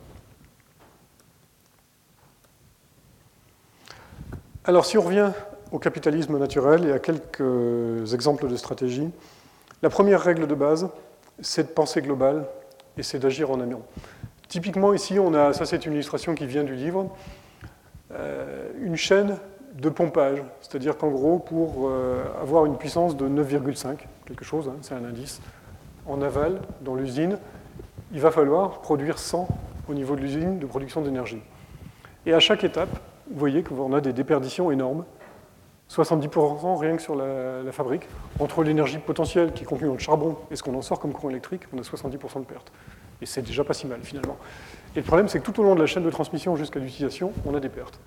Alors 4.63 4.85
si 4.85 4.97
on 4.97 5.01
revient 5.01 5.33
au 5.73 5.79
capitalisme 5.79 6.37
naturel 6.37 6.85
et 6.85 6.93
à 6.93 6.99
quelques 6.99 8.13
exemples 8.13 8.47
de 8.47 8.55
stratégie, 8.55 9.09
la 9.81 9.89
première 9.89 10.21
règle 10.21 10.47
de 10.47 10.55
base, 10.55 10.87
c'est 11.41 11.63
de 11.63 11.73
penser 11.73 12.01
global 12.01 12.45
et 12.97 13.03
c'est 13.03 13.19
d'agir 13.19 13.51
en 13.51 13.59
amont. 13.59 13.81
Typiquement 14.47 14.93
ici, 14.93 15.17
on 15.19 15.33
a, 15.33 15.53
ça 15.53 15.65
c'est 15.65 15.85
une 15.85 15.93
illustration 15.93 16.35
qui 16.35 16.45
vient 16.45 16.63
du 16.63 16.75
livre, 16.75 17.09
euh, 18.11 18.69
une 18.81 18.95
chaîne 18.95 19.37
de 19.73 19.89
pompage, 19.89 20.43
c'est-à-dire 20.61 20.97
qu'en 20.97 21.09
gros, 21.09 21.39
pour 21.39 21.87
euh, 21.87 22.23
avoir 22.41 22.65
une 22.65 22.77
puissance 22.77 23.17
de 23.17 23.27
9,5, 23.27 23.97
quelque 24.25 24.45
chose, 24.45 24.69
hein, 24.69 24.77
c'est 24.81 24.93
un 24.93 25.03
indice, 25.03 25.41
en 26.05 26.21
aval, 26.21 26.61
dans 26.81 26.95
l'usine, 26.95 27.39
il 28.11 28.19
va 28.19 28.29
falloir 28.29 28.81
produire 28.81 29.17
100 29.17 29.47
au 29.89 29.93
niveau 29.93 30.15
de 30.15 30.21
l'usine 30.21 30.59
de 30.59 30.65
production 30.65 31.01
d'énergie. 31.01 31.41
Et 32.25 32.33
à 32.33 32.39
chaque 32.39 32.63
étape, 32.63 32.89
vous 33.29 33.39
voyez 33.39 33.63
qu'on 33.63 33.93
a 33.93 34.01
des 34.01 34.13
déperditions 34.13 34.69
énormes, 34.69 35.05
70% 35.89 36.79
rien 36.79 36.95
que 36.95 37.01
sur 37.01 37.15
la, 37.15 37.71
fabrique. 37.71 38.03
Entre 38.39 38.63
l'énergie 38.63 38.97
potentielle 38.97 39.53
qui 39.53 39.63
est 39.63 39.65
contenue 39.65 39.87
dans 39.87 39.93
le 39.93 39.99
charbon 39.99 40.37
et 40.51 40.55
ce 40.55 40.63
qu'on 40.63 40.75
en 40.75 40.81
sort 40.81 40.99
comme 40.99 41.13
courant 41.13 41.29
électrique, 41.29 41.63
on 41.73 41.77
a 41.77 41.81
70% 41.81 42.39
de 42.39 42.45
pertes. 42.45 42.71
Et 43.21 43.25
c'est 43.25 43.41
déjà 43.41 43.63
pas 43.63 43.73
si 43.73 43.87
mal 43.87 43.99
finalement. 44.03 44.37
Et 44.95 44.99
le 44.99 45.05
problème, 45.05 45.27
c'est 45.27 45.39
que 45.39 45.45
tout 45.45 45.59
au 45.59 45.63
long 45.63 45.75
de 45.75 45.79
la 45.79 45.85
chaîne 45.85 46.03
de 46.03 46.09
transmission 46.09 46.55
jusqu'à 46.55 46.79
l'utilisation, 46.79 47.31
on 47.45 47.55
a 47.55 47.59
des 47.59 47.69
pertes. 47.69 47.99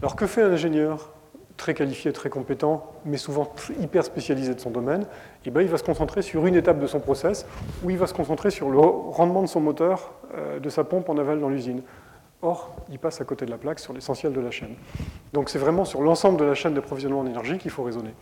Alors 0.00 0.16
que 0.16 0.26
fait 0.26 0.42
un 0.42 0.52
ingénieur 0.52 1.10
très 1.56 1.74
qualifié, 1.74 2.12
très 2.12 2.30
compétent, 2.30 2.92
mais 3.04 3.16
souvent 3.16 3.52
hyper 3.80 4.04
spécialisé 4.04 4.54
de 4.54 4.60
son 4.60 4.70
domaine, 4.70 5.06
eh 5.44 5.50
ben, 5.50 5.60
il 5.60 5.68
va 5.68 5.78
se 5.78 5.84
concentrer 5.84 6.22
sur 6.22 6.46
une 6.46 6.56
étape 6.56 6.80
de 6.80 6.86
son 6.86 7.00
process, 7.00 7.46
où 7.82 7.90
il 7.90 7.96
va 7.96 8.06
se 8.06 8.14
concentrer 8.14 8.50
sur 8.50 8.70
le 8.70 8.78
rendement 8.78 9.42
de 9.42 9.46
son 9.46 9.60
moteur, 9.60 10.12
euh, 10.34 10.58
de 10.58 10.68
sa 10.68 10.84
pompe 10.84 11.08
en 11.08 11.16
aval 11.16 11.40
dans 11.40 11.48
l'usine. 11.48 11.82
Or, 12.42 12.74
il 12.90 12.98
passe 12.98 13.20
à 13.20 13.24
côté 13.24 13.46
de 13.46 13.50
la 13.50 13.56
plaque 13.56 13.78
sur 13.78 13.92
l'essentiel 13.92 14.32
de 14.32 14.40
la 14.40 14.50
chaîne. 14.50 14.74
Donc 15.34 15.50
c'est 15.50 15.58
vraiment 15.58 15.84
sur 15.84 16.00
l'ensemble 16.00 16.38
de 16.38 16.44
la 16.44 16.54
chaîne 16.54 16.74
d'approvisionnement 16.74 17.18
en 17.18 17.26
énergie 17.26 17.58
qu'il 17.58 17.72
faut 17.72 17.82
raisonner. 17.82 18.14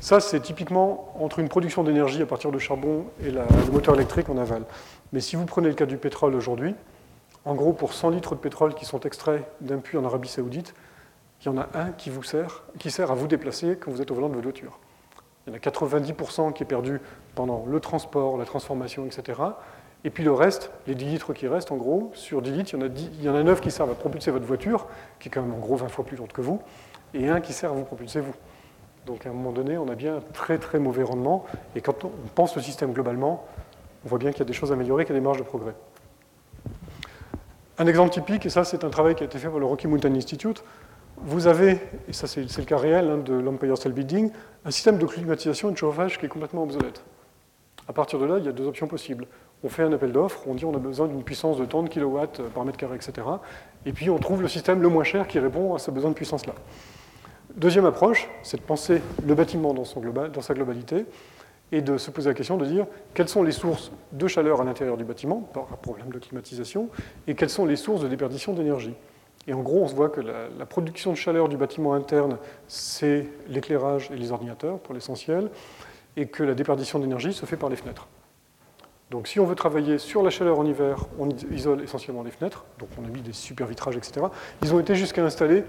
Ça, 0.00 0.20
c'est 0.20 0.38
typiquement 0.38 1.12
entre 1.20 1.40
une 1.40 1.48
production 1.48 1.82
d'énergie 1.82 2.22
à 2.22 2.26
partir 2.26 2.52
de 2.52 2.60
charbon 2.60 3.06
et 3.24 3.32
le 3.32 3.42
moteur 3.72 3.96
électrique 3.96 4.28
en 4.28 4.38
aval. 4.38 4.62
Mais 5.12 5.18
si 5.18 5.34
vous 5.34 5.46
prenez 5.46 5.68
le 5.68 5.74
cas 5.74 5.84
du 5.84 5.96
pétrole 5.96 6.36
aujourd'hui, 6.36 6.76
en 7.44 7.56
gros, 7.56 7.72
pour 7.72 7.92
100 7.92 8.10
litres 8.10 8.36
de 8.36 8.40
pétrole 8.40 8.74
qui 8.74 8.84
sont 8.84 9.00
extraits 9.00 9.44
d'un 9.60 9.78
puits 9.78 9.98
en 9.98 10.04
Arabie 10.04 10.28
Saoudite, 10.28 10.74
il 11.40 11.46
y 11.46 11.48
en 11.48 11.58
a 11.58 11.68
un 11.74 11.90
qui 11.90 12.08
vous 12.08 12.22
sert, 12.22 12.62
qui 12.78 12.92
sert 12.92 13.10
à 13.10 13.16
vous 13.16 13.26
déplacer 13.26 13.76
quand 13.76 13.90
vous 13.90 14.00
êtes 14.00 14.12
au 14.12 14.14
volant 14.14 14.28
de 14.28 14.34
votre 14.34 14.44
voiture. 14.44 14.78
Il 15.46 15.50
y 15.50 15.52
en 15.52 15.56
a 15.56 15.58
90% 15.58 16.52
qui 16.52 16.62
est 16.62 16.66
perdu 16.66 17.00
pendant 17.34 17.64
le 17.66 17.80
transport, 17.80 18.38
la 18.38 18.44
transformation, 18.44 19.06
etc. 19.06 19.40
Et 20.04 20.10
puis 20.10 20.24
le 20.24 20.32
reste, 20.32 20.70
les 20.86 20.94
10 20.94 21.04
litres 21.04 21.32
qui 21.32 21.46
restent, 21.46 21.70
en 21.70 21.76
gros, 21.76 22.10
sur 22.14 22.42
10 22.42 22.50
litres, 22.50 22.70
il 22.74 22.80
y 22.80 22.82
en 22.82 22.86
a, 22.86 22.88
il 22.88 23.22
y 23.22 23.28
en 23.28 23.34
a 23.36 23.42
9 23.42 23.60
qui 23.60 23.70
servent 23.70 23.90
à 23.90 23.94
propulser 23.94 24.30
votre 24.30 24.44
voiture, 24.44 24.86
qui 25.20 25.28
est 25.28 25.30
quand 25.30 25.42
même 25.42 25.54
en 25.54 25.58
gros 25.58 25.76
20 25.76 25.88
fois 25.88 26.04
plus 26.04 26.16
lourde 26.16 26.32
que 26.32 26.40
vous, 26.40 26.60
et 27.14 27.28
un 27.28 27.40
qui 27.40 27.52
sert 27.52 27.70
à 27.70 27.74
vous 27.74 27.84
propulser 27.84 28.20
vous. 28.20 28.34
Donc 29.06 29.26
à 29.26 29.30
un 29.30 29.32
moment 29.32 29.52
donné, 29.52 29.78
on 29.78 29.88
a 29.88 29.94
bien 29.94 30.16
un 30.16 30.20
très 30.20 30.58
très 30.58 30.78
mauvais 30.78 31.04
rendement, 31.04 31.44
et 31.76 31.80
quand 31.80 32.04
on 32.04 32.10
pense 32.34 32.56
le 32.56 32.62
système 32.62 32.92
globalement, 32.92 33.46
on 34.04 34.08
voit 34.08 34.18
bien 34.18 34.30
qu'il 34.30 34.40
y 34.40 34.42
a 34.42 34.46
des 34.46 34.52
choses 34.52 34.72
à 34.72 34.74
améliorer, 34.74 35.04
qu'il 35.04 35.14
y 35.14 35.16
a 35.16 35.20
des 35.20 35.24
marges 35.24 35.38
de 35.38 35.44
progrès. 35.44 35.74
Un 37.78 37.86
exemple 37.86 38.10
typique, 38.10 38.44
et 38.44 38.50
ça 38.50 38.64
c'est 38.64 38.82
un 38.84 38.90
travail 38.90 39.14
qui 39.14 39.22
a 39.22 39.26
été 39.26 39.38
fait 39.38 39.48
par 39.48 39.58
le 39.58 39.66
Rocky 39.66 39.86
Mountain 39.86 40.14
Institute, 40.14 40.64
vous 41.18 41.46
avez, 41.46 41.78
et 42.08 42.12
ça 42.12 42.26
c'est 42.26 42.40
le 42.42 42.64
cas 42.64 42.76
réel 42.76 43.08
hein, 43.08 43.18
de 43.18 43.34
l'Empire 43.34 43.78
Cell 43.78 43.92
Building, 43.92 44.30
un 44.64 44.70
système 44.72 44.98
de 44.98 45.06
climatisation 45.06 45.68
et 45.70 45.72
de 45.72 45.78
chauffage 45.78 46.18
qui 46.18 46.26
est 46.26 46.28
complètement 46.28 46.64
obsolète. 46.64 47.04
À 47.88 47.92
partir 47.92 48.18
de 48.18 48.24
là, 48.24 48.38
il 48.38 48.44
y 48.44 48.48
a 48.48 48.52
deux 48.52 48.66
options 48.66 48.86
possibles. 48.86 49.26
On 49.64 49.68
fait 49.68 49.82
un 49.82 49.92
appel 49.92 50.12
d'offres, 50.12 50.42
on 50.46 50.54
dit 50.54 50.64
on 50.64 50.74
a 50.74 50.78
besoin 50.78 51.06
d'une 51.06 51.22
puissance 51.22 51.56
de 51.56 51.64
tant 51.64 51.82
de 51.82 51.88
kilowatts 51.88 52.42
par 52.54 52.64
mètre 52.64 52.78
carré, 52.78 52.96
etc. 52.96 53.26
Et 53.86 53.92
puis 53.92 54.10
on 54.10 54.18
trouve 54.18 54.42
le 54.42 54.48
système 54.48 54.82
le 54.82 54.88
moins 54.88 55.04
cher 55.04 55.28
qui 55.28 55.38
répond 55.38 55.74
à 55.74 55.78
ce 55.78 55.90
besoin 55.90 56.10
de 56.10 56.16
puissance-là. 56.16 56.54
Deuxième 57.54 57.84
approche, 57.84 58.28
c'est 58.42 58.56
de 58.56 58.62
penser 58.62 59.02
le 59.24 59.34
bâtiment 59.34 59.74
dans 59.74 59.84
sa 59.84 60.54
globalité 60.54 61.06
et 61.72 61.80
de 61.80 61.96
se 61.96 62.10
poser 62.10 62.30
la 62.30 62.34
question 62.34 62.58
de 62.58 62.66
dire 62.66 62.86
quelles 63.14 63.28
sont 63.28 63.42
les 63.42 63.52
sources 63.52 63.90
de 64.12 64.28
chaleur 64.28 64.60
à 64.60 64.64
l'intérieur 64.64 64.98
du 64.98 65.04
bâtiment, 65.04 65.40
par 65.40 65.64
un 65.72 65.76
problème 65.76 66.10
de 66.10 66.18
climatisation, 66.18 66.90
et 67.26 67.34
quelles 67.34 67.50
sont 67.50 67.64
les 67.64 67.76
sources 67.76 68.02
de 68.02 68.08
déperdition 68.08 68.52
d'énergie? 68.52 68.94
Et 69.48 69.54
en 69.54 69.60
gros, 69.60 69.82
on 69.82 69.88
se 69.88 69.94
voit 69.94 70.10
que 70.10 70.20
la, 70.20 70.66
production 70.66 71.10
de 71.10 71.16
chaleur 71.16 71.48
du 71.48 71.56
bâtiment 71.56 71.94
interne, 71.94 72.36
c'est 72.68 73.26
l'éclairage 73.48 74.10
et 74.12 74.16
les 74.16 74.30
ordinateurs 74.30 74.78
pour 74.78 74.94
l'essentiel, 74.94 75.50
et 76.16 76.26
que 76.26 76.44
la 76.44 76.54
déperdition 76.54 76.98
d'énergie 76.98 77.32
se 77.32 77.46
fait 77.46 77.56
par 77.56 77.70
les 77.70 77.76
fenêtres. 77.76 78.06
Donc 79.12 79.28
si 79.28 79.38
on 79.38 79.44
veut 79.44 79.54
travailler 79.54 79.98
sur 79.98 80.22
la 80.22 80.30
chaleur 80.30 80.58
en 80.58 80.64
hiver, 80.64 81.04
on 81.18 81.28
isole 81.52 81.82
essentiellement 81.82 82.22
les 82.22 82.30
fenêtres, 82.30 82.64
donc 82.78 82.88
on 82.98 83.04
a 83.04 83.08
mis 83.08 83.20
des 83.20 83.34
super 83.34 83.66
vitrages, 83.66 83.94
etc. 83.94 84.24
Ils 84.62 84.74
ont 84.74 84.80
été 84.80 84.94
jusqu'à 84.94 85.22
installer 85.22 85.64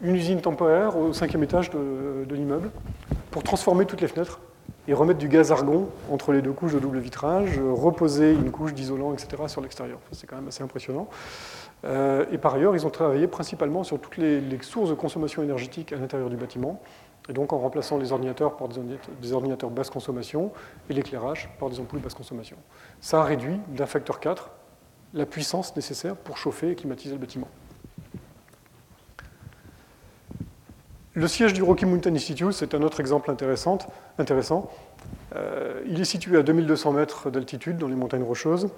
une 0.00 0.16
usine 0.16 0.40
temporaire 0.40 0.96
au 0.96 1.12
cinquième 1.12 1.42
étage 1.42 1.68
de, 1.68 2.34
l'immeuble 2.34 2.70
pour 3.30 3.42
transformer 3.42 3.84
toutes 3.84 4.00
les 4.00 4.08
fenêtres 4.08 4.40
et 4.88 4.94
remettre 4.94 5.18
du 5.18 5.28
gaz 5.28 5.52
argon 5.52 5.90
entre 6.10 6.32
les 6.32 6.40
deux 6.40 6.52
couches 6.52 6.72
de 6.72 6.78
double 6.78 6.98
vitrage, 6.98 7.60
reposer 7.60 8.32
une 8.32 8.50
couche 8.50 8.72
d'isolant, 8.72 9.12
etc. 9.12 9.42
sur 9.48 9.60
l'extérieur. 9.60 9.98
C'est 10.12 10.26
quand 10.26 10.36
même 10.36 10.48
assez 10.48 10.62
impressionnant. 10.62 11.08
Euh, 11.84 12.24
et 12.32 12.38
par 12.38 12.54
ailleurs, 12.54 12.74
ils 12.74 12.86
ont 12.86 12.90
travaillé 12.90 13.26
principalement 13.26 13.84
sur 13.84 14.00
toutes 14.00 14.16
les, 14.16 14.42
sources 14.62 14.88
de 14.88 14.94
consommation 14.94 15.42
énergétique 15.42 15.92
à 15.92 15.96
l'intérieur 15.96 16.30
du 16.30 16.36
bâtiment, 16.36 16.80
et 17.28 17.32
donc 17.32 17.52
en 17.52 17.58
remplaçant 17.58 17.98
les 17.98 18.12
ordinateurs 18.12 18.56
par 18.56 18.68
des 18.68 19.32
ordinateurs, 19.32 19.70
basse 19.70 19.90
consommation 19.90 20.50
et 20.88 20.94
l'éclairage 20.94 21.50
par 21.58 21.68
des 21.68 21.78
ampoules 21.78 22.00
basse 22.00 22.14
consommation. 22.14 22.56
Ça 23.00 23.20
a 23.20 23.24
réduit 23.24 23.60
d'un 23.68 23.86
facteur 23.86 24.20
4 24.20 24.50
la 25.14 25.26
puissance 25.26 25.74
nécessaire 25.74 26.16
pour 26.16 26.36
chauffer 26.36 26.70
et 26.70 26.74
climatiser 26.74 27.14
le 27.14 27.20
bâtiment. 27.20 27.48
Le 31.14 31.26
siège 31.26 31.52
du 31.52 31.62
Rocky 31.62 31.84
Mountain 31.84 32.14
Institute, 32.14 32.52
c'est 32.52 32.74
un 32.74 32.82
autre 32.82 33.00
exemple 33.00 33.30
intéressant. 33.30 34.70
Euh, 35.34 35.82
il 35.86 36.00
est 36.00 36.04
situé 36.04 36.38
à 36.38 36.42
2200 36.42 36.92
mètres 36.92 37.30
d'altitude 37.30 37.76
dans 37.76 37.88
les 37.88 37.96
montagnes 37.96 38.22
rocheuses. 38.22 38.68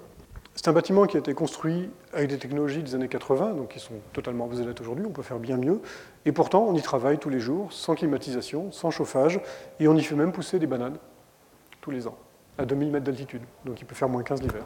C'est 0.63 0.69
un 0.69 0.73
bâtiment 0.73 1.07
qui 1.07 1.17
a 1.17 1.19
été 1.21 1.33
construit 1.33 1.89
avec 2.13 2.29
des 2.29 2.37
technologies 2.37 2.83
des 2.83 2.93
années 2.93 3.07
80, 3.07 3.53
donc 3.53 3.69
qui 3.69 3.79
sont 3.79 3.95
totalement 4.13 4.45
obsolètes 4.45 4.79
aujourd'hui, 4.79 5.07
on 5.07 5.11
peut 5.11 5.23
faire 5.23 5.39
bien 5.39 5.57
mieux. 5.57 5.81
Et 6.23 6.31
pourtant, 6.31 6.67
on 6.67 6.75
y 6.75 6.81
travaille 6.83 7.17
tous 7.17 7.31
les 7.31 7.39
jours, 7.39 7.73
sans 7.73 7.95
climatisation, 7.95 8.71
sans 8.71 8.91
chauffage, 8.91 9.41
et 9.79 9.87
on 9.87 9.95
y 9.95 10.03
fait 10.03 10.13
même 10.13 10.31
pousser 10.31 10.59
des 10.59 10.67
bananes 10.67 10.97
tous 11.81 11.89
les 11.89 12.07
ans, 12.07 12.15
à 12.59 12.65
2000 12.65 12.91
mètres 12.91 13.05
d'altitude. 13.05 13.41
Donc 13.65 13.81
il 13.81 13.85
peut 13.85 13.95
faire 13.95 14.07
moins 14.07 14.21
15 14.21 14.43
l'hiver. 14.43 14.61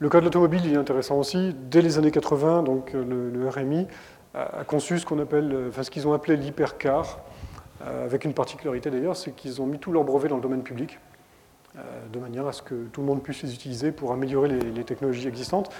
Le 0.00 0.08
cas 0.08 0.18
de 0.18 0.24
l'automobile 0.24 0.66
est 0.66 0.76
intéressant 0.76 1.20
aussi. 1.20 1.54
Dès 1.70 1.82
les 1.82 1.98
années 1.98 2.10
80, 2.10 2.64
donc, 2.64 2.94
le, 2.94 3.48
RMI 3.48 3.86
a, 4.34 4.64
conçu 4.64 4.98
ce 4.98 5.06
qu'on 5.06 5.20
appelle, 5.20 5.66
enfin, 5.68 5.84
ce 5.84 5.90
qu'ils 5.92 6.08
ont 6.08 6.14
appelé 6.14 6.36
l'hypercar, 6.36 7.20
euh, 7.82 8.06
avec 8.06 8.24
une 8.24 8.34
particularité 8.34 8.90
d'ailleurs, 8.90 9.14
c'est 9.14 9.30
qu'ils 9.30 9.62
ont 9.62 9.66
mis 9.66 9.78
tous 9.78 9.92
leurs 9.92 10.02
brevets 10.02 10.28
dans 10.28 10.36
le 10.36 10.42
domaine 10.42 10.64
public. 10.64 10.98
Euh, 11.78 11.80
de 12.12 12.18
manière 12.18 12.46
à 12.46 12.52
ce 12.52 12.60
que 12.60 12.74
tout 12.92 13.00
le 13.00 13.06
monde 13.06 13.22
puisse 13.22 13.42
les 13.42 13.54
utiliser 13.54 13.92
pour 13.92 14.12
améliorer 14.12 14.48
les, 14.48 14.84
technologies 14.84 15.26
existantes. 15.26 15.70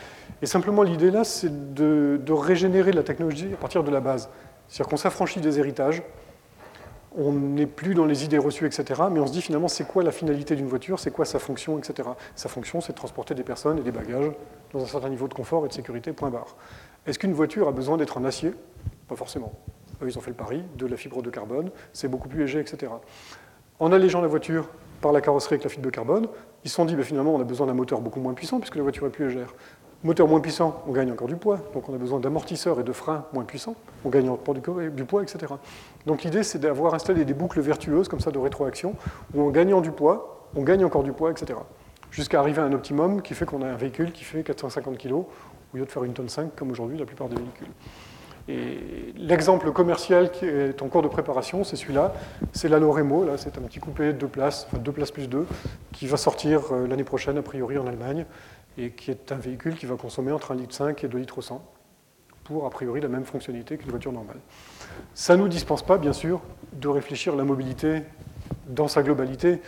Et 0.41 0.47
simplement, 0.47 0.83
l'idée 0.83 1.11
là, 1.11 1.23
c'est 1.23 1.75
de, 1.75 2.19
régénérer 2.33 2.93
la 2.93 3.03
technologie 3.03 3.51
à 3.53 3.57
partir 3.59 3.85
de 3.85 3.91
la 3.91 4.01
base. 4.01 4.31
C'est-à-dire 4.69 4.89
qu'on 4.89 4.97
s'affranchit 4.97 5.41
des 5.41 5.59
héritages, 5.59 6.03
on 7.15 7.33
n'est 7.33 7.67
plus 7.67 7.95
dans 7.95 8.07
les 8.07 8.25
idées 8.25 8.39
reçues, 8.39 8.65
etc., 8.65 9.03
mais 9.11 9.21
on 9.21 9.27
se 9.27 9.33
dit 9.33 9.43
finalement, 9.43 9.69
c'est 9.69 9.87
quoi 9.87 10.03
la 10.03 10.13
finalité 10.13 10.57
d'une 10.57 10.67
voiture, 10.67 10.99
c'est 10.99 11.11
quoi 11.11 11.27
sa 11.27 11.39
fonction, 11.39 11.79
etc. 11.79 12.09
Sa 12.37 12.49
fonction, 12.49 12.81
c'est 12.81 12.93
de 12.93 12.97
transporter 12.97 13.35
des 13.35 13.43
personnes 13.43 13.77
et 13.77 13.83
des 13.83 13.93
bagages 13.93 14.33
dans 14.73 14.83
un 14.83 14.87
certain 14.87 15.11
niveau 15.11 15.29
de 15.29 15.35
confort 15.35 15.67
et 15.67 15.69
de 15.69 15.75
sécurité, 15.75 16.15
point 16.15 16.31
barre. 16.31 16.57
Est-ce 17.07 17.19
qu'une 17.19 17.35
voiture 17.35 17.69
a 17.69 17.73
besoin 17.73 17.99
d'être 17.99 18.17
en 18.17 18.25
acier? 18.25 18.55
Pas 19.09 19.17
forcément. 19.17 19.53
ils 20.03 20.17
ont 20.17 20.23
fait 20.23 20.31
le 20.31 20.37
pari 20.37 20.65
de 20.79 20.87
la 20.87 20.97
fibre 20.97 21.21
de 21.21 21.29
carbone, 21.29 21.71
c'est 21.93 22.09
beaucoup 22.09 22.29
plus 22.29 22.39
léger, 22.39 22.61
etc. 22.61 22.91
En 23.83 23.91
allégeant 23.91 24.21
la 24.21 24.29
voiture, 24.29 24.69
par 25.01 25.11
la 25.11 25.21
carrosserie 25.21 25.55
avec 25.55 25.65
la 25.65 25.69
fibre 25.69 25.85
de 25.85 25.91
carbone, 25.91 26.29
ils 26.63 26.71
se 26.71 26.77
sont 26.77 26.85
dit, 26.85 26.95
bah, 26.95 27.03
finalement, 27.03 27.35
on 27.35 27.41
a 27.41 27.45
besoin 27.45 27.67
d'un 27.67 27.75
moteur 27.75 28.01
beaucoup 28.01 28.21
moins 28.21 28.33
puissant 28.33 28.61
puisque 28.61 28.77
la 28.77 28.83
voiture 28.83 29.09
est 29.09 29.11
plus 29.11 29.27
légère. 29.27 29.57
Moteur 30.05 30.29
moins 30.29 30.39
puissant, 30.39 30.85
on 30.87 30.93
gagne 30.93 31.11
encore 31.11 31.27
du 31.27 31.35
poids, 31.35 31.59
donc 31.75 31.89
on 31.89 31.95
a 31.95 31.99
besoin 31.99 32.21
d'amortisseurs 32.21 32.79
et 32.79 32.85
de 32.85 32.93
freins 32.93 33.25
moins 33.33 33.43
puissants, 33.43 33.75
on 34.05 34.09
gagne 34.09 34.29
encore 34.29 34.55
du, 34.55 34.61
poids, 35.05 35.23
etc. 35.25 35.55
Donc 36.07 36.23
l'idée, 36.23 36.45
c'est 36.45 36.61
d'avoir 36.61 36.95
installé 36.95 37.25
des 37.25 37.35
boucles 37.35 37.61
vertueuses 37.61 38.07
comme 38.07 38.21
ça 38.21 38.31
de 38.31 38.39
rétroaction, 38.39 38.95
où 39.35 39.43
en 39.43 39.51
gagnant 39.51 39.81
du 39.81 39.91
poids, 39.91 40.49
on 40.55 40.63
gagne 40.63 40.85
encore 40.85 41.03
du 41.03 41.13
poids, 41.13 41.33
etc. 41.33 41.59
Jusqu'à 42.13 42.39
arriver 42.39 42.63
à 42.63 42.65
un 42.65 42.73
optimum 42.73 43.21
qui 43.21 43.35
fait 43.35 43.47
qu'on 43.47 43.63
a 43.63 43.67
un 43.67 43.77
véhicule 43.77 44.13
qui 44.13 44.23
fait 44.23 44.45
450 44.45 44.97
kg, 44.97 45.13
au 45.13 45.27
lieu 45.75 45.85
de 45.85 45.91
faire 45.91 46.05
une 46.05 46.13
tonne 46.13 46.29
5 46.29 46.55
comme 46.55 46.71
aujourd'hui 46.71 46.99
la 46.99 47.05
plupart 47.05 47.29
des 47.29 47.37
véhicules. 47.37 47.67
Et 48.49 49.13
l'exemple 49.17 49.71
commercial 49.73 50.31
qui 50.33 50.47
est 50.47 50.83
en 50.83 50.89
cours 50.89 51.03
de 51.03 51.09
préparation, 51.09 51.65
c'est 51.65 51.77
celui-là. 51.77 52.13
C'est 52.53 52.69
la 52.69 52.79
Loremo, 52.79 53.25
là, 53.25 53.37
c'est 53.37 53.57
un 53.57 53.63
petit 53.63 53.79
coupé 53.79 54.07
de 54.07 54.13
deux 54.13 54.27
places, 54.27 54.67
enfin 54.69 54.79
deux 54.79 54.93
places 54.93 55.13
plus 55.13 55.29
deux, 55.29 55.47
qui 55.93 56.07
va 56.07 56.17
sortir 56.17 56.73
euh, 56.73 56.87
l'année 56.87 57.05
prochaine, 57.05 57.39
a 57.39 57.43
priori, 57.43 57.79
en 57.79 57.87
Allemagne, 57.87 58.27
et 58.79 58.91
qui 58.91 59.11
est 59.11 59.31
un 59.31 59.37
véhicule 59.37 59.77
qui 59.77 59.87
va 59.87 59.97
consommer 59.97 60.33
entre 60.33 60.55
1,5 60.55 60.59
litre 60.59 61.05
et 61.05 61.09
2 61.09 61.19
litres 61.19 61.41
100 61.41 61.65
pour, 62.45 62.67
a 62.67 62.71
priori, 62.71 63.01
la 63.01 63.09
même 63.09 63.25
fonctionnalité 63.25 63.77
qu'une 63.77 63.91
voiture 63.91 64.13
normale. 64.13 64.39
Ça 65.15 65.37
ne 65.37 65.43
nous 65.43 65.49
dispense 65.49 65.85
pas, 65.85 65.97
bien 65.97 66.13
sûr, 66.13 66.41
de 66.73 66.89
réfléchir 66.89 67.35
à 67.35 67.37
la 67.37 67.45
mobilité 67.45 68.03
dans 68.67 68.89
sa 68.89 69.03
globalité, 69.03 69.61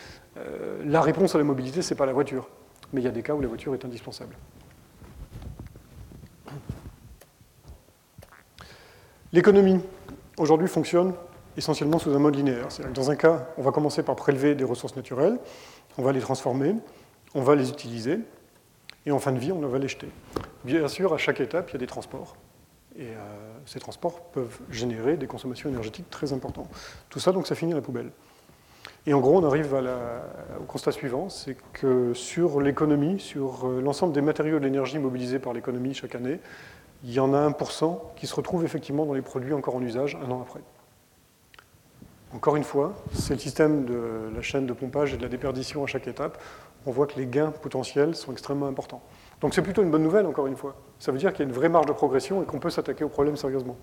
la 0.85 1.01
réponse 1.01 1.37
à 1.37 1.39
la 1.39 1.45
mobilité, 1.45 1.83
ce 1.83 1.95
n'est 1.95 1.97
pas 1.97 2.07
la 2.07 2.13
voiture. 2.13 2.49
Mais 2.93 3.01
il 3.01 3.05
y 3.05 3.09
a 3.09 3.13
des 3.13 3.23
cas 3.23 3.33
où 3.35 3.41
la 3.41 3.47
voiture 3.47 3.75
est 3.75 3.85
indispensable. 3.85 4.35
L'économie, 9.35 9.81
aujourd'hui, 10.37 10.69
fonctionne 10.69 11.13
essentiellement 11.57 11.99
sous 11.99 12.15
un 12.15 12.21
mode 12.21 12.37
linéaire. 12.37 12.69
dans 12.95 13.11
un 13.11 13.17
cas, 13.17 13.49
on 13.59 13.63
va 13.63 13.73
commencer 13.73 14.05
par 14.05 14.15
prélever 14.15 14.55
des 14.55 14.63
ressources 14.63 14.95
naturelles, 14.95 15.41
on 15.99 16.03
va 16.03 16.13
les 16.13 16.21
transformer, 16.21 16.77
on 17.35 17.43
va 17.43 17.57
les 17.57 17.69
utiliser, 17.69 18.21
et 19.07 19.11
en 19.11 19.19
fin 19.19 19.33
de 19.33 19.41
vie, 19.41 19.51
on 19.51 19.59
va 19.59 19.79
les 19.81 19.89
jeter. 19.89 20.07
Bien 20.63 20.87
sûr, 20.87 21.13
à 21.13 21.19
chaque 21.19 21.41
étape, 21.41 21.71
il 21.71 21.73
y 21.73 21.77
a 21.77 21.79
des 21.81 21.89
transports. 21.89 22.37
Et 22.97 23.07
euh, 23.07 23.17
ces 23.67 23.81
transports 23.81 24.21
peuvent 24.27 24.61
générer 24.71 25.17
des 25.17 25.27
consommations 25.27 25.69
énergétiques 25.69 26.09
très 26.11 26.33
importantes. 26.33 26.71
Tout 27.11 27.19
ça, 27.19 27.33
donc, 27.33 27.49
ça 27.49 27.57
finit 27.57 27.73
à 27.73 27.77
la 27.77 27.83
poubelle. 27.83 28.13
Et 29.05 29.15
en 29.15 29.21
gros, 29.21 29.37
on 29.37 29.45
arrive 29.45 29.75
au 30.61 30.65
constat 30.65 30.93
suivant, 30.93 31.29
c'est 31.29 31.57
que 31.73 32.15
sur 32.15 32.61
l'économie, 32.61 33.19
sur 33.19 33.67
euh, 33.67 33.81
l'ensemble 33.83 34.13
des 34.13 34.23
matériaux 34.23 34.61
de 34.61 34.65
l'énergie 34.65 35.01
mobilisés 35.01 35.41
par 35.41 35.53
l'économie 35.53 35.93
chaque 35.93 36.15
année, 36.15 36.39
il 37.05 37.13
y 37.13 37.21
en 37.21 37.35
a 37.35 37.49
1% 37.49 37.99
qui 38.17 38.27
se 38.27 38.35
retrouve 38.35 38.65
effectivement 38.65 39.05
dans 39.05 39.13
les 39.13 39.23
produits 39.23 39.53
encore 39.53 39.77
en 39.77 39.83
usage 39.83 40.17
un 40.27 40.31
an 40.31 40.41
après. 40.41 40.61
Encore 42.33 42.57
une 42.57 42.65
fois, 42.65 42.95
c'est 43.13 43.35
le 43.35 43.39
système 43.39 43.85
de 43.85 44.31
la 44.35 44.43
chaîne 44.43 44.67
de 44.67 44.73
pompage 44.73 45.15
et 45.15 45.17
de 45.17 45.23
la 45.23 45.29
déperdition 45.29 45.85
à 45.85 45.87
chaque 45.87 46.09
étape. 46.09 46.43
On 46.87 46.91
voit 46.91 47.07
que 47.07 47.17
les 47.17 47.27
gains 47.27 47.53
potentiels 47.53 48.17
sont 48.17 48.33
extrêmement 48.33 48.67
importants. 48.67 49.03
Donc 49.41 49.55
c'est 49.55 49.63
plutôt 49.63 49.83
une 49.83 49.91
bonne 49.91 50.03
nouvelle, 50.03 50.27
encore 50.27 50.47
une 50.47 50.57
fois. 50.57 50.75
Ça 50.99 51.13
veut 51.13 51.19
dire 51.19 51.33
qu'il 51.33 51.41
y 51.41 51.43
a 51.43 51.49
une 51.49 51.55
vraie 51.55 51.69
marge 51.69 51.87
de 51.87 51.93
progression 51.93 52.43
et 52.43 52.47
qu'on 52.47 52.59
peut 52.59 52.71
s'attaquer 52.71 53.05
au 53.05 53.09
problème 53.09 53.37
sérieusement. 53.37 53.77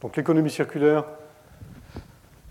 Donc 0.00 0.16
l'économie 0.16 0.50
circulaire, 0.50 1.04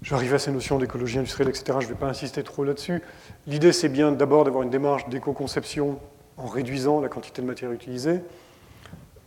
arriver 0.10 0.36
à 0.36 0.40
ces 0.40 0.52
notions 0.52 0.80
d'écologie 0.80 1.20
industrielle, 1.20 1.50
etc. 1.50 1.78
Je 1.82 1.86
ne 1.86 1.94
vais 1.94 2.00
pas 2.00 2.08
insister 2.08 2.42
trop 2.44 2.64
là-dessus. 2.64 3.02
L'idée, 3.46 3.74
c'est 3.74 3.90
bien 3.90 4.12
d'abord 4.12 4.44
d'avoir 4.44 4.64
une 4.64 4.70
démarche 4.70 5.08
d'éco-conception 5.10 6.00
en 6.40 6.48
réduisant 6.48 7.02
la 7.02 7.10
quantité 7.10 7.42
de 7.42 7.48
matière 7.48 7.72
utilisée, 7.72 8.22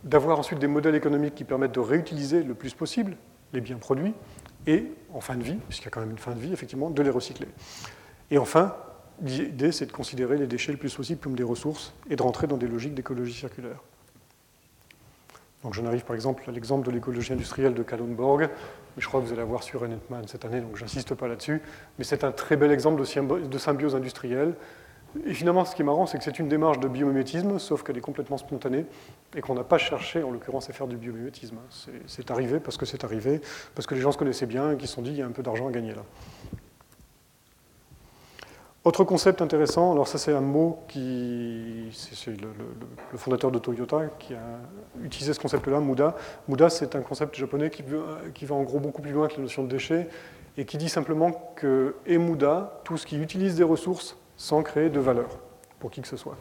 d'avoir 0.03 0.37
ensuite 0.37 0.59
des 0.59 0.67
modèles 0.67 0.95
économiques 0.95 1.35
qui 1.35 1.43
permettent 1.43 1.73
de 1.73 1.79
réutiliser 1.79 2.43
le 2.43 2.53
plus 2.53 2.73
possible 2.73 3.15
les 3.53 3.61
biens 3.61 3.77
produits, 3.77 4.13
et 4.65 4.87
en 5.13 5.21
fin 5.21 5.35
de 5.35 5.43
vie, 5.43 5.57
puisqu'il 5.67 5.85
y 5.85 5.87
a 5.87 5.91
quand 5.91 5.99
même 5.99 6.11
une 6.11 6.17
fin 6.17 6.33
de 6.33 6.39
vie, 6.39 6.51
effectivement, 6.51 6.89
de 6.89 7.01
les 7.01 7.09
recycler. 7.09 7.47
Et 8.31 8.37
enfin, 8.37 8.75
l'idée, 9.21 9.71
c'est 9.71 9.85
de 9.85 9.91
considérer 9.91 10.37
les 10.37 10.47
déchets 10.47 10.71
le 10.71 10.77
plus 10.77 10.93
possible 10.93 11.19
comme 11.21 11.35
des 11.35 11.43
ressources 11.43 11.93
et 12.09 12.15
de 12.15 12.23
rentrer 12.23 12.47
dans 12.47 12.57
des 12.57 12.67
logiques 12.67 12.95
d'écologie 12.95 13.33
circulaire. 13.33 13.77
Donc 15.63 15.73
j'en 15.73 15.85
arrive 15.85 16.03
par 16.03 16.15
exemple 16.15 16.43
à 16.47 16.51
l'exemple 16.51 16.85
de 16.85 16.91
l'écologie 16.91 17.31
industrielle 17.31 17.73
de 17.73 17.83
Kalundborg, 17.83 18.49
je 18.97 19.07
crois 19.07 19.21
que 19.21 19.25
vous 19.25 19.31
allez 19.31 19.41
avoir 19.41 19.63
sur 19.63 19.83
Enetman 19.83 20.27
cette 20.27 20.45
année, 20.45 20.59
donc 20.59 20.75
j'insiste 20.75 21.15
pas 21.15 21.27
là-dessus, 21.27 21.61
mais 21.97 22.03
c'est 22.03 22.23
un 22.23 22.31
très 22.31 22.57
bel 22.57 22.71
exemple 22.71 23.01
de 23.01 23.57
symbiose 23.57 23.95
industrielle. 23.95 24.55
Et 25.27 25.33
finalement, 25.33 25.63
ce 25.63 25.75
qui 25.75 25.83
est 25.83 25.85
marrant, 25.85 26.05
c'est 26.05 26.17
que 26.17 26.23
c'est 26.23 26.39
une 26.39 26.47
démarche 26.49 26.79
de 26.79 26.87
biomimétisme, 26.87 27.59
sauf 27.59 27.83
qu'elle 27.83 27.97
est 27.97 28.01
complètement 28.01 28.37
spontanée, 28.37 28.85
et 29.35 29.41
qu'on 29.41 29.53
n'a 29.53 29.63
pas 29.63 29.77
cherché, 29.77 30.23
en 30.23 30.31
l'occurrence, 30.31 30.69
à 30.69 30.73
faire 30.73 30.87
du 30.87 30.97
biomimétisme. 30.97 31.57
C'est 32.07 32.31
arrivé 32.31 32.59
parce 32.59 32.77
que 32.77 32.85
c'est 32.85 33.03
arrivé, 33.03 33.41
parce 33.75 33.85
que 33.85 33.95
les 33.95 34.01
gens 34.01 34.11
se 34.11 34.17
connaissaient 34.17 34.47
bien 34.47 34.71
et 34.71 34.77
qu'ils 34.77 34.87
se 34.87 34.95
sont 34.95 35.01
dit, 35.01 35.11
il 35.11 35.17
y 35.17 35.21
a 35.21 35.25
un 35.25 35.31
peu 35.31 35.43
d'argent 35.43 35.67
à 35.67 35.71
gagner 35.71 35.93
là. 35.93 36.03
Autre 38.85 39.05
concept 39.05 39.41
intéressant, 39.41 39.93
alors 39.93 40.09
ça 40.09 40.17
c'est 40.17 40.33
un 40.33 40.41
mot 40.41 40.83
qui, 40.89 41.87
c'est 41.93 42.35
le, 42.35 42.49
fondateur 43.15 43.49
de 43.49 43.57
Toyota 43.57 44.07
qui 44.19 44.33
a 44.33 44.59
utilisé 45.01 45.33
ce 45.33 45.39
concept-là, 45.39 45.79
Muda. 45.79 46.17
Muda 46.49 46.69
c'est 46.69 46.93
un 46.93 47.01
concept 47.01 47.35
japonais 47.35 47.69
qui, 47.69 47.81
qui, 48.33 48.45
va 48.45 48.55
en 48.55 48.63
gros 48.63 48.81
beaucoup 48.81 49.01
plus 49.01 49.13
loin 49.13 49.29
que 49.29 49.35
la 49.37 49.43
notion 49.43 49.63
de 49.63 49.69
déchet 49.69 50.09
et 50.57 50.65
qui 50.65 50.77
dit 50.77 50.89
simplement 50.89 51.53
que 51.55 51.95
et 52.05 52.17
Muda, 52.17 52.81
tout 52.83 52.97
ce 52.97 53.05
qui 53.05 53.17
utilise 53.17 53.55
des 53.55 53.63
ressources 53.63 54.17
sans 54.37 54.63
créer 54.63 54.89
de 54.89 54.99
valeur 54.99 55.29
pour 55.79 55.91
qui 55.91 56.01
que 56.01 56.07
ce 56.07 56.17
soit. 56.17 56.37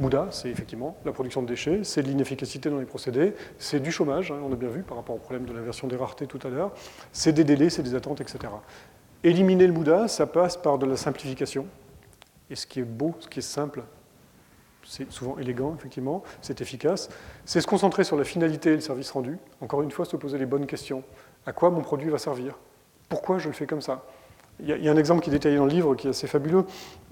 Muda, 0.00 0.28
c'est 0.30 0.48
effectivement 0.48 0.96
la 1.04 1.12
production 1.12 1.42
de 1.42 1.46
déchets, 1.46 1.84
c'est 1.84 2.02
de 2.02 2.08
l'inefficacité 2.08 2.68
dans 2.68 2.78
les 2.78 2.84
procédés, 2.84 3.34
c'est 3.58 3.78
du 3.78 3.92
chômage, 3.92 4.32
hein, 4.32 4.40
on 4.42 4.52
a 4.52 4.56
bien 4.56 4.68
vu 4.68 4.82
par 4.82 4.96
rapport 4.96 5.14
au 5.14 5.20
problème 5.20 5.44
de 5.44 5.52
l'inversion 5.52 5.86
des 5.86 5.94
raretés 5.94 6.26
tout 6.26 6.40
à 6.44 6.48
l'heure, 6.50 6.72
c'est 7.12 7.32
des 7.32 7.44
délais, 7.44 7.70
c'est 7.70 7.84
des 7.84 7.94
attentes, 7.94 8.20
etc. 8.20 8.52
Éliminer 9.22 9.66
le 9.66 9.72
Bouddha, 9.72 10.08
ça 10.08 10.26
passe 10.26 10.56
par 10.56 10.78
de 10.78 10.86
la 10.86 10.96
simplification. 10.96 11.66
Et 12.50 12.56
ce 12.56 12.66
qui 12.66 12.80
est 12.80 12.84
beau, 12.84 13.14
ce 13.20 13.28
qui 13.28 13.38
est 13.38 13.42
simple, 13.42 13.82
c'est 14.86 15.10
souvent 15.10 15.38
élégant, 15.38 15.74
effectivement, 15.74 16.22
c'est 16.42 16.60
efficace. 16.60 17.08
C'est 17.46 17.60
se 17.60 17.66
concentrer 17.66 18.04
sur 18.04 18.16
la 18.16 18.24
finalité 18.24 18.72
et 18.72 18.74
le 18.74 18.80
service 18.80 19.10
rendu. 19.10 19.38
Encore 19.60 19.80
une 19.80 19.90
fois, 19.90 20.04
se 20.04 20.16
poser 20.16 20.36
les 20.36 20.44
bonnes 20.44 20.66
questions. 20.66 21.02
À 21.46 21.52
quoi 21.52 21.70
mon 21.70 21.80
produit 21.80 22.10
va 22.10 22.18
servir? 22.18 22.58
Pourquoi 23.08 23.38
je 23.38 23.48
le 23.48 23.54
fais 23.54 23.66
comme 23.66 23.80
ça? 23.80 24.04
Il 24.60 24.68
y, 24.68 24.88
a, 24.88 24.92
un 24.92 24.96
exemple 24.96 25.22
qui 25.22 25.30
est 25.30 25.32
détaillé 25.32 25.56
dans 25.56 25.66
le 25.66 25.70
livre 25.70 25.94
qui 25.94 26.06
est 26.06 26.10
assez 26.10 26.26
fabuleux. 26.26 26.64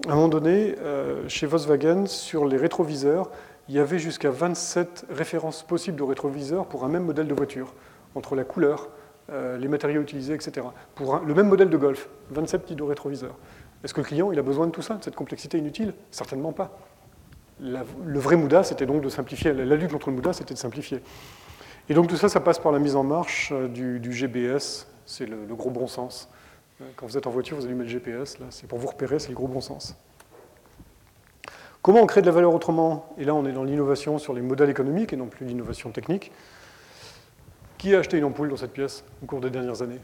À 0.07 0.13
un 0.13 0.15
moment 0.15 0.29
donné, 0.29 0.75
euh, 0.79 1.27
chez 1.27 1.45
Volkswagen, 1.45 2.05
sur 2.05 2.45
les 2.45 2.57
rétroviseurs, 2.57 3.29
il 3.69 3.75
y 3.75 3.79
avait 3.79 3.99
jusqu'à 3.99 4.29
27 4.29 5.05
références 5.09 5.63
possibles 5.63 5.97
de 5.97 6.03
rétroviseurs 6.03 6.65
pour 6.67 6.85
un 6.85 6.89
même 6.89 7.03
modèle 7.03 7.27
de 7.27 7.33
voiture, 7.33 7.73
entre 8.15 8.35
la 8.35 8.43
couleur, 8.43 8.89
euh, 9.31 9.57
les 9.57 9.67
matériaux 9.67 10.01
utilisés, 10.01 10.33
etc. 10.33 10.67
Pour 10.95 11.19
le 11.19 11.33
même 11.33 11.47
modèle 11.47 11.69
de 11.69 11.77
Golf, 11.77 12.09
27 12.31 12.63
petits 12.63 12.81
rétroviseurs. 12.81 13.35
Est-ce 13.83 13.93
que 13.93 14.01
le 14.01 14.05
client 14.05 14.31
il 14.31 14.39
a 14.39 14.41
besoin 14.41 14.67
de 14.67 14.71
tout 14.71 14.81
ça, 14.81 14.95
de 14.95 15.03
cette 15.03 15.15
complexité 15.15 15.57
inutile? 15.57 15.93
Certainement 16.11 16.53
pas. 16.53 16.77
le 17.59 18.19
vrai 18.19 18.35
Mouda, 18.35 18.63
c'était 18.63 18.85
donc 18.85 19.01
de 19.01 19.09
simplifier. 19.09 19.53
La, 19.53 19.75
lutte 19.75 19.91
contre 19.91 20.09
le 20.09 20.15
Mouda, 20.15 20.33
c'était 20.33 20.53
de 20.53 20.59
simplifier. 20.59 21.01
Et 21.89 21.93
donc 21.93 22.07
tout 22.07 22.15
ça, 22.15 22.29
ça 22.29 22.39
passe 22.39 22.59
par 22.59 22.71
la 22.71 22.79
mise 22.79 22.95
en 22.95 23.03
marche 23.03 23.51
euh, 23.51 23.67
du, 23.67 24.11
GBS, 24.11 24.87
c'est 25.05 25.25
le, 25.25 25.37
gros 25.53 25.69
bon 25.69 25.87
sens. 25.87 26.29
Quand 26.95 27.05
vous 27.05 27.17
êtes 27.17 27.27
en 27.27 27.31
voiture, 27.31 27.57
vous 27.57 27.65
allumez 27.65 27.83
le 27.83 27.89
GPS, 27.89 28.39
là, 28.39 28.47
c'est 28.49 28.67
pour 28.67 28.79
vous 28.79 28.87
repérer, 28.87 29.19
c'est 29.19 29.29
le 29.29 29.35
gros 29.35 29.47
bon 29.47 29.61
sens. 29.61 29.95
Comment 31.81 32.01
on 32.01 32.05
crée 32.05 32.21
de 32.21 32.25
la 32.25 32.31
valeur 32.31 32.53
autrement? 32.53 33.13
Et 33.17 33.25
là, 33.25 33.35
on 33.35 33.45
est 33.45 33.51
dans 33.51 33.63
l'innovation 33.63 34.17
sur 34.17 34.33
les 34.33 34.41
modèles 34.41 34.69
économiques 34.69 35.11
et 35.11 35.17
non 35.17 35.27
plus 35.27 35.45
l'innovation 35.45 35.91
technique. 35.91 36.31
Qui 37.77 37.93
a 37.93 37.99
acheté 37.99 38.17
une 38.17 38.23
ampoule 38.23 38.49
dans 38.49 38.55
cette 38.55 38.71
pièce 38.71 39.03
au 39.21 39.25
cours 39.25 39.41
des 39.41 39.49
dernières 39.49 39.81
années? 39.81 39.99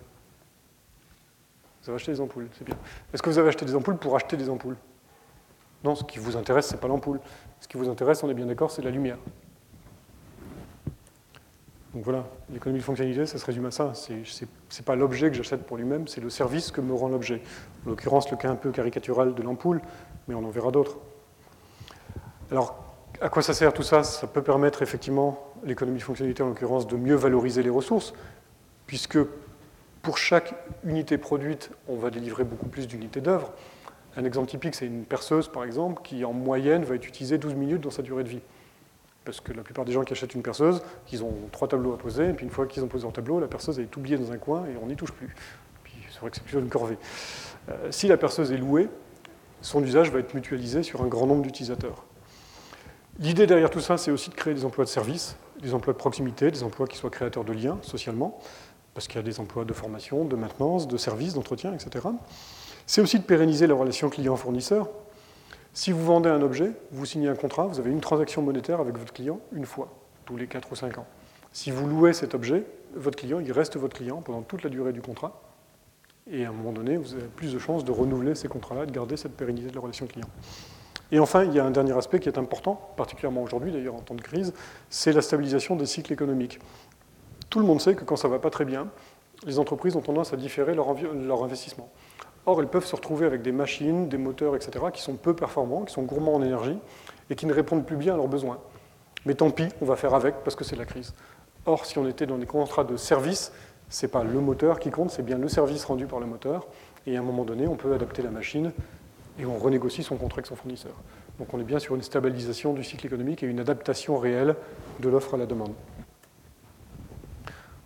Vous 1.82 1.90
avez 1.90 1.96
acheté 1.96 2.12
des 2.12 2.20
ampoules, 2.20 2.50
c'est 2.58 2.66
bien. 2.66 2.76
Est-ce 3.14 3.22
que 3.22 3.30
vous 3.30 3.38
avez 3.38 3.48
acheté 3.48 3.66
des 3.66 3.76
ampoules 3.76 3.98
pour 3.98 4.16
acheter 4.16 4.36
des 4.36 4.50
ampoules? 4.50 4.76
Non, 5.84 5.96
ce 5.96 6.04
qui 6.04 6.20
vous 6.20 6.36
intéresse, 6.36 6.68
ce 6.68 6.74
n'est 6.74 6.80
pas 6.80 6.90
l'ampoule. 6.90 7.22
Ce 7.62 7.68
qui 7.70 7.78
vous 7.78 7.88
intéresse, 7.88 8.22
on 8.24 8.30
est 8.30 8.34
bien 8.34 8.46
d'accord, 8.46 8.72
c'est 8.72 8.82
la 8.82 8.92
lumière. 8.92 9.18
Donc 11.94 12.04
voilà, 12.04 12.28
l'économie 12.52 12.80
de 12.80 12.84
fonctionnalité, 12.84 13.26
ça 13.26 13.40
se 13.40 13.46
résume 13.46 13.66
à 13.66 13.72
ça. 13.72 13.94
Ce 13.96 14.14
n'est 14.14 14.86
pas 14.86 14.96
l'objet 14.96 15.30
que 15.30 15.36
j'achète 15.36 15.64
pour 15.64 15.78
lui-même, 15.78 16.08
c'est 16.08 16.22
le 16.22 16.30
service 16.30 16.70
que 16.70 16.82
me 16.82 16.94
rend 16.94 17.08
l'objet. 17.08 17.42
En 17.86 17.90
l'occurrence, 17.90 18.30
le 18.30 18.38
cas 18.38 18.50
un 18.50 18.56
peu 18.56 18.72
caricatural 18.72 19.34
de 19.34 19.42
l'ampoule, 19.42 19.82
mais 20.28 20.36
on 20.36 20.46
en 20.46 20.50
verra 20.50 20.70
d'autres. 20.70 21.00
Alors, 22.52 22.84
à 23.22 23.30
quoi 23.30 23.42
ça 23.42 23.54
sert 23.54 23.74
tout 23.74 23.84
ça? 23.84 24.04
Ça 24.04 24.28
peut 24.28 24.44
permettre 24.44 24.84
effectivement, 24.84 25.52
l'économie 25.64 25.98
de 25.98 26.04
fonctionnalité 26.04 26.44
en 26.44 26.50
l'occurrence, 26.50 26.86
de 26.86 26.96
mieux 26.96 27.16
valoriser 27.16 27.64
les 27.64 27.70
ressources, 27.72 28.14
puisque 28.86 29.18
pour 30.04 30.18
chaque 30.20 30.54
unité 30.84 31.18
produite, 31.18 31.72
on 31.88 31.96
va 31.96 32.12
délivrer 32.12 32.44
beaucoup 32.44 32.68
plus 32.68 32.88
d'unités 32.88 33.20
d'œuvre. 33.20 33.52
Un 34.16 34.26
exemple 34.26 34.50
typique, 34.50 34.76
c'est 34.76 34.86
une 34.86 35.06
perceuse, 35.06 35.48
par 35.48 35.64
exemple, 35.64 36.02
qui 36.04 36.24
en 36.24 36.34
moyenne 36.34 36.84
va 36.84 36.96
être 36.96 37.08
utilisée 37.08 37.38
12 37.38 37.56
minutes 37.56 37.82
dans 37.82 37.92
sa 37.92 38.04
durée 38.04 38.24
de 38.24 38.30
vie. 38.30 38.42
Parce 39.26 39.42
que 39.42 39.54
la 39.54 39.64
plupart 39.64 39.86
des 39.86 39.92
gens 39.92 40.04
qui 40.04 40.14
achètent 40.14 40.34
une 40.34 40.42
perceuse, 40.42 40.82
ils 41.12 41.24
ont 41.24 41.34
trois 41.52 41.68
tableaux 41.68 41.94
à 41.94 41.98
poser, 41.98 42.30
et 42.30 42.34
puis 42.34 42.46
une 42.46 42.52
fois 42.52 42.66
qu'ils 42.66 42.84
ont 42.84 42.88
posé 42.88 43.04
leur 43.04 43.14
tableau, 43.14 43.40
la 43.40 43.48
perceuse 43.48 43.80
est 43.80 43.96
oubliée 43.96 44.18
dans 44.18 44.32
un 44.32 44.38
coin 44.38 44.66
et 44.66 44.78
on 44.82 44.88
n'y 44.88 44.96
touche 44.96 45.12
plus. 45.12 45.36
c'est 46.12 46.20
vrai 46.20 46.30
que 46.30 46.38
c'est 46.38 46.44
plutôt 46.44 46.60
une 46.60 46.70
corvée. 46.70 46.98
Euh, 47.70 47.92
si 47.92 48.08
la 48.08 48.18
perceuse 48.18 48.52
est 48.52 48.58
louée, 48.58 48.90
son 49.62 49.84
usage 49.84 50.10
va 50.12 50.20
être 50.20 50.34
mutualisé 50.34 50.84
sur 50.84 51.02
un 51.02 51.08
grand 51.08 51.28
nombre 51.28 51.42
d'utilisateurs. 51.44 52.06
L'idée 53.20 53.48
derrière 53.48 53.70
tout 53.70 53.82
ça, 53.82 53.98
c'est 53.98 54.12
aussi 54.12 54.30
de 54.30 54.36
créer 54.36 54.54
des 54.54 54.64
emplois 54.64 54.86
de 54.86 54.90
service, 54.90 55.36
des 55.62 55.74
emplois 55.74 55.94
de 55.94 55.98
proximité, 55.98 56.52
des 56.52 56.64
emplois 56.64 56.88
qui 56.88 56.98
soient 56.98 57.10
créateurs 57.10 57.44
de 57.44 57.52
liens 57.52 57.78
socialement, 57.82 58.40
parce 58.94 59.08
qu'il 59.08 59.18
y 59.18 59.20
a 59.20 59.24
des 59.24 59.40
emplois 59.40 59.66
de 59.66 59.74
formation, 59.74 60.24
de 60.24 60.36
maintenance, 60.36 60.88
de 60.88 60.98
service, 60.98 61.34
d'entretien, 61.34 61.74
etc. 61.74 62.08
C'est 62.86 63.02
aussi 63.02 63.20
de 63.20 63.24
pérenniser 63.24 63.68
la 63.68 63.76
relation 63.76 64.10
client-fournisseur. 64.10 64.90
Si 65.74 65.92
vous 65.92 66.04
vendez 66.04 66.30
un 66.30 66.42
objet, 66.42 66.72
vous 66.92 67.06
signez 67.06 67.28
un 67.28 67.36
contrat, 67.36 67.68
vous 67.68 67.80
avez 67.80 67.92
une 67.92 68.02
transaction 68.02 68.42
monétaire 68.42 68.80
avec 68.80 68.98
votre 68.98 69.14
client 69.14 69.40
une 69.52 69.66
fois, 69.66 69.90
tous 70.26 70.36
les 70.36 70.48
4 70.48 70.72
ou 70.72 70.76
5 70.76 70.98
ans. 70.98 71.06
Si 71.52 71.72
vous 71.72 71.88
louez 71.88 72.14
cet 72.14 72.36
objet, 72.36 72.64
votre 72.96 73.18
client, 73.18 73.40
il 73.40 73.52
reste 73.52 73.78
votre 73.78 73.96
client 73.96 74.22
pendant 74.22 74.42
toute 74.42 74.64
la 74.64 74.70
durée 74.70 74.94
du 74.94 75.02
contrat. 75.02 75.42
Et 76.32 76.46
à 76.46 76.50
un 76.50 76.52
moment 76.52 76.72
donné, 76.72 76.98
vous 76.98 77.14
avez 77.14 77.28
plus 77.28 77.54
de 77.54 77.60
chances 77.60 77.84
de 77.84 77.92
renouveler 77.92 78.36
ces 78.36 78.48
contrats-là, 78.48 78.86
de 78.86 78.92
garder 78.92 79.18
cette 79.18 79.36
pérennité 79.36 79.70
de 79.70 79.76
la 79.76 79.82
relation 79.82 80.06
client. 80.06 80.28
Et 81.12 81.20
enfin, 81.20 81.44
il 81.44 81.54
y 81.54 81.60
a 81.60 81.66
un 81.66 81.72
dernier 81.72 81.98
aspect 81.98 82.20
qui 82.20 82.30
est 82.30 82.38
important, 82.38 82.94
particulièrement 82.96 83.42
aujourd'hui 83.42 83.72
d'ailleurs 83.72 83.96
en 83.96 84.02
temps 84.02 84.16
de 84.16 84.22
crise, 84.22 84.54
c'est 84.90 85.12
la 85.12 85.22
stabilisation 85.22 85.76
des 85.76 85.88
cycles 85.88 86.14
économiques. 86.14 86.60
Tout 87.50 87.60
le 87.60 87.66
monde 87.66 87.82
sait 87.82 87.96
que 87.96 88.04
quand 88.04 88.16
ça 88.16 88.28
ne 88.28 88.34
va 88.34 88.40
pas 88.40 88.52
très 88.52 88.66
bien, 88.66 88.90
les 89.46 89.58
entreprises 89.58 89.96
ont 89.96 90.02
tendance 90.02 90.34
à 90.34 90.38
différer 90.38 90.76
leur, 90.76 90.94
leur, 90.94 91.44
investissement. 91.44 91.90
Or, 92.50 92.60
elles 92.62 92.68
peuvent 92.68 92.86
se 92.86 92.96
retrouver 92.96 93.28
avec 93.28 93.44
des 93.44 93.52
machines, 93.52 94.10
des 94.10 94.18
moteurs, 94.18 94.56
etc., 94.56 94.86
qui 94.92 95.04
sont 95.04 95.14
peu 95.14 95.36
performants, 95.36 95.84
qui 95.84 95.94
sont 95.94 96.02
gourmands 96.02 96.34
en 96.34 96.42
énergie, 96.42 96.80
et 97.30 97.36
qui 97.36 97.46
ne 97.46 97.54
répondent 97.54 97.86
plus 97.86 97.96
bien 97.96 98.16
à 98.16 98.18
leurs 98.18 98.28
besoins. 98.28 98.58
Mais 99.28 99.36
tant 99.36 99.52
pis, 99.52 99.68
on 99.84 99.86
va 99.86 99.96
faire 99.96 100.16
avec 100.16 100.34
parce 100.44 100.56
que 100.56 100.64
c'est 100.64 100.76
la 100.76 100.86
crise. 100.86 101.14
Or, 101.68 101.86
si 101.86 102.00
on 102.00 102.08
était 102.08 102.26
dans 102.26 102.40
des 102.40 102.48
contrats 102.48 102.84
de 102.84 102.98
service, 102.98 103.52
Ce 103.88 104.04
n'est 104.04 104.12
pas 104.12 104.24
le 104.24 104.40
moteur 104.40 104.80
qui 104.80 104.90
compte, 104.90 105.12
c'est 105.12 105.22
bien 105.22 105.38
le 105.38 105.48
service 105.48 105.86
rendu 105.86 106.08
par 106.08 106.20
le 106.20 106.26
moteur. 106.26 106.66
Et 107.06 107.18
à 107.18 107.20
un 107.20 107.24
moment 107.24 107.44
donné, 107.44 107.68
on 107.68 107.76
peut 107.76 107.94
adapter 107.94 108.24
la 108.24 108.32
machine 108.32 108.72
et 109.40 109.46
on 109.46 109.58
renégocie 109.60 110.02
son 110.02 110.16
contrat 110.16 110.38
avec 110.38 110.48
son 110.48 110.56
fournisseur. 110.56 110.94
Donc 111.38 111.54
on 111.54 111.60
est 111.60 111.64
bien 111.64 111.78
sur 111.78 111.94
une 111.94 112.02
stabilisation 112.02 112.74
du 112.74 112.84
cycle 112.84 113.06
économique 113.06 113.44
et 113.44 113.46
une 113.46 113.60
adaptation 113.60 114.18
réelle 114.18 114.56
de 115.00 115.10
l'offre 115.10 115.36
à 115.36 115.38
la 115.38 115.46
demande. 115.46 115.74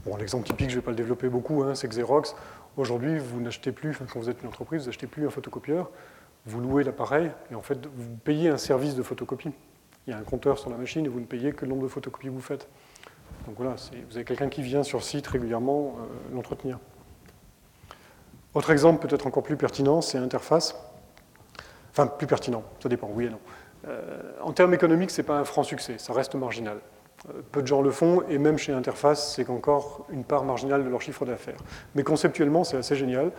Bon, 0.06 0.18
l'exemple 0.18 0.46
typique, 0.46 0.70
je 0.70 0.76
ne 0.76 0.80
vais 0.82 0.86
pas 0.86 0.92
le 0.92 0.98
développer 0.98 1.30
beaucoup, 1.30 1.64
hein, 1.64 1.76
c'est 1.76 1.88
Xerox. 1.88 2.36
Aujourd'hui, 2.76 3.20
vous 3.20 3.40
n'achetez 3.40 3.72
plus, 3.72 3.96
quand 3.96 4.20
vous 4.20 4.30
êtes 4.30 4.42
une 4.42 4.48
entreprise, 4.48 4.82
vous 4.82 4.88
n'achetez 4.88 5.06
plus 5.06 5.28
un 5.28 5.30
photocopieur, 5.30 5.92
vous 6.46 6.60
louez 6.60 6.84
l'appareil 6.84 7.32
et 7.52 7.56
en 7.56 7.62
fait, 7.62 7.86
vous 7.86 8.16
payez 8.24 8.50
un 8.50 8.58
service 8.58 8.96
de 8.96 9.04
photocopie. 9.04 9.52
Il 10.08 10.10
y 10.10 10.14
a 10.14 10.18
un 10.18 10.24
compteur 10.24 10.58
sur 10.58 10.70
la 10.70 10.78
machine 10.78 11.06
et 11.06 11.10
vous 11.10 11.20
ne 11.20 11.26
payez 11.26 11.54
que 11.54 11.66
le 11.66 11.70
nombre 11.70 11.84
de 11.84 11.88
photocopies 11.88 12.28
que 12.28 12.32
vous 12.32 12.42
faites. 12.42 12.68
Donc 13.46 13.56
voilà, 13.58 13.76
vous 14.10 14.16
avez 14.16 14.26
quelqu'un 14.26 14.50
qui 14.50 14.62
vient 14.62 14.84
sur 14.84 15.04
site 15.04 15.28
régulièrement 15.28 15.98
euh, 16.00 16.36
l'entretenir. 16.36 16.80
Autre 18.54 18.72
exemple 18.72 19.08
peut-être 19.08 19.28
encore 19.28 19.44
plus 19.44 19.58
pertinent, 19.58 20.02
c'est 20.02 20.18
Interface. 20.18 20.76
Enfin, 21.92 22.08
plus 22.08 22.28
pertinent, 22.28 22.64
ça 22.82 22.90
dépend, 22.90 23.10
oui 23.14 23.26
et 23.26 23.30
non. 23.30 23.40
Euh, 23.88 24.32
en 24.42 24.52
termes 24.52 24.74
économiques, 24.74 25.12
ce 25.12 25.22
n'est 25.22 25.28
pas 25.28 25.38
un 25.38 25.44
franc 25.44 25.64
succès, 25.64 25.98
ça 26.00 26.14
reste 26.14 26.36
marginal. 26.36 26.80
Peu 27.52 27.62
de 27.62 27.68
gens 27.68 27.82
le 27.82 27.92
font, 27.92 28.22
et 28.30 28.38
même 28.38 28.58
chez 28.58 28.74
Interface, 28.74 29.34
c'est 29.34 29.50
encore 29.50 30.06
une 30.12 30.26
part 30.26 30.44
marginale 30.44 30.84
de 30.84 30.90
leur 30.90 31.02
chiffre 31.02 31.26
d'affaires. 31.26 31.60
Mais 31.96 32.04
conceptuellement, 32.04 32.66
c'est 32.66 32.76
assez 32.76 32.96
génial. 32.96 33.32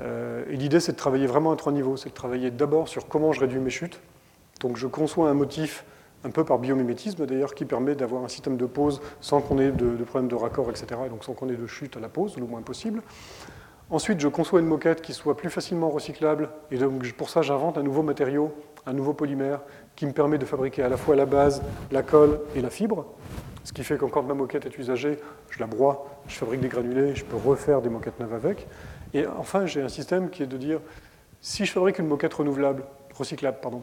Euh, 0.00 0.44
et 0.50 0.56
l'idée, 0.56 0.80
c'est 0.80 0.92
de 0.92 0.96
travailler 0.96 1.26
vraiment 1.26 1.52
à 1.52 1.56
trois 1.56 1.72
niveaux. 1.72 1.96
C'est 1.96 2.08
de 2.08 2.14
travailler 2.14 2.50
d'abord 2.50 2.88
sur 2.88 3.06
comment 3.06 3.32
je 3.32 3.40
réduis 3.40 3.60
mes 3.60 3.70
chutes. 3.70 4.00
Donc 4.60 4.76
je 4.76 4.86
conçois 4.86 5.28
un 5.28 5.34
motif 5.34 5.84
un 6.24 6.30
peu 6.30 6.44
par 6.44 6.58
biomimétisme 6.58 7.24
d'ailleurs, 7.26 7.54
qui 7.54 7.64
permet 7.64 7.94
d'avoir 7.94 8.24
un 8.24 8.28
système 8.28 8.56
de 8.56 8.66
pause 8.66 9.00
sans 9.20 9.40
qu'on 9.40 9.58
ait 9.58 9.70
de, 9.70 9.90
problèmes 10.04 10.28
de 10.28 10.34
raccord, 10.34 10.68
etc., 10.70 10.86
et 11.06 11.08
donc 11.08 11.24
sans 11.24 11.32
qu'on 11.32 11.48
ait 11.48 11.56
de 11.56 11.66
chute 11.66 11.96
à 11.96 12.00
la 12.00 12.08
pause, 12.08 12.36
le 12.36 12.44
moins 12.44 12.62
possible. 12.62 13.02
Ensuite, 13.88 14.20
je 14.20 14.28
conçois 14.28 14.60
une 14.60 14.66
moquette 14.66 15.02
qui 15.02 15.12
soit 15.12 15.36
plus 15.36 15.50
facilement 15.50 15.88
recyclable, 15.88 16.50
et 16.70 16.78
donc 16.78 17.10
pour 17.14 17.30
ça, 17.30 17.42
j'invente 17.42 17.78
un 17.78 17.82
nouveau 17.82 18.02
matériau, 18.02 18.52
un 18.86 18.92
nouveau 18.92 19.14
polymère, 19.14 19.62
qui 20.00 20.06
me 20.06 20.12
permet 20.12 20.38
de 20.38 20.46
fabriquer 20.46 20.82
à 20.82 20.88
la 20.88 20.96
fois 20.96 21.14
la 21.14 21.26
base, 21.26 21.60
la 21.92 22.02
colle 22.02 22.40
et 22.56 22.62
la 22.62 22.70
fibre. 22.70 23.04
Ce 23.64 23.72
qui 23.74 23.84
fait 23.84 23.98
que 23.98 24.06
quand 24.06 24.22
ma 24.22 24.32
moquette 24.32 24.64
est 24.64 24.78
usagée, 24.78 25.18
je 25.50 25.58
la 25.58 25.66
broie, 25.66 26.22
je 26.26 26.36
fabrique 26.36 26.62
des 26.62 26.68
granulés, 26.68 27.14
je 27.14 27.22
peux 27.22 27.36
refaire 27.36 27.82
des 27.82 27.90
moquettes 27.90 28.18
neuves 28.18 28.32
avec. 28.32 28.66
Et 29.12 29.26
enfin, 29.26 29.66
j'ai 29.66 29.82
un 29.82 29.90
système 29.90 30.30
qui 30.30 30.42
est 30.42 30.46
de 30.46 30.56
dire, 30.56 30.80
si 31.42 31.66
je 31.66 31.72
fabrique 31.72 31.98
une 31.98 32.06
moquette 32.06 32.32
renouvelable, 32.32 32.84
recyclable, 33.14 33.58
pardon, 33.60 33.82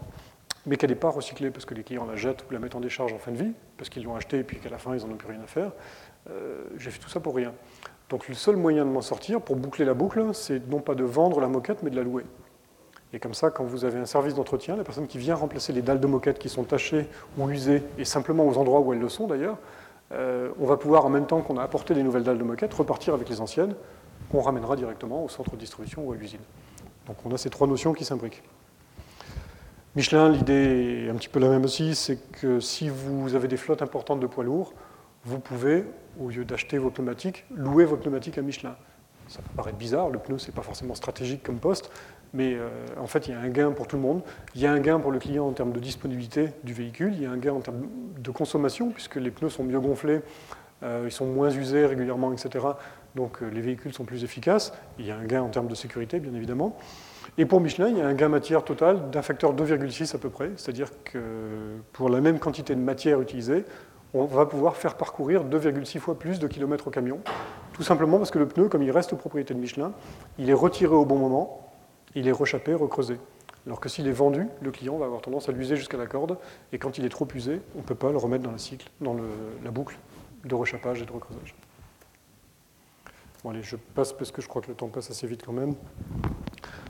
mais 0.66 0.76
qu'elle 0.78 0.90
n'est 0.90 0.96
pas 0.96 1.12
recyclée 1.12 1.52
parce 1.52 1.66
que 1.66 1.76
les 1.76 1.84
clients 1.84 2.08
la 2.08 2.16
jettent 2.16 2.46
ou 2.50 2.52
la 2.52 2.58
mettent 2.58 2.74
en 2.74 2.82
décharge 2.82 3.14
en 3.14 3.20
fin 3.20 3.32
de 3.32 3.38
vie, 3.38 3.52
parce 3.78 3.92
qu'ils 3.92 4.04
l'ont 4.04 4.16
achetée 4.16 4.40
et 4.40 4.44
puis 4.44 4.58
qu'à 4.58 4.70
la 4.70 4.80
fin, 4.80 4.96
ils 4.96 5.06
n'en 5.06 5.14
ont 5.14 5.18
plus 5.18 5.30
rien 5.30 5.44
à 5.44 5.48
faire, 5.48 5.72
euh, 6.32 6.64
j'ai 6.80 6.90
fait 6.90 7.00
tout 7.00 7.10
ça 7.10 7.20
pour 7.20 7.36
rien. 7.36 7.54
Donc 8.10 8.28
le 8.28 8.34
seul 8.34 8.56
moyen 8.56 8.86
de 8.86 8.90
m'en 8.90 9.02
sortir, 9.02 9.40
pour 9.40 9.56
boucler 9.56 9.86
la 9.86 9.94
boucle, 9.94 10.34
c'est 10.34 10.68
non 10.68 10.80
pas 10.80 10.96
de 10.96 11.04
vendre 11.04 11.40
la 11.40 11.48
moquette, 11.48 11.84
mais 11.84 11.92
de 11.92 11.96
la 11.96 12.02
louer. 12.02 12.24
Et 13.14 13.20
comme 13.20 13.34
ça, 13.34 13.50
quand 13.50 13.64
vous 13.64 13.86
avez 13.86 14.00
un 14.00 14.06
service 14.06 14.36
d'entretien, 14.36 14.76
la 14.76 14.84
personne 14.84 15.08
qui 15.08 15.18
vient 15.18 15.36
remplacer 15.36 15.72
les 15.72 15.82
dalles 15.82 16.00
de 16.00 16.08
moquette 16.08 16.40
qui 16.40 16.50
sont 16.50 16.64
tachées 16.64 17.08
ou 17.38 17.50
usées, 17.50 17.84
et 17.98 18.06
simplement 18.06 18.46
aux 18.46 18.58
endroits 18.58 18.82
où 18.82 18.94
elles 18.94 19.00
le 19.00 19.10
sont 19.10 19.28
d'ailleurs, 19.28 19.58
euh, 20.12 20.50
on 20.60 20.66
va 20.66 20.78
pouvoir, 20.78 21.06
en 21.06 21.10
même 21.10 21.26
temps 21.26 21.42
qu'on 21.42 21.58
a 21.58 21.64
apporté 21.64 21.94
des 21.94 22.04
nouvelles 22.04 22.24
dalles 22.24 22.38
de 22.38 22.44
moquette, 22.44 22.74
repartir 22.74 23.14
avec 23.14 23.30
les 23.30 23.42
anciennes, 23.42 23.76
qu'on 24.32 24.42
ramènera 24.42 24.76
directement 24.76 25.24
au 25.24 25.30
centre 25.30 25.52
de 25.52 25.58
distribution 25.58 26.04
ou 26.06 26.12
à 26.12 26.16
l'usine. 26.16 26.40
Donc 27.08 27.18
on 27.26 27.34
a 27.34 27.38
ces 27.38 27.50
trois 27.50 27.68
notions 27.68 27.94
qui 27.94 28.04
s'imbriquent. 28.04 28.44
Michelin, 29.96 30.30
l'idée 30.30 31.06
est 31.06 31.10
un 31.10 31.16
petit 31.16 31.30
peu 31.30 31.40
la 31.40 31.50
même 31.50 31.64
aussi, 31.64 31.96
c'est 31.96 32.18
que 32.34 32.60
si 32.60 32.90
vous 32.90 33.36
avez 33.36 33.48
des 33.48 33.58
flottes 33.58 33.82
importantes 33.82 34.20
de 34.20 34.28
poids 34.28 34.44
lourds, 34.44 34.74
vous 35.24 35.40
pouvez, 35.40 35.86
au 36.20 36.30
lieu 36.30 36.46
d'acheter 36.46 36.78
vos 36.78 36.90
pneumatiques, 36.90 37.46
louer 37.56 37.86
vos 37.86 37.98
pneumatiques 37.98 38.38
à 38.38 38.42
Michelin. 38.42 38.76
Ça 39.28 39.40
peut 39.42 39.56
paraître 39.56 39.78
bizarre, 39.78 40.10
le 40.10 40.20
pneu, 40.20 40.38
ce 40.38 40.48
n'est 40.48 40.54
pas 40.54 40.62
forcément 40.62 40.96
stratégique 40.96 41.44
comme 41.44 41.58
poste, 41.58 41.92
mais 42.34 42.56
euh, 42.56 42.70
en 43.00 43.08
fait, 43.08 43.28
il 43.28 43.32
y 43.32 43.34
a 43.34 43.40
un 43.40 43.50
gain 43.50 43.72
pour 43.72 43.88
tout 43.88 43.96
le 43.96 44.02
monde. 44.02 44.22
Il 44.56 44.62
y 44.62 44.68
a 44.68 44.72
un 44.72 44.80
gain 44.80 45.00
pour 45.00 45.12
le 45.12 45.20
client 45.20 45.48
en 45.48 45.52
termes 45.52 45.72
de 45.72 45.80
disponibilité 45.80 46.50
du 46.64 46.74
véhicule, 46.74 47.14
il 47.14 47.24
y 47.24 47.26
a 47.26 47.32
un 47.32 47.38
gain 47.38 47.54
en 47.54 47.62
termes 47.62 47.88
de 48.18 48.32
consommation, 48.32 48.92
puisque 48.92 49.16
les 49.16 49.32
pneus 49.32 49.50
sont 49.50 49.64
mieux 49.64 49.80
gonflés, 49.80 50.22
euh, 50.84 51.04
ils 51.06 51.12
sont 51.12 51.26
moins 51.26 51.50
usés 51.50 51.86
régulièrement, 51.86 52.32
etc. 52.32 52.66
Donc 53.16 53.42
euh, 53.42 53.50
les 53.50 53.62
véhicules 53.62 53.94
sont 53.94 54.06
plus 54.06 54.24
efficaces. 54.24 54.74
Il 55.00 55.06
y 55.06 55.12
a 55.12 55.18
un 55.18 55.26
gain 55.26 55.42
en 55.42 55.50
termes 55.50 55.68
de 55.68 55.76
sécurité, 55.76 56.20
bien 56.20 56.34
évidemment. 56.34 56.78
Et 57.38 57.46
pour 57.46 57.62
Michelin, 57.62 57.90
il 57.90 57.98
y 57.98 58.02
a 58.02 58.08
un 58.08 58.14
gain 58.14 58.30
matière 58.30 58.64
total 58.64 59.10
d'un 59.12 59.22
facteur 59.22 59.54
2,6 59.54 60.16
à 60.16 60.20
peu 60.20 60.30
près, 60.30 60.52
c'est-à-dire 60.56 60.90
que 61.04 61.20
pour 61.94 62.10
la 62.10 62.22
même 62.22 62.40
quantité 62.40 62.74
de 62.74 62.80
matière 62.80 63.22
utilisée, 63.22 63.66
on 64.14 64.26
va 64.26 64.46
pouvoir 64.46 64.76
faire 64.76 64.96
parcourir 64.96 65.44
2,6 65.44 66.00
fois 66.00 66.18
plus 66.18 66.40
de 66.40 66.48
kilomètres 66.48 66.88
au 66.88 66.92
camion, 66.92 67.20
tout 67.74 67.84
simplement 67.84 68.18
parce 68.18 68.32
que 68.32 68.40
le 68.40 68.48
pneu, 68.48 68.70
comme 68.70 68.82
il 68.82 68.92
reste 68.92 69.14
propriété 69.16 69.54
de 69.54 69.60
Michelin, 69.60 69.92
il 70.40 70.50
est 70.50 70.54
retiré 70.54 70.96
au 70.96 71.06
bon 71.06 71.18
moment, 71.18 71.67
il 72.16 72.28
est 72.28 72.32
rechappé, 72.32 72.74
recreusé. 72.74 73.18
Alors 73.66 73.80
que 73.82 73.90
s'il 73.90 74.08
est 74.08 74.14
vendu, 74.14 74.48
le 74.62 74.72
client 74.72 74.98
va 74.98 75.06
avoir 75.06 75.22
tendance 75.22 75.50
à 75.50 75.52
l'user 75.52 75.76
jusqu'à 75.76 75.98
la 75.98 76.08
corde, 76.08 76.38
et 76.72 76.78
quand 76.78 76.98
il 76.98 77.06
est 77.06 77.10
trop 77.10 77.28
usé, 77.36 77.62
on 77.76 77.80
ne 77.80 77.84
peut 77.84 77.96
pas 77.96 78.12
le 78.12 78.18
remettre 78.18 78.50
dans, 78.50 78.58
cycle, 78.58 78.90
dans 79.02 79.16
la 79.64 79.72
boucle 79.72 79.98
de 80.46 80.56
rechappage 80.56 81.02
et 81.02 81.06
de 81.06 81.12
recreusage. 81.12 81.54
Bon 83.44 83.50
allez, 83.52 83.62
je 83.64 83.76
passe 83.76 84.14
parce 84.14 84.32
que 84.32 84.42
je 84.42 84.48
crois 84.48 84.62
que 84.62 84.68
le 84.68 84.74
temps 84.74 84.88
passe 84.88 85.12
assez 85.12 85.28
vite 85.28 85.44
quand 85.46 85.52
même. 85.52 85.76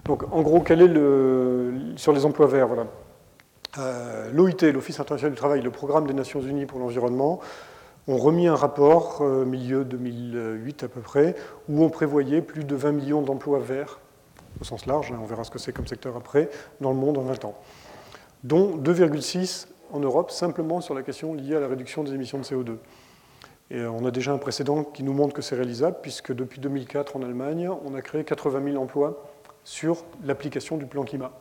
Donc 0.06 0.32
en 0.32 0.42
gros, 0.42 0.62
quel 0.62 0.82
est 0.82 0.88
le... 0.88 1.74
sur 1.96 2.14
les 2.14 2.26
emplois 2.26 2.48
verts 2.48 2.68
voilà. 2.68 2.88
Euh, 3.80 4.32
L'OIT, 4.32 4.72
l'Office 4.72 5.00
international 5.00 5.32
du 5.32 5.38
travail, 5.38 5.62
le 5.62 5.72
programme 5.72 6.08
des 6.08 6.14
Nations 6.14 6.42
Unies 6.42 6.66
pour 6.66 6.80
l'environnement, 6.80 7.40
ont 8.08 8.18
remis 8.18 8.48
un 8.48 8.56
rapport, 8.56 9.22
euh, 9.22 9.46
milieu 9.46 9.84
2008 9.84 10.84
à 10.84 10.88
peu 10.88 11.02
près, 11.02 11.36
où 11.68 11.84
on 11.84 11.90
prévoyait 11.90 12.42
plus 12.42 12.64
de 12.64 12.76
20 12.76 12.92
millions 12.94 13.22
d'emplois 13.22 13.60
verts 13.60 14.00
au 14.60 14.64
sens 14.64 14.86
large, 14.86 15.12
hein, 15.12 15.20
on 15.22 15.26
verra 15.26 15.44
ce 15.44 15.52
que 15.52 15.60
c'est 15.60 15.74
comme 15.74 15.88
secteur 15.88 16.16
après, 16.16 16.50
dans 16.82 16.92
le 16.92 16.98
monde 16.98 17.18
en 17.18 17.24
20 17.24 17.46
ans, 17.46 17.56
dont 18.44 18.78
2,6 18.78 19.68
en 19.92 20.00
Europe, 20.00 20.32
simplement 20.32 20.82
sur 20.82 20.94
la 20.94 21.02
question 21.02 21.34
liée 21.34 21.56
à 21.56 21.60
la 21.60 21.68
réduction 21.68 22.04
des 22.04 22.14
émissions 22.14 22.40
de 22.40 22.44
CO2. 22.44 22.78
Et 23.70 23.84
on 23.86 24.06
a 24.06 24.12
déjà 24.12 24.32
un 24.32 24.38
précédent 24.38 24.84
qui 24.84 25.04
nous 25.04 25.14
montre 25.14 25.34
que 25.34 25.42
c'est 25.42 25.56
réalisable, 25.56 25.98
puisque 26.02 26.34
depuis 26.34 26.60
2004 26.60 27.18
en 27.18 27.22
Allemagne, 27.22 27.70
on 27.86 27.94
a 27.96 28.02
créé 28.02 28.24
80 28.24 28.64
000 28.72 28.82
emplois 28.82 29.30
sur 29.64 30.06
l'application 30.24 30.78
du 30.78 30.86
plan 30.86 31.04
climat. 31.04 31.34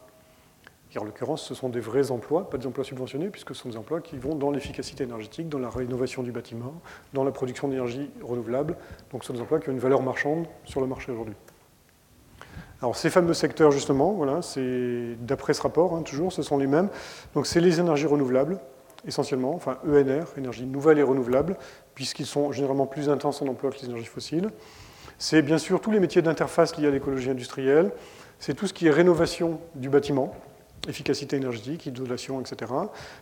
Et 0.94 0.98
en 0.98 1.04
l'occurrence, 1.04 1.44
ce 1.44 1.54
sont 1.54 1.68
des 1.68 1.80
vrais 1.80 2.10
emplois, 2.10 2.48
pas 2.48 2.58
des 2.58 2.66
emplois 2.66 2.82
subventionnés, 2.84 3.28
puisque 3.28 3.54
ce 3.54 3.62
sont 3.62 3.68
des 3.68 3.76
emplois 3.76 4.00
qui 4.00 4.16
vont 4.16 4.34
dans 4.34 4.50
l'efficacité 4.50 5.04
énergétique, 5.04 5.48
dans 5.48 5.58
la 5.58 5.68
rénovation 5.68 6.22
du 6.22 6.32
bâtiment, 6.32 6.74
dans 7.12 7.22
la 7.22 7.32
production 7.32 7.68
d'énergie 7.68 8.10
renouvelable. 8.22 8.76
Donc 9.12 9.22
ce 9.22 9.28
sont 9.28 9.34
des 9.34 9.40
emplois 9.40 9.60
qui 9.60 9.68
ont 9.68 9.72
une 9.72 9.78
valeur 9.78 10.02
marchande 10.02 10.46
sur 10.64 10.80
le 10.80 10.86
marché 10.86 11.12
aujourd'hui. 11.12 11.34
Alors 12.86 12.94
ces 12.94 13.10
fameux 13.10 13.34
secteurs, 13.34 13.72
justement, 13.72 14.16
d'après 15.18 15.54
ce 15.54 15.60
rapport, 15.60 15.96
hein, 15.96 16.02
toujours, 16.02 16.32
ce 16.32 16.42
sont 16.42 16.56
les 16.56 16.68
mêmes. 16.68 16.88
Donc 17.34 17.48
c'est 17.48 17.58
les 17.58 17.80
énergies 17.80 18.06
renouvelables, 18.06 18.60
essentiellement, 19.04 19.56
enfin 19.56 19.78
ENR, 19.84 20.26
énergie 20.38 20.66
nouvelle 20.66 21.00
et 21.00 21.02
renouvelable, 21.02 21.56
puisqu'ils 21.96 22.26
sont 22.26 22.52
généralement 22.52 22.86
plus 22.86 23.08
intenses 23.08 23.42
en 23.42 23.48
emploi 23.48 23.72
que 23.72 23.80
les 23.80 23.86
énergies 23.86 24.04
fossiles. 24.04 24.50
C'est 25.18 25.42
bien 25.42 25.58
sûr 25.58 25.80
tous 25.80 25.90
les 25.90 25.98
métiers 25.98 26.22
d'interface 26.22 26.78
liés 26.78 26.86
à 26.86 26.92
l'écologie 26.92 27.28
industrielle. 27.28 27.90
C'est 28.38 28.54
tout 28.54 28.68
ce 28.68 28.72
qui 28.72 28.86
est 28.86 28.92
rénovation 28.92 29.58
du 29.74 29.88
bâtiment, 29.88 30.32
efficacité 30.88 31.34
énergétique, 31.34 31.86
isolation, 31.86 32.40
etc. 32.40 32.70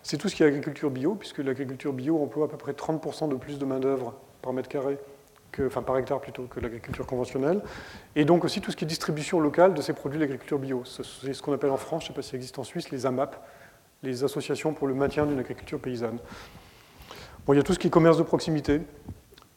C'est 0.02 0.18
tout 0.18 0.28
ce 0.28 0.34
qui 0.34 0.42
est 0.42 0.46
agriculture 0.46 0.90
bio, 0.90 1.14
puisque 1.14 1.38
l'agriculture 1.38 1.94
bio 1.94 2.22
emploie 2.22 2.44
à 2.44 2.48
peu 2.48 2.58
près 2.58 2.72
30% 2.72 3.30
de 3.30 3.34
plus 3.36 3.58
de 3.58 3.64
main-d'œuvre 3.64 4.12
par 4.42 4.52
mètre 4.52 4.68
carré 4.68 4.98
enfin 5.62 5.82
par 5.82 5.96
hectare 5.98 6.20
plutôt 6.20 6.44
que 6.44 6.60
l'agriculture 6.60 7.06
conventionnelle, 7.06 7.60
et 8.16 8.24
donc 8.24 8.44
aussi 8.44 8.60
tout 8.60 8.70
ce 8.70 8.76
qui 8.76 8.84
est 8.84 8.88
distribution 8.88 9.40
locale 9.40 9.74
de 9.74 9.82
ces 9.82 9.92
produits 9.92 10.18
d'agriculture 10.18 10.58
bio. 10.58 10.82
C'est 10.84 11.32
ce 11.32 11.42
qu'on 11.42 11.52
appelle 11.52 11.70
en 11.70 11.76
France, 11.76 12.04
je 12.04 12.08
ne 12.08 12.12
sais 12.12 12.16
pas 12.16 12.22
si 12.22 12.30
ça 12.30 12.36
existe 12.36 12.58
en 12.58 12.64
Suisse, 12.64 12.90
les 12.90 13.06
AMAP, 13.06 13.36
les 14.02 14.24
associations 14.24 14.74
pour 14.74 14.86
le 14.86 14.94
maintien 14.94 15.26
d'une 15.26 15.38
agriculture 15.38 15.80
paysanne. 15.80 16.18
Bon, 17.46 17.52
il 17.52 17.56
y 17.56 17.60
a 17.60 17.62
tout 17.62 17.74
ce 17.74 17.78
qui 17.78 17.88
est 17.88 17.90
commerce 17.90 18.18
de 18.18 18.22
proximité. 18.22 18.80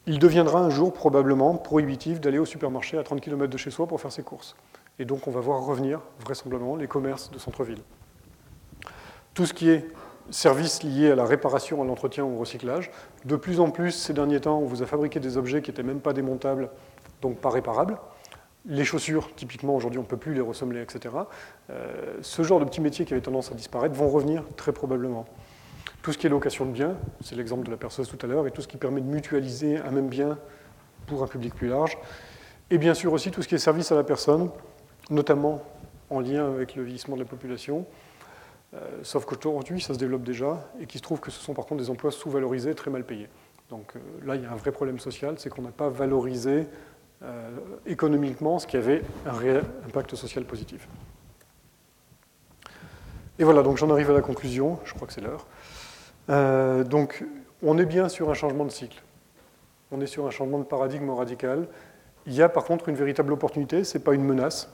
Il 0.05 0.19
deviendra 0.19 0.59
un 0.59 0.69
jour 0.69 0.93
probablement 0.93 1.55
prohibitif 1.55 2.21
d'aller 2.21 2.39
au 2.39 2.45
supermarché 2.45 2.97
à 2.97 3.03
30 3.03 3.21
km 3.21 3.51
de 3.51 3.57
chez 3.57 3.71
soi 3.71 3.87
pour 3.87 3.99
faire 3.99 4.11
ses 4.11 4.23
courses. 4.23 4.55
Et 4.99 5.05
donc 5.05 5.27
on 5.27 5.31
va 5.31 5.41
voir 5.41 5.61
revenir 5.65 6.01
vraisemblablement 6.19 6.75
les 6.75 6.87
commerces 6.87 7.29
de 7.29 7.39
centre-ville. 7.39 7.81
Tout 9.33 9.45
ce 9.45 9.53
qui 9.53 9.69
est 9.69 9.85
services 10.29 10.83
liés 10.83 11.11
à 11.11 11.15
la 11.15 11.25
réparation, 11.25 11.81
à 11.81 11.85
l'entretien 11.85 12.23
ou 12.23 12.35
au 12.35 12.39
recyclage. 12.39 12.91
De 13.25 13.35
plus 13.35 13.59
en 13.59 13.71
plus, 13.71 13.91
ces 13.91 14.13
derniers 14.13 14.41
temps, 14.41 14.59
on 14.59 14.65
vous 14.65 14.83
a 14.83 14.85
fabriqué 14.85 15.19
des 15.19 15.37
objets 15.37 15.61
qui 15.61 15.71
n'étaient 15.71 15.83
même 15.83 15.99
pas 15.99 16.13
démontables, 16.13 16.69
donc 17.21 17.37
pas 17.37 17.49
réparables. 17.49 17.97
Les 18.65 18.83
chaussures, 18.83 19.33
typiquement, 19.35 19.75
aujourd'hui, 19.75 19.99
on 19.99 20.03
ne 20.03 20.07
peut 20.07 20.17
plus 20.17 20.33
les 20.33 20.41
ressembler, 20.41 20.81
etc. 20.81 21.15
Euh, 21.69 22.17
ce 22.21 22.41
genre 22.43 22.59
de 22.59 22.65
petits 22.65 22.81
métiers 22.81 23.05
qui 23.05 23.13
avaient 23.13 23.21
tendance 23.21 23.51
à 23.51 23.55
disparaître 23.55 23.95
vont 23.95 24.09
revenir 24.09 24.43
très 24.57 24.73
probablement. 24.73 25.25
Tout 26.01 26.11
ce 26.11 26.17
qui 26.17 26.27
est 26.27 26.29
location 26.29 26.65
de 26.65 26.71
biens, 26.71 26.95
c'est 27.21 27.35
l'exemple 27.35 27.65
de 27.65 27.71
la 27.71 27.77
perceuse 27.77 28.09
tout 28.09 28.17
à 28.21 28.27
l'heure, 28.27 28.45
et 28.45 28.51
tout 28.51 28.61
ce 28.61 28.67
qui 28.67 28.77
permet 28.77 29.01
de 29.01 29.07
mutualiser 29.07 29.77
un 29.77 29.91
même 29.91 30.09
bien 30.09 30.37
pour 31.05 31.23
un 31.23 31.27
public 31.27 31.55
plus 31.55 31.69
large. 31.69 31.97
Et 32.69 32.77
bien 32.77 32.93
sûr 32.93 33.13
aussi 33.13 33.31
tout 33.31 33.41
ce 33.41 33.47
qui 33.47 33.55
est 33.55 33.59
service 33.59 33.91
à 33.93 33.95
la 33.95 34.03
personne, 34.03 34.49
notamment 35.09 35.63
en 36.09 36.19
lien 36.19 36.45
avec 36.45 36.75
le 36.75 36.83
vieillissement 36.83 37.15
de 37.15 37.21
la 37.21 37.27
population, 37.27 37.85
euh, 38.73 38.79
sauf 39.03 39.25
qu'aujourd'hui, 39.25 39.81
ça 39.81 39.93
se 39.93 39.99
développe 39.99 40.23
déjà 40.23 40.69
et 40.79 40.85
qu'il 40.85 40.97
se 40.97 41.03
trouve 41.03 41.19
que 41.19 41.31
ce 41.31 41.39
sont 41.39 41.53
par 41.53 41.65
contre 41.65 41.81
des 41.81 41.89
emplois 41.89 42.11
sous-valorisés, 42.11 42.75
très 42.75 42.91
mal 42.91 43.03
payés. 43.03 43.29
Donc 43.69 43.95
euh, 43.95 43.99
là, 44.25 44.35
il 44.35 44.43
y 44.43 44.45
a 44.45 44.51
un 44.51 44.55
vrai 44.55 44.71
problème 44.71 44.99
social, 44.99 45.35
c'est 45.37 45.49
qu'on 45.49 45.61
n'a 45.61 45.71
pas 45.71 45.89
valorisé 45.89 46.67
économiquement 47.87 48.59
ce 48.59 48.67
qui 48.67 48.77
avait 48.77 49.01
un 49.25 49.31
réel 49.31 49.63
impact 49.87 50.13
social 50.13 50.45
positif. 50.45 50.87
Et 53.39 53.43
voilà, 53.43 53.63
donc 53.63 53.77
j'en 53.77 53.89
arrive 53.89 54.11
à 54.11 54.13
la 54.13 54.21
conclusion, 54.21 54.77
je 54.85 54.93
crois 54.93 55.07
que 55.07 55.13
c'est 55.13 55.21
l'heure. 55.21 55.47
donc 56.85 57.25
on 57.63 57.79
est 57.79 57.87
bien 57.87 58.07
sur 58.07 58.29
un 58.29 58.35
changement 58.35 58.65
de 58.65 58.69
cycle. 58.69 59.01
On 59.91 59.99
est 59.99 60.05
sur 60.05 60.27
un 60.27 60.29
changement 60.29 60.59
de 60.59 60.63
paradigme 60.63 61.09
radical. 61.09 61.67
Il 62.27 62.33
y 62.33 62.43
a 62.43 62.49
par 62.49 62.65
contre 62.65 62.89
une 62.89 62.95
véritable 62.95 63.33
opportunité, 63.33 63.83
ce 63.83 63.97
n'est 63.97 64.03
pas 64.03 64.13
une 64.13 64.23
menace. 64.23 64.69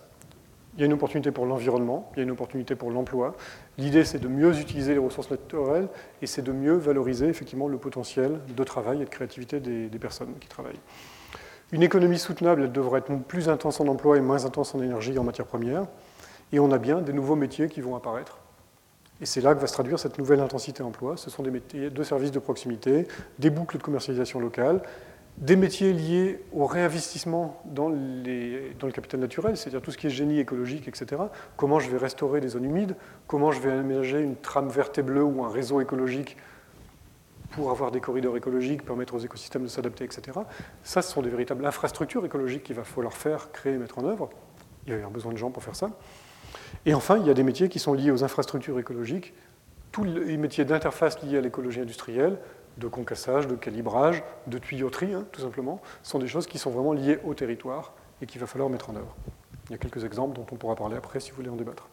Il 0.76 0.80
y 0.80 0.84
a 0.84 0.86
une 0.88 0.94
opportunité 0.94 1.32
pour 1.32 1.46
l'environnement, 1.46 2.12
il 2.16 2.20
y 2.20 2.22
a 2.22 2.24
une 2.24 2.32
opportunité 2.32 2.76
pour 2.76 2.90
l'emploi. 2.90 3.36
L'idée, 3.78 4.04
c'est 4.04 4.18
de 4.18 4.28
mieux 4.28 4.60
utiliser 4.60 4.94
les 4.94 5.00
ressources 5.00 5.30
naturelles 5.30 5.88
et 6.22 6.28
c'est 6.28 6.42
de 6.42 6.52
mieux 6.52 6.74
valoriser 6.74 7.28
effectivement 7.28 7.68
le 7.68 7.78
potentiel 7.78 8.40
de 8.48 8.64
travail 8.64 9.02
et 9.02 9.06
de 9.06 9.10
créativité 9.10 9.60
des, 9.60 10.00
personnes 10.00 10.34
qui 10.40 10.48
travaillent. 10.48 10.80
Une 11.72 11.84
économie 11.84 12.18
soutenable, 12.18 12.64
elle 12.64 12.72
devrait 12.72 13.00
être 13.00 13.16
plus 13.28 13.50
intense 13.50 13.80
en 13.82 13.88
emploi 13.88 14.18
et 14.18 14.22
moins 14.22 14.46
intense 14.46 14.74
en 14.74 14.82
énergie 14.82 15.14
et 15.14 15.20
en 15.20 15.24
matières 15.24 15.48
premières. 15.48 15.86
Et 16.52 16.60
on 16.60 16.72
a 16.72 16.78
bien 16.78 17.02
des 17.02 17.14
nouveaux 17.14 17.36
métiers 17.36 17.68
qui 17.68 17.82
vont 17.82 17.96
apparaître. 17.96 18.40
Et 19.22 19.26
c'est 19.26 19.42
là 19.42 19.54
que 19.56 19.60
va 19.60 19.68
se 19.68 19.74
traduire 19.74 20.00
cette 20.00 20.18
nouvelle 20.18 20.40
intensité 20.40 20.84
emploi. 20.84 21.18
Ce 21.18 21.30
sont 21.30 21.44
des 21.44 21.52
métiers 21.52 21.90
de 21.90 22.04
services 22.04 22.32
de 22.32 22.40
proximité, 22.40 23.08
des 23.40 23.50
boucles 23.50 23.78
de 23.78 23.84
commercialisation 23.84 24.40
locale, 24.40 24.82
des 25.38 25.56
métiers 25.56 25.94
liés 25.94 26.44
au 26.54 26.66
réinvestissement 26.66 27.62
dans, 27.66 27.90
le 27.90 28.92
capital 28.92 29.20
naturel, 29.20 29.58
c'est-à-dire 29.58 29.82
tout 29.82 29.92
ce 29.92 29.98
qui 29.98 30.08
est 30.08 30.12
génie 30.12 30.40
écologique, 30.40 30.88
etc. 30.88 31.24
Comment 31.58 31.80
je 31.80 31.90
vais 31.90 31.98
restaurer 31.98 32.40
des 32.40 32.50
zones 32.50 32.66
humides, 32.66 32.96
comment 33.28 33.52
je 33.52 33.60
vais 33.60 33.72
aménager 33.72 34.22
une 34.22 34.36
trame 34.36 34.70
verte 34.70 34.98
et 35.00 35.02
bleue 35.02 35.24
ou 35.24 35.44
un 35.44 35.50
réseau 35.50 35.82
écologique 35.82 36.38
pour 37.52 37.70
avoir 37.72 37.92
des 37.92 38.00
corridors 38.00 38.36
écologiques, 38.36 38.84
permettre 38.84 39.14
aux 39.16 39.20
écosystèmes 39.20 39.64
de 39.64 39.68
s'adapter, 39.68 40.04
etc. 40.04 40.40
Ça, 40.84 41.02
ce 41.02 41.12
sont 41.12 41.22
des 41.22 41.30
véritables 41.30 41.66
infrastructures 41.66 42.26
écologiques 42.26 42.64
qu'il 42.64 42.76
va 42.76 42.84
falloir 42.84 43.14
faire, 43.14 43.52
créer, 43.52 43.78
mettre 43.78 44.00
en 44.00 44.06
œuvre. 44.06 44.30
Il 44.86 44.92
va 44.92 44.96
y 44.96 45.00
avoir 45.00 45.12
besoin 45.12 45.32
de 45.32 45.38
gens 45.38 45.52
pour 45.52 45.64
faire 45.64 45.76
ça. 45.76 45.92
Et 46.86 46.94
enfin, 46.94 47.18
il 47.18 47.28
y 47.28 47.30
a 47.30 47.34
des 47.34 47.44
métiers 47.44 47.70
qui 47.70 47.80
sont 47.80 47.94
liés 47.94 48.12
aux 48.12 48.24
infrastructures 48.24 48.80
écologiques, 48.80 49.34
tous 49.92 50.04
les 50.04 50.38
métiers 50.38 50.66
d'interface 50.66 51.22
liés 51.22 51.38
à 51.38 51.42
l'écologie 51.42 51.80
industrielle, 51.80 52.40
de 52.78 52.88
concassage, 52.88 53.48
de 53.48 53.56
calibrage, 53.56 54.24
de 54.48 54.58
tuyauterie, 54.58 55.14
hein, 55.14 55.26
tout 55.32 55.42
simplement, 55.42 55.82
sont 56.02 56.20
des 56.20 56.28
choses 56.28 56.48
qui 56.48 56.58
sont 56.58 56.72
vraiment 56.72 56.94
liées 56.94 57.20
au 57.24 57.34
territoire 57.34 57.94
et 58.22 58.26
qu'il 58.26 58.42
va 58.42 58.48
falloir 58.48 58.70
mettre 58.70 58.90
en 58.90 58.96
œuvre. 58.96 59.16
Il 59.70 59.72
y 59.72 59.76
a 59.76 59.78
quelques 59.78 60.04
exemples 60.04 60.36
dont 60.36 60.46
on 60.52 60.56
pourra 60.56 60.76
parler 60.76 60.96
après 60.96 61.20
si 61.20 61.32
vous 61.32 61.38
voulez 61.38 61.50
en 61.50 61.56
débattre. 61.56 61.88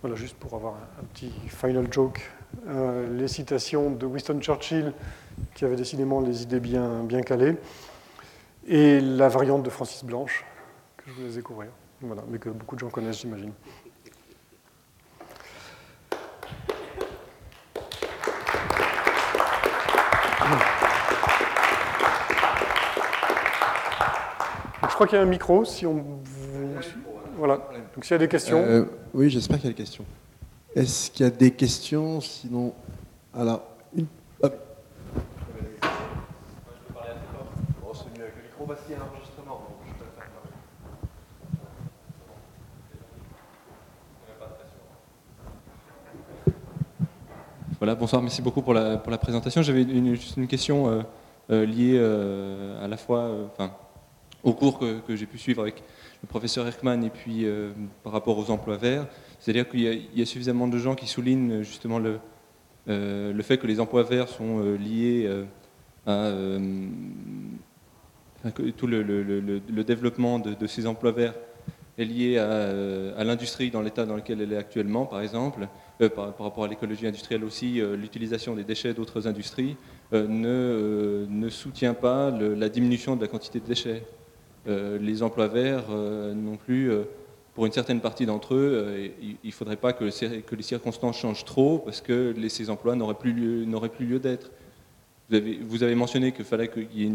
Voilà, 0.00 0.16
juste 0.16 0.36
pour 0.36 0.54
avoir 0.54 0.74
un, 0.74 1.04
petit 1.14 1.30
final 1.46 1.86
joke, 1.92 2.28
euh, 2.66 3.08
les 3.16 3.28
citations 3.28 3.90
de 3.90 4.04
Winston 4.04 4.40
Churchill, 4.40 4.92
qui 5.54 5.64
avait 5.64 5.76
décidément 5.76 6.20
les 6.20 6.42
idées 6.42 6.58
bien, 6.58 7.04
bien 7.04 7.22
calées, 7.22 7.56
et 8.66 9.00
la 9.00 9.28
variante 9.28 9.62
de 9.62 9.70
Francis 9.70 10.04
Blanche, 10.04 10.44
que 10.96 11.04
je 11.06 11.12
vous 11.12 11.22
laisse 11.22 11.36
découvrir, 11.36 11.70
voilà, 12.00 12.22
mais 12.28 12.38
que 12.38 12.48
beaucoup 12.48 12.74
de 12.74 12.80
gens 12.80 12.90
connaissent, 12.90 13.20
j'imagine. 13.20 13.52
Crois 25.02 25.08
qu'il 25.08 25.18
y 25.18 25.20
a 25.20 25.24
un 25.24 25.28
micro, 25.28 25.64
si 25.64 25.84
on... 25.84 26.04
Voilà, 27.36 27.56
donc 27.92 28.04
s'il 28.04 28.12
y 28.12 28.14
a 28.14 28.18
des 28.18 28.28
questions... 28.28 28.62
Euh, 28.62 28.84
oui, 29.12 29.30
j'espère 29.30 29.56
qu'il 29.58 29.66
y 29.66 29.70
a 29.70 29.72
des 29.72 29.82
questions. 29.82 30.04
Est-ce 30.76 31.10
qu'il 31.10 31.26
y 31.26 31.28
a 31.28 31.32
des 31.32 31.50
questions? 31.50 32.20
Sinon, 32.20 32.72
alors, 33.34 33.62
une... 33.96 34.06
Hop. 34.42 34.54
Voilà, 47.80 47.96
bonsoir, 47.96 48.22
merci 48.22 48.40
beaucoup 48.40 48.62
pour 48.62 48.74
la, 48.74 48.98
pour 48.98 49.10
la 49.10 49.18
présentation. 49.18 49.62
J'avais 49.62 49.82
une, 49.82 50.14
juste 50.14 50.36
une 50.36 50.46
question 50.46 50.88
euh, 50.88 51.02
euh, 51.50 51.66
liée 51.66 51.98
à 52.80 52.86
la 52.86 52.96
fois, 52.96 53.28
enfin, 53.52 53.72
au 54.44 54.52
cours 54.52 54.78
que, 54.78 55.16
j'ai 55.16 55.26
pu 55.26 55.38
suivre 55.38 55.62
avec 55.62 55.82
le 56.22 56.28
professeur 56.28 56.66
Erkman 56.66 57.02
et 57.02 57.10
puis 57.10 57.44
euh, 57.44 57.72
par 58.02 58.12
rapport 58.12 58.38
aux 58.38 58.50
emplois 58.50 58.76
verts. 58.76 59.06
C'est-à-dire 59.38 59.68
qu'il 59.68 59.80
y, 60.14 60.22
a 60.22 60.26
suffisamment 60.26 60.68
de 60.68 60.78
gens 60.78 60.94
qui 60.94 61.06
soulignent 61.06 61.52
euh, 61.52 61.62
justement 61.62 61.98
le, 61.98 62.18
euh, 62.88 63.32
le 63.32 63.42
fait 63.42 63.58
que 63.58 63.66
les 63.66 63.80
emplois 63.80 64.02
verts 64.02 64.28
sont 64.28 64.60
liés 64.74 65.30
à 66.06 66.32
tout 68.76 68.86
le, 68.88 69.02
le, 69.02 69.84
développement 69.84 70.40
de, 70.40 70.66
ces 70.66 70.86
emplois 70.86 71.12
verts 71.12 71.34
est 71.96 72.04
lié 72.04 72.38
à, 72.38 73.22
l'industrie 73.22 73.70
dans 73.70 73.82
l'état 73.82 74.04
dans 74.04 74.16
lequel 74.16 74.40
elle 74.40 74.52
est 74.52 74.56
actuellement, 74.56 75.06
par 75.06 75.20
exemple, 75.20 75.68
par, 76.16 76.36
rapport 76.38 76.64
à 76.64 76.68
l'écologie 76.68 77.06
industrielle 77.06 77.44
aussi, 77.44 77.80
l'utilisation 77.96 78.56
des 78.56 78.64
déchets 78.64 78.94
d'autres 78.94 79.28
industries 79.28 79.76
ne 80.10 81.48
soutient 81.50 81.94
pas 81.94 82.32
la 82.32 82.68
diminution 82.68 83.14
de 83.14 83.20
la 83.20 83.28
quantité 83.28 83.60
de 83.60 83.66
déchets. 83.66 84.02
Euh, 84.68 84.96
les 84.98 85.24
emplois 85.24 85.48
verts 85.48 85.86
euh, 85.90 86.34
non 86.34 86.56
plus, 86.56 86.90
euh, 86.90 87.02
pour 87.54 87.66
une 87.66 87.72
certaine 87.72 88.00
partie 88.00 88.26
d'entre 88.26 88.54
eux, 88.54 89.10
il 89.20 89.36
ne 89.44 89.50
faudrait 89.50 89.76
pas 89.76 89.92
que, 89.92 90.04
les 90.04 90.62
circonstances 90.62 91.18
changent 91.18 91.44
trop 91.44 91.78
parce 91.78 92.00
que 92.00 92.34
ces 92.48 92.70
emplois 92.70 92.94
n'auraient 92.94 93.14
plus 93.14 93.32
lieu, 93.32 94.18
d'être. 94.18 94.50
Vous 95.28 95.82
avez, 95.82 95.94
mentionné 95.94 96.32
qu'il 96.32 96.46
fallait 96.46 96.68
qu'il 96.68 96.88
y 96.94 97.04
ait 97.04 97.12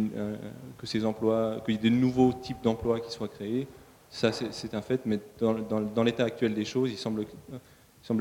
que 0.77 0.85
ces 0.85 1.05
emplois, 1.05 1.59
qu'il 1.65 1.73
y 1.73 1.77
ait 1.77 1.89
de 1.89 1.95
nouveaux 1.95 2.33
types 2.33 2.61
d'emplois 2.61 2.99
qui 2.99 3.11
soient 3.11 3.29
créés. 3.29 3.67
Ça, 4.11 4.31
c'est 4.31 4.75
un 4.75 4.81
fait, 4.83 5.01
mais 5.05 5.19
dans, 5.39 6.03
l'état 6.03 6.25
actuel 6.25 6.53
des 6.53 6.65
choses, 6.65 6.91
il 6.91 6.97
semble, 6.97 7.25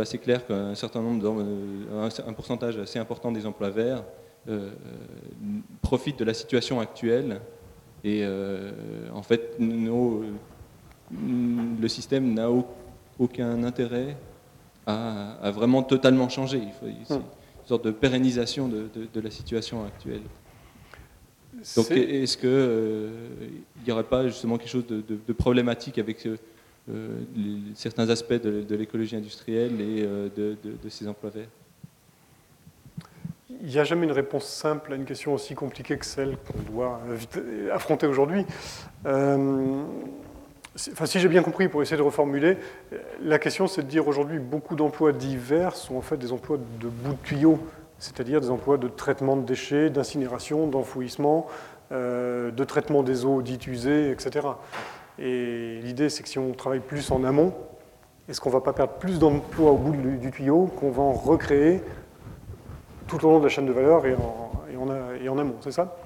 assez 0.00 0.16
clair 0.16 0.46
qu'un 0.46 0.74
certain 0.74 1.02
nombre, 1.02 1.44
un, 2.26 2.32
pourcentage 2.32 2.78
assez 2.78 2.98
important 2.98 3.30
des 3.30 3.44
emplois 3.44 3.68
verts 3.68 4.04
profitent 5.82 6.18
de 6.18 6.24
la 6.24 6.32
situation 6.32 6.80
actuelle 6.80 7.40
et 8.06 8.20
euh, 8.22 8.70
en 9.12 9.22
fait, 9.22 9.56
le 9.58 10.28
système 11.88 12.32
n'a 12.34 12.48
aucun 13.18 13.64
intérêt 13.64 14.16
à, 14.86 15.50
vraiment 15.52 15.82
totalement 15.82 16.28
changer. 16.28 16.58
Il 16.58 16.70
faut 16.70 16.86
une 16.86 17.04
sorte 17.64 17.84
de 17.84 17.90
pérennisation 17.90 18.68
de, 18.68 19.20
la 19.20 19.30
situation 19.32 19.84
actuelle. 19.84 20.22
Donc 21.74 21.90
est-ce 21.90 22.36
qu'il 22.36 22.48
euh, 22.48 23.10
n'y 23.84 23.92
aurait 23.92 24.04
pas 24.04 24.28
justement 24.28 24.56
quelque 24.56 24.70
chose 24.70 24.86
de, 24.86 25.32
problématique 25.32 25.98
avec 25.98 26.28
euh, 26.28 26.36
certains 27.74 28.08
aspects 28.08 28.40
de, 28.40 28.76
l'écologie 28.76 29.16
industrielle 29.16 29.80
et 29.80 30.02
de, 30.36 30.56
ces 30.90 31.08
emplois 31.08 31.30
verts? 31.30 31.48
Il 33.62 33.68
n'y 33.68 33.78
a 33.78 33.84
jamais 33.84 34.06
une 34.06 34.12
réponse 34.12 34.46
simple 34.46 34.92
à 34.92 34.96
une 34.96 35.04
question 35.04 35.34
aussi 35.34 35.54
compliquée 35.54 35.96
que 35.96 36.06
celle 36.06 36.36
qu'on 36.36 36.72
doit 36.72 37.00
affronter 37.72 38.06
aujourd'hui. 38.06 38.44
Euh, 39.06 39.82
enfin, 40.92 41.06
si 41.06 41.20
j'ai 41.20 41.28
bien 41.28 41.42
compris, 41.42 41.68
pour 41.68 41.82
essayer 41.82 41.96
de 41.96 42.02
reformuler, 42.02 42.58
la 43.22 43.38
question 43.38 43.66
c'est 43.66 43.82
de 43.82 43.88
dire 43.88 44.08
aujourd'hui 44.08 44.38
beaucoup 44.38 44.76
d'emplois 44.76 45.12
divers 45.12 45.76
sont 45.76 45.96
en 45.96 46.02
fait 46.02 46.16
des 46.16 46.32
emplois 46.32 46.58
de 46.80 46.88
bout 46.88 47.12
de 47.12 47.18
tuyau, 47.22 47.58
c'est-à-dire 47.98 48.40
des 48.40 48.50
emplois 48.50 48.76
de 48.76 48.88
traitement 48.88 49.36
de 49.36 49.42
déchets, 49.42 49.90
d'incinération, 49.90 50.66
d'enfouissement, 50.66 51.46
euh, 51.92 52.50
de 52.50 52.64
traitement 52.64 53.02
des 53.02 53.24
eaux 53.24 53.42
dites 53.42 53.66
usées, 53.66 54.10
etc. 54.10 54.46
Et 55.18 55.80
l'idée 55.82 56.10
c'est 56.10 56.22
que 56.22 56.28
si 56.28 56.38
on 56.38 56.52
travaille 56.52 56.80
plus 56.80 57.10
en 57.10 57.24
amont, 57.24 57.54
est-ce 58.28 58.40
qu'on 58.40 58.50
ne 58.50 58.54
va 58.54 58.60
pas 58.60 58.72
perdre 58.72 58.94
plus 58.94 59.18
d'emplois 59.18 59.70
au 59.70 59.76
bout 59.76 59.92
du 59.92 60.30
tuyau 60.32 60.66
qu'on 60.66 60.90
va 60.90 61.02
en 61.02 61.12
recréer 61.12 61.80
tout 63.06 63.24
au 63.24 63.30
long 63.30 63.38
de 63.38 63.44
la 63.44 63.48
chaîne 63.48 63.66
de 63.66 63.72
valeur 63.72 64.06
et 64.06 64.14
en, 64.14 64.50
et 65.22 65.28
en, 65.28 65.38
amont, 65.38 65.56
c'est 65.60 65.72
ça? 65.72 65.96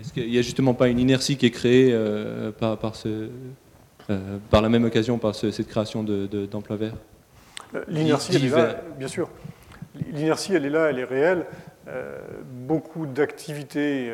Est-ce 0.00 0.12
qu'il 0.12 0.28
n'y 0.28 0.38
a 0.38 0.42
justement 0.42 0.74
pas 0.74 0.88
une 0.88 0.98
inertie 0.98 1.36
qui 1.36 1.46
est 1.46 1.50
créée 1.50 1.90
euh, 1.92 2.50
par, 2.50 2.76
par, 2.78 2.96
ce, 2.96 3.30
euh, 4.10 4.38
par 4.50 4.62
la 4.62 4.68
même 4.68 4.84
occasion, 4.84 5.18
par 5.18 5.34
cette 5.34 5.68
création 5.68 6.02
d'emplois 6.02 6.76
de, 6.76 6.84
verts? 6.84 6.94
Euh, 7.74 7.84
L'inertie, 7.88 8.36
elle 8.36 8.44
est 8.44 8.48
là, 8.48 8.76
bien 8.98 9.08
sûr. 9.08 9.28
L'inertie, 10.12 10.54
elle 10.54 10.66
est 10.66 10.70
là, 10.70 10.90
elle 10.90 10.98
est 10.98 11.04
réelle. 11.04 11.46
Euh, 11.88 12.20
beaucoup 12.44 13.06
d'activités 13.06 14.12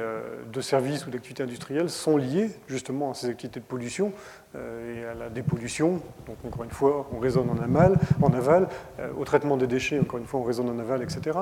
de 0.50 0.60
services 0.60 1.06
ou 1.06 1.10
d'activités 1.10 1.42
industrielles 1.42 1.90
sont 1.90 2.16
liées 2.16 2.50
justement 2.66 3.10
à 3.10 3.14
ces 3.14 3.28
activités 3.28 3.60
de 3.60 3.64
pollution 3.64 4.12
et 4.54 5.04
à 5.04 5.14
la 5.14 5.28
dépollution. 5.28 6.00
Donc 6.26 6.36
encore 6.46 6.64
une 6.64 6.70
fois, 6.70 7.08
on 7.12 7.18
raisonne 7.18 7.50
en 7.50 7.62
aval, 7.62 7.98
en 8.22 8.32
aval 8.32 8.68
au 9.16 9.24
traitement 9.24 9.56
des 9.56 9.66
déchets, 9.66 9.98
encore 9.98 10.18
une 10.18 10.26
fois, 10.26 10.40
on 10.40 10.44
raisonne 10.44 10.70
en 10.70 10.78
aval, 10.78 11.02
etc. 11.02 11.38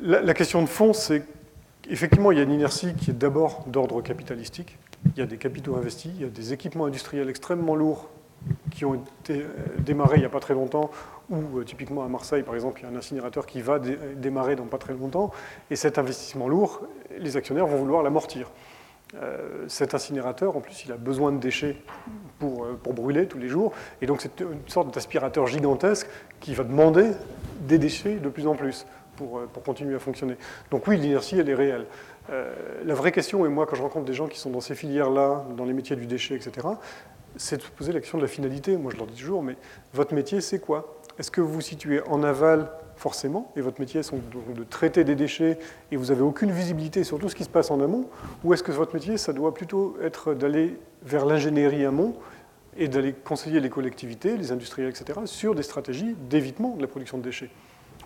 La, 0.00 0.34
question 0.34 0.60
de 0.62 0.68
fond, 0.68 0.92
c'est 0.92 1.22
qu'effectivement, 1.82 2.30
il 2.32 2.38
y 2.38 2.40
a 2.40 2.44
une 2.44 2.52
inertie 2.52 2.94
qui 2.94 3.10
est 3.10 3.14
d'abord 3.14 3.64
d'ordre 3.66 4.02
capitalistique. 4.02 4.78
Il 5.06 5.18
y 5.18 5.22
a 5.22 5.26
des 5.26 5.38
capitaux 5.38 5.76
investis, 5.76 6.12
il 6.14 6.20
y 6.20 6.24
a 6.24 6.28
des 6.28 6.52
équipements 6.52 6.84
industriels 6.84 7.28
extrêmement 7.28 7.74
lourds 7.74 8.10
qui 8.70 8.84
ont 8.84 8.94
été 8.94 9.44
démarrés 9.78 10.16
il 10.16 10.20
n'y 10.20 10.26
a 10.26 10.30
pas 10.30 10.40
très 10.40 10.54
longtemps, 10.54 10.90
ou 11.30 11.62
typiquement 11.64 12.04
à 12.04 12.08
Marseille, 12.08 12.42
par 12.42 12.54
exemple, 12.54 12.80
il 12.80 12.84
y 12.84 12.86
a 12.86 12.90
un 12.90 12.96
incinérateur 12.96 13.46
qui 13.46 13.62
va 13.62 13.78
démarrer 13.78 14.56
dans 14.56 14.66
pas 14.66 14.78
très 14.78 14.92
longtemps, 14.92 15.30
et 15.70 15.76
cet 15.76 15.98
investissement 15.98 16.48
lourd, 16.48 16.82
les 17.18 17.36
actionnaires 17.36 17.66
vont 17.66 17.78
vouloir 17.78 18.02
l'amortir. 18.02 18.50
Euh, 19.14 19.66
cet 19.68 19.94
incinérateur, 19.94 20.56
en 20.56 20.60
plus, 20.60 20.84
il 20.86 20.92
a 20.92 20.96
besoin 20.96 21.32
de 21.32 21.38
déchets 21.38 21.76
pour, 22.38 22.64
euh, 22.64 22.78
pour 22.82 22.94
brûler 22.94 23.26
tous 23.26 23.38
les 23.38 23.48
jours. 23.48 23.72
Et 24.00 24.06
donc, 24.06 24.22
c'est 24.22 24.40
une 24.40 24.66
sorte 24.68 24.94
d'aspirateur 24.94 25.46
gigantesque 25.46 26.08
qui 26.40 26.54
va 26.54 26.64
demander 26.64 27.10
des 27.60 27.78
déchets 27.78 28.14
de 28.14 28.28
plus 28.30 28.46
en 28.46 28.54
plus 28.54 28.86
pour, 29.16 29.38
euh, 29.38 29.48
pour 29.52 29.62
continuer 29.62 29.94
à 29.94 29.98
fonctionner. 29.98 30.36
Donc, 30.70 30.86
oui, 30.86 30.96
l'inertie, 30.96 31.38
elle 31.38 31.48
est 31.48 31.54
réelle. 31.54 31.86
la 32.84 32.94
vraie 32.94 33.12
question, 33.12 33.44
et 33.44 33.48
moi, 33.48 33.66
quand 33.66 33.74
je 33.74 33.82
rencontre 33.82 34.06
des 34.06 34.14
gens 34.14 34.28
qui 34.28 34.38
sont 34.38 34.48
dans 34.48 34.60
ces 34.60 34.76
filières-là, 34.76 35.44
dans 35.56 35.64
les 35.64 35.72
métiers 35.72 35.96
du 35.96 36.06
déchet, 36.06 36.36
etc., 36.36 36.68
c'est 37.36 37.56
de 37.56 37.62
se 37.62 37.70
poser 37.70 37.92
la 37.92 37.98
question 38.00 38.16
de 38.16 38.22
la 38.22 38.28
finalité. 38.28 38.76
Moi, 38.76 38.92
je 38.92 38.96
leur 38.96 39.06
dis 39.06 39.18
toujours, 39.18 39.42
mais 39.42 39.56
votre 39.92 40.14
métier, 40.14 40.40
c'est 40.40 40.60
quoi? 40.60 41.00
Est-ce 41.18 41.30
que 41.30 41.40
vous 41.40 41.52
vous 41.52 41.60
situez 41.60 42.00
en 42.08 42.22
aval 42.22 42.70
forcément, 43.02 43.50
et 43.56 43.60
votre 43.60 43.80
métier 43.80 43.98
est 43.98 44.12
de 44.12 44.64
traiter 44.64 45.02
des 45.02 45.16
déchets, 45.16 45.58
et 45.90 45.96
vous 45.96 46.06
n'avez 46.06 46.22
aucune 46.22 46.52
visibilité 46.52 47.02
sur 47.02 47.18
tout 47.18 47.28
ce 47.28 47.34
qui 47.34 47.42
se 47.42 47.48
passe 47.48 47.72
en 47.72 47.80
amont, 47.80 48.08
ou 48.44 48.54
est-ce 48.54 48.62
que 48.62 48.70
votre 48.70 48.94
métier, 48.94 49.18
ça 49.18 49.32
doit 49.32 49.52
plutôt 49.52 49.96
être 50.00 50.34
d'aller 50.34 50.78
vers 51.02 51.26
l'ingénierie 51.26 51.84
amont 51.84 52.14
et 52.76 52.86
d'aller 52.86 53.12
conseiller 53.12 53.58
les 53.58 53.70
collectivités, 53.70 54.36
les 54.36 54.52
industriels, 54.52 54.88
etc., 54.88 55.18
sur 55.24 55.56
des 55.56 55.64
stratégies 55.64 56.14
d'évitement 56.30 56.76
de 56.76 56.80
la 56.80 56.86
production 56.86 57.18
de 57.18 57.24
déchets, 57.24 57.50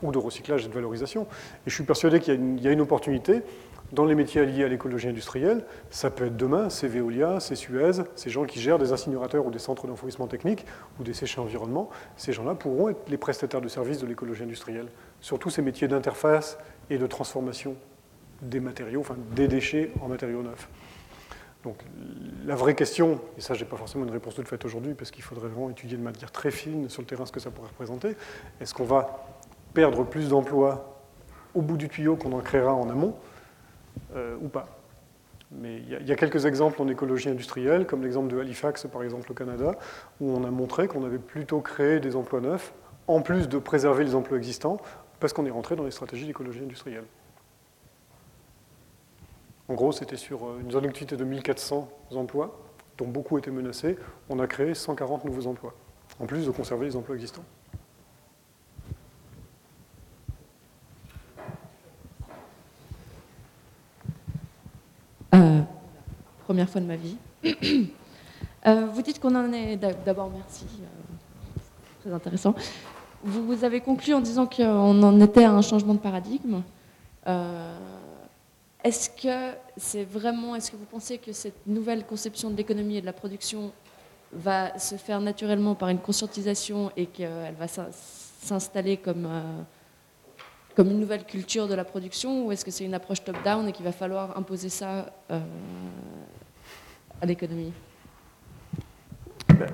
ou 0.02 0.12
de 0.12 0.18
recyclage 0.18 0.64
et 0.64 0.68
de 0.68 0.74
valorisation. 0.74 1.27
Et 1.66 1.70
je 1.70 1.74
suis 1.74 1.85
persuadé 1.85 2.18
qu'il 2.18 2.62
y, 2.62 2.66
a 2.66 2.73
une 2.73 2.81
opportunité 2.81 3.43
dans 3.92 4.04
les 4.04 4.14
métiers 4.14 4.44
liés 4.44 4.64
à 4.64 4.68
l'écologie 4.68 5.08
industrielle, 5.08 5.64
ça 5.90 6.10
peut 6.10 6.26
être 6.26 6.36
demain, 6.36 6.70
c'est 6.70 6.88
Veolia, 6.88 7.40
c'est 7.40 7.54
Suez, 7.54 8.02
ces 8.14 8.30
gens 8.30 8.44
qui 8.44 8.60
gèrent 8.60 8.78
des 8.78 8.92
incinérateurs 8.92 9.46
ou 9.46 9.50
des 9.50 9.58
centres 9.58 9.86
d'enfouissement 9.86 10.26
technique 10.26 10.66
ou 10.98 11.04
des 11.04 11.12
séchés 11.12 11.40
environnement, 11.40 11.88
ces 12.16 12.32
gens-là 12.32 12.54
pourront 12.54 12.88
être 12.88 13.08
les 13.08 13.16
prestataires 13.16 13.60
de 13.60 13.68
services 13.68 13.98
de 13.98 14.06
l'écologie 14.06 14.42
industrielle. 14.42 14.88
Surtout 15.20 15.50
ces 15.50 15.62
métiers 15.62 15.88
d'interface 15.88 16.58
et 16.90 16.98
de 16.98 17.06
transformation 17.06 17.76
des 18.42 18.60
matériaux, 18.60 19.00
enfin 19.00 19.16
des 19.34 19.48
déchets 19.48 19.92
en 20.00 20.08
matériaux 20.08 20.42
neufs. 20.42 20.68
Donc 21.64 21.78
la 22.44 22.54
vraie 22.54 22.74
question, 22.74 23.20
et 23.36 23.40
ça 23.40 23.54
je 23.54 23.64
n'ai 23.64 23.68
pas 23.68 23.76
forcément 23.76 24.04
une 24.04 24.10
réponse 24.10 24.34
toute 24.34 24.48
faite 24.48 24.64
aujourd'hui 24.64 24.94
parce 24.94 25.10
qu'il 25.10 25.24
faudrait 25.24 25.48
vraiment 25.48 25.70
étudier 25.70 25.96
de 25.96 26.02
manière 26.02 26.30
très 26.30 26.50
fine 26.50 26.88
sur 26.88 27.02
le 27.02 27.06
terrain 27.06 27.26
ce 27.26 27.32
que 27.32 27.40
ça 27.40 27.50
pourrait 27.50 27.68
représenter, 27.68 28.16
est-ce 28.60 28.74
qu'on 28.74 28.84
va 28.84 29.26
perdre 29.74 30.04
plus 30.04 30.28
d'emplois 30.28 31.02
au 31.54 31.62
bout 31.62 31.76
du 31.76 31.88
tuyau 31.88 32.16
qu'on 32.16 32.32
en 32.32 32.40
créera 32.40 32.74
en 32.74 32.88
amont 32.88 33.16
euh, 34.14 34.36
ou 34.40 34.48
pas. 34.48 34.66
Mais 35.52 35.77
il 35.77 36.09
y, 36.09 36.12
a 36.12 36.16
quelques 36.16 36.44
exemples 36.44 36.82
en 36.82 36.89
écologie 36.89 37.28
industrielle, 37.28 37.86
comme 37.86 38.02
l'exemple 38.02 38.35
de 38.35 38.40
Halifax, 38.40 38.89
par 38.93 39.05
exemple, 39.05 39.31
au 39.31 39.35
Canada, 39.35 39.77
où 40.20 40.31
on 40.31 40.43
a 40.43 40.51
montré 40.51 40.89
qu'on 40.89 41.05
avait 41.05 41.18
plutôt 41.18 41.60
créé 41.60 42.01
des 42.01 42.16
emplois 42.16 42.40
neufs, 42.40 42.73
en 43.06 43.23
plus 43.23 43.48
de 43.48 43.59
préserver 43.59 44.02
les 44.02 44.16
emplois 44.16 44.39
existants, 44.39 44.78
parce 45.20 45.32
qu'on 45.32 45.47
est 45.47 45.51
rentré 45.51 45.77
dans 45.77 45.85
les 45.85 45.93
stratégies 45.93 46.27
d'écologie 46.27 46.62
industrielle. 46.62 47.05
En 49.68 49.74
gros, 49.74 49.93
c'était 49.93 50.16
sur 50.16 50.47
euh, 50.47 50.59
une 50.60 50.70
zone 50.73 50.82
d'activité 50.82 51.16
de 51.16 51.24
1400 51.24 51.89
emplois, 52.16 52.59
dont 52.98 53.06
beaucoup 53.06 53.39
étaient 53.39 53.51
menacés. 53.52 53.97
On 54.28 54.40
a 54.40 54.48
créé 54.48 54.74
140 54.74 55.24
nouveaux 55.24 55.47
emplois, 55.47 55.74
en 56.18 56.27
plus 56.27 56.44
de 56.44 56.51
conserver 56.51 56.86
les 56.86 56.97
emplois 56.97 57.14
existants. 57.14 57.44
Euh, 65.35 65.61
première 66.44 66.69
fois 66.69 66.81
de 66.81 66.86
ma 66.86 66.97
vie. 66.97 67.16
Euh, 68.66 68.86
vous 68.86 69.01
dites 69.01 69.20
qu'on 69.20 69.36
en 69.36 69.53
est. 69.53 69.77
D'abord, 69.77 70.28
merci. 70.28 70.65
Euh, 70.81 71.61
très 72.01 72.12
intéressant. 72.12 72.53
Vous, 73.23 73.62
avez 73.62 73.81
conclu 73.81 74.12
en 74.12 74.20
disant 74.20 74.44
qu'on 74.44 75.03
en 75.05 75.20
était 75.20 75.44
à 75.44 75.53
un 75.53 75.62
changement 75.62 75.94
de 75.94 76.01
paradigme. 76.01 76.62
est-ce 78.82 79.09
que 79.11 79.57
c'est 79.77 80.03
vraiment. 80.03 80.57
Est-ce 80.57 80.73
que 80.73 80.77
vous 80.77 80.85
pensez 80.85 81.19
que 81.19 81.32
cette 81.32 81.65
nouvelle 81.65 82.05
conception 82.05 82.51
de 82.51 82.57
l'économie 82.57 82.97
et 82.97 83.01
de 83.01 83.07
la 83.07 83.12
production 83.12 83.70
va 84.32 84.77
se 84.81 84.97
faire 84.97 85.20
naturellement 85.20 85.77
par 85.77 85.89
une 85.90 86.01
conscientisation 86.01 86.90
et 86.97 87.07
qu'elle 87.07 87.55
va 87.57 87.69
s'installer 87.69 88.97
comme 88.97 89.28
comme 90.77 90.90
une 90.90 91.01
nouvelle 91.01 91.24
culture 91.24 91.66
de 91.66 91.74
la 91.74 91.85
production 91.85 92.44
ou 92.44 92.53
est-ce 92.53 92.65
que 92.65 92.70
c'est 92.70 92.85
une 92.85 92.94
approche 92.94 93.24
top-down 93.24 93.66
et 93.66 93.73
qu'il 93.73 93.85
va 93.85 93.93
falloir 93.93 94.36
imposer 94.36 94.69
ça 94.69 95.07
euh, 95.31 95.40
à 97.20 97.27
l'économie? 97.27 97.73
Ben, 99.59 99.70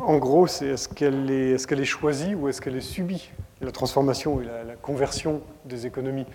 En 0.00 0.18
gros, 0.18 0.48
c'est 0.48 0.66
est-ce 0.66 0.88
qu'elle 0.88 1.30
est, 1.30 1.52
est, 1.52 1.66
qu'elle 1.66 1.80
est, 1.80 1.84
choisie 1.84 2.34
ou 2.34 2.48
est-ce 2.48 2.60
qu'elle 2.60 2.76
est 2.76 2.80
subie? 2.80 3.30
La 3.60 3.70
transformation 3.70 4.40
et 4.42 4.44
la, 4.44 4.74
conversion 4.74 5.40
des 5.64 5.86
économies. 5.86 6.26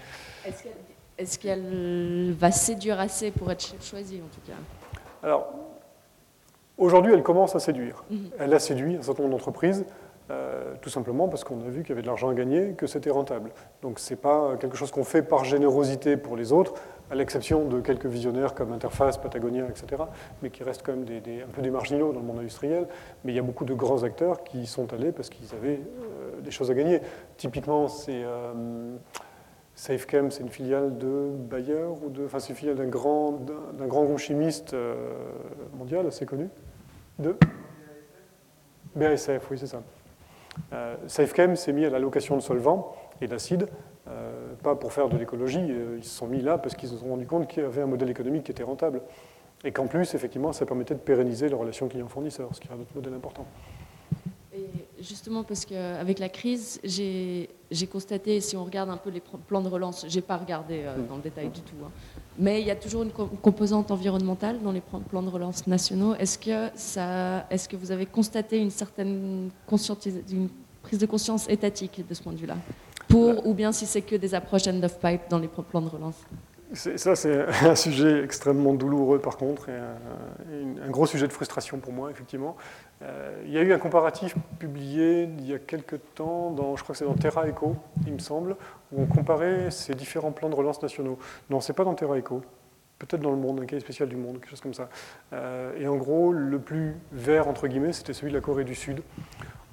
Est-ce 1.17 1.37
qu'elle, 1.37 2.33
va 2.33 2.51
séduire 2.51 2.99
assez 3.01 3.31
pour 3.31 3.51
être 3.51 3.75
choisie 3.81 4.21
en 4.23 4.33
tout 4.33 4.41
cas? 4.47 4.57
Alors, 5.23 5.53
aujourd'hui, 6.77 7.11
elle 7.13 7.23
commence 7.23 7.53
à 7.53 7.59
séduire. 7.59 8.05
Mhm. 8.09 8.29
Elle 8.39 8.53
a 8.53 8.59
séduit 8.59 8.95
un 8.95 9.01
certain 9.01 9.23
nombre 9.23 9.35
d'entreprises. 9.35 9.83
Euh, 10.31 10.73
tout 10.81 10.89
simplement 10.89 11.27
parce 11.27 11.43
qu'on 11.43 11.61
a 11.61 11.69
vu 11.69 11.81
qu'il 11.81 11.89
y 11.89 11.91
avait 11.91 12.01
de 12.01 12.07
l'argent 12.07 12.29
à 12.29 12.33
gagner, 12.33 12.73
que 12.73 12.87
c'était 12.87 13.11
rentable. 13.11 13.51
Donc 13.83 13.99
ce 13.99 14.11
n'est 14.11 14.19
pas 14.19 14.55
quelque 14.59 14.75
chose 14.75 14.89
qu'on 14.89 15.03
fait 15.03 15.21
par 15.21 15.45
générosité 15.45 16.17
pour 16.17 16.35
les 16.35 16.51
autres, 16.51 16.73
à 17.11 17.15
l'exception 17.15 17.65
de 17.65 17.79
quelques 17.79 18.07
visionnaires 18.07 18.55
comme 18.55 18.73
Interface, 18.73 19.19
Patagonia, 19.19 19.67
etc., 19.67 20.01
mais 20.41 20.49
qui 20.49 20.63
restent 20.63 20.81
quand 20.83 20.93
même 20.93 21.05
des, 21.05 21.43
un 21.43 21.51
peu 21.53 21.61
des 21.61 21.69
marginaux 21.69 22.11
dans 22.11 22.21
le 22.21 22.25
monde 22.25 22.39
industriel. 22.39 22.87
Mais 23.23 23.33
il 23.33 23.35
y 23.35 23.39
a 23.39 23.43
beaucoup 23.43 23.65
de 23.65 23.75
grands 23.75 24.01
acteurs 24.01 24.43
qui 24.43 24.61
y 24.61 24.65
sont 24.65 24.91
allés 24.93 25.11
parce 25.11 25.29
qu'ils 25.29 25.53
avaient 25.53 25.79
euh, 25.79 26.41
des 26.41 26.49
choses 26.49 26.71
à 26.71 26.73
gagner. 26.73 27.01
Typiquement, 27.37 27.87
c'est 27.87 28.23
euh, 28.23 28.95
SafeChem, 29.75 30.31
c'est 30.31 30.41
une 30.41 30.49
filiale 30.49 30.97
de 30.97 31.29
Bayer, 31.37 31.85
ou 32.03 32.09
de, 32.09 32.25
enfin 32.25 32.39
c'est 32.39 32.49
une 32.49 32.55
filiale 32.55 32.77
d'un 32.77 32.87
grand, 32.87 33.33
d'un 33.77 33.85
grand 33.85 34.05
groupe 34.05 34.17
chimiste 34.17 34.75
mondial 35.77 36.07
assez 36.07 36.25
connu. 36.25 36.49
De 37.19 37.35
BASF, 38.95 39.51
oui, 39.51 39.59
c'est 39.59 39.67
ça. 39.67 39.83
Euh, 40.73 40.95
SafeChem 41.07 41.55
s'est 41.55 41.73
mis 41.73 41.85
à 41.85 41.89
l'allocation 41.89 42.35
de 42.35 42.41
solvants 42.41 42.95
et 43.21 43.27
d'acide, 43.27 43.67
euh, 44.07 44.53
pas 44.61 44.75
pour 44.75 44.93
faire 44.93 45.09
de 45.09 45.17
l'écologie, 45.17 45.59
euh, 45.59 45.95
ils 45.97 46.03
se 46.03 46.15
sont 46.15 46.27
mis 46.27 46.41
là 46.41 46.57
parce 46.57 46.75
qu'ils 46.75 46.89
se 46.89 46.97
sont 46.97 47.07
rendus 47.07 47.25
compte 47.25 47.47
qu'il 47.47 47.63
y 47.63 47.65
avait 47.65 47.81
un 47.81 47.87
modèle 47.87 48.09
économique 48.09 48.43
qui 48.43 48.51
était 48.51 48.63
rentable. 48.63 49.01
Et 49.63 49.71
qu'en 49.71 49.87
plus, 49.87 50.13
effectivement, 50.13 50.53
ça 50.53 50.65
permettait 50.65 50.93
de 50.93 50.99
pérenniser 50.99 51.49
les 51.49 51.55
relations 51.55 51.87
client-fournisseur, 51.87 52.53
ce 52.53 52.59
qui 52.59 52.67
est 52.67 52.71
un 52.71 52.79
autre 52.79 52.93
modèle 52.93 53.13
important. 53.13 53.45
Et 54.53 54.67
justement, 55.01 55.43
parce 55.43 55.65
qu'avec 55.65 56.19
la 56.19 56.29
crise, 56.29 56.79
j'ai 56.83 57.49
constaté, 57.87 58.39
si 58.41 58.55
on 58.55 58.63
regarde 58.63 58.89
un 58.89 58.97
peu 58.97 59.09
les 59.09 59.21
plans 59.47 59.61
de 59.61 59.69
relance, 59.69 60.05
je 60.07 60.15
n'ai 60.15 60.21
pas 60.21 60.37
regardé 60.37 60.83
hmm. 60.83 61.07
dans 61.07 61.15
le 61.17 61.21
détail 61.21 61.49
du 61.49 61.61
tout, 61.61 61.75
hein, 61.83 61.91
mais 62.37 62.61
il 62.61 62.67
y 62.67 62.71
a 62.71 62.75
toujours 62.75 63.03
une 63.03 63.11
composante 63.11 63.91
environnementale 63.91 64.61
dans 64.61 64.71
les 64.71 64.81
plans 64.81 65.23
de 65.23 65.29
relance 65.29 65.65
nationaux. 65.67 66.15
Est-ce 66.15 66.37
que, 66.37 66.69
ça, 66.75 67.45
est 67.49 67.67
que 67.67 67.77
vous 67.77 67.91
avez 67.91 68.05
constaté 68.05 68.57
une 68.57 68.71
certaine 68.71 69.49
une 70.31 70.49
prise 70.83 70.99
de 70.99 71.05
conscience 71.05 71.49
étatique 71.49 72.05
de 72.07 72.13
ce 72.13 72.21
point 72.21 72.33
de 72.33 72.37
vue-là? 72.37 72.57
Pour, 73.07 73.45
ou 73.47 73.53
bien 73.53 73.71
si 73.71 73.85
c'est 73.85 74.01
que 74.01 74.15
des 74.15 74.33
approches 74.35 74.67
end 74.67 74.81
of 74.83 74.99
pipe 74.99 75.21
dans 75.29 75.39
les 75.39 75.47
plans 75.47 75.81
de 75.81 75.89
relance? 75.89 76.17
Ça, 76.73 77.15
c'est 77.15 77.45
un 77.63 77.75
sujet 77.75 78.23
extrêmement 78.23 78.73
douloureux, 78.73 79.19
par 79.19 79.37
contre, 79.37 79.69
et 79.69 79.77
un, 80.83 80.89
gros 80.89 81.05
sujet 81.05 81.27
de 81.27 81.33
frustration 81.33 81.77
pour 81.77 81.93
moi, 81.93 82.09
effectivement. 82.11 82.57
Euh, 83.01 83.41
il 83.45 83.51
y 83.51 83.57
a 83.57 83.61
eu 83.61 83.73
un 83.73 83.77
comparatif 83.77 84.35
publié 84.57 85.23
il 85.23 85.49
y 85.49 85.53
a 85.53 85.59
quelques 85.59 85.99
temps, 86.15 86.51
dans, 86.51 86.75
je 86.75 86.83
crois 86.83 86.93
que 86.93 86.99
c'est 86.99 87.05
dans 87.05 87.13
Terra 87.13 87.47
Eco, 87.47 87.75
il 88.07 88.13
me 88.13 88.19
semble, 88.19 88.55
où 88.91 89.01
on 89.01 89.05
comparait 89.05 89.69
ces 89.69 89.93
différents 89.95 90.31
plans 90.31 90.49
de 90.49 90.55
relance 90.55 90.81
nationaux. 90.81 91.19
Non, 91.49 91.59
c'est 91.59 91.73
pas 91.73 91.83
dans 91.83 91.93
Terra 91.93 92.17
Eco, 92.17 92.41
peut-être 92.97 93.21
dans 93.21 93.31
le 93.31 93.37
monde, 93.37 93.59
un 93.59 93.65
cas 93.65 93.79
spécial 93.79 94.07
du 94.07 94.15
monde, 94.15 94.39
quelque 94.39 94.49
chose 94.49 94.61
comme 94.61 94.73
ça. 94.73 94.89
Euh, 95.33 95.77
et 95.77 95.87
en 95.87 95.97
gros, 95.97 96.31
le 96.31 96.59
plus 96.59 96.95
vert, 97.11 97.47
entre 97.47 97.67
guillemets, 97.67 97.93
c'était 97.93 98.13
celui 98.13 98.31
de 98.31 98.37
la 98.37 98.41
Corée 98.41 98.63
du 98.63 98.75
Sud, 98.75 99.01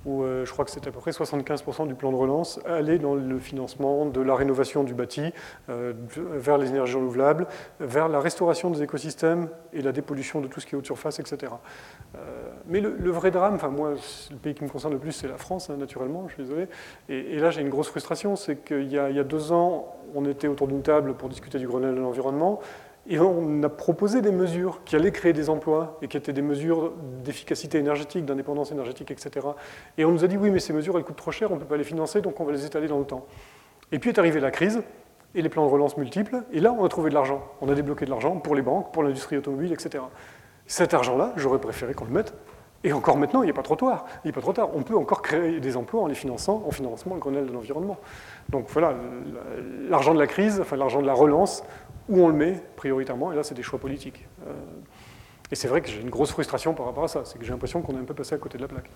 où 0.04 0.22
euh, 0.22 0.44
je 0.44 0.52
crois 0.52 0.64
que 0.64 0.70
c'est 0.70 0.86
à 0.86 0.90
peu 0.90 0.98
près 0.98 1.10
75% 1.10 1.86
du 1.86 1.94
plan 1.94 2.10
de 2.10 2.16
relance 2.16 2.60
allait 2.66 2.98
dans 2.98 3.14
le 3.14 3.38
financement 3.38 4.06
de 4.06 4.20
la 4.20 4.34
rénovation 4.34 4.84
du 4.84 4.94
bâti 4.94 5.32
euh, 5.68 5.92
vers 6.16 6.58
les 6.58 6.70
énergies 6.70 6.96
renouvelables, 6.96 7.46
vers 7.80 8.08
la 8.08 8.20
restauration 8.20 8.70
des 8.70 8.82
écosystèmes 8.82 9.48
et 9.72 9.80
la 9.80 9.92
dépollution 9.92 10.40
de 10.40 10.48
tout 10.48 10.60
ce 10.60 10.66
qui 10.66 10.74
est 10.74 10.78
haute 10.78 10.86
surface, 10.86 11.18
etc. 11.20 11.52
Euh, 12.16 12.18
mais 12.66 12.80
le, 12.80 13.10
vrai 13.10 13.30
drame, 13.30 13.54
enfin 13.54 13.68
moi, 13.68 13.94
le 14.30 14.36
pays 14.36 14.54
qui 14.54 14.64
me 14.64 14.68
concerne 14.68 14.92
le 14.92 14.98
plus, 14.98 15.12
c'est 15.12 15.28
la 15.28 15.38
France, 15.38 15.70
hein, 15.70 15.76
naturellement, 15.76 16.26
je 16.28 16.34
suis 16.34 16.42
désolé. 16.42 16.68
Et, 17.08 17.38
là, 17.38 17.50
j'ai 17.50 17.60
une 17.60 17.68
grosse 17.68 17.88
frustration, 17.88 18.36
c'est 18.36 18.56
qu'il 18.56 18.90
y, 18.90 18.98
a 18.98 19.24
deux 19.24 19.52
ans, 19.52 19.96
on 20.14 20.24
était 20.24 20.48
autour 20.48 20.68
d'une 20.68 20.82
table 20.82 21.14
pour 21.14 21.28
discuter 21.28 21.58
du 21.58 21.66
Grenelle 21.66 21.94
de 21.94 22.00
l'environnement. 22.00 22.60
Et 23.08 23.18
on 23.18 23.62
a 23.64 23.68
proposé 23.68 24.22
des 24.22 24.30
mesures 24.30 24.80
qui 24.84 24.94
allaient 24.94 25.10
créer 25.10 25.32
des 25.32 25.50
emplois 25.50 25.98
et 26.02 26.08
qui 26.08 26.16
étaient 26.16 26.32
des 26.32 26.42
mesures 26.42 26.92
d'efficacité 27.24 27.78
énergétique, 27.78 28.24
d'indépendance 28.24 28.70
énergétique, 28.70 29.10
etc. 29.10 29.46
Et 29.98 30.04
on 30.04 30.12
nous 30.12 30.24
a 30.24 30.28
dit 30.28 30.36
oui, 30.36 30.50
mais 30.50 30.60
ces 30.60 30.72
mesures, 30.72 30.96
elles 30.96 31.04
coûtent 31.04 31.16
trop 31.16 31.32
cher, 31.32 31.50
on 31.50 31.56
ne 31.56 31.60
peut 31.60 31.66
pas 31.66 31.76
les 31.76 31.84
financer, 31.84 32.20
donc 32.20 32.38
on 32.38 32.44
va 32.44 32.52
les 32.52 32.64
étaler 32.64 32.86
dans 32.86 32.98
le 32.98 33.04
temps. 33.04 33.26
Et 33.90 33.98
puis 33.98 34.10
est 34.10 34.18
arrivée 34.18 34.38
la 34.38 34.52
crise 34.52 34.82
et 35.34 35.42
les 35.42 35.48
plans 35.48 35.66
de 35.66 35.70
relance 35.70 35.96
multiples, 35.96 36.44
et 36.52 36.60
là, 36.60 36.72
on 36.78 36.84
a 36.84 36.88
trouvé 36.88 37.10
de 37.10 37.14
l'argent. 37.14 37.42
On 37.60 37.68
a 37.68 37.74
débloqué 37.74 38.04
de 38.04 38.10
l'argent 38.10 38.36
pour 38.36 38.54
les 38.54 38.62
banques, 38.62 38.92
pour 38.92 39.02
l'industrie 39.02 39.36
automobile, 39.36 39.72
etc. 39.72 40.04
Cet 40.66 40.94
argent-là, 40.94 41.32
j'aurais 41.36 41.58
préféré 41.58 41.94
qu'on 41.94 42.04
le 42.04 42.12
mette. 42.12 42.34
Et 42.84 42.92
encore 42.92 43.16
maintenant, 43.16 43.42
il 43.42 43.46
n'est 43.46 43.52
pas 43.52 43.62
trop 43.62 43.76
tard. 43.76 44.06
Il 44.24 44.28
n'est 44.28 44.32
pas 44.32 44.40
trop 44.40 44.52
tard. 44.52 44.70
On 44.74 44.82
peut 44.82 44.96
encore 44.96 45.22
créer 45.22 45.60
des 45.60 45.76
emplois 45.76 46.02
en 46.02 46.06
les 46.06 46.14
finançant, 46.14 46.64
en 46.66 46.70
finançant 46.70 47.14
le 47.14 47.20
Grenelle 47.20 47.46
de 47.46 47.52
l'environnement. 47.52 47.96
Donc 48.48 48.66
voilà, 48.68 48.94
l'argent 49.88 50.14
de 50.14 50.18
la 50.18 50.26
crise, 50.26 50.60
enfin 50.60 50.76
l'argent 50.76 51.00
de 51.00 51.06
la 51.06 51.14
relance, 51.14 51.62
où 52.08 52.20
on 52.20 52.28
le 52.28 52.34
met 52.34 52.62
prioritairement, 52.76 53.32
et 53.32 53.36
là 53.36 53.42
c'est 53.42 53.54
des 53.54 53.62
choix 53.62 53.78
politiques. 53.78 54.26
Euh, 54.46 54.52
et 55.50 55.54
c'est 55.54 55.68
vrai 55.68 55.82
que 55.82 55.88
j'ai 55.88 56.00
une 56.00 56.10
grosse 56.10 56.30
frustration 56.30 56.74
par 56.74 56.86
rapport 56.86 57.04
à 57.04 57.08
ça, 57.08 57.24
c'est 57.24 57.38
que 57.38 57.44
j'ai 57.44 57.52
l'impression 57.52 57.82
qu'on 57.82 57.94
est 57.96 58.00
un 58.00 58.04
peu 58.04 58.14
passé 58.14 58.34
à 58.34 58.38
côté 58.38 58.56
de 58.56 58.62
la 58.62 58.68
plaque. 58.68 58.90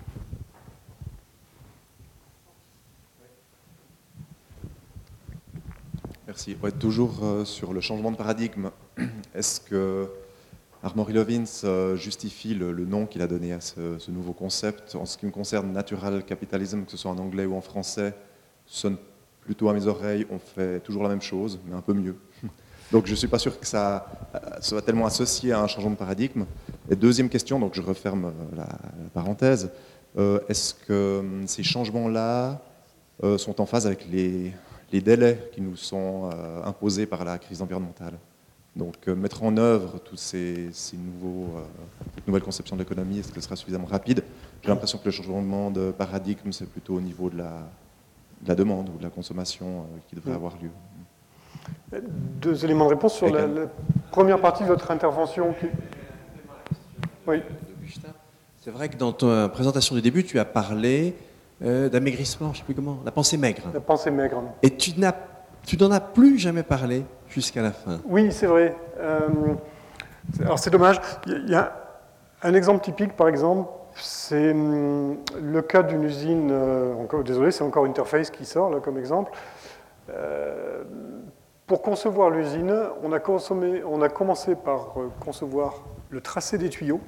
Merci. 6.27 6.57
Toujours 6.79 7.23
euh, 7.23 7.45
sur 7.45 7.73
le 7.73 7.81
changement 7.81 8.11
de 8.11 8.17
paradigme, 8.17 8.69
est-ce 9.33 9.61
que 9.61 10.09
Armory 10.83 11.13
Lovins 11.13 11.43
euh, 11.63 11.95
justifie 11.95 12.53
le, 12.53 12.73
nom 12.73 13.05
qu'il 13.05 13.21
a 13.21 13.27
donné 13.27 13.53
à 13.53 13.61
ce, 13.61 14.11
nouveau 14.11 14.33
concept? 14.33 14.95
En 14.95 15.05
ce 15.05 15.17
qui 15.17 15.25
me 15.25 15.31
concerne, 15.31 15.71
natural 15.71 16.23
capitalism, 16.23 16.83
que 16.83 16.91
ce 16.91 16.97
soit 16.97 17.09
en 17.09 17.17
anglais 17.17 17.45
ou 17.45 17.55
en 17.55 17.61
français, 17.61 18.13
sonne 18.65 18.97
plutôt 19.41 19.69
à 19.69 19.73
mes 19.73 19.87
oreilles, 19.87 20.27
on 20.29 20.37
fait 20.37 20.79
toujours 20.81 21.03
la 21.03 21.09
même 21.09 21.21
chose, 21.21 21.59
mais 21.65 21.75
un 21.75 21.81
peu 21.81 21.93
mieux. 21.93 22.17
Donc 22.91 23.05
je 23.05 23.11
ne 23.11 23.15
suis 23.17 23.27
pas 23.27 23.39
sûr 23.39 23.59
que 23.59 23.67
ça 23.67 24.05
euh, 24.33 24.39
soit 24.61 24.81
tellement 24.81 25.05
associé 25.05 25.51
à 25.51 25.61
un 25.61 25.67
changement 25.67 25.91
de 25.91 25.95
paradigme. 25.95 26.45
Et 26.89 26.95
deuxième 26.95 27.29
question, 27.29 27.59
donc 27.59 27.73
je 27.73 27.81
referme 27.81 28.25
euh, 28.25 28.55
la, 28.55 28.67
parenthèse, 29.13 29.71
euh, 30.17 30.39
est-ce 30.47 30.73
que 30.73 31.19
hum, 31.19 31.47
ces 31.47 31.63
changements-là 31.63 32.61
sont 33.37 33.59
en 33.59 33.65
phase 33.65 33.87
avec 33.87 34.05
les, 34.11 34.53
délais 35.01 35.49
qui 35.51 35.59
nous 35.59 35.75
sont 35.75 36.29
imposés 36.63 37.07
par 37.07 37.25
la 37.25 37.39
crise 37.39 37.63
environnementale? 37.63 38.13
Donc 38.75 39.07
mettre 39.07 39.41
en 39.41 39.57
œuvre 39.57 39.97
toutes 39.97 40.19
ces, 40.19 40.69
nouveaux, 40.93 41.47
nouvelles 42.27 42.43
conceptions 42.43 42.75
de 42.75 42.83
l'économie, 42.83 43.17
est-ce 43.17 43.29
que 43.29 43.41
ce 43.41 43.45
sera 43.45 43.55
suffisamment 43.55 43.87
rapide? 43.87 44.23
J'ai 44.61 44.69
l'impression 44.69 44.99
que 44.99 45.05
le 45.05 45.11
changement 45.11 45.71
de 45.71 45.89
paradigme, 45.89 46.51
c'est 46.51 46.69
plutôt 46.69 46.93
au 46.93 47.01
niveau 47.01 47.31
de 47.31 47.39
la, 47.39 47.67
de 48.43 48.49
la 48.49 48.53
demande 48.53 48.89
ou 48.89 48.99
de 48.99 49.03
la 49.03 49.09
consommation 49.09 49.87
qui 50.07 50.15
devrait 50.15 50.33
avoir 50.35 50.53
lieu. 50.61 50.69
Deux 52.41 52.65
éléments 52.65 52.85
de 52.85 52.91
réponse 52.91 53.13
sur 53.13 53.29
la, 53.29 53.45
première 54.11 54.39
partie 54.39 54.63
de 54.63 54.67
votre 54.67 54.91
intervention. 54.91 55.55
Oui. 57.25 57.41
C'est 58.59 58.71
vrai 58.71 58.89
que 58.89 58.97
dans 58.97 59.13
ta 59.13 59.47
présentation 59.47 59.95
du 59.95 60.01
début, 60.01 60.25
tu 60.25 60.39
as 60.39 60.45
parlé 60.45 61.15
euh, 61.63 61.89
d'amaigrissement, 61.89 62.47
je 62.47 62.53
ne 62.53 62.57
sais 62.57 62.63
plus 62.63 62.75
comment, 62.75 62.99
la 63.05 63.11
pensée 63.11 63.37
maigre. 63.37 63.63
La 63.73 63.79
pensée 63.79 64.11
maigre. 64.11 64.43
Et 64.61 64.75
tu 64.75 64.99
n'en 64.99 65.91
as 65.91 65.99
plus 66.01 66.37
jamais 66.37 66.63
parlé 66.63 67.05
jusqu'à 67.29 67.61
la 67.61 67.71
fin. 67.71 67.99
Oui, 68.05 68.31
c'est 68.31 68.45
vrai. 68.45 68.75
Euh, 68.99 69.27
alors 70.41 70.59
c'est 70.59 70.69
dommage. 70.69 70.99
Il 71.25 71.49
y 71.49 71.55
a 71.55 71.73
un 72.43 72.53
exemple 72.53 72.83
typique, 72.83 73.15
par 73.15 73.27
exemple, 73.27 73.69
c'est 73.95 74.51
hum, 74.51 75.17
le 75.41 75.61
cas 75.61 75.81
d'une 75.81 76.03
usine, 76.03 76.49
euh, 76.51 77.23
désolé, 77.23 77.51
c'est 77.51 77.63
encore 77.63 77.85
Interface 77.85 78.29
qui 78.29 78.45
sort 78.45 78.69
là 78.69 78.79
comme 78.79 78.97
exemple. 78.97 79.31
Pour 81.67 81.81
concevoir 81.81 82.29
l'usine, 82.29 82.73
on, 83.03 83.11
on, 83.11 84.01
a 84.01 84.09
commencé 84.09 84.55
par 84.55 84.93
euh, 84.95 85.09
concevoir 85.19 85.83
le 86.09 86.21
tracé 86.21 86.57
des 86.57 86.69
tuyaux 86.69 87.01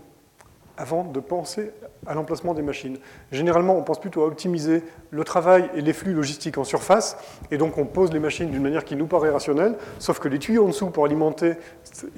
avant 0.76 1.06
de 1.06 1.20
penser 1.22 1.72
à 2.06 2.14
l'emplacement 2.14 2.54
des 2.54 2.62
machines. 2.62 2.98
Généralement, 3.32 3.78
on 3.78 3.84
pense 3.84 4.02
plutôt 4.02 4.24
à 4.24 4.26
optimiser 4.28 4.84
le 5.12 5.24
travail 5.24 5.70
et 5.76 5.82
les 5.82 5.94
flux 5.94 6.14
logistiques 6.14 6.58
en 6.58 6.66
surface, 6.66 7.18
et 7.52 7.58
donc 7.58 7.78
on 7.78 7.86
pose 7.86 8.12
les 8.12 8.20
machines 8.20 8.50
d'une 8.50 8.62
manière 8.62 8.84
qui 8.84 8.98
nous 8.98 9.08
paraît 9.08 9.30
rationnelle, 9.30 9.76
sauf 9.98 10.20
que 10.20 10.28
les 10.28 10.40
tuyaux 10.40 10.66
en 10.66 10.68
dessous 10.68 10.90
pour 10.90 11.06
alimenter 11.06 11.54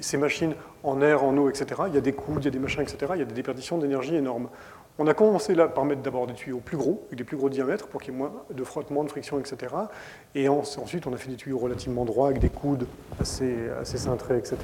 ces 0.00 0.16
machines 0.16 0.54
en 0.82 1.00
air, 1.00 1.22
en 1.22 1.36
eau, 1.36 1.48
etc., 1.48 1.82
il 1.88 1.94
y 1.94 1.98
a 1.98 2.00
des 2.00 2.12
coudes, 2.12 2.42
il 2.42 2.46
y 2.46 2.48
a 2.48 2.52
des 2.52 2.58
machins, 2.58 2.82
etc., 2.82 3.12
il 3.14 3.18
y 3.20 3.22
a 3.22 3.26
des 3.26 3.34
déperditions 3.34 3.78
d'énergie 3.78 4.16
énormes. 4.16 4.48
On 4.98 5.06
a 5.06 5.14
commencé 5.14 5.54
là 5.54 5.68
par 5.68 5.84
mettre 5.86 6.02
d'abord 6.02 6.26
des 6.26 6.34
tuyaux 6.34 6.60
plus 6.62 6.76
gros, 6.76 7.02
avec 7.06 7.18
des 7.18 7.24
plus 7.24 7.36
gros 7.36 7.48
diamètres, 7.48 7.88
pour 7.88 8.02
qu'il 8.02 8.12
y 8.12 8.16
ait 8.16 8.18
moins 8.18 8.32
de 8.50 8.62
frottement, 8.62 9.04
de 9.04 9.08
friction, 9.08 9.38
etc. 9.38 9.74
Et 10.34 10.48
ensuite, 10.48 11.06
on 11.06 11.12
a 11.14 11.16
fait 11.16 11.30
des 11.30 11.36
tuyaux 11.36 11.58
relativement 11.58 12.04
droits, 12.04 12.28
avec 12.28 12.40
des 12.40 12.50
coudes 12.50 12.86
assez, 13.18 13.70
assez 13.80 13.96
cintrés, 13.96 14.36
etc. 14.36 14.58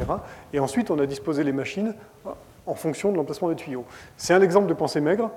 Et 0.53 0.61
ensuite, 0.61 0.91
on 0.91 0.99
a 0.99 1.07
disposé 1.07 1.45
les 1.45 1.53
machines 1.53 1.95
en 2.67 2.75
fonction 2.75 3.11
de 3.11 3.17
l'emplacement 3.17 3.49
des 3.49 3.57
tuyaux. 3.57 3.87
C'est 4.19 4.35
un 4.35 4.43
exemple 4.43 4.67
de 4.67 4.75
pensée 4.75 5.01
maigre, 5.01 5.31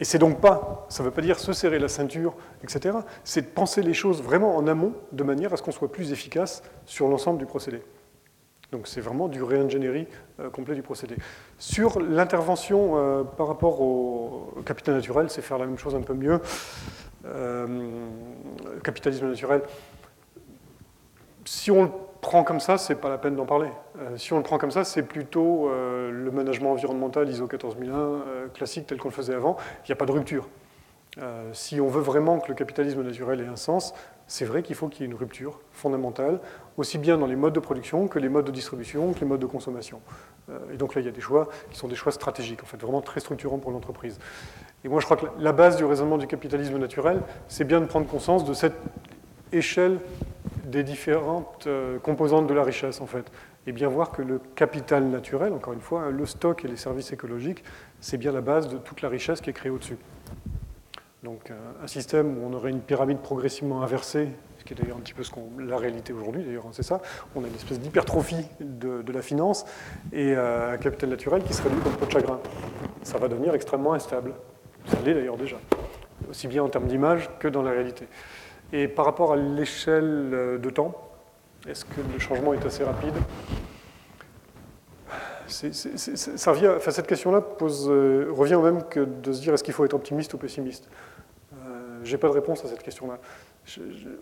et 0.00 0.04
c'est 0.04 0.18
donc 0.18 0.40
pas, 0.40 0.86
ça 0.88 1.04
ne 1.04 1.08
veut 1.08 1.14
pas 1.14 1.22
dire 1.22 1.38
se 1.38 1.52
serrer 1.52 1.78
la 1.78 1.88
ceinture, 1.88 2.34
etc. 2.64 2.98
C'est 3.22 3.42
de 3.42 3.46
penser 3.46 3.82
les 3.82 3.94
choses 3.94 4.20
vraiment 4.20 4.56
en 4.56 4.66
amont, 4.66 4.92
de 5.12 5.22
manière 5.22 5.52
à 5.52 5.56
ce 5.56 5.62
qu'on 5.62 5.70
soit 5.70 5.92
plus 5.92 6.10
efficace 6.10 6.64
sur 6.84 7.06
l'ensemble 7.06 7.38
du 7.38 7.46
procédé. 7.46 7.82
Donc 8.74 8.88
c'est 8.88 9.00
vraiment 9.00 9.28
du 9.28 9.40
réingénierie 9.40 10.08
euh, 10.40 10.50
complet 10.50 10.74
du 10.74 10.82
procédé. 10.82 11.14
Sur 11.58 12.00
l'intervention 12.00 12.94
euh, 12.96 13.22
par 13.22 13.46
rapport 13.46 13.80
au, 13.80 14.52
capital 14.66 14.96
naturel, 14.96 15.30
c'est 15.30 15.42
faire 15.42 15.58
la 15.58 15.66
même 15.66 15.78
chose 15.78 15.94
un 15.94 16.00
peu 16.00 16.12
mieux. 16.14 16.40
Euh, 17.24 17.66
capitalisme 18.82 19.28
naturel, 19.28 19.62
si 21.44 21.70
on 21.70 21.88
prend 22.20 22.42
comme 22.42 22.58
ça, 22.58 22.76
c'est 22.76 22.96
pas 22.96 23.08
la 23.08 23.18
peine 23.18 23.36
d'en 23.36 23.46
parler. 23.46 23.68
Euh, 24.00 24.16
si 24.16 24.32
on 24.32 24.38
le 24.38 24.42
prend 24.42 24.58
comme 24.58 24.72
ça, 24.72 24.82
c'est 24.82 25.04
plutôt 25.04 25.70
le 25.70 26.30
management 26.32 26.72
environnemental 26.72 27.28
ISO 27.28 27.46
14001 27.46 27.94
euh, 27.94 28.48
classique 28.48 28.88
tel 28.88 28.98
qu'on 28.98 29.08
le 29.08 29.14
faisait 29.14 29.34
avant. 29.34 29.56
Il 29.84 29.90
n'y 29.90 29.92
a 29.92 29.96
pas 29.96 30.06
de 30.06 30.12
rupture. 30.12 30.48
si 31.52 31.80
on 31.80 31.86
veut 31.86 32.02
vraiment 32.02 32.40
que 32.40 32.48
le 32.48 32.54
capitalisme 32.54 33.04
naturel 33.04 33.40
ait 33.40 33.46
un 33.46 33.54
sens, 33.54 33.94
c'est 34.26 34.44
vrai 34.44 34.62
qu'il 34.62 34.74
faut 34.74 34.88
qu'il 34.88 35.02
y 35.02 35.04
ait 35.04 35.12
une 35.12 35.18
rupture 35.18 35.60
fondamentale, 35.72 36.40
aussi 36.76 36.98
bien 36.98 37.18
dans 37.18 37.26
les 37.26 37.36
modes 37.36 37.54
de 37.54 37.60
production 37.60 38.08
que 38.08 38.18
les 38.18 38.28
modes 38.28 38.46
de 38.46 38.50
distribution, 38.50 39.12
que 39.12 39.20
les 39.20 39.26
modes 39.26 39.40
de 39.40 39.46
consommation. 39.46 40.00
et 40.72 40.76
donc 40.76 40.94
là, 40.94 41.00
il 41.00 41.04
y 41.04 41.08
a 41.08 41.12
des 41.12 41.20
choix 41.20 41.48
qui 41.70 41.78
sont 41.78 41.88
des 41.88 41.94
choix 41.94 42.12
stratégiques, 42.12 42.62
en 42.62 42.66
fait, 42.66 42.80
vraiment 42.80 43.00
très 43.00 43.20
structurants 43.20 43.58
pour 43.58 43.70
l'entreprise. 43.70 44.18
Et 44.84 44.88
moi, 44.88 45.00
je 45.00 45.06
crois 45.06 45.16
que 45.16 45.26
la 45.38 45.52
base 45.52 45.76
du 45.76 45.84
raisonnement 45.84 46.18
du 46.18 46.26
capitalisme 46.26 46.76
naturel, 46.76 47.22
c'est 47.48 47.64
bien 47.64 47.80
de 47.80 47.86
prendre 47.86 48.06
conscience 48.06 48.44
de 48.44 48.52
cette 48.52 48.76
échelle 49.52 49.98
des 50.66 50.82
différentes 50.82 51.66
euh, 51.66 51.98
composantes 51.98 52.46
de 52.46 52.54
la 52.54 52.62
richesse, 52.62 53.00
en 53.00 53.06
fait. 53.06 53.30
Et 53.66 53.72
bien 53.72 53.88
voir 53.88 54.10
que 54.10 54.20
le 54.20 54.40
capital 54.54 55.04
naturel, 55.04 55.54
encore 55.54 55.72
une 55.72 55.80
fois, 55.80 56.10
le 56.10 56.26
stock 56.26 56.64
et 56.64 56.68
les 56.68 56.76
services 56.76 57.12
écologiques, 57.12 57.64
c'est 58.00 58.18
bien 58.18 58.32
la 58.32 58.42
base 58.42 58.68
de 58.68 58.76
toute 58.76 59.00
la 59.00 59.08
richesse 59.08 59.40
qui 59.40 59.48
est 59.48 59.54
créée 59.54 59.70
au-dessus. 59.70 59.96
Donc 61.24 61.50
euh, 61.50 61.54
un 61.82 61.86
système 61.86 62.36
où 62.36 62.46
on 62.46 62.52
aurait 62.52 62.68
une 62.68 62.82
pyramide 62.82 63.18
progressivement 63.18 63.82
inversée, 63.82 64.28
ce 64.58 64.64
qui 64.64 64.74
est 64.74 64.76
d'ailleurs 64.76 64.98
un 64.98 65.00
petit 65.00 65.14
peu 65.14 65.24
ce 65.24 65.30
qu'on, 65.30 65.48
la 65.58 65.78
réalité 65.78 66.12
aujourd'hui, 66.12 66.44
d'ailleurs, 66.44 66.66
c'est 66.72 66.82
ça, 66.82 67.00
on 67.34 67.42
a 67.42 67.48
une 67.48 67.54
espèce 67.54 67.80
d'hypertrophie 67.80 68.44
de, 68.60 69.10
la 69.10 69.22
finance 69.22 69.64
et 70.12 70.34
euh, 70.36 70.74
un 70.74 70.76
capital 70.76 71.08
naturel 71.08 71.42
qui 71.42 71.54
se 71.54 71.62
réduit 71.62 71.80
comme 71.80 71.94
peau 71.94 72.04
de 72.04 72.10
chagrin. 72.10 72.40
Ça 73.02 73.16
va 73.16 73.28
devenir 73.28 73.54
extrêmement 73.54 73.94
instable. 73.94 74.34
Ça 74.86 74.98
l'est 75.02 75.14
d'ailleurs 75.14 75.38
déjà, 75.38 75.56
aussi 76.28 76.46
bien 76.46 76.62
en 76.62 76.68
termes 76.68 76.88
d'image 76.88 77.30
que 77.38 77.48
dans 77.48 77.62
la 77.62 77.70
réalité. 77.70 78.06
Et 78.74 78.86
par 78.86 79.06
rapport 79.06 79.32
à 79.32 79.36
l'échelle 79.36 80.30
euh, 80.34 80.58
de 80.58 80.68
temps, 80.68 80.92
est-ce 81.66 81.86
que 81.86 82.02
le 82.12 82.18
changement 82.18 82.52
est 82.52 82.66
assez 82.66 82.84
rapide? 82.84 83.14
Cette 85.46 87.06
question-là 87.06 87.42
euh, 87.62 88.26
revient 88.30 88.54
au 88.54 88.62
même 88.62 88.82
que 88.84 89.00
de 89.00 89.32
se 89.32 89.40
dire 89.40 89.54
est-ce 89.54 89.64
qu'il 89.64 89.74
faut 89.74 89.84
être 89.84 89.94
optimiste 89.94 90.34
ou 90.34 90.38
pessimiste? 90.38 90.88
N'ai 92.10 92.18
pas 92.18 92.28
de 92.28 92.32
réponse 92.32 92.64
à 92.64 92.68
cette 92.68 92.82
question-là. 92.82 93.18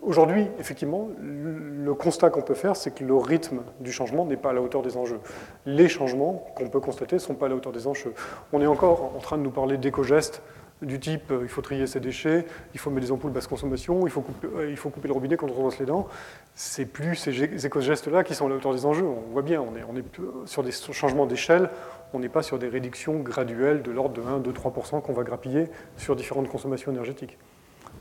Aujourd'hui, 0.03 0.47
effectivement, 0.59 1.09
le 1.21 1.95
constat 1.95 2.31
qu'on 2.31 2.43
peut 2.43 2.55
faire, 2.55 2.77
c'est 2.77 2.95
que 2.95 3.05
le 3.05 3.15
rythme 3.15 3.63
du 3.81 3.93
changement 3.93 4.25
n'est 4.25 4.37
pas 4.37 4.51
à 4.51 4.53
la 4.53 4.63
hauteur 4.63 4.83
des 4.83 4.97
enjeux. 4.97 5.21
Les 5.67 5.89
changements 5.89 6.45
qu'on 6.57 6.69
peut 6.69 6.81
constater 6.81 7.17
ne 7.17 7.21
sont 7.21 7.35
pas 7.35 7.47
à 7.47 7.49
la 7.49 7.57
hauteur 7.57 7.73
des 7.73 7.87
enjeux. 7.87 8.15
On 8.53 8.61
est 8.61 8.67
encore 8.67 9.13
en 9.17 9.21
train 9.21 9.39
de 9.39 9.43
nous 9.43 9.51
parler 9.51 9.79
d'éco-gestes 9.79 10.43
du 10.83 10.99
type 10.99 11.31
euh, 11.31 11.41
il 11.43 11.49
faut 11.49 11.63
trier 11.63 11.87
ses 11.87 12.01
déchets, 12.01 12.45
il 12.75 12.81
faut 12.81 12.91
mettre 12.91 13.07
des 13.07 13.13
ampoules 13.13 13.31
basse 13.31 13.47
consommation, 13.47 14.07
il 14.07 14.11
faut 14.11 14.21
couper, 14.21 14.49
euh, 14.57 14.71
il 14.71 14.77
le 15.05 15.13
robinet 15.13 15.37
quand 15.37 15.47
on 15.47 15.55
se 15.55 15.55
brosse 15.55 15.79
les 15.79 15.87
dents. 15.87 16.09
C'est 16.55 16.87
plus 16.87 17.15
ces 17.15 17.67
éco-gestes-là 17.67 18.25
qui 18.25 18.35
sont 18.35 18.47
à 18.47 18.49
la 18.49 18.57
hauteur 18.57 18.75
des 18.75 18.85
enjeux. 18.85 19.05
On 19.05 19.33
voit 19.33 19.43
bien, 19.43 19.61
on 19.63 19.77
est 19.77 20.03
sur 20.47 20.63
des 20.63 20.73
changements 20.73 21.27
d'échelle, 21.27 21.71
on 22.13 22.19
n'est 22.19 22.29
pas 22.29 22.43
sur 22.43 22.59
des 22.59 22.69
réductions 22.69 23.21
graduelles 23.21 23.83
de 23.83 23.91
l'ordre 23.91 24.15
de 24.15 24.23
1, 24.23 24.41
2, 24.41 24.53
3% 24.53 25.01
qu'on 25.01 25.13
va 25.13 25.23
grappiller 25.23 25.69
sur 25.97 26.17
différentes 26.17 26.49
consommations 26.49 26.91
énergétiques. 26.91 27.39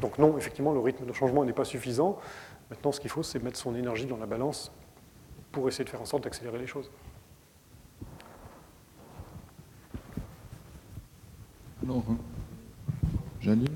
Donc 0.02 0.18
non, 0.18 0.38
effectivement, 0.38 0.74
le 0.74 0.80
rythme 0.80 1.06
de 1.06 1.14
changement 1.14 1.46
n'est 1.46 1.54
pas 1.54 1.64
suffisant. 1.64 2.18
Maintenant, 2.70 2.92
ce 2.92 3.00
qu'il 3.00 3.10
faut, 3.10 3.24
c'est 3.24 3.42
mettre 3.42 3.58
son 3.58 3.76
énergie 3.76 4.06
dans 4.06 4.18
la 4.18 4.26
balance 4.26 4.72
pour 5.52 5.68
essayer 5.68 5.86
de 5.86 5.90
faire 5.90 6.02
en 6.02 6.06
sorte 6.06 6.24
d'accélérer 6.24 6.58
les 6.58 6.68
choses. 6.68 6.90
Alors, 11.84 12.04
J'allume. 13.42 13.68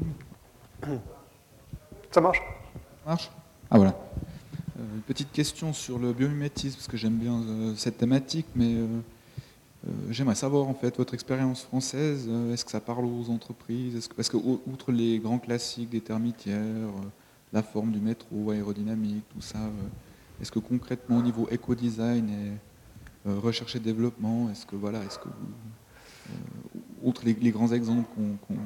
Ça 2.12 2.22
marche 2.22 2.38
Ça 3.04 3.10
marche? 3.10 3.32
Ah 3.72 3.78
voilà. 3.78 3.96
Euh, 4.80 4.96
une 4.96 5.02
petite 5.02 5.32
question 5.32 5.74
sur 5.74 5.98
le 5.98 6.14
biomimétisme, 6.14 6.76
parce 6.76 6.88
que 6.88 6.98
j'aime 6.98 7.18
bien 7.18 7.42
euh, 7.42 7.76
cette 7.76 7.98
thématique, 7.98 8.46
mais 8.56 8.76
euh, 8.76 8.88
j'aimerais 10.10 10.36
savoir 10.36 10.68
en 10.68 10.74
fait 10.74 10.98
votre 10.98 11.14
expérience 11.14 11.64
française. 11.64 12.30
Est-ce 12.52 12.66
que 12.66 12.72
ça 12.72 12.80
parle 12.80 13.06
aux 13.06 13.30
entreprises 13.30 14.08
que, 14.08 14.14
Parce 14.14 14.30
que 14.30 14.38
outre 14.38 14.92
les 14.92 15.20
grands 15.20 15.40
classiques 15.40 15.90
des 15.90 16.02
termitières, 16.02 16.90
la 17.54 17.64
forme 17.64 17.92
du 17.92 18.00
métro, 18.00 18.52
aérodynamique, 18.52 19.24
tout 19.30 19.42
ça, 19.42 19.60
est-ce 20.42 20.52
que 20.52 20.60
concrètement 20.60 21.18
au 21.18 21.22
niveau 21.22 21.48
éco-design 21.52 22.58
recherche 23.26 23.76
et 23.76 23.80
développement 23.80 24.50
Est-ce 24.52 24.66
que 24.66 24.76
voilà, 24.76 25.04
est-ce 25.04 25.20
que 25.20 25.30
outre 27.04 27.22
les, 27.26 27.52
grands 27.52 27.72
exemples 27.72 28.10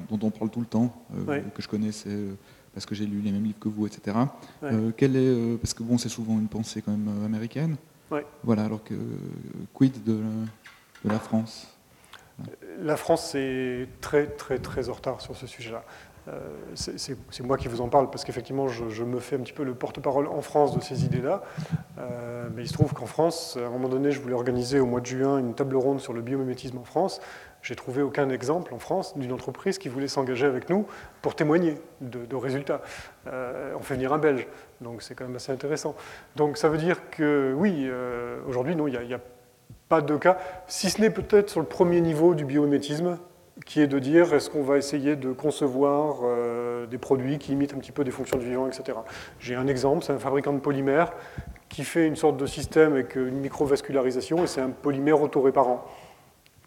dont 0.10 0.20
on 0.22 0.32
parle 0.32 0.50
tout 0.50 0.62
le 0.62 0.66
temps, 0.66 1.06
que 1.54 1.62
je 1.62 1.68
connaissais 1.68 2.18
parce 2.74 2.86
que 2.86 2.96
j'ai 2.96 3.06
lu 3.06 3.20
les 3.20 3.32
mêmes 3.32 3.44
livres 3.44 3.60
que 3.60 3.70
vous, 3.70 3.88
etc. 3.88 4.16
quel 4.96 5.16
est, 5.16 5.58
parce 5.58 5.74
que 5.74 5.84
bon, 5.84 5.98
c'est 5.98 6.10
souvent 6.10 6.40
une 6.40 6.48
pensée 6.48 6.82
quand 6.82 6.92
même 6.92 7.26
américaine. 7.26 7.76
Voilà, 8.44 8.66
alors 8.66 8.84
que 8.84 8.96
quid 9.74 10.04
de, 10.04 10.20
la 11.06 11.20
France 11.20 11.68
La 12.80 12.98
France 12.98 13.34
est 13.36 13.88
très 14.02 14.28
très 14.28 14.60
très 14.60 14.90
en 14.90 14.94
retard 14.94 15.22
sur 15.22 15.36
ce 15.36 15.48
sujet-là. 15.48 15.84
Euh, 16.28 16.40
c'est 16.76 17.44
moi 17.44 17.58
qui 17.58 17.68
vous 17.68 17.82
en 17.82 17.90
parle 17.90 18.10
parce 18.10 18.24
qu'effectivement, 18.24 18.68
je, 18.68 19.04
me 19.04 19.20
fais 19.20 19.36
un 19.36 19.40
petit 19.40 19.54
peu 19.54 19.64
le 19.64 19.74
porte-parole 19.74 20.28
en 20.28 20.42
France 20.42 20.76
de 20.76 20.82
ces 20.82 21.06
idées-là. 21.06 21.42
Euh, 21.98 22.48
mais 22.54 22.64
il 22.64 22.68
se 22.68 22.74
trouve 22.74 22.94
qu'en 22.94 23.06
France, 23.06 23.58
à 23.62 23.68
un 23.68 23.70
moment 23.70 23.90
donné, 23.90 24.12
je 24.12 24.20
voulais 24.20 24.34
organiser 24.34 24.80
au 24.80 24.86
mois 24.86 25.02
de 25.02 25.06
juin 25.06 25.38
une 25.38 25.54
table 25.54 25.76
ronde 25.76 26.00
sur 26.00 26.14
le 26.14 26.22
biomimétisme 26.22 26.78
en 26.78 26.84
France. 26.84 27.22
J'ai 27.62 27.76
trouvé 27.76 28.02
aucun 28.02 28.30
exemple 28.30 28.74
en 28.74 28.80
France 28.80 29.18
d'une 29.18 29.34
entreprise 29.34 29.80
qui 29.80 29.90
voulait 29.90 30.08
s'engager 30.08 30.46
avec 30.46 30.70
nous 30.70 30.88
pour 31.22 31.36
témoigner 31.36 31.76
de, 32.00 32.36
résultats. 32.36 32.82
Euh, 33.28 33.74
on 33.78 33.82
fait 33.82 33.96
venir 33.96 34.14
un 34.14 34.18
Belge, 34.18 34.48
donc 34.80 35.02
c'est 35.02 35.14
quand 35.14 35.26
même 35.26 35.36
assez 35.36 35.52
intéressant. 35.52 35.94
Donc 36.38 36.58
ça 36.58 36.70
veut 36.70 36.78
dire 36.78 37.10
que 37.10 37.54
oui, 37.58 37.90
aujourd'hui, 38.48 38.78
non, 38.78 38.88
il 38.88 38.98
n'y 38.98 39.14
a, 39.14 39.20
pas 39.90 40.02
de 40.02 40.16
cas, 40.16 40.38
si 40.68 40.90
ce 40.90 41.02
n'est 41.02 41.10
peut-être 41.10 41.50
sur 41.50 41.60
le 41.60 41.66
premier 41.66 42.00
niveau 42.00 42.36
du 42.36 42.46
biomimétisme, 42.46 43.18
qui 43.66 43.82
est 43.82 43.88
de 43.88 44.00
dire 44.00 44.34
est-ce 44.34 44.50
qu'on 44.50 44.64
va 44.64 44.78
essayer 44.78 45.16
de 45.16 45.34
concevoir 45.34 46.20
euh, 46.24 46.86
des 46.86 46.98
produits 46.98 47.40
qui 47.40 47.52
imitent 47.52 47.74
un 47.74 47.80
petit 47.80 47.92
peu 47.92 48.04
des 48.04 48.12
fonctions 48.12 48.38
du 48.38 48.46
vivant, 48.46 48.68
etc. 48.68 49.00
J'ai 49.40 49.56
un 49.56 49.68
exemple, 49.68 50.04
c'est 50.04 50.14
un 50.14 50.20
fabricant 50.20 50.54
de 50.54 50.60
polymères 50.60 51.12
qui 51.68 51.84
fait 51.84 52.08
une 52.08 52.16
sorte 52.16 52.38
de 52.38 52.46
système 52.46 52.94
avec 52.94 53.16
une 53.16 53.40
microvascularisation 53.40 54.44
et 54.44 54.48
c'est 54.48 54.62
un 54.62 54.70
polymère 54.70 55.22
autoréparant 55.22 55.84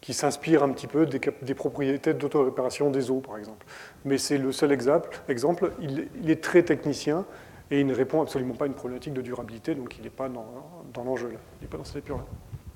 qui 0.00 0.14
s'inspire 0.14 0.64
un 0.64 0.70
petit 0.70 0.88
peu 0.88 1.06
des, 1.06 1.54
propriétés 1.54 2.12
d'autoréparation 2.12 2.90
des 2.90 3.10
os, 3.10 3.22
par 3.22 3.38
exemple. 3.38 3.64
Mais 4.04 4.18
c'est 4.18 4.36
le 4.36 4.50
seul 4.50 4.72
exemple. 4.72 5.22
exemple 5.28 5.70
il, 5.80 6.28
est 6.28 6.42
très 6.42 6.64
technicien 6.64 7.24
et 7.70 7.80
il 7.80 7.86
ne 7.86 7.94
répond 7.94 8.20
absolument 8.20 8.54
pas 8.54 8.64
à 8.64 8.68
une 8.68 8.74
problématique 8.74 9.14
de 9.14 9.22
durabilité, 9.22 9.76
donc 9.76 9.96
il 9.96 10.02
n'est 10.02 10.10
pas 10.10 10.28
dans, 10.28 11.04
l'enjeu, 11.04 11.30
il 11.30 11.62
n'est 11.62 11.68
pas 11.68 11.78
dans 11.78 11.84
cette 11.84 11.98
épure-là. 11.98 12.24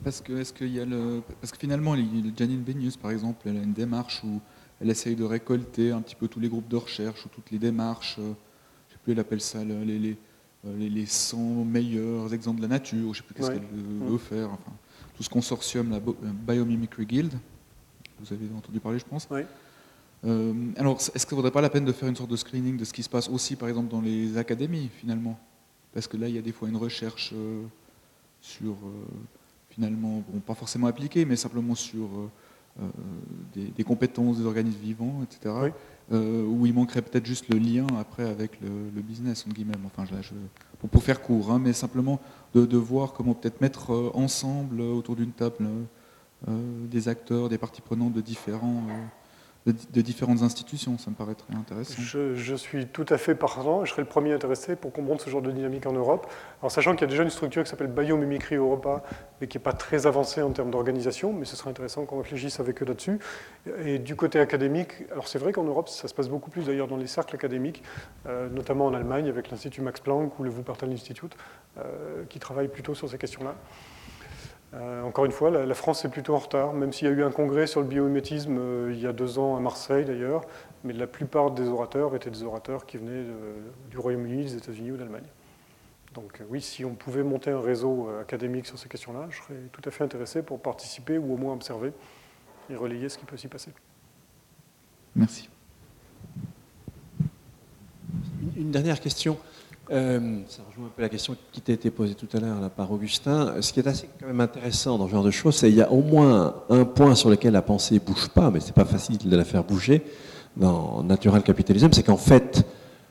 Parce 0.07 0.21
que, 0.21 0.35
est-ce 0.35 0.53
qu'il 0.53 0.73
y 0.73 0.79
a 0.79 0.85
le... 0.85 1.21
Parce 1.41 1.51
que 1.51 1.59
finalement, 1.59 1.97
Janine 1.97 2.63
Benius, 2.63 2.97
par 2.97 3.11
exemple, 3.11 3.49
elle 3.49 3.57
a 3.57 3.61
une 3.61 3.73
démarche 3.73 4.23
où 4.23 4.41
elle 4.81 4.89
essaye 4.89 5.17
de 5.17 5.25
récolter 5.25 5.91
un 5.91 6.01
petit 6.01 6.15
peu 6.15 6.29
tous 6.29 6.39
les 6.39 6.49
groupes 6.49 6.69
de 6.69 6.77
recherche 6.77 7.27
ou 7.27 7.29
toutes 7.29 7.51
les 7.51 7.59
démarches, 7.59 8.15
euh, 8.21 8.23
je 8.23 8.29
ne 8.29 8.93
sais 8.93 8.99
plus, 9.03 9.13
elle 9.15 9.19
appelle 9.19 9.41
ça 9.41 9.65
les, 9.65 9.99
les, 9.99 10.17
euh, 10.65 10.79
les, 10.79 11.07
100 11.07 11.65
meilleurs 11.65 12.33
exemples 12.33 12.59
de 12.59 12.63
la 12.63 12.69
nature, 12.69 13.03
je 13.03 13.09
ne 13.09 13.15
sais 13.15 13.23
plus 13.25 13.35
qu'est-ce 13.35 13.51
qu'elle 13.51 13.67
veut 14.09 14.19
faire, 14.19 14.53
enfin, 14.53 14.71
tout 15.17 15.25
ce 15.25 15.29
consortium, 15.29 15.91
la 15.91 15.99
Biomimicry 15.99 17.05
Guild, 17.05 17.33
vous 18.21 18.33
avez 18.33 18.47
entendu 18.57 18.79
parler, 18.79 19.01
je 19.01 19.07
pense. 19.07 19.29
Euh, 20.25 20.55
alors, 20.77 20.99
est-ce 21.17 21.27
que 21.27 21.35
ne 21.35 21.37
vaudrait 21.37 21.51
pas 21.51 21.63
la 21.63 21.71
peine 21.71 21.85
de 21.85 21.91
faire 21.91 22.09
une 22.09 22.15
sorte 22.15 22.31
de 22.31 22.37
screening 22.37 22.77
de 22.77 22.85
ce 22.85 22.93
qui 22.93 23.03
se 23.03 23.11
passe 23.11 23.29
aussi, 23.29 23.57
par 23.57 23.69
exemple, 23.69 23.91
dans 23.91 24.03
les 24.03 24.39
académies, 24.39 24.89
finalement? 25.01 25.37
Parce 25.93 26.07
que 26.07 26.17
là, 26.17 26.29
il 26.29 26.37
y 26.37 26.39
a 26.39 26.43
des 26.43 26.53
fois 26.53 26.69
une 26.69 26.77
recherche 26.77 27.35
sur 28.41 28.77
finalement, 29.77 30.23
bon, 30.27 30.41
pas 30.41 30.55
forcément 30.55 30.87
appliqué, 30.87 31.25
mais 31.27 31.37
simplement 31.37 31.75
sur 31.75 32.07
euh, 32.07 32.31
euh, 32.81 33.71
des, 33.77 33.85
compétences 33.85 34.39
des 34.39 34.47
organismes 34.47 34.81
vivants, 34.81 35.21
etc. 35.23 35.55
Euh, 36.13 36.45
où 36.47 36.65
il 36.67 36.73
manquerait 36.73 37.03
peut-être 37.03 37.27
juste 37.27 37.49
le 37.49 37.59
lien 37.59 37.87
après 38.01 38.25
avec 38.27 38.59
le, 38.63 39.03
business, 39.03 39.45
entre 39.47 39.55
guillemets. 39.55 39.75
Enfin, 39.85 40.05
je, 40.07 40.35
pour, 40.89 41.03
faire 41.03 41.21
court, 41.21 41.53
hein, 41.53 41.61
mais 41.63 41.75
simplement 41.75 42.21
de, 42.55 42.77
voir 42.79 43.13
comment 43.13 43.35
peut-être 43.35 43.61
mettre 43.61 44.11
ensemble 44.15 44.81
autour 44.81 45.15
d'une 45.15 45.33
table 45.33 45.69
des 46.47 47.09
acteurs, 47.09 47.49
des 47.49 47.59
parties 47.59 47.83
prenantes 47.83 48.13
de 48.13 48.21
différents 48.21 48.85
de, 49.67 50.01
différentes 50.01 50.43
institutions. 50.43 50.97
Ça 50.99 51.11
me 51.11 51.17
paraît 51.17 51.35
très 51.35 51.55
intéressant. 51.55 51.95
Je, 51.99 52.55
suis 52.55 52.87
tout 52.87 53.07
à 53.09 53.19
fait 53.19 53.35
partant. 53.35 53.85
Je 53.85 53.91
serais 53.91 54.03
le 54.03 54.09
premier 54.09 54.33
intéressé 54.33 54.77
pour 54.77 54.93
monte 55.03 55.21
ce 55.21 55.31
genre 55.31 55.43
de 55.43 55.51
dynamique 55.51 55.87
en 55.87 55.93
Europe. 55.93 56.31
Alors, 56.61 56.71
sachant 56.71 56.93
qu'il 56.93 57.03
y 57.03 57.05
a 57.05 57.11
déjà 57.11 57.23
une 57.23 57.31
structure 57.31 57.63
qui 57.63 57.71
s'appelle 57.71 57.89
Biomimicry 57.89 58.57
Europa, 58.57 59.03
mais 59.41 59.47
qui 59.47 59.59
n'est 59.59 59.63
pas 59.63 59.73
très 59.73 60.07
avancée 60.07 60.43
en 60.43 60.51
termes 60.51 60.71
d'organisation, 60.71 61.33
mais 61.33 61.45
ce 61.45 61.57
serait 61.57 61.71
intéressant 61.71 62.05
qu'on 62.07 62.19
réfléchisse 62.19 62.61
avec 62.61 62.83
eux 62.83 62.87
là-dessus. 62.87 63.19
Et 63.85 63.99
du 63.99 64.17
côté 64.17 64.39
académique, 64.39 65.05
alors 65.11 65.29
c'est 65.29 65.39
vrai 65.39 65.53
qu'en 65.53 65.65
Europe, 65.65 65.89
ça 65.89 66.09
se 66.09 66.15
passe 66.15 66.29
beaucoup 66.29 66.51
plus 66.51 66.67
d'ailleurs 66.67 66.89
dans 66.89 66.97
les 66.97 67.07
cercles 67.07 67.35
académiques, 67.35 67.83
euh, 68.27 68.49
notamment 68.49 68.87
en 68.87 68.95
Allemagne 68.95 69.29
avec 69.29 69.51
l'Institut 69.51 69.83
Max 69.83 70.01
Planck 70.01 70.39
ou 70.39 70.45
le 70.45 70.51
Wuppertal 70.51 70.93
Institute, 70.93 71.37
euh, 71.79 72.25
qui 72.29 72.39
travaillent 72.39 72.69
plutôt 72.69 72.95
sur 72.95 73.09
ces 73.09 73.19
questions-là. 73.19 73.55
Euh, 74.77 75.03
encore 75.03 75.25
une 75.25 75.33
fois, 75.33 75.51
la, 75.51 75.75
France 75.75 76.05
est 76.05 76.09
plutôt 76.09 76.35
en 76.35 76.39
retard, 76.39 76.75
même 76.75 76.93
s'il 76.93 77.09
y 77.09 77.11
a 77.11 77.15
eu 77.15 77.23
un 77.23 77.31
congrès 77.31 77.67
sur 77.67 77.81
le 77.81 77.87
biomimétisme 77.87 78.59
euh, 78.59 78.93
il 78.93 79.01
y 79.01 79.07
a 79.07 79.13
deux 79.13 79.39
ans 79.39 79.57
à 79.57 79.61
Marseille 79.61 80.05
d'ailleurs, 80.05 80.43
mais 80.85 80.93
la 80.93 81.07
plupart 81.07 81.51
des 81.51 81.67
orateurs 81.67 82.15
étaient 82.15 82.31
des 82.31 82.43
orateurs 82.43 82.85
qui 82.85 82.99
venaient 82.99 83.25
du 83.91 83.99
Royaume-Uni, 83.99 84.45
des 84.45 84.57
États-Unis 84.57 84.93
ou 84.93 84.97
d'Allemagne. 84.97 85.27
Donc 86.15 86.41
euh, 86.41 86.45
oui, 86.51 86.61
si 86.61 86.85
on 86.85 86.95
pouvait 86.95 87.23
monter 87.23 87.51
un 87.51 87.61
réseau 87.61 88.09
académique 88.21 88.67
sur 88.67 88.79
ces 88.79 88.89
questions-là, 88.89 89.27
je 89.31 89.39
serais 89.39 89.61
tout 89.73 89.83
à 89.85 89.91
fait 89.91 90.05
intéressé 90.05 90.43
pour 90.43 90.61
participer 90.61 91.17
ou 91.17 91.33
au 91.33 91.37
moins 91.37 91.55
observer 91.55 91.93
et 92.69 92.77
relayer 92.77 93.09
ce 93.09 93.17
qui 93.17 93.25
peut 93.25 93.37
s'y 93.37 93.49
passer. 93.49 93.71
Merci. 95.15 95.49
Une 98.57 98.71
dernière 98.71 99.01
question. 99.01 99.39
Euh, 99.91 100.41
ça 100.49 100.63
rejoint 100.69 100.87
un 100.87 100.91
peu 100.95 101.03
la 101.03 101.09
question 101.09 101.37
qui 101.53 101.61
t'a 101.61 101.73
été 101.73 101.91
posée 101.91 102.15
tout 102.15 102.29
à 102.37 102.41
l'heure 102.41 102.71
par 102.71 102.91
Augustin. 102.91 103.55
Ce 103.61 103.73
qui 103.73 103.81
est 103.81 103.87
assez 103.87 104.09
quand 104.19 104.27
même 104.27 104.41
intéressant 104.41 104.99
dans 104.99 105.07
ce 105.07 105.13
genre 105.13 105.23
de 105.23 105.31
choses, 105.31 105.57
c'est 105.57 105.69
qu'il 105.69 105.77
y 105.77 105.83
a 105.83 105.93
au 105.93 106.03
moins 106.03 106.55
un 106.71 106.85
point 106.85 107.15
sur 107.15 107.31
lequel 107.31 107.53
la 107.53 107.63
pensée 107.63 107.95
ne 107.95 108.01
bouge 108.01 108.29
pas, 108.29 108.51
mais 108.51 108.61
ce 108.61 108.67
n'est 108.67 108.73
pas 108.73 108.85
facile 108.85 109.19
de 109.19 109.37
la 109.37 109.45
faire 109.45 109.63
bouger 109.63 110.03
dans 110.57 111.03
Natural 111.03 111.43
Capitalism, 111.43 111.93
c'est 111.93 112.03
qu'en 112.03 112.17
fait, 112.17 112.67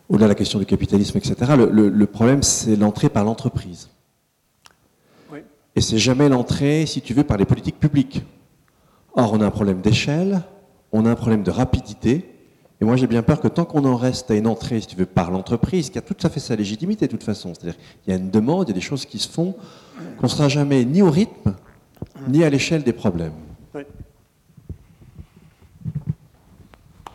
au-delà 0.10 0.26
de 0.26 0.32
la 0.32 0.36
question 0.36 0.60
du 0.60 0.66
capitalisme, 0.66 1.18
etc., 1.18 1.54
le, 1.56 2.06
problème, 2.06 2.44
c'est 2.44 2.76
l'entrée 2.76 3.10
par 3.10 3.24
l'entreprise. 3.24 3.90
Oui. 5.32 5.40
Et 5.76 5.82
c'est 5.82 5.98
jamais 5.98 6.28
l'entrée, 6.28 6.86
si 6.86 7.02
tu 7.02 7.14
veux, 7.14 7.24
par 7.24 7.38
les 7.38 7.46
politiques 7.46 7.80
publiques. 7.80 8.24
Or, 9.14 9.34
on 9.34 9.42
a 9.42 9.46
un 9.46 9.52
problème 9.52 9.82
d'échelle, 9.82 10.42
on 10.92 11.06
a 11.06 11.12
un 11.12 11.16
problème 11.16 11.44
de 11.44 11.52
rapidité, 11.52 12.35
moi, 12.86 12.96
j'ai 12.96 13.08
bien 13.08 13.24
peur 13.24 13.42
que 13.42 13.48
tant 13.48 13.66
qu'on 13.66 13.84
en 13.86 13.96
reste 13.96 14.32
à 14.32 14.36
une 14.36 14.48
entrée, 14.48 14.80
si 14.82 14.88
tu 14.88 14.96
veux, 14.96 15.06
par 15.06 15.32
l'entreprise, 15.32 15.90
qui 15.90 15.98
a 15.98 16.02
tout 16.02 16.16
à 16.24 16.30
fait 16.30 16.40
sa 16.40 16.56
légitimité 16.56 17.08
de 17.08 17.12
toute 17.12 17.24
façon, 17.24 17.54
c'est-à-dire 17.54 17.78
qu'il 18.04 18.14
y 18.14 18.16
a 18.16 18.20
une 18.20 18.30
demande, 18.30 18.68
il 18.68 18.72
y 18.72 18.74
a 18.74 18.76
des 18.76 18.82
choses 18.82 19.06
qui 19.06 19.20
se 19.20 19.30
font, 19.30 19.56
qu'on 20.18 20.24
ne 20.24 20.28
sera 20.28 20.50
jamais 20.50 20.86
ni 20.86 21.02
au 21.02 21.10
rythme, 21.10 21.56
ni 22.28 22.44
à 22.44 22.50
l'échelle 22.50 22.84
des 22.84 22.94
problèmes. 22.94 23.34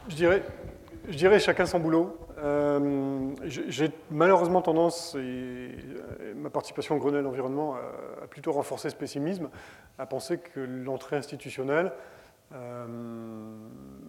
Je 0.08 0.16
dirais, 0.16 0.42
je 1.08 1.16
dirais 1.16 1.38
chacun 1.38 1.66
son 1.66 1.78
boulot. 1.78 2.16
Euh, 2.42 3.30
j'ai 3.44 3.90
malheureusement 4.10 4.62
tendance, 4.62 5.14
et 5.14 5.70
ma 6.34 6.50
participation 6.50 6.96
au 6.96 6.98
Grenelle 6.98 7.26
Environnement 7.26 7.74
a, 8.22 8.26
plutôt 8.26 8.52
renforcé 8.52 8.88
ce 8.90 8.96
pessimisme, 8.96 9.48
à 9.98 10.06
penser 10.06 10.38
que 10.38 10.60
l'entrée 10.60 11.16
institutionnelle, 11.16 11.92
euh, 12.54 12.86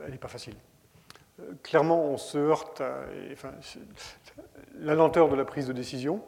elle 0.03 0.11
n'est 0.11 0.17
pas 0.17 0.27
facile 0.27 0.55
clairement, 1.63 2.03
on 2.05 2.17
se 2.17 2.37
heurte 2.37 2.81
à 2.81 3.05
la 4.79 4.95
lenteur 4.95 5.29
de 5.29 5.35
la 5.35 5.45
prise 5.45 5.67
de 5.67 5.73
décision. 5.73 6.21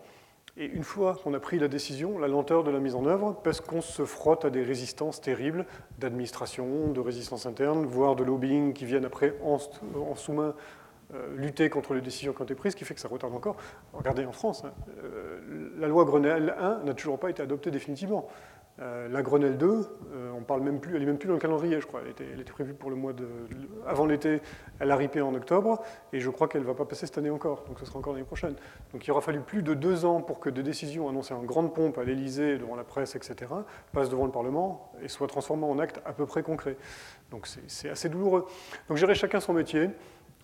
Et 0.56 0.66
une 0.66 0.84
fois 0.84 1.16
qu'on 1.24 1.34
a 1.34 1.40
pris 1.40 1.58
la 1.58 1.68
décision, 1.68 2.20
la 2.20 2.28
lenteur 2.28 2.64
de 2.64 2.70
la 2.70 2.80
mise 2.80 2.94
en 2.94 3.06
œuvre, 3.08 3.36
parce 3.44 3.60
qu'on 3.60 3.82
se 3.82 4.06
frotte 4.06 4.46
à 4.46 4.52
des 4.52 4.64
résistances 4.64 5.20
terribles 5.20 5.66
d'administration, 5.98 6.92
de 6.92 7.00
résistance 7.00 7.48
interne, 7.48 7.86
voire 7.86 8.16
de 8.16 8.24
lobbying 8.24 8.74
qui 8.74 8.86
viennent 8.86 9.06
après 9.06 9.36
en, 9.44 9.58
sous-main 10.16 10.54
euh, 11.16 11.36
lutter 11.36 11.72
contre 11.72 11.96
les 11.96 12.02
décisions 12.02 12.34
qui 12.34 12.42
ont 12.42 12.46
été 12.46 12.54
prises, 12.54 12.76
qui 12.76 12.86
fait 12.86 12.94
que 12.94 13.00
ça 13.00 13.08
retarde 13.08 13.34
encore. 13.34 13.56
Regardez 13.94 14.26
en 14.26 14.32
France, 14.32 14.64
hein, 14.64 14.74
euh, 15.04 15.72
la 15.80 15.88
loi 15.88 16.06
Grenelle 16.06 16.54
1 16.60 16.84
n'a 16.84 16.94
toujours 16.94 17.18
pas 17.18 17.32
été 17.32 17.42
adoptée 17.42 17.72
définitivement. 17.72 18.28
Euh, 18.80 19.08
la 19.08 19.22
Grenelle 19.22 19.58
2, 19.58 19.68
euh, 19.68 20.32
on 20.36 20.42
parle 20.42 20.62
même 20.62 20.80
plus, 20.80 20.96
elle 20.96 21.02
n'est 21.02 21.06
même 21.06 21.20
plus 21.20 21.28
dans 21.28 21.36
le 21.36 21.40
calendrier, 21.40 21.80
je 21.80 21.86
crois. 21.86 22.02
Elle 22.04 22.40
était, 22.40 22.52
prévue 22.52 22.74
pour 22.74 22.90
le 22.90 22.96
mois 22.96 23.14
de. 23.14 23.28
Avant 23.86 24.08
l'été, 24.08 24.42
elle 24.80 24.90
a 24.90 24.96
ripé 24.96 25.22
en 25.22 25.36
octobre, 25.36 25.84
et 26.12 26.20
je 26.20 26.30
crois 26.32 26.48
qu'elle 26.48 26.62
ne 26.62 26.68
va 26.68 26.74
pas 26.74 26.86
passer 26.86 27.06
cette 27.06 27.20
année 27.20 27.30
encore, 27.30 27.66
donc 27.68 27.80
ce 27.80 27.86
sera 27.86 28.00
encore 28.00 28.14
l'année 28.14 28.26
prochaine. 28.26 28.56
Donc 28.92 29.06
il 29.06 29.12
aura 29.12 29.22
fallu 29.22 29.42
plus 29.42 29.62
de 29.62 29.76
deux 29.76 30.06
ans 30.06 30.22
pour 30.22 30.40
que 30.40 30.50
des 30.50 30.64
décisions 30.64 31.08
annoncées 31.08 31.36
en 31.36 31.44
grande 31.44 31.76
pompe 31.76 32.00
à 32.00 32.04
l'Élysée, 32.04 32.58
devant 32.58 32.76
la 32.76 32.84
presse, 32.84 33.16
etc., 33.16 33.52
passent 33.92 34.10
devant 34.10 34.26
le 34.26 34.32
Parlement 34.32 34.92
et 35.04 35.08
soient 35.08 35.28
transformées 35.28 35.66
en 35.66 35.78
actes 35.78 36.02
à 36.04 36.14
peu 36.14 36.26
près 36.26 36.42
concrets. 36.42 36.78
Donc 37.30 37.48
c'est 37.68 37.90
assez 37.90 38.10
douloureux. 38.10 38.48
Donc 38.90 38.98
j'irai 38.98 39.14
chacun 39.14 39.40
son 39.40 39.54
métier. 39.54 39.90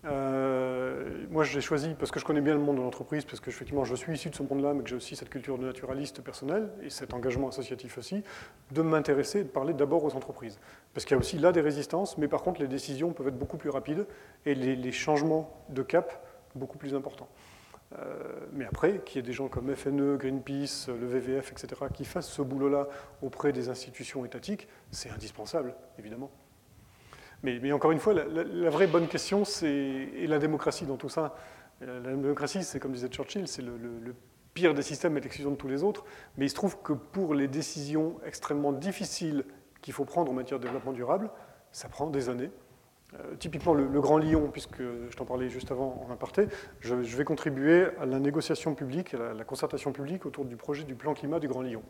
Euh, 0.05 1.25
moi, 1.29 1.43
j'ai 1.43 1.61
choisi, 1.61 1.93
parce 1.97 2.11
que 2.11 2.19
je 2.19 2.25
connais 2.25 2.41
bien 2.41 2.53
le 2.53 2.59
monde 2.59 2.77
de 2.77 2.81
l'entreprise, 2.81 3.25
parce 3.25 3.39
que 3.39 3.49
effectivement, 3.49 3.83
je 3.83 3.95
suis 3.95 4.13
issu 4.13 4.29
de 4.29 4.35
ce 4.35 4.43
monde-là, 4.43 4.73
mais 4.73 4.83
que 4.83 4.89
j'ai 4.89 4.95
aussi 4.95 5.15
cette 5.15 5.29
culture 5.29 5.57
de 5.57 5.65
naturaliste 5.65 6.21
personnelle 6.21 6.69
et 6.81 6.89
cet 6.89 7.13
engagement 7.13 7.49
associatif 7.49 7.97
aussi, 7.97 8.23
de 8.71 8.81
m'intéresser 8.81 9.39
et 9.39 9.43
de 9.43 9.49
parler 9.49 9.73
d'abord 9.73 10.03
aux 10.03 10.15
entreprises. 10.15 10.59
Parce 10.93 11.05
qu'il 11.05 11.15
y 11.15 11.17
a 11.17 11.19
aussi 11.19 11.37
là 11.37 11.51
des 11.51 11.61
résistances, 11.61 12.17
mais 12.17 12.27
par 12.27 12.41
contre, 12.41 12.61
les 12.61 12.67
décisions 12.67 13.11
peuvent 13.11 13.27
être 13.27 13.37
beaucoup 13.37 13.57
plus 13.57 13.69
rapides 13.69 14.07
et 14.45 14.55
les, 14.55 14.91
changements 14.91 15.65
de 15.69 15.83
cap 15.83 16.25
beaucoup 16.55 16.77
plus 16.77 16.95
importants. 16.95 17.29
Euh, 17.97 18.23
mais 18.53 18.65
après, 18.65 19.01
qu'il 19.03 19.17
y 19.17 19.19
ait 19.19 19.27
des 19.27 19.33
gens 19.33 19.47
comme 19.47 19.75
FNE, 19.75 20.17
Greenpeace, 20.17 20.87
le 20.87 21.07
VVF, 21.07 21.51
etc., 21.51 21.67
qui 21.93 22.05
fassent 22.05 22.29
ce 22.29 22.41
boulot-là 22.41 22.87
auprès 23.21 23.51
des 23.51 23.69
institutions 23.69 24.25
étatiques, 24.25 24.67
c'est 24.91 25.09
indispensable, 25.09 25.75
évidemment. 25.97 26.31
Mais, 27.43 27.71
encore 27.71 27.91
une 27.91 27.99
fois, 27.99 28.13
la, 28.13 28.69
vraie 28.69 28.87
bonne 28.87 29.07
question, 29.07 29.45
c'est 29.45 30.09
la 30.27 30.39
démocratie 30.39 30.85
dans 30.85 30.97
tout 30.97 31.09
ça. 31.09 31.35
La, 31.79 31.99
démocratie, 31.99 32.63
c'est 32.63 32.79
comme 32.79 32.91
disait 32.91 33.07
Churchill, 33.07 33.47
c'est 33.47 33.61
le, 33.61 34.15
pire 34.53 34.73
des 34.73 34.81
systèmes 34.81 35.15
et 35.17 35.21
l'exclusion 35.21 35.51
de 35.51 35.55
tous 35.55 35.67
les 35.67 35.83
autres. 35.83 36.03
Mais 36.37 36.45
il 36.45 36.49
se 36.49 36.55
trouve 36.55 36.81
que 36.81 36.91
pour 36.91 37.33
les 37.33 37.47
décisions 37.47 38.17
extrêmement 38.25 38.73
difficiles 38.73 39.45
qu'il 39.81 39.93
faut 39.93 40.05
prendre 40.05 40.31
en 40.31 40.33
matière 40.35 40.59
de 40.59 40.65
développement 40.65 40.91
durable, 40.91 41.29
ça 41.71 41.87
prend 41.87 42.07
des 42.07 42.29
années. 42.29 42.51
Euh, 43.13 43.35
typiquement, 43.39 43.73
le, 43.73 43.87
Grand 44.01 44.17
Lyon, 44.17 44.49
puisque 44.51 44.81
je 44.81 45.15
t'en 45.15 45.25
parlais 45.25 45.49
juste 45.49 45.71
avant 45.71 46.05
en 46.07 46.11
aparté, 46.11 46.47
je, 46.79 46.93
vais 46.95 47.23
contribuer 47.23 47.87
à 47.99 48.05
la 48.05 48.19
négociation 48.19 48.75
publique, 48.75 49.13
à 49.13 49.33
la, 49.33 49.43
concertation 49.43 49.91
publique 49.91 50.25
autour 50.25 50.45
du 50.45 50.57
projet 50.57 50.83
du 50.83 50.95
plan 50.95 51.13
climat 51.13 51.39
du 51.39 51.47
Grand 51.47 51.61
Lyon. 51.61 51.83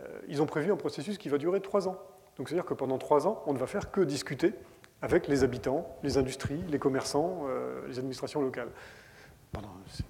Euh, 0.00 0.20
ils 0.28 0.42
ont 0.42 0.46
prévu 0.46 0.72
un 0.72 0.76
processus 0.76 1.18
qui 1.18 1.28
va 1.28 1.38
durer 1.38 1.60
trois 1.60 1.88
ans. 1.88 1.98
Donc 2.36 2.48
c'est-à-dire 2.48 2.64
que 2.64 2.74
pendant 2.74 2.98
trois 2.98 3.26
ans, 3.26 3.42
on 3.46 3.52
ne 3.52 3.58
va 3.58 3.66
faire 3.66 3.90
que 3.90 4.00
discuter 4.00 4.54
avec 5.02 5.26
les 5.26 5.42
habitants, 5.42 5.86
les 6.02 6.16
industries, 6.16 6.62
les 6.68 6.78
commerçants, 6.78 7.42
euh, 7.46 7.86
les 7.88 7.98
administrations 7.98 8.40
locales. 8.40 8.70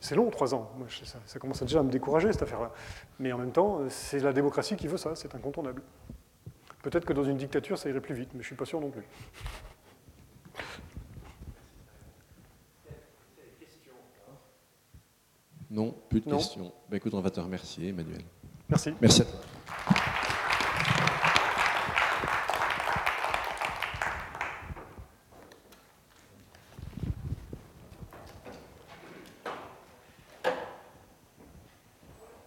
C'est 0.01 0.15
long, 0.15 0.31
trois 0.31 0.55
ans. 0.55 0.71
ça, 1.03 1.19
ça, 1.27 1.39
commence 1.41 1.61
déjà 1.63 1.81
à 1.81 1.83
me 1.83 1.91
décourager, 1.91 2.33
cette 2.33 2.43
affaire-là. 2.43 2.71
Mais 3.19 3.33
en 3.33 3.39
même 3.39 3.51
temps, 3.51 3.81
c'est 3.89 4.21
la 4.21 4.33
démocratie 4.33 4.77
qui 4.77 4.87
veut 4.87 4.99
ça, 4.99 5.17
c'est 5.17 5.35
incontournable. 5.35 5.83
Peut-être 6.83 7.05
que 7.05 7.13
dans 7.13 7.25
une 7.25 7.37
dictature, 7.37 7.77
ça 7.77 7.89
irait 7.89 8.01
plus 8.01 8.15
vite, 8.15 8.29
mais 8.35 8.41
je 8.41 8.45
ne 8.45 8.47
suis 8.47 8.55
pas 8.55 8.65
sûr 8.65 8.81
non 8.81 8.91
plus. 8.91 9.03
Non, 15.71 15.95
plus 16.11 16.21
de 16.21 16.31
questions. 16.31 16.71
Ben, 16.91 16.99
écoute, 16.99 17.15
on 17.15 17.21
va 17.21 17.31
te 17.31 17.41
remercier, 17.41 17.89
Emmanuel. 17.89 18.23
Merci. 18.69 18.93
Merci 19.01 19.23
à 19.23 19.25
toi. 19.25 20.12